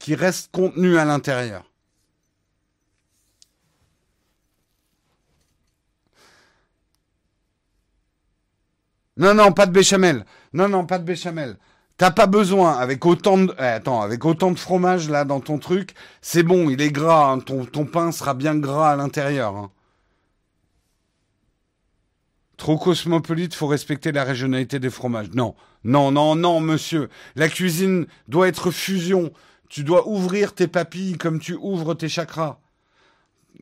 qui 0.00 0.16
reste 0.16 0.50
contenu 0.50 0.98
à 0.98 1.04
l'intérieur. 1.04 1.64
Non, 9.16 9.34
non, 9.34 9.52
pas 9.52 9.66
de 9.66 9.72
béchamel. 9.72 10.24
Non, 10.54 10.68
non, 10.68 10.86
pas 10.86 10.98
de 10.98 11.04
béchamel. 11.04 11.56
T'as 11.98 12.10
pas 12.10 12.26
besoin, 12.26 12.78
avec 12.78 13.04
autant 13.04 13.36
de, 13.36 13.54
eh, 13.58 13.62
attends, 13.62 14.00
avec 14.00 14.24
autant 14.24 14.50
de 14.50 14.58
fromage 14.58 15.10
là 15.10 15.26
dans 15.26 15.40
ton 15.40 15.58
truc, 15.58 15.92
c'est 16.22 16.42
bon, 16.42 16.70
il 16.70 16.80
est 16.80 16.90
gras, 16.90 17.30
hein. 17.30 17.40
ton, 17.40 17.84
pain 17.84 18.10
sera 18.10 18.32
bien 18.32 18.56
gras 18.56 18.92
à 18.92 18.96
l'intérieur. 18.96 19.54
Hein. 19.54 19.70
Trop 22.56 22.78
cosmopolite, 22.78 23.54
faut 23.54 23.66
respecter 23.66 24.12
la 24.12 24.24
régionalité 24.24 24.78
des 24.78 24.88
fromages. 24.88 25.28
Non, 25.34 25.54
non, 25.84 26.10
non, 26.10 26.34
non, 26.34 26.60
monsieur. 26.60 27.10
La 27.36 27.50
cuisine 27.50 28.06
doit 28.28 28.48
être 28.48 28.70
fusion. 28.70 29.30
Tu 29.70 29.84
dois 29.84 30.08
ouvrir 30.08 30.52
tes 30.52 30.66
papilles 30.66 31.16
comme 31.16 31.38
tu 31.38 31.54
ouvres 31.54 31.94
tes 31.94 32.08
chakras. 32.08 32.58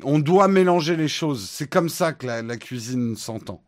On 0.03 0.19
doit 0.19 0.49
mélanger 0.49 0.97
les 0.97 1.07
choses. 1.07 1.49
C'est 1.49 1.69
comme 1.69 1.91
ça 1.91 2.15
que 2.15 2.27
la, 2.27 2.57
cuisine 2.57 3.15
s'entend. 3.15 3.63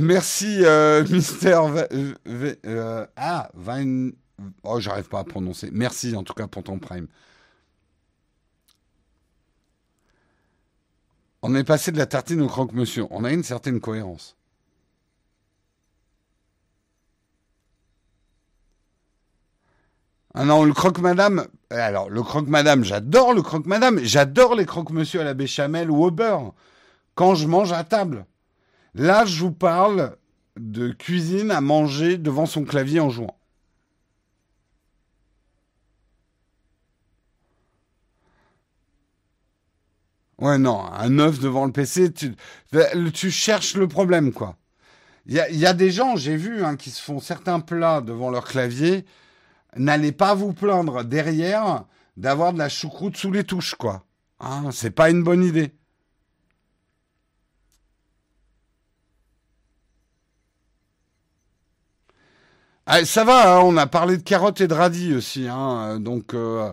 Merci, 0.00 0.60
euh, 0.64 1.04
Mister. 1.10 1.60
Euh, 2.28 3.06
ah, 3.16 3.50
Vine. 3.56 4.12
Oh, 4.62 4.78
j'arrive 4.78 5.08
pas 5.08 5.18
à 5.18 5.24
prononcer. 5.24 5.70
Merci 5.72 6.14
en 6.14 6.22
tout 6.22 6.34
cas 6.34 6.46
pour 6.46 6.62
ton 6.62 6.78
prime. 6.78 7.08
On 11.42 11.54
est 11.54 11.64
passé 11.64 11.90
de 11.90 11.96
la 11.98 12.06
tartine 12.06 12.42
au 12.42 12.48
croque-monsieur. 12.48 13.06
On 13.10 13.24
a 13.24 13.32
une 13.32 13.42
certaine 13.42 13.80
cohérence. 13.80 14.36
Ah 20.34 20.44
non, 20.44 20.64
le 20.64 20.72
croque-madame. 20.72 21.46
Alors, 21.70 22.08
le 22.10 22.22
croque-madame, 22.22 22.84
j'adore 22.84 23.32
le 23.32 23.42
croque-madame. 23.42 23.98
J'adore 24.02 24.54
les 24.54 24.66
croque-monsieur 24.66 25.20
à 25.20 25.24
la 25.24 25.34
béchamel 25.34 25.90
ou 25.90 26.04
au 26.04 26.10
beurre. 26.10 26.52
Quand 27.14 27.34
je 27.34 27.46
mange 27.46 27.72
à 27.72 27.84
table. 27.84 28.26
Là, 28.94 29.24
je 29.24 29.40
vous 29.40 29.52
parle 29.52 30.16
de 30.56 30.90
cuisine 30.90 31.50
à 31.50 31.60
manger 31.60 32.18
devant 32.18 32.46
son 32.46 32.64
clavier 32.64 33.00
en 33.00 33.08
jouant. 33.08 33.39
Ouais, 40.40 40.58
non, 40.58 40.82
un 40.92 41.18
œuf 41.18 41.38
devant 41.38 41.66
le 41.66 41.72
PC, 41.72 42.12
tu, 42.12 42.34
tu 43.12 43.30
cherches 43.30 43.74
le 43.76 43.88
problème, 43.88 44.32
quoi. 44.32 44.56
Il 45.26 45.34
y 45.36 45.66
a, 45.66 45.74
des 45.74 45.90
gens, 45.90 46.16
j'ai 46.16 46.36
vu, 46.36 46.64
hein, 46.64 46.76
qui 46.76 46.90
se 46.90 47.02
font 47.02 47.20
certains 47.20 47.60
plats 47.60 48.00
devant 48.00 48.30
leur 48.30 48.44
clavier. 48.46 49.04
N'allez 49.76 50.12
pas 50.12 50.34
vous 50.34 50.52
plaindre 50.52 51.04
derrière 51.04 51.84
d'avoir 52.16 52.52
de 52.52 52.58
la 52.58 52.68
choucroute 52.68 53.16
sous 53.16 53.30
les 53.32 53.44
touches, 53.44 53.74
quoi. 53.76 54.04
Hein, 54.40 54.70
c'est 54.72 54.90
pas 54.90 55.10
une 55.10 55.22
bonne 55.22 55.44
idée. 55.44 55.74
Ah, 62.86 63.04
ça 63.04 63.24
va, 63.24 63.56
hein, 63.58 63.60
on 63.62 63.76
a 63.76 63.86
parlé 63.86 64.16
de 64.16 64.22
carottes 64.22 64.60
et 64.60 64.66
de 64.68 64.74
radis 64.74 65.14
aussi, 65.14 65.46
hein, 65.48 66.00
donc 66.00 66.34
euh, 66.34 66.72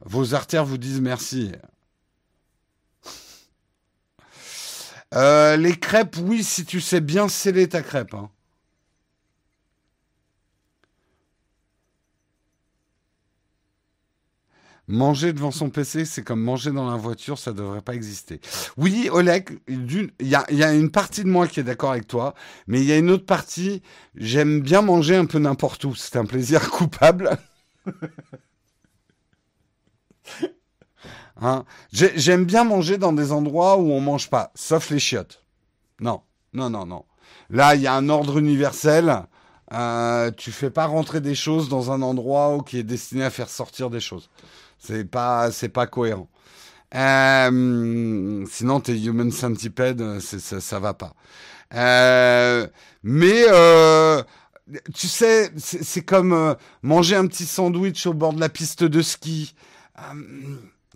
vos 0.00 0.34
artères 0.34 0.64
vous 0.64 0.78
disent 0.78 1.00
merci. 1.00 1.52
Euh, 5.14 5.56
les 5.56 5.76
crêpes, 5.76 6.16
oui, 6.18 6.44
si 6.44 6.64
tu 6.64 6.80
sais 6.80 7.00
bien 7.00 7.28
sceller 7.28 7.68
ta 7.68 7.82
crêpe. 7.82 8.14
Hein. 8.14 8.30
Manger 14.90 15.32
devant 15.32 15.52
son 15.52 15.70
PC, 15.70 16.04
c'est 16.04 16.22
comme 16.24 16.40
manger 16.42 16.72
dans 16.72 16.90
la 16.90 16.96
voiture, 16.96 17.38
ça 17.38 17.52
ne 17.52 17.58
devrait 17.58 17.80
pas 17.80 17.94
exister. 17.94 18.40
Oui, 18.76 19.08
Oleg, 19.12 19.60
il 19.68 20.10
y 20.20 20.34
a, 20.34 20.74
une 20.74 20.90
partie 20.90 21.22
de 21.22 21.28
moi 21.28 21.46
qui 21.46 21.60
est 21.60 21.62
d'accord 21.62 21.92
avec 21.92 22.08
toi, 22.08 22.34
mais 22.66 22.80
il 22.80 22.86
y 22.86 22.92
a 22.92 22.98
une 22.98 23.10
autre 23.10 23.24
partie, 23.24 23.82
j'aime 24.16 24.60
bien 24.60 24.82
manger 24.82 25.14
un 25.14 25.26
peu 25.26 25.38
n'importe 25.38 25.84
où. 25.84 25.94
C'est 25.94 26.16
un 26.16 26.24
plaisir 26.24 26.70
coupable. 26.72 27.38
Hein 31.40 31.64
J'aime 31.92 32.44
bien 32.44 32.64
manger 32.64 32.98
dans 32.98 33.12
des 33.12 33.32
endroits 33.32 33.76
où 33.78 33.90
on 33.92 34.00
mange 34.00 34.28
pas, 34.28 34.52
sauf 34.54 34.90
les 34.90 34.98
chiottes. 34.98 35.42
Non, 36.00 36.20
non, 36.52 36.70
non, 36.70 36.86
non. 36.86 37.04
Là, 37.48 37.74
il 37.74 37.82
y 37.82 37.86
a 37.86 37.94
un 37.94 38.08
ordre 38.08 38.38
universel. 38.38 39.22
Euh, 39.72 40.30
tu 40.32 40.52
fais 40.52 40.70
pas 40.70 40.86
rentrer 40.86 41.20
des 41.20 41.34
choses 41.34 41.68
dans 41.68 41.92
un 41.92 42.02
endroit 42.02 42.58
qui 42.66 42.78
est 42.78 42.82
destiné 42.82 43.24
à 43.24 43.30
faire 43.30 43.48
sortir 43.48 43.88
des 43.90 44.00
choses. 44.00 44.30
C'est 44.78 45.04
pas, 45.04 45.50
c'est 45.52 45.68
pas 45.68 45.86
cohérent. 45.86 46.28
Euh, 46.94 48.44
sinon, 48.50 48.80
tes 48.80 48.98
human 49.00 49.30
centipede, 49.30 50.18
ça, 50.20 50.60
ça 50.60 50.78
va 50.78 50.94
pas. 50.94 51.14
Euh, 51.74 52.66
mais 53.02 53.44
euh, 53.48 54.22
tu 54.94 55.06
sais, 55.06 55.52
c'est 55.56 56.04
comme 56.04 56.32
euh, 56.32 56.54
manger 56.82 57.16
un 57.16 57.26
petit 57.26 57.46
sandwich 57.46 58.06
au 58.06 58.14
bord 58.14 58.32
de 58.32 58.40
la 58.40 58.48
piste 58.48 58.84
de 58.84 59.02
ski. 59.02 59.54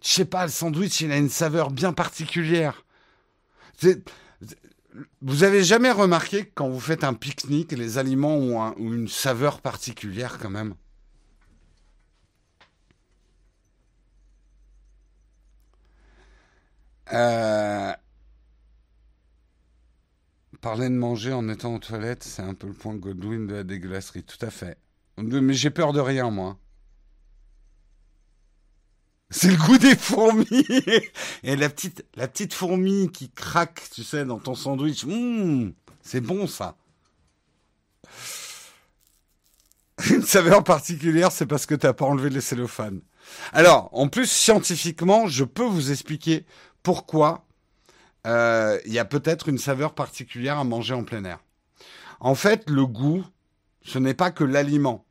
Je 0.04 0.10
sais 0.10 0.24
pas, 0.26 0.44
le 0.44 0.50
sandwich, 0.50 1.00
il 1.00 1.12
a 1.12 1.16
une 1.16 1.30
saveur 1.30 1.70
bien 1.70 1.92
particulière. 1.92 2.84
Vous 5.22 5.42
avez 5.44 5.64
jamais 5.64 5.90
remarqué 5.90 6.46
que 6.46 6.52
quand 6.54 6.68
vous 6.68 6.80
faites 6.80 7.04
un 7.04 7.14
pique-nique, 7.14 7.72
les 7.72 7.98
aliments 7.98 8.36
ont 8.36 8.74
une 8.76 9.08
saveur 9.08 9.60
particulière 9.60 10.38
quand 10.38 10.50
même? 10.50 10.74
Euh, 17.12 17.92
parler 20.60 20.88
de 20.88 20.94
manger 20.94 21.32
en 21.32 21.48
étant 21.48 21.74
aux 21.74 21.78
toilettes, 21.78 22.24
c'est 22.24 22.42
un 22.42 22.54
peu 22.54 22.66
le 22.66 22.74
point 22.74 22.94
Godwin 22.94 23.46
de 23.46 23.54
la 23.54 23.64
dégueulasserie. 23.64 24.24
Tout 24.24 24.44
à 24.44 24.50
fait. 24.50 24.78
Mais 25.18 25.54
j'ai 25.54 25.70
peur 25.70 25.92
de 25.92 26.00
rien, 26.00 26.30
moi. 26.30 26.58
C'est 29.36 29.50
le 29.50 29.56
goût 29.56 29.78
des 29.78 29.96
fourmis. 29.96 30.64
Et 31.42 31.56
la 31.56 31.68
petite, 31.68 32.54
fourmi 32.54 33.10
qui 33.10 33.30
craque, 33.30 33.82
tu 33.92 34.04
sais, 34.04 34.24
dans 34.24 34.38
ton 34.38 34.54
sandwich. 34.54 35.04
Mmh, 35.06 35.72
c'est 36.02 36.20
bon, 36.20 36.46
ça. 36.46 36.76
Une 40.08 40.22
saveur 40.22 40.62
particulière, 40.62 41.32
c'est 41.32 41.46
parce 41.46 41.66
que 41.66 41.74
tu 41.74 41.84
n'as 41.84 41.92
pas 41.92 42.04
enlevé 42.04 42.30
les 42.30 42.40
cellophanes. 42.40 43.00
Alors, 43.52 43.88
en 43.90 44.06
plus, 44.06 44.30
scientifiquement, 44.30 45.26
je 45.26 45.42
peux 45.42 45.64
vous 45.64 45.90
expliquer 45.90 46.46
pourquoi 46.84 47.44
euh, 48.28 48.78
il 48.86 48.92
y 48.92 49.00
a 49.00 49.04
peut-être 49.04 49.48
une 49.48 49.58
saveur 49.58 49.94
particulière 49.94 50.58
à 50.58 50.64
manger 50.64 50.94
en 50.94 51.02
plein 51.02 51.24
air. 51.24 51.40
En 52.20 52.36
fait, 52.36 52.70
le 52.70 52.86
goût, 52.86 53.24
ce 53.82 53.98
n'est 53.98 54.14
pas 54.14 54.30
que 54.30 54.44
l'aliment, 54.44 55.04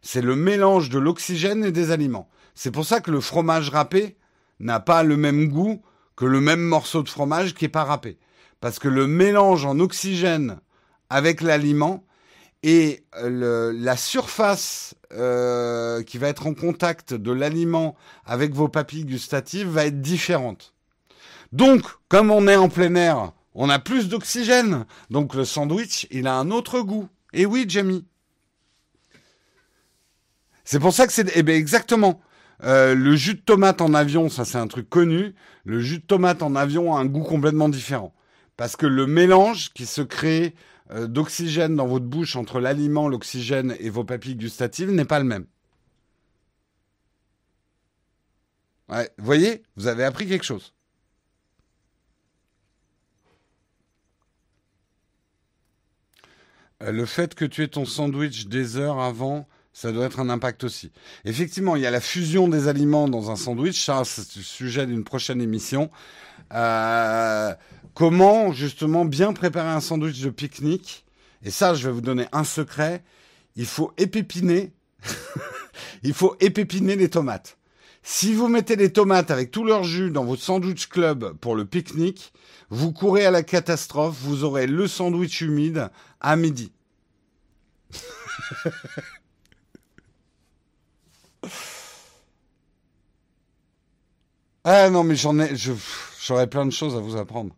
c'est 0.00 0.22
le 0.22 0.34
mélange 0.34 0.88
de 0.88 0.98
l'oxygène 0.98 1.62
et 1.62 1.72
des 1.72 1.90
aliments. 1.90 2.30
C'est 2.56 2.70
pour 2.70 2.86
ça 2.86 3.00
que 3.00 3.10
le 3.10 3.20
fromage 3.20 3.68
râpé 3.68 4.16
n'a 4.58 4.80
pas 4.80 5.04
le 5.04 5.16
même 5.16 5.48
goût 5.48 5.82
que 6.16 6.24
le 6.24 6.40
même 6.40 6.62
morceau 6.62 7.02
de 7.02 7.08
fromage 7.08 7.54
qui 7.54 7.64
n'est 7.64 7.68
pas 7.68 7.84
râpé. 7.84 8.18
Parce 8.60 8.78
que 8.78 8.88
le 8.88 9.06
mélange 9.06 9.66
en 9.66 9.78
oxygène 9.78 10.58
avec 11.10 11.42
l'aliment 11.42 12.02
et 12.62 13.04
la 13.22 13.96
surface 13.98 14.94
euh, 15.12 16.02
qui 16.02 16.16
va 16.16 16.28
être 16.28 16.46
en 16.46 16.54
contact 16.54 17.12
de 17.12 17.30
l'aliment 17.30 17.94
avec 18.24 18.54
vos 18.54 18.68
papilles 18.68 19.04
gustatives 19.04 19.68
va 19.68 19.84
être 19.84 20.00
différente. 20.00 20.72
Donc, 21.52 21.82
comme 22.08 22.30
on 22.30 22.48
est 22.48 22.56
en 22.56 22.70
plein 22.70 22.94
air, 22.94 23.32
on 23.54 23.68
a 23.68 23.78
plus 23.78 24.08
d'oxygène. 24.08 24.86
Donc 25.10 25.34
le 25.34 25.44
sandwich, 25.44 26.06
il 26.10 26.26
a 26.26 26.34
un 26.34 26.50
autre 26.50 26.80
goût. 26.80 27.08
Et 27.34 27.44
oui, 27.44 27.66
Jamie. 27.68 28.06
C'est 30.64 30.80
pour 30.80 30.94
ça 30.94 31.06
que 31.06 31.12
c'est... 31.12 31.30
Eh 31.36 31.42
bien, 31.42 31.54
exactement. 31.54 32.20
Euh, 32.62 32.94
le 32.94 33.16
jus 33.16 33.34
de 33.34 33.40
tomate 33.40 33.80
en 33.80 33.94
avion, 33.94 34.28
ça 34.28 34.44
c'est 34.44 34.58
un 34.58 34.66
truc 34.66 34.88
connu. 34.88 35.34
Le 35.64 35.80
jus 35.80 35.98
de 35.98 36.04
tomate 36.04 36.42
en 36.42 36.54
avion 36.54 36.94
a 36.94 37.00
un 37.00 37.06
goût 37.06 37.22
complètement 37.22 37.68
différent. 37.68 38.14
Parce 38.56 38.76
que 38.76 38.86
le 38.86 39.06
mélange 39.06 39.72
qui 39.74 39.86
se 39.86 40.02
crée 40.02 40.54
euh, 40.92 41.06
d'oxygène 41.06 41.76
dans 41.76 41.86
votre 41.86 42.06
bouche 42.06 42.36
entre 42.36 42.60
l'aliment, 42.60 43.08
l'oxygène 43.08 43.76
et 43.80 43.90
vos 43.90 44.04
papilles 44.04 44.36
gustatives 44.36 44.90
n'est 44.90 45.04
pas 45.04 45.18
le 45.18 45.26
même. 45.26 45.46
Voyez, 49.18 49.62
vous 49.76 49.88
avez 49.88 50.04
appris 50.04 50.26
quelque 50.28 50.44
chose. 50.44 50.72
Euh, 56.82 56.92
le 56.92 57.06
fait 57.06 57.34
que 57.34 57.44
tu 57.44 57.62
aies 57.62 57.68
ton 57.68 57.84
sandwich 57.84 58.46
des 58.46 58.76
heures 58.76 59.00
avant, 59.00 59.48
ça 59.76 59.92
doit 59.92 60.06
être 60.06 60.20
un 60.20 60.30
impact 60.30 60.64
aussi. 60.64 60.90
Effectivement, 61.26 61.76
il 61.76 61.82
y 61.82 61.86
a 61.86 61.90
la 61.90 62.00
fusion 62.00 62.48
des 62.48 62.66
aliments 62.66 63.08
dans 63.08 63.30
un 63.30 63.36
sandwich. 63.36 63.84
Ça, 63.84 64.04
c'est 64.06 64.36
le 64.36 64.42
sujet 64.42 64.86
d'une 64.86 65.04
prochaine 65.04 65.42
émission. 65.42 65.90
Euh, 66.54 67.54
comment, 67.92 68.52
justement, 68.52 69.04
bien 69.04 69.34
préparer 69.34 69.68
un 69.68 69.82
sandwich 69.82 70.22
de 70.22 70.30
pique-nique? 70.30 71.04
Et 71.42 71.50
ça, 71.50 71.74
je 71.74 71.86
vais 71.86 71.92
vous 71.92 72.00
donner 72.00 72.24
un 72.32 72.42
secret. 72.42 73.04
Il 73.54 73.66
faut 73.66 73.92
épépiner. 73.98 74.72
il 76.02 76.14
faut 76.14 76.36
épépiner 76.40 76.96
les 76.96 77.10
tomates. 77.10 77.58
Si 78.02 78.32
vous 78.32 78.48
mettez 78.48 78.76
les 78.76 78.92
tomates 78.92 79.30
avec 79.30 79.50
tout 79.50 79.64
leur 79.64 79.84
jus 79.84 80.10
dans 80.10 80.24
votre 80.24 80.42
sandwich 80.42 80.88
club 80.88 81.34
pour 81.34 81.54
le 81.54 81.66
pique-nique, 81.66 82.32
vous 82.70 82.92
courez 82.92 83.26
à 83.26 83.30
la 83.30 83.42
catastrophe, 83.42 84.16
vous 84.22 84.42
aurez 84.42 84.66
le 84.66 84.88
sandwich 84.88 85.42
humide 85.42 85.90
à 86.22 86.34
midi. 86.36 86.72
ah 94.68 94.90
non, 94.90 95.04
mais 95.04 95.14
j'en 95.14 95.38
ai, 95.38 95.52
j'aurais 96.20 96.48
plein 96.48 96.66
de 96.66 96.72
choses 96.72 96.96
à 96.96 96.98
vous 96.98 97.16
apprendre. 97.16 97.54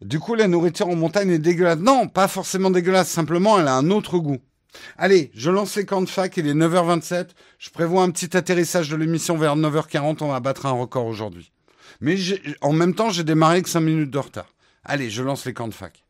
Du 0.00 0.18
coup, 0.18 0.34
la 0.34 0.48
nourriture 0.48 0.88
en 0.88 0.96
montagne 0.96 1.30
est 1.30 1.38
dégueulasse. 1.38 1.78
Non, 1.78 2.08
pas 2.08 2.26
forcément 2.26 2.72
dégueulasse, 2.72 3.08
simplement 3.08 3.60
elle 3.60 3.68
a 3.68 3.76
un 3.76 3.90
autre 3.90 4.18
goût. 4.18 4.38
Allez, 4.98 5.30
je 5.34 5.50
lance 5.50 5.76
les 5.76 5.86
camps 5.86 6.02
de 6.02 6.08
fac, 6.08 6.36
il 6.36 6.48
est 6.48 6.54
9h27. 6.54 7.28
Je 7.58 7.70
prévois 7.70 8.02
un 8.02 8.10
petit 8.10 8.36
atterrissage 8.36 8.88
de 8.88 8.96
l'émission 8.96 9.36
vers 9.36 9.54
9h40, 9.54 10.16
on 10.22 10.32
va 10.32 10.40
battre 10.40 10.66
un 10.66 10.72
record 10.72 11.06
aujourd'hui. 11.06 11.52
Mais 12.00 12.16
en 12.60 12.72
même 12.72 12.96
temps, 12.96 13.10
j'ai 13.10 13.22
démarré 13.22 13.54
avec 13.54 13.68
5 13.68 13.78
minutes 13.78 14.10
de 14.10 14.18
retard. 14.18 14.52
Allez, 14.84 15.10
je 15.10 15.22
lance 15.22 15.44
les 15.44 15.54
camps 15.54 15.68
de 15.68 15.74
fac. 15.74 16.04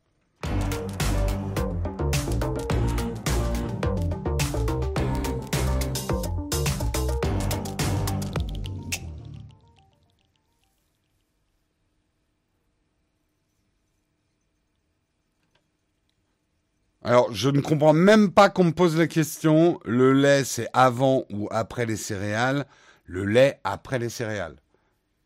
Alors, 17.03 17.33
je 17.33 17.49
ne 17.49 17.61
comprends 17.61 17.95
même 17.95 18.31
pas 18.31 18.51
qu'on 18.51 18.65
me 18.65 18.73
pose 18.73 18.97
la 18.99 19.07
question. 19.07 19.81
Le 19.85 20.13
lait, 20.13 20.45
c'est 20.45 20.69
avant 20.75 21.25
ou 21.31 21.49
après 21.51 21.87
les 21.87 21.97
céréales? 21.97 22.67
Le 23.07 23.25
lait 23.25 23.59
après 23.65 23.99
les 23.99 24.11
céréales. 24.11 24.57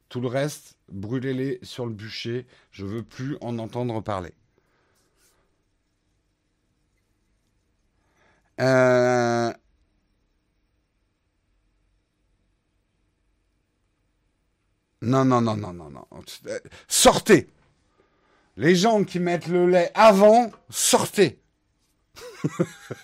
Tout 0.08 0.20
le 0.20 0.28
reste, 0.28 0.76
brûlez-les 0.88 1.58
sur 1.62 1.86
le 1.86 1.92
bûcher. 1.92 2.46
Je 2.70 2.84
veux 2.84 3.02
plus 3.02 3.36
en 3.40 3.58
entendre 3.58 4.00
parler. 4.00 4.32
Euh... 8.60 9.52
Non, 15.02 15.24
non, 15.24 15.40
non, 15.40 15.56
non, 15.56 15.72
non, 15.72 15.90
non. 15.90 16.06
Sortez. 16.88 17.48
Les 18.56 18.76
gens 18.76 19.02
qui 19.02 19.18
mettent 19.18 19.48
le 19.48 19.66
lait 19.68 19.90
avant, 19.94 20.52
sortez. 20.70 21.40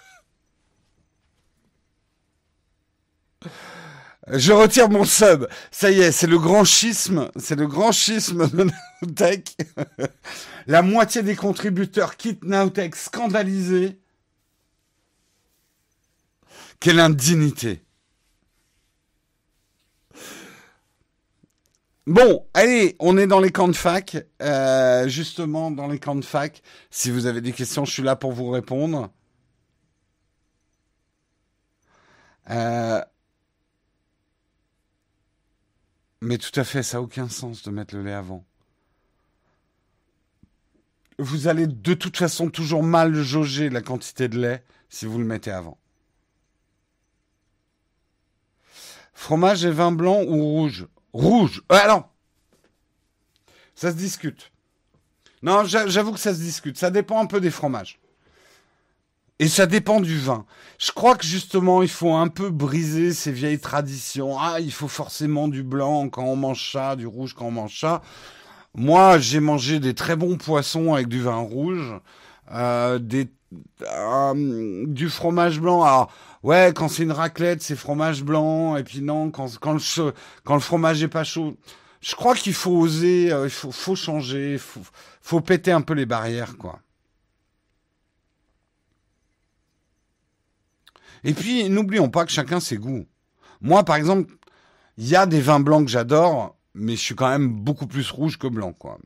Je 4.32 4.52
retire 4.52 4.88
mon 4.88 5.04
sub. 5.04 5.46
Ça 5.70 5.90
y 5.90 6.00
est, 6.00 6.12
c'est 6.12 6.26
le 6.26 6.38
grand 6.38 6.64
schisme. 6.64 7.30
C'est 7.36 7.56
le 7.56 7.66
grand 7.66 7.92
schisme 7.92 8.48
de 8.50 8.70
Nowtech. 9.02 9.56
La 10.66 10.82
moitié 10.82 11.22
des 11.22 11.36
contributeurs 11.36 12.16
quittent 12.16 12.44
Nowtech 12.44 12.94
scandalisés. 12.94 13.98
Quelle 16.78 17.00
indignité. 17.00 17.82
Bon, 22.10 22.44
allez, 22.54 22.96
on 22.98 23.16
est 23.18 23.28
dans 23.28 23.38
les 23.38 23.52
camps 23.52 23.68
de 23.68 23.76
fac. 23.76 24.16
Euh, 24.42 25.06
justement, 25.06 25.70
dans 25.70 25.86
les 25.86 26.00
camps 26.00 26.16
de 26.16 26.24
fac. 26.24 26.60
Si 26.90 27.08
vous 27.08 27.26
avez 27.26 27.40
des 27.40 27.52
questions, 27.52 27.84
je 27.84 27.92
suis 27.92 28.02
là 28.02 28.16
pour 28.16 28.32
vous 28.32 28.50
répondre. 28.50 29.12
Euh, 32.50 33.00
mais 36.20 36.36
tout 36.36 36.58
à 36.58 36.64
fait, 36.64 36.82
ça 36.82 36.96
n'a 36.96 37.02
aucun 37.02 37.28
sens 37.28 37.62
de 37.62 37.70
mettre 37.70 37.94
le 37.94 38.02
lait 38.02 38.12
avant. 38.12 38.44
Vous 41.20 41.46
allez 41.46 41.68
de 41.68 41.94
toute 41.94 42.16
façon 42.16 42.50
toujours 42.50 42.82
mal 42.82 43.14
jauger 43.14 43.70
la 43.70 43.82
quantité 43.82 44.26
de 44.26 44.40
lait 44.40 44.64
si 44.88 45.06
vous 45.06 45.20
le 45.20 45.24
mettez 45.24 45.52
avant. 45.52 45.78
Fromage 49.14 49.64
et 49.64 49.70
vin 49.70 49.92
blanc 49.92 50.24
ou 50.24 50.42
rouge? 50.42 50.88
Rouge. 51.12 51.62
Euh, 51.72 51.76
alors, 51.76 52.08
ça 53.74 53.90
se 53.90 53.96
discute. 53.96 54.52
Non, 55.42 55.64
j'avoue 55.64 56.12
que 56.12 56.18
ça 56.18 56.34
se 56.34 56.40
discute. 56.40 56.76
Ça 56.76 56.90
dépend 56.90 57.20
un 57.20 57.26
peu 57.26 57.40
des 57.40 57.50
fromages. 57.50 57.98
Et 59.38 59.48
ça 59.48 59.64
dépend 59.66 60.00
du 60.00 60.18
vin. 60.18 60.44
Je 60.78 60.92
crois 60.92 61.16
que 61.16 61.24
justement, 61.24 61.82
il 61.82 61.88
faut 61.88 62.12
un 62.12 62.28
peu 62.28 62.50
briser 62.50 63.14
ces 63.14 63.32
vieilles 63.32 63.58
traditions. 63.58 64.38
Ah, 64.38 64.60
il 64.60 64.70
faut 64.70 64.86
forcément 64.86 65.48
du 65.48 65.62
blanc 65.62 66.10
quand 66.10 66.24
on 66.24 66.36
mange 66.36 66.70
ça, 66.70 66.94
du 66.94 67.06
rouge 67.06 67.32
quand 67.32 67.46
on 67.46 67.50
mange 67.50 67.80
ça. 67.80 68.02
Moi, 68.74 69.18
j'ai 69.18 69.40
mangé 69.40 69.80
des 69.80 69.94
très 69.94 70.14
bons 70.14 70.36
poissons 70.36 70.92
avec 70.92 71.08
du 71.08 71.22
vin 71.22 71.38
rouge, 71.38 71.94
euh, 72.52 72.98
des, 72.98 73.30
euh, 73.82 74.84
du 74.86 75.08
fromage 75.08 75.60
blanc. 75.60 75.82
Alors, 75.82 76.12
ouais, 76.42 76.72
quand 76.74 76.88
c'est 76.88 77.02
une 77.02 77.12
raclette, 77.12 77.62
c'est 77.62 77.76
fromage 77.76 78.22
blanc. 78.22 78.76
Et 78.76 78.84
puis 78.84 79.00
non, 79.00 79.30
quand, 79.30 79.58
quand, 79.58 79.74
le, 79.74 80.12
quand 80.44 80.54
le 80.54 80.60
fromage 80.60 81.02
est 81.02 81.08
pas 81.08 81.24
chaud. 81.24 81.56
Je 82.00 82.14
crois 82.14 82.34
qu'il 82.34 82.54
faut 82.54 82.72
oser, 82.72 83.30
euh, 83.32 83.44
il 83.44 83.50
faut, 83.50 83.72
faut 83.72 83.96
changer, 83.96 84.56
faut, 84.58 84.80
faut 85.20 85.40
péter 85.40 85.72
un 85.72 85.82
peu 85.82 85.94
les 85.94 86.06
barrières, 86.06 86.56
quoi. 86.56 86.80
Et 91.24 91.34
puis, 91.34 91.68
n'oublions 91.68 92.08
pas 92.08 92.24
que 92.24 92.32
chacun 92.32 92.60
ses 92.60 92.78
goûts. 92.78 93.06
Moi, 93.60 93.84
par 93.84 93.96
exemple, 93.96 94.34
il 94.96 95.06
y 95.06 95.16
a 95.16 95.26
des 95.26 95.40
vins 95.40 95.60
blancs 95.60 95.84
que 95.84 95.90
j'adore, 95.90 96.56
mais 96.74 96.92
je 96.96 97.00
suis 97.00 97.14
quand 97.14 97.28
même 97.28 97.52
beaucoup 97.52 97.86
plus 97.86 98.10
rouge 98.10 98.38
que 98.38 98.46
blanc, 98.46 98.72
quoi. 98.72 98.98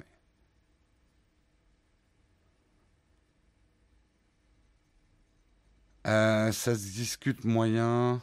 Euh, 6.07 6.53
ça 6.53 6.75
se 6.75 6.93
discute 6.93 7.45
moyen. 7.45 8.21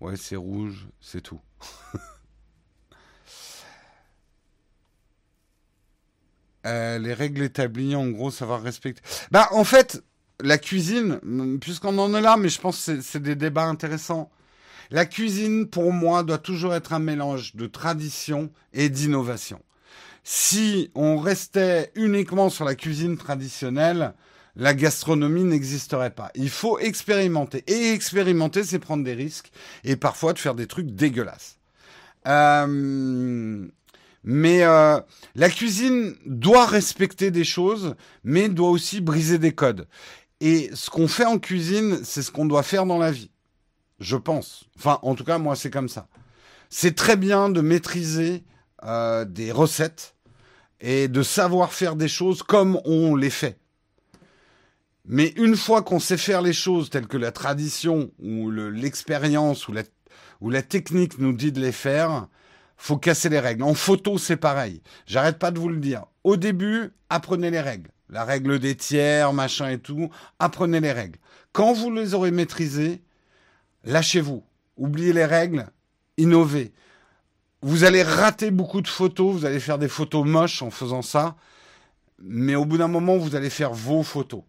Ouais, 0.00 0.16
c'est 0.16 0.36
rouge, 0.36 0.86
c'est 1.00 1.22
tout. 1.22 1.40
Euh, 6.66 6.98
les 6.98 7.12
règles 7.12 7.42
établies, 7.42 7.94
en 7.94 8.08
gros, 8.08 8.30
savoir 8.30 8.62
respecter. 8.62 9.02
Bah, 9.30 9.48
en 9.50 9.64
fait, 9.64 10.02
la 10.40 10.56
cuisine, 10.56 11.20
puisqu'on 11.60 11.98
en 11.98 12.14
est 12.14 12.22
là, 12.22 12.38
mais 12.38 12.48
je 12.48 12.58
pense 12.58 12.86
que 12.86 13.02
c'est 13.02 13.22
des 13.22 13.34
débats 13.34 13.66
intéressants. 13.66 14.30
La 14.90 15.04
cuisine, 15.04 15.66
pour 15.68 15.92
moi, 15.92 16.22
doit 16.22 16.38
toujours 16.38 16.74
être 16.74 16.92
un 16.92 16.98
mélange 16.98 17.54
de 17.54 17.66
tradition 17.66 18.50
et 18.72 18.88
d'innovation. 18.88 19.60
Si 20.22 20.90
on 20.94 21.18
restait 21.18 21.92
uniquement 21.96 22.48
sur 22.48 22.64
la 22.64 22.74
cuisine 22.74 23.18
traditionnelle, 23.18 24.14
la 24.56 24.74
gastronomie 24.74 25.44
n'existerait 25.44 26.14
pas. 26.14 26.30
Il 26.34 26.50
faut 26.50 26.78
expérimenter. 26.78 27.64
Et 27.66 27.92
expérimenter, 27.92 28.64
c'est 28.64 28.78
prendre 28.78 29.04
des 29.04 29.14
risques 29.14 29.50
et 29.82 29.96
parfois 29.96 30.32
de 30.32 30.38
faire 30.38 30.54
des 30.54 30.66
trucs 30.66 30.90
dégueulasses. 30.90 31.58
Euh, 32.26 33.66
mais 34.22 34.62
euh, 34.62 35.00
la 35.34 35.50
cuisine 35.50 36.14
doit 36.24 36.66
respecter 36.66 37.30
des 37.30 37.44
choses, 37.44 37.94
mais 38.22 38.48
doit 38.48 38.70
aussi 38.70 39.00
briser 39.00 39.38
des 39.38 39.52
codes. 39.52 39.86
Et 40.40 40.70
ce 40.74 40.90
qu'on 40.90 41.08
fait 41.08 41.26
en 41.26 41.38
cuisine, 41.38 42.00
c'est 42.04 42.22
ce 42.22 42.30
qu'on 42.30 42.46
doit 42.46 42.62
faire 42.62 42.86
dans 42.86 42.98
la 42.98 43.10
vie. 43.10 43.30
Je 44.00 44.16
pense. 44.16 44.64
Enfin, 44.76 44.98
en 45.02 45.14
tout 45.14 45.24
cas, 45.24 45.38
moi, 45.38 45.56
c'est 45.56 45.70
comme 45.70 45.88
ça. 45.88 46.08
C'est 46.68 46.96
très 46.96 47.16
bien 47.16 47.50
de 47.50 47.60
maîtriser 47.60 48.44
euh, 48.82 49.24
des 49.24 49.52
recettes 49.52 50.14
et 50.80 51.08
de 51.08 51.22
savoir 51.22 51.72
faire 51.72 51.96
des 51.96 52.08
choses 52.08 52.42
comme 52.42 52.80
on 52.84 53.16
les 53.16 53.30
fait. 53.30 53.58
Mais 55.06 55.28
une 55.36 55.56
fois 55.56 55.82
qu'on 55.82 56.00
sait 56.00 56.16
faire 56.16 56.42
les 56.42 56.52
choses 56.52 56.90
telles 56.90 57.06
que 57.06 57.18
la 57.18 57.32
tradition 57.32 58.10
ou 58.22 58.50
l'expérience 58.50 59.68
ou, 59.68 59.72
la, 59.72 59.82
ou 60.40 60.50
la 60.50 60.62
technique 60.62 61.18
nous 61.18 61.32
dit 61.32 61.52
de 61.52 61.60
les 61.60 61.72
faire, 61.72 62.28
faut 62.76 62.96
casser 62.96 63.28
les 63.28 63.40
règles. 63.40 63.62
En 63.62 63.74
photo, 63.74 64.18
c'est 64.18 64.36
pareil. 64.36 64.82
J'arrête 65.06 65.38
pas 65.38 65.50
de 65.50 65.58
vous 65.58 65.68
le 65.68 65.78
dire. 65.78 66.06
Au 66.24 66.36
début, 66.36 66.90
apprenez 67.10 67.50
les 67.50 67.60
règles 67.60 67.90
la 68.14 68.24
règle 68.24 68.58
des 68.58 68.76
tiers, 68.76 69.32
machin 69.32 69.70
et 69.70 69.78
tout, 69.78 70.10
apprenez 70.38 70.80
les 70.80 70.92
règles. 70.92 71.18
Quand 71.52 71.72
vous 71.72 71.90
les 71.90 72.14
aurez 72.14 72.30
maîtrisées, 72.30 73.02
lâchez-vous. 73.84 74.44
Oubliez 74.76 75.12
les 75.12 75.24
règles, 75.24 75.66
innovez. 76.16 76.72
Vous 77.62 77.84
allez 77.84 78.02
rater 78.02 78.50
beaucoup 78.50 78.82
de 78.82 78.88
photos, 78.88 79.34
vous 79.34 79.44
allez 79.44 79.60
faire 79.60 79.78
des 79.78 79.88
photos 79.88 80.26
moches 80.26 80.62
en 80.62 80.70
faisant 80.70 81.02
ça, 81.02 81.36
mais 82.22 82.54
au 82.54 82.64
bout 82.64 82.78
d'un 82.78 82.88
moment, 82.88 83.16
vous 83.16 83.36
allez 83.36 83.50
faire 83.50 83.72
vos 83.72 84.02
photos. 84.02 84.42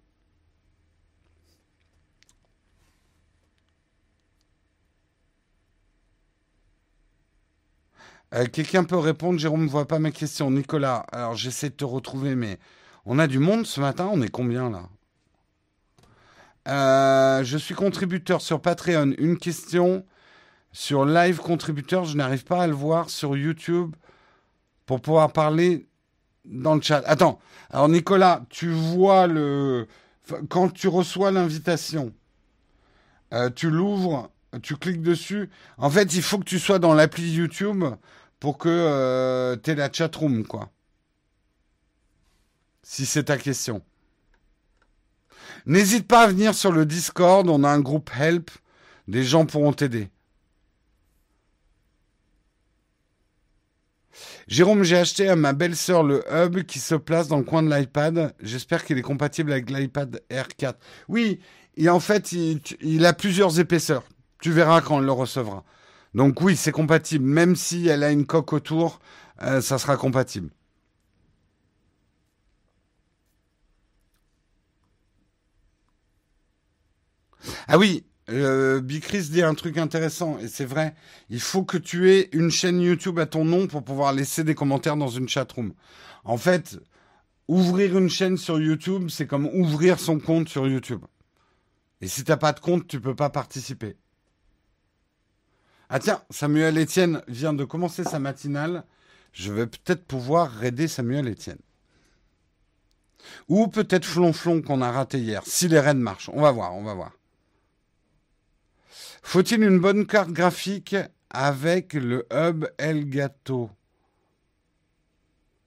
Euh, 8.33 8.45
quelqu'un 8.45 8.83
peut 8.83 8.97
répondre, 8.97 9.39
Jérôme 9.39 9.65
ne 9.65 9.69
voit 9.69 9.87
pas 9.87 9.99
ma 9.99 10.11
question. 10.11 10.51
Nicolas, 10.51 11.05
alors 11.11 11.35
j'essaie 11.35 11.69
de 11.69 11.75
te 11.75 11.85
retrouver, 11.85 12.35
mais 12.35 12.59
on 13.05 13.19
a 13.19 13.27
du 13.27 13.39
monde 13.39 13.65
ce 13.65 13.79
matin, 13.79 14.09
on 14.11 14.21
est 14.21 14.29
combien 14.29 14.69
là? 14.69 14.89
Euh, 16.67 17.43
Je 17.43 17.57
suis 17.57 17.75
contributeur 17.75 18.41
sur 18.41 18.61
Patreon. 18.61 19.13
Une 19.17 19.37
question 19.37 20.05
sur 20.71 21.05
live 21.05 21.37
contributeur, 21.37 22.03
je 22.05 22.17
n'arrive 22.17 22.43
pas 22.43 22.63
à 22.63 22.67
le 22.67 22.73
voir 22.73 23.09
sur 23.09 23.37
YouTube 23.37 23.95
pour 24.85 25.01
pouvoir 25.01 25.31
parler 25.31 25.87
dans 26.43 26.75
le 26.75 26.81
chat. 26.81 27.01
Attends, 27.05 27.39
alors 27.69 27.89
Nicolas, 27.89 28.45
tu 28.49 28.71
vois 28.71 29.27
le... 29.27 29.87
Quand 30.49 30.69
tu 30.69 30.87
reçois 30.87 31.31
l'invitation, 31.31 32.11
euh, 33.33 33.49
tu 33.49 33.69
l'ouvres, 33.69 34.31
tu 34.61 34.75
cliques 34.75 35.01
dessus. 35.01 35.49
En 35.77 35.89
fait, 35.89 36.13
il 36.15 36.21
faut 36.21 36.39
que 36.39 36.43
tu 36.45 36.59
sois 36.59 36.79
dans 36.79 36.93
l'appli 36.93 37.31
YouTube 37.31 37.83
pour 38.39 38.57
que 38.57 38.69
euh, 38.69 39.55
tu 39.61 39.71
aies 39.71 39.75
la 39.75 39.91
chatroom, 39.91 40.45
quoi 40.45 40.71
si 42.85 43.05
c'est 43.07 43.25
ta 43.25 43.37
question. 43.37 43.81
N'hésite 45.65 46.07
pas 46.07 46.21
à 46.21 46.27
venir 46.27 46.53
sur 46.53 46.71
le 46.71 46.85
Discord, 46.85 47.49
on 47.49 47.63
a 47.63 47.69
un 47.69 47.79
groupe 47.79 48.11
Help, 48.17 48.51
des 49.07 49.23
gens 49.23 49.45
pourront 49.45 49.73
t'aider. 49.73 50.09
Jérôme, 54.47 54.83
j'ai 54.83 54.97
acheté 54.97 55.27
à 55.27 55.35
ma 55.35 55.53
belle-sœur 55.53 56.03
le 56.03 56.23
hub 56.31 56.63
qui 56.63 56.77
se 56.77 56.93
place 56.93 57.27
dans 57.27 57.39
le 57.39 57.43
coin 57.43 57.63
de 57.63 57.73
l'iPad. 57.73 58.35
J'espère 58.39 58.85
qu'il 58.85 58.99
est 58.99 59.01
compatible 59.01 59.51
avec 59.51 59.71
l'iPad 59.71 60.21
R4. 60.29 60.75
Oui, 61.07 61.39
et 61.77 61.89
en 61.89 61.99
fait, 61.99 62.31
il, 62.31 63.05
a 63.05 63.13
plusieurs 63.13 63.59
épaisseurs. 63.59 64.03
Tu 64.41 64.51
verras 64.51 64.81
quand 64.81 64.97
on 64.97 64.99
le 64.99 65.11
recevra. 65.11 65.63
Donc 66.13 66.41
oui, 66.41 66.55
c'est 66.55 66.71
compatible. 66.71 67.25
Même 67.25 67.55
si 67.55 67.87
elle 67.87 68.03
a 68.03 68.11
une 68.11 68.25
coque 68.25 68.53
autour, 68.53 68.99
euh, 69.41 69.61
ça 69.61 69.77
sera 69.77 69.97
compatible. 69.97 70.49
Ah 77.67 77.77
oui, 77.77 78.05
euh, 78.29 78.81
Bicris 78.81 79.29
dit 79.29 79.41
un 79.43 79.53
truc 79.53 79.77
intéressant, 79.77 80.37
et 80.39 80.47
c'est 80.47 80.65
vrai. 80.65 80.95
Il 81.29 81.39
faut 81.39 81.63
que 81.63 81.77
tu 81.77 82.11
aies 82.11 82.29
une 82.31 82.49
chaîne 82.49 82.81
YouTube 82.81 83.19
à 83.19 83.25
ton 83.25 83.45
nom 83.45 83.67
pour 83.67 83.83
pouvoir 83.83 84.13
laisser 84.13 84.43
des 84.43 84.55
commentaires 84.55 84.97
dans 84.97 85.07
une 85.07 85.29
chatroom. 85.29 85.73
En 86.23 86.37
fait, 86.37 86.79
ouvrir 87.47 87.97
une 87.97 88.09
chaîne 88.09 88.37
sur 88.37 88.59
YouTube, 88.59 89.09
c'est 89.09 89.27
comme 89.27 89.47
ouvrir 89.47 89.99
son 89.99 90.19
compte 90.19 90.49
sur 90.49 90.67
YouTube. 90.67 91.05
Et 92.01 92.07
si 92.07 92.23
t'as 92.23 92.37
pas 92.37 92.53
de 92.53 92.59
compte, 92.59 92.87
tu 92.87 92.99
peux 92.99 93.15
pas 93.15 93.29
participer. 93.29 93.95
Ah 95.89 95.99
tiens, 95.99 96.21
Samuel 96.29 96.77
Etienne 96.77 97.21
vient 97.27 97.53
de 97.53 97.63
commencer 97.63 98.03
sa 98.03 98.19
matinale. 98.19 98.83
Je 99.33 99.51
vais 99.51 99.67
peut-être 99.67 100.05
pouvoir 100.05 100.49
raider 100.49 100.87
Samuel 100.87 101.27
Etienne. 101.27 101.59
Ou 103.47 103.67
peut-être 103.67 104.05
Flonflon 104.05 104.61
qu'on 104.61 104.81
a 104.81 104.91
raté 104.91 105.19
hier, 105.19 105.43
si 105.45 105.67
les 105.67 105.79
raids 105.79 105.93
marchent. 105.93 106.29
On 106.33 106.41
va 106.41 106.51
voir, 106.51 106.75
on 106.75 106.83
va 106.83 106.93
voir. 106.93 107.11
Faut-il 109.21 109.63
une 109.63 109.79
bonne 109.79 110.05
carte 110.05 110.31
graphique 110.31 110.95
avec 111.29 111.93
le 111.93 112.27
hub 112.31 112.65
Elgato 112.77 113.69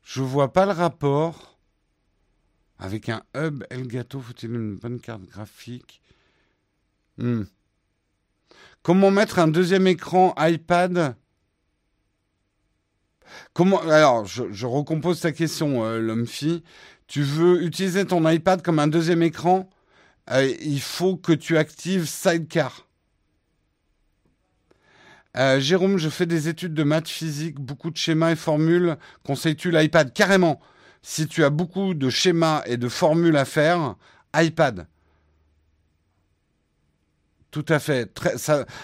Je 0.03 0.23
vois 0.23 0.53
pas 0.53 0.65
le 0.65 0.73
rapport. 0.73 1.59
Avec 2.78 3.09
un 3.09 3.23
hub 3.36 3.65
Elgato, 3.70 4.20
faut-il 4.20 4.55
une 4.55 4.77
bonne 4.77 5.01
carte 5.01 5.24
graphique? 5.24 6.01
Hmm. 7.19 7.43
Comment 8.82 9.10
mettre 9.10 9.38
un 9.38 9.48
deuxième 9.48 9.86
écran 9.86 10.34
iPad? 10.38 11.16
Comment 13.52 13.80
Alors, 13.82 14.24
je, 14.26 14.66
recompose 14.66 15.20
ta 15.20 15.32
question, 15.32 15.84
euh, 15.84 15.98
l'homme-fille. 15.98 16.62
Tu 17.06 17.22
veux 17.22 17.62
utiliser 17.62 18.05
ton 18.06 18.28
iPad 18.28 18.62
comme 18.62 18.78
un 18.78 18.86
deuxième 18.86 19.22
écran? 19.22 19.68
Euh, 20.30 20.55
Il 20.60 20.80
faut 20.80 21.16
que 21.16 21.32
tu 21.32 21.56
actives 21.59 22.06
Sidecar. 22.06 22.86
Euh, 25.36 25.60
Jérôme, 25.60 25.98
je 25.98 26.09
fais 26.09 26.26
des 26.26 26.48
études 26.48 26.74
de 26.74 26.82
maths 26.82 27.09
physique, 27.09 27.60
beaucoup 27.60 27.90
de 27.90 27.96
schémas 27.96 28.32
et 28.32 28.36
formules. 28.36 28.96
Conseilles-tu 29.24 29.70
l'iPad? 29.70 30.12
Carrément. 30.12 30.60
Si 31.02 31.26
tu 31.26 31.44
as 31.44 31.50
beaucoup 31.50 31.94
de 31.94 32.10
schémas 32.10 32.62
et 32.66 32.76
de 32.76 32.88
formules 32.88 33.36
à 33.36 33.44
faire, 33.44 33.94
iPad. 34.34 34.86
Tout 37.50 37.64
à 37.68 37.78
fait. 37.78 38.10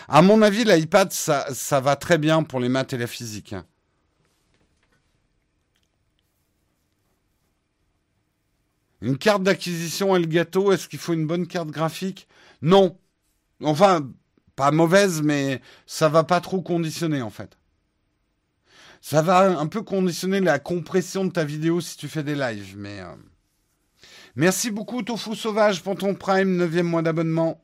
à 0.08 0.22
mon 0.22 0.40
avis, 0.42 0.64
l'iPad, 0.64 1.12
ça, 1.12 1.80
va 1.80 1.96
très 1.96 2.18
bien 2.18 2.42
pour 2.42 2.60
les 2.60 2.68
maths 2.68 2.92
et 2.92 2.98
la 2.98 3.06
physique. 3.06 3.52
Hein. 3.52 3.66
Une 9.02 9.18
carte 9.18 9.42
d'acquisition 9.42 10.16
Elgato, 10.16 10.72
est-ce 10.72 10.88
qu'il 10.88 10.98
faut 10.98 11.12
une 11.12 11.26
bonne 11.26 11.46
carte 11.46 11.68
graphique? 11.68 12.26
Non. 12.62 12.98
Enfin, 13.62 14.10
pas 14.56 14.70
mauvaise, 14.70 15.20
mais 15.20 15.60
ça 15.84 16.08
va 16.08 16.24
pas 16.24 16.40
trop 16.40 16.62
conditionner 16.62 17.20
en 17.20 17.28
fait. 17.28 17.58
Ça 19.02 19.20
va 19.20 19.58
un 19.58 19.66
peu 19.66 19.82
conditionner 19.82 20.40
la 20.40 20.58
compression 20.58 21.26
de 21.26 21.30
ta 21.30 21.44
vidéo 21.44 21.82
si 21.82 21.98
tu 21.98 22.08
fais 22.08 22.22
des 22.22 22.34
lives. 22.34 22.74
Euh. 22.78 23.14
Merci 24.36 24.70
beaucoup, 24.70 25.02
Tofu 25.02 25.36
Sauvage, 25.36 25.82
pour 25.82 25.96
ton 25.96 26.14
Prime, 26.14 26.56
9 26.56 26.82
mois 26.82 27.02
d'abonnement. 27.02 27.63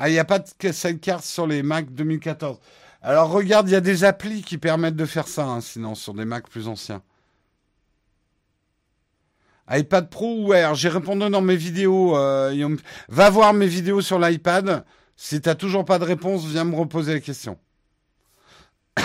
Ah, 0.00 0.08
il 0.08 0.12
n'y 0.12 0.18
a 0.20 0.24
pas 0.24 0.38
de 0.38 0.72
sidecar 0.72 1.24
sur 1.24 1.46
les 1.48 1.64
Mac 1.64 1.92
2014. 1.92 2.58
Alors 3.02 3.30
regarde, 3.30 3.68
il 3.68 3.72
y 3.72 3.76
a 3.76 3.80
des 3.80 4.04
applis 4.04 4.42
qui 4.42 4.56
permettent 4.56 4.96
de 4.96 5.04
faire 5.04 5.26
ça, 5.26 5.44
hein, 5.44 5.60
sinon, 5.60 5.96
sur 5.96 6.14
des 6.14 6.24
Mac 6.24 6.48
plus 6.48 6.68
anciens 6.68 7.02
iPad 9.70 10.08
Pro 10.08 10.46
ou 10.46 10.54
Air 10.54 10.74
J'ai 10.74 10.88
répondu 10.88 11.28
dans 11.28 11.42
mes 11.42 11.56
vidéos. 11.56 12.16
Euh, 12.16 12.76
va 13.08 13.28
voir 13.28 13.52
mes 13.52 13.66
vidéos 13.66 14.00
sur 14.00 14.18
l'iPad. 14.18 14.84
Si 15.16 15.40
tu 15.40 15.48
n'as 15.48 15.54
toujours 15.54 15.84
pas 15.84 15.98
de 15.98 16.04
réponse, 16.04 16.44
viens 16.46 16.64
me 16.64 16.76
reposer 16.76 17.14
la 17.14 17.20
question. 17.20 17.58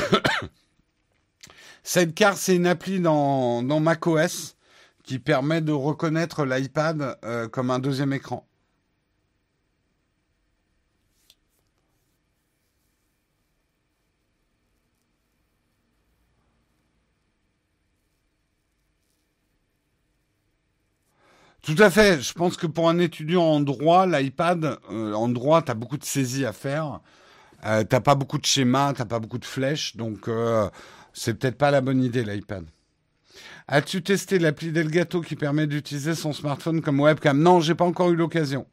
Sidecar, 1.84 2.38
c'est 2.38 2.56
une 2.56 2.68
appli 2.68 3.00
dans, 3.02 3.62
dans 3.64 3.80
macOS 3.80 4.56
qui 5.04 5.20
permet 5.20 5.60
de 5.60 5.74
reconnaître 5.74 6.46
l'iPad 6.46 7.18
euh, 7.26 7.50
comme 7.50 7.72
un 7.72 7.80
deuxième 7.80 8.14
écran. 8.14 8.48
Tout 21.64 21.76
à 21.80 21.90
fait. 21.90 22.22
Je 22.22 22.34
pense 22.34 22.58
que 22.58 22.68
pour 22.68 22.90
un 22.90 23.00
étudiant 23.00 23.44
en 23.44 23.62
droit, 23.62 24.06
l'iPad, 24.06 24.78
euh, 24.92 25.14
en 25.14 25.30
droit, 25.30 25.62
tu 25.62 25.72
as 25.72 25.76
beaucoup 25.76 25.98
de 25.98 26.04
saisies 26.04 26.46
à 26.46 26.52
faire. 26.52 27.00
Euh, 27.66 27.86
t'as 27.86 28.02
pas 28.02 28.16
beaucoup 28.16 28.38
de 28.38 28.46
schémas, 28.46 28.92
t'as 28.94 29.06
pas 29.06 29.20
beaucoup 29.20 29.38
de 29.38 29.46
flèches, 29.46 29.96
donc 29.96 30.28
euh, 30.28 30.70
c'est 31.14 31.34
peut-être 31.36 31.58
pas 31.58 31.72
la 31.72 31.80
bonne 31.80 32.04
idée 32.04 32.26
l'iPad. 32.26 32.66
As-tu 33.70 34.04
testé 34.04 34.40
l'appli 34.40 34.74
Delgato 34.74 35.22
qui 35.22 35.38
permet 35.38 35.66
d'utiliser 35.66 36.16
son 36.16 36.34
smartphone 36.34 36.82
comme 36.82 37.00
webcam? 37.00 37.42
Non, 37.42 37.62
j'ai 37.62 37.76
pas 37.76 37.86
encore 37.86 38.12
eu 38.12 38.18
l'occasion. 38.18 38.68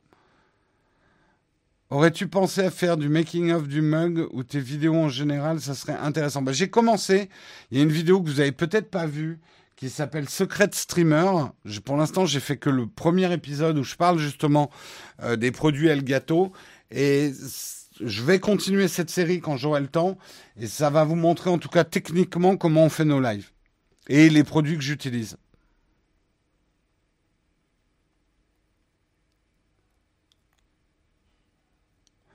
Aurais-tu 1.90 2.26
pensé 2.26 2.62
à 2.62 2.70
faire 2.72 2.96
du 2.96 3.08
making 3.08 3.52
of 3.52 3.68
du 3.68 3.82
mug 3.82 4.26
ou 4.32 4.42
tes 4.42 4.58
vidéos 4.58 4.96
en 4.96 5.08
général? 5.08 5.60
Ça 5.60 5.74
serait 5.74 5.96
intéressant. 5.96 6.42
Bah, 6.42 6.52
j'ai 6.52 6.68
commencé. 6.68 7.28
Il 7.70 7.78
y 7.78 7.80
a 7.80 7.84
une 7.84 7.92
vidéo 7.92 8.20
que 8.20 8.28
vous 8.28 8.40
avez 8.40 8.52
peut-être 8.52 8.90
pas 8.90 9.06
vue 9.06 9.38
qui 9.80 9.88
s'appelle 9.88 10.28
Secret 10.28 10.68
Streamer. 10.72 11.32
pour 11.86 11.96
l'instant, 11.96 12.26
j'ai 12.26 12.38
fait 12.38 12.58
que 12.58 12.68
le 12.68 12.86
premier 12.86 13.32
épisode 13.32 13.78
où 13.78 13.82
je 13.82 13.96
parle 13.96 14.18
justement 14.18 14.70
euh, 15.22 15.36
des 15.36 15.50
produits 15.52 15.88
Elgato. 15.88 16.52
Et 16.90 17.32
je 17.98 18.22
vais 18.22 18.40
continuer 18.40 18.88
cette 18.88 19.08
série 19.08 19.40
quand 19.40 19.56
j'aurai 19.56 19.80
le 19.80 19.86
temps. 19.86 20.18
Et 20.58 20.66
ça 20.66 20.90
va 20.90 21.04
vous 21.04 21.14
montrer 21.14 21.48
en 21.48 21.56
tout 21.56 21.70
cas 21.70 21.84
techniquement 21.84 22.58
comment 22.58 22.84
on 22.84 22.90
fait 22.90 23.06
nos 23.06 23.22
lives. 23.22 23.52
Et 24.08 24.28
les 24.28 24.44
produits 24.44 24.76
que 24.76 24.82
j'utilise. 24.82 25.38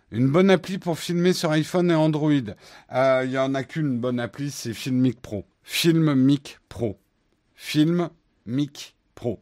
Une 0.10 0.32
bonne 0.32 0.50
appli 0.50 0.80
pour 0.80 0.98
filmer 0.98 1.34
sur 1.34 1.52
iPhone 1.52 1.92
et 1.92 1.96
Android. 1.96 2.32
Euh, 2.92 3.22
il 3.24 3.30
n'y 3.30 3.38
en 3.38 3.54
a 3.54 3.64
qu'une 3.64 4.00
bonne 4.00 4.20
appli, 4.20 4.50
c'est 4.50 4.74
Filmic 4.74 5.22
Pro. 5.22 5.46
Filmic 5.62 6.58
Pro. 6.70 7.00
Film 7.56 8.10
Mic 8.46 8.96
Pro. 9.16 9.42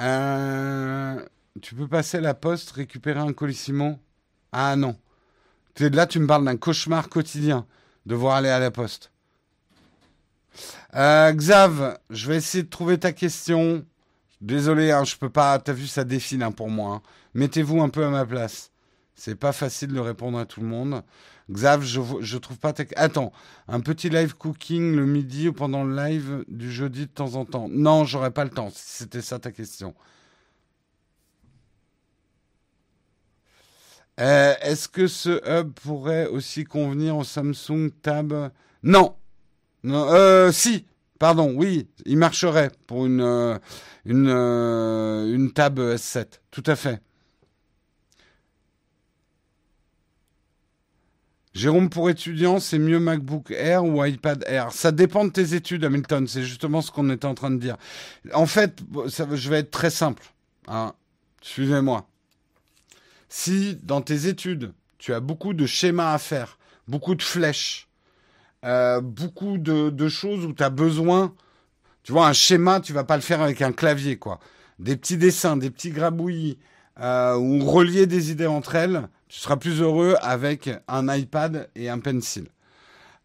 Euh, 0.00 1.24
tu 1.60 1.74
peux 1.74 1.88
passer 1.88 2.18
à 2.18 2.20
la 2.20 2.34
poste, 2.34 2.70
récupérer 2.72 3.20
un 3.20 3.32
colissimo? 3.32 3.98
Ah 4.52 4.76
non. 4.76 4.96
Là, 5.78 6.06
tu 6.06 6.18
me 6.18 6.26
parles 6.26 6.44
d'un 6.44 6.56
cauchemar 6.56 7.08
quotidien, 7.08 7.66
devoir 8.06 8.36
aller 8.36 8.48
à 8.48 8.58
la 8.58 8.70
poste. 8.70 9.12
Euh, 10.94 11.32
Xav, 11.32 11.98
je 12.10 12.28
vais 12.28 12.36
essayer 12.36 12.64
de 12.64 12.68
trouver 12.68 12.98
ta 12.98 13.12
question. 13.12 13.84
Désolé, 14.40 14.90
hein, 14.90 15.04
je 15.04 15.16
peux 15.16 15.30
pas. 15.30 15.58
T'as 15.58 15.72
vu, 15.72 15.86
ça 15.86 16.04
défile 16.04 16.42
hein, 16.42 16.52
pour 16.52 16.70
moi. 16.70 16.96
Hein. 16.96 17.02
Mettez-vous 17.34 17.80
un 17.80 17.88
peu 17.88 18.04
à 18.04 18.10
ma 18.10 18.24
place. 18.24 18.72
C'est 19.14 19.34
pas 19.34 19.52
facile 19.52 19.92
de 19.92 20.00
répondre 20.00 20.38
à 20.38 20.46
tout 20.46 20.60
le 20.60 20.66
monde. 20.66 21.02
Xav, 21.50 21.82
je, 21.82 22.36
trouve 22.36 22.58
pas. 22.58 22.74
Attends, 22.96 23.32
un 23.68 23.80
petit 23.80 24.10
live 24.10 24.34
cooking 24.34 24.94
le 24.94 25.06
midi 25.06 25.48
ou 25.48 25.52
pendant 25.52 25.82
le 25.82 25.96
live 25.96 26.44
du 26.48 26.70
jeudi 26.70 27.06
de 27.06 27.10
temps 27.10 27.36
en 27.36 27.44
temps. 27.46 27.68
Non, 27.70 28.04
j'aurais 28.04 28.30
pas 28.30 28.44
le 28.44 28.50
temps. 28.50 28.70
Si 28.70 28.98
c'était 28.98 29.22
ça 29.22 29.38
ta 29.38 29.50
question. 29.50 29.94
Euh, 34.20 34.54
est-ce 34.60 34.88
que 34.88 35.06
ce 35.06 35.40
hub 35.48 35.72
pourrait 35.72 36.26
aussi 36.26 36.64
convenir 36.64 37.16
au 37.16 37.24
Samsung 37.24 37.90
Tab? 38.02 38.50
Non. 38.82 39.14
euh, 39.86 40.52
si, 40.52 40.86
pardon, 41.18 41.54
oui, 41.54 41.88
il 42.04 42.18
marcherait 42.18 42.72
pour 42.86 43.06
une, 43.06 43.22
euh, 43.22 43.58
une 44.06 45.52
Tab 45.52 45.78
S7. 45.78 46.40
Tout 46.50 46.64
à 46.66 46.76
fait. 46.76 47.00
Jérôme, 51.58 51.90
pour 51.90 52.08
étudiants, 52.08 52.60
c'est 52.60 52.78
mieux 52.78 53.00
MacBook 53.00 53.50
Air 53.50 53.84
ou 53.84 54.04
iPad 54.04 54.44
Air? 54.46 54.70
Ça 54.70 54.92
dépend 54.92 55.24
de 55.24 55.30
tes 55.30 55.54
études, 55.54 55.84
Hamilton. 55.84 56.28
C'est 56.28 56.44
justement 56.44 56.82
ce 56.82 56.92
qu'on 56.92 57.10
était 57.10 57.26
en 57.26 57.34
train 57.34 57.50
de 57.50 57.56
dire. 57.56 57.76
En 58.32 58.46
fait, 58.46 58.78
je 59.08 59.50
vais 59.50 59.58
être 59.58 59.72
très 59.72 59.90
simple. 59.90 60.22
Hein. 60.68 60.94
Suivez-moi. 61.42 62.06
Si 63.28 63.76
dans 63.82 64.02
tes 64.02 64.28
études, 64.28 64.72
tu 64.98 65.12
as 65.12 65.18
beaucoup 65.18 65.52
de 65.52 65.66
schémas 65.66 66.14
à 66.14 66.18
faire, 66.18 66.58
beaucoup 66.86 67.16
de 67.16 67.22
flèches, 67.22 67.88
euh, 68.64 69.00
beaucoup 69.00 69.58
de, 69.58 70.08
choses 70.08 70.44
où 70.44 70.52
tu 70.52 70.62
as 70.62 70.70
besoin, 70.70 71.34
tu 72.04 72.12
vois, 72.12 72.28
un 72.28 72.34
schéma, 72.34 72.78
tu 72.78 72.92
vas 72.92 73.02
pas 73.02 73.16
le 73.16 73.22
faire 73.22 73.42
avec 73.42 73.62
un 73.62 73.72
clavier, 73.72 74.16
quoi. 74.16 74.38
Des 74.78 74.96
petits 74.96 75.16
dessins, 75.16 75.56
des 75.56 75.70
petits 75.70 75.90
grabouillis, 75.90 76.56
euh, 77.00 77.34
ou 77.34 77.64
relier 77.64 78.06
des 78.06 78.30
idées 78.30 78.46
entre 78.46 78.76
elles, 78.76 79.08
tu 79.28 79.38
seras 79.38 79.56
plus 79.56 79.80
heureux 79.80 80.16
avec 80.20 80.70
un 80.88 81.14
iPad 81.14 81.70
et 81.74 81.88
un 81.88 81.98
pencil. 81.98 82.48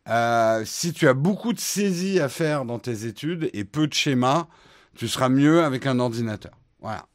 Euh, 0.09 0.63
si 0.65 0.91
tu 0.91 1.07
as 1.07 1.13
beaucoup 1.13 1.53
de 1.53 1.59
saisies 1.59 2.19
à 2.19 2.27
faire 2.27 2.65
dans 2.65 2.79
tes 2.79 3.05
études 3.05 3.49
et 3.53 3.63
peu 3.63 3.87
de 3.87 3.93
schémas, 3.93 4.47
tu 4.95 5.07
seras 5.07 5.29
mieux 5.29 5.63
avec 5.63 5.85
un 5.87 5.99
ordinateur. 5.99 6.51
Voilà. 6.81 7.05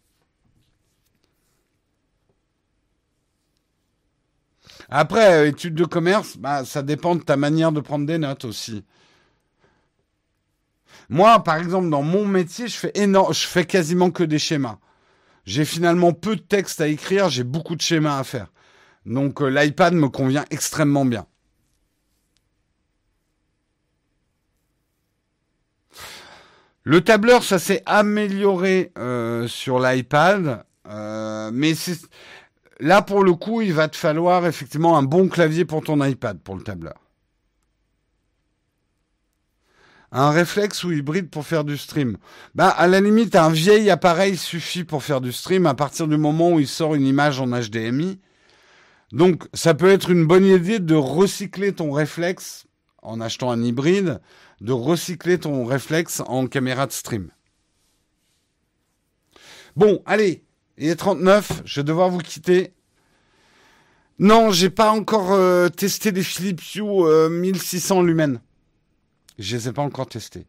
Après, 4.89 5.35
euh, 5.35 5.49
études 5.49 5.75
de 5.75 5.85
commerce, 5.85 6.39
bah, 6.39 6.65
ça 6.65 6.83
dépend 6.83 7.15
de 7.15 7.23
ta 7.23 7.37
manière 7.37 7.73
de 7.73 7.81
prendre 7.81 8.07
des 8.07 8.17
notes 8.17 8.47
aussi. 8.47 8.85
Moi, 11.11 11.43
par 11.45 11.57
exemple, 11.57 11.91
dans 11.91 12.03
mon 12.03 12.27
métier, 12.27 12.69
je 12.69 12.77
fais, 12.77 12.93
énorme, 12.95 13.35
je 13.35 13.47
fais 13.47 13.67
quasiment 13.67 14.11
que 14.11 14.25
des 14.25 14.39
schémas. 14.39 14.79
j'ai 15.45 15.65
finalement 15.65 16.13
peu 16.13 16.37
de 16.37 16.41
texte 16.43 16.81
à 16.81 16.89
écrire, 16.89 17.29
j'ai 17.31 17.45
beaucoup 17.45 17.77
de 17.77 17.81
schémas 17.81 18.19
à 18.19 18.25
faire. 18.25 18.49
Donc 19.09 19.41
euh, 19.41 19.49
l'iPad 19.49 19.95
me 19.95 20.09
convient 20.09 20.45
extrêmement 20.51 21.07
bien. 21.07 21.27
Le 26.85 27.03
tableur, 27.03 27.43
ça 27.43 27.59
s'est 27.59 27.83
amélioré 27.87 28.93
euh, 28.97 29.49
sur 29.49 29.79
l'iPad, 29.79 30.65
euh, 30.87 31.51
mais 31.53 31.75
là 32.81 33.03
pour 33.03 33.25
le 33.25 33.35
coup, 33.35 33.61
il 33.61 33.75
va 33.75 33.89
te 33.89 33.97
falloir 33.97 34.47
effectivement 34.47 34.97
un 34.97 35.03
bon 35.03 35.29
clavier 35.29 35.65
pour 35.65 35.83
ton 35.83 36.03
iPad 36.05 36.39
pour 36.39 36.57
le 36.57 36.63
tableur. 36.63 36.95
Un 40.13 40.31
réflexe 40.31 40.85
ou 40.85 40.93
hybride 40.93 41.29
pour 41.29 41.47
faire 41.47 41.65
du 41.65 41.77
stream 41.77 42.17
Bah, 42.55 42.69
à 42.69 42.87
la 42.87 43.01
limite, 43.01 43.37
un 43.37 43.51
vieil 43.51 43.91
appareil 43.91 44.39
suffit 44.39 44.85
pour 44.85 45.03
faire 45.03 45.21
du 45.21 45.33
stream 45.33 45.67
à 45.67 45.75
partir 45.75 46.09
du 46.09 46.17
moment 46.17 46.53
où 46.53 46.61
il 46.61 46.69
sort 46.69 46.95
une 46.95 47.07
image 47.07 47.41
en 47.41 47.49
HDMI. 47.49 48.19
Donc, 49.13 49.45
ça 49.55 49.75
peut 49.75 49.89
être 49.89 50.11
une 50.11 50.27
bonne 50.27 50.45
idée 50.45 50.81
de 50.81 50.95
recycler 50.95 51.73
ton 51.73 51.93
réflexe 51.93 52.67
en 53.03 53.21
achetant 53.21 53.51
un 53.51 53.63
hybride 53.63 54.21
de 54.61 54.73
recycler 54.73 55.39
ton 55.39 55.65
réflexe 55.65 56.21
en 56.27 56.47
caméra 56.47 56.87
de 56.87 56.93
stream. 56.93 57.31
Bon, 59.77 60.03
allez, 60.05 60.45
il 60.77 60.89
est 60.89 60.97
39, 60.97 61.63
je 61.65 61.81
vais 61.81 61.85
devoir 61.85 62.11
vous 62.11 62.19
quitter. 62.19 62.75
Non, 64.19 64.51
j'ai 64.51 64.71
pas 64.71 64.91
encore 64.91 65.33
euh, 65.33 65.69
testé 65.69 66.11
les 66.11 66.25
Philips 66.25 66.75
Hue 66.75 67.31
1600 67.31 68.03
lumens. 68.03 68.41
Je 69.39 69.57
les 69.57 69.69
ai 69.69 69.73
pas 69.73 69.83
encore 69.83 70.09
testés. 70.09 70.47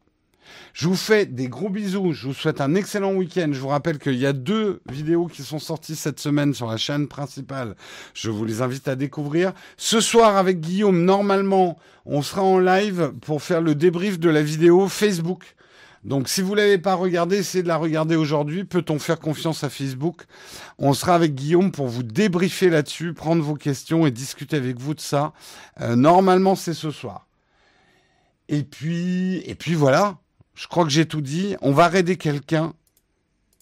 Je 0.74 0.88
vous 0.88 0.96
fais 0.96 1.26
des 1.26 1.48
gros 1.48 1.70
bisous. 1.70 2.14
Je 2.14 2.28
vous 2.28 2.34
souhaite 2.34 2.62
un 2.62 2.76
excellent 2.76 3.14
week-end. 3.14 3.50
Je 3.52 3.60
vous 3.60 3.68
rappelle 3.68 4.00
qu'il 4.00 4.16
y 4.16 4.26
a 4.26 4.34
deux 4.34 4.82
vidéos 4.90 5.28
qui 5.28 5.44
sont 5.44 5.60
sorties 5.60 5.96
cette 5.96 6.20
semaine 6.20 6.54
sur 6.54 6.68
la 6.68 6.78
chaîne 6.78 7.08
principale. 7.08 7.76
Je 8.14 8.30
vous 8.30 8.46
les 8.46 8.62
invite 8.62 8.88
à 8.88 8.96
découvrir. 8.96 9.54
Ce 9.78 10.00
soir, 10.00 10.38
avec 10.38 10.60
Guillaume, 10.60 11.04
normalement, 11.04 11.78
on 12.06 12.22
sera 12.22 12.44
en 12.44 12.60
live 12.60 13.14
pour 13.22 13.42
faire 13.42 13.62
le 13.62 13.76
débrief 13.76 14.20
de 14.20 14.30
la 14.30 14.42
vidéo 14.42 14.88
Facebook. 14.88 15.56
Donc, 16.04 16.30
si 16.30 16.42
vous 16.42 16.56
l'avez 16.56 16.78
pas 16.78 16.96
regardée, 16.96 17.38
essayez 17.38 17.62
de 17.62 17.68
la 17.68 17.78
regarder 17.78 18.16
aujourd'hui. 18.16 18.64
Peut-on 18.64 19.00
faire 19.00 19.20
confiance 19.20 19.64
à 19.64 19.70
Facebook? 19.70 20.24
On 20.78 20.94
sera 20.94 21.14
avec 21.14 21.36
Guillaume 21.36 21.72
pour 21.72 21.88
vous 21.88 22.04
débriefer 22.04 22.70
là-dessus, 22.70 23.14
prendre 23.14 23.44
vos 23.44 23.56
questions 23.56 24.08
et 24.08 24.12
discuter 24.12 24.56
avec 24.56 24.80
vous 24.80 24.94
de 24.94 25.02
ça. 25.02 25.34
Euh, 25.82 25.96
normalement, 25.96 26.56
c'est 26.56 26.74
ce 26.74 26.92
soir. 26.92 27.28
Et 28.48 28.64
puis, 28.64 29.44
et 29.46 29.56
puis 29.56 29.76
voilà. 29.76 30.18
Je 30.60 30.68
crois 30.68 30.84
que 30.84 30.90
j'ai 30.90 31.08
tout 31.08 31.22
dit. 31.22 31.56
On 31.62 31.72
va 31.72 31.88
raider 31.88 32.18
quelqu'un. 32.18 32.74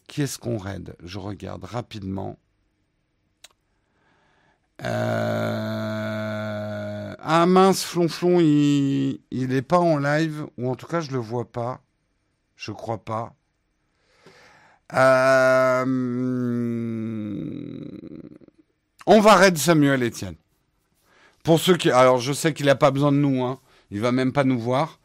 Qui 0.07 0.23
est-ce 0.23 0.39
qu'on 0.39 0.57
raide? 0.57 0.95
Je 1.03 1.19
regarde 1.19 1.63
rapidement. 1.63 2.39
Euh... 4.83 4.87
Ah 7.19 7.45
mince, 7.45 7.83
Flonflon, 7.83 8.39
il 8.39 9.19
n'est 9.29 9.61
pas 9.61 9.77
en 9.77 9.99
live, 9.99 10.47
ou 10.57 10.71
en 10.71 10.75
tout 10.75 10.87
cas 10.87 10.99
je 10.99 11.11
le 11.11 11.19
vois 11.19 11.45
pas. 11.51 11.81
Je 12.55 12.71
crois 12.71 13.05
pas. 13.05 13.35
Euh... 14.93 15.85
On 19.05 19.19
va 19.19 19.35
raid 19.35 19.55
Samuel 19.59 20.01
Etienne. 20.01 20.37
Pour 21.43 21.59
ceux 21.59 21.77
qui... 21.77 21.91
Alors 21.91 22.17
je 22.17 22.33
sais 22.33 22.55
qu'il 22.55 22.65
n'a 22.65 22.75
pas 22.75 22.89
besoin 22.89 23.11
de 23.11 23.17
nous, 23.17 23.43
hein. 23.43 23.59
il 23.91 24.01
va 24.01 24.11
même 24.11 24.33
pas 24.33 24.43
nous 24.43 24.59
voir. 24.59 24.99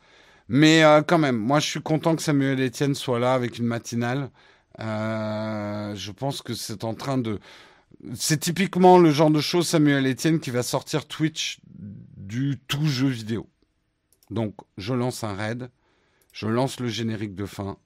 Mais 0.49 0.85
euh, 0.85 1.03
quand 1.03 1.19
même, 1.19 1.37
moi 1.37 1.61
je 1.61 1.69
suis 1.69 1.83
content 1.83 2.17
que 2.17 2.23
Samuel 2.23 2.61
Etienne 2.61 2.95
soit 2.95 3.19
là 3.19 3.35
avec 3.35 3.59
une 3.59 3.67
matinale. 3.67 4.31
Euh, 4.81 5.95
je 5.95 6.13
pense 6.13 6.43
que 6.43 6.55
c'est 6.55 6.85
en 6.85 6.95
train 6.95 7.19
de... 7.19 7.39
C'est 8.15 8.41
typiquement 8.41 8.99
le 8.99 9.11
genre 9.11 9.31
de 9.31 9.41
choses, 9.41 9.69
Samuel 9.69 10.07
Etienne, 10.07 10.41
qui 10.41 10.51
va 10.51 10.63
sortir 10.63 11.07
Twitch 11.07 11.61
du 11.67 12.59
tout 12.67 12.87
jeu 12.87 13.09
vidéo. 13.09 13.49
Donc 14.31 14.55
je 14.79 14.95
lance 14.95 15.25
un 15.25 15.35
raid, 15.35 15.71
je 16.33 16.47
lance 16.47 16.81
le 16.81 16.89
générique 16.89 17.35
de 17.35 17.47
fin 17.47 17.77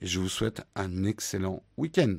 et 0.00 0.06
je 0.06 0.18
vous 0.18 0.28
souhaite 0.28 0.62
un 0.74 1.04
excellent 1.04 1.62
week-end. 1.76 2.16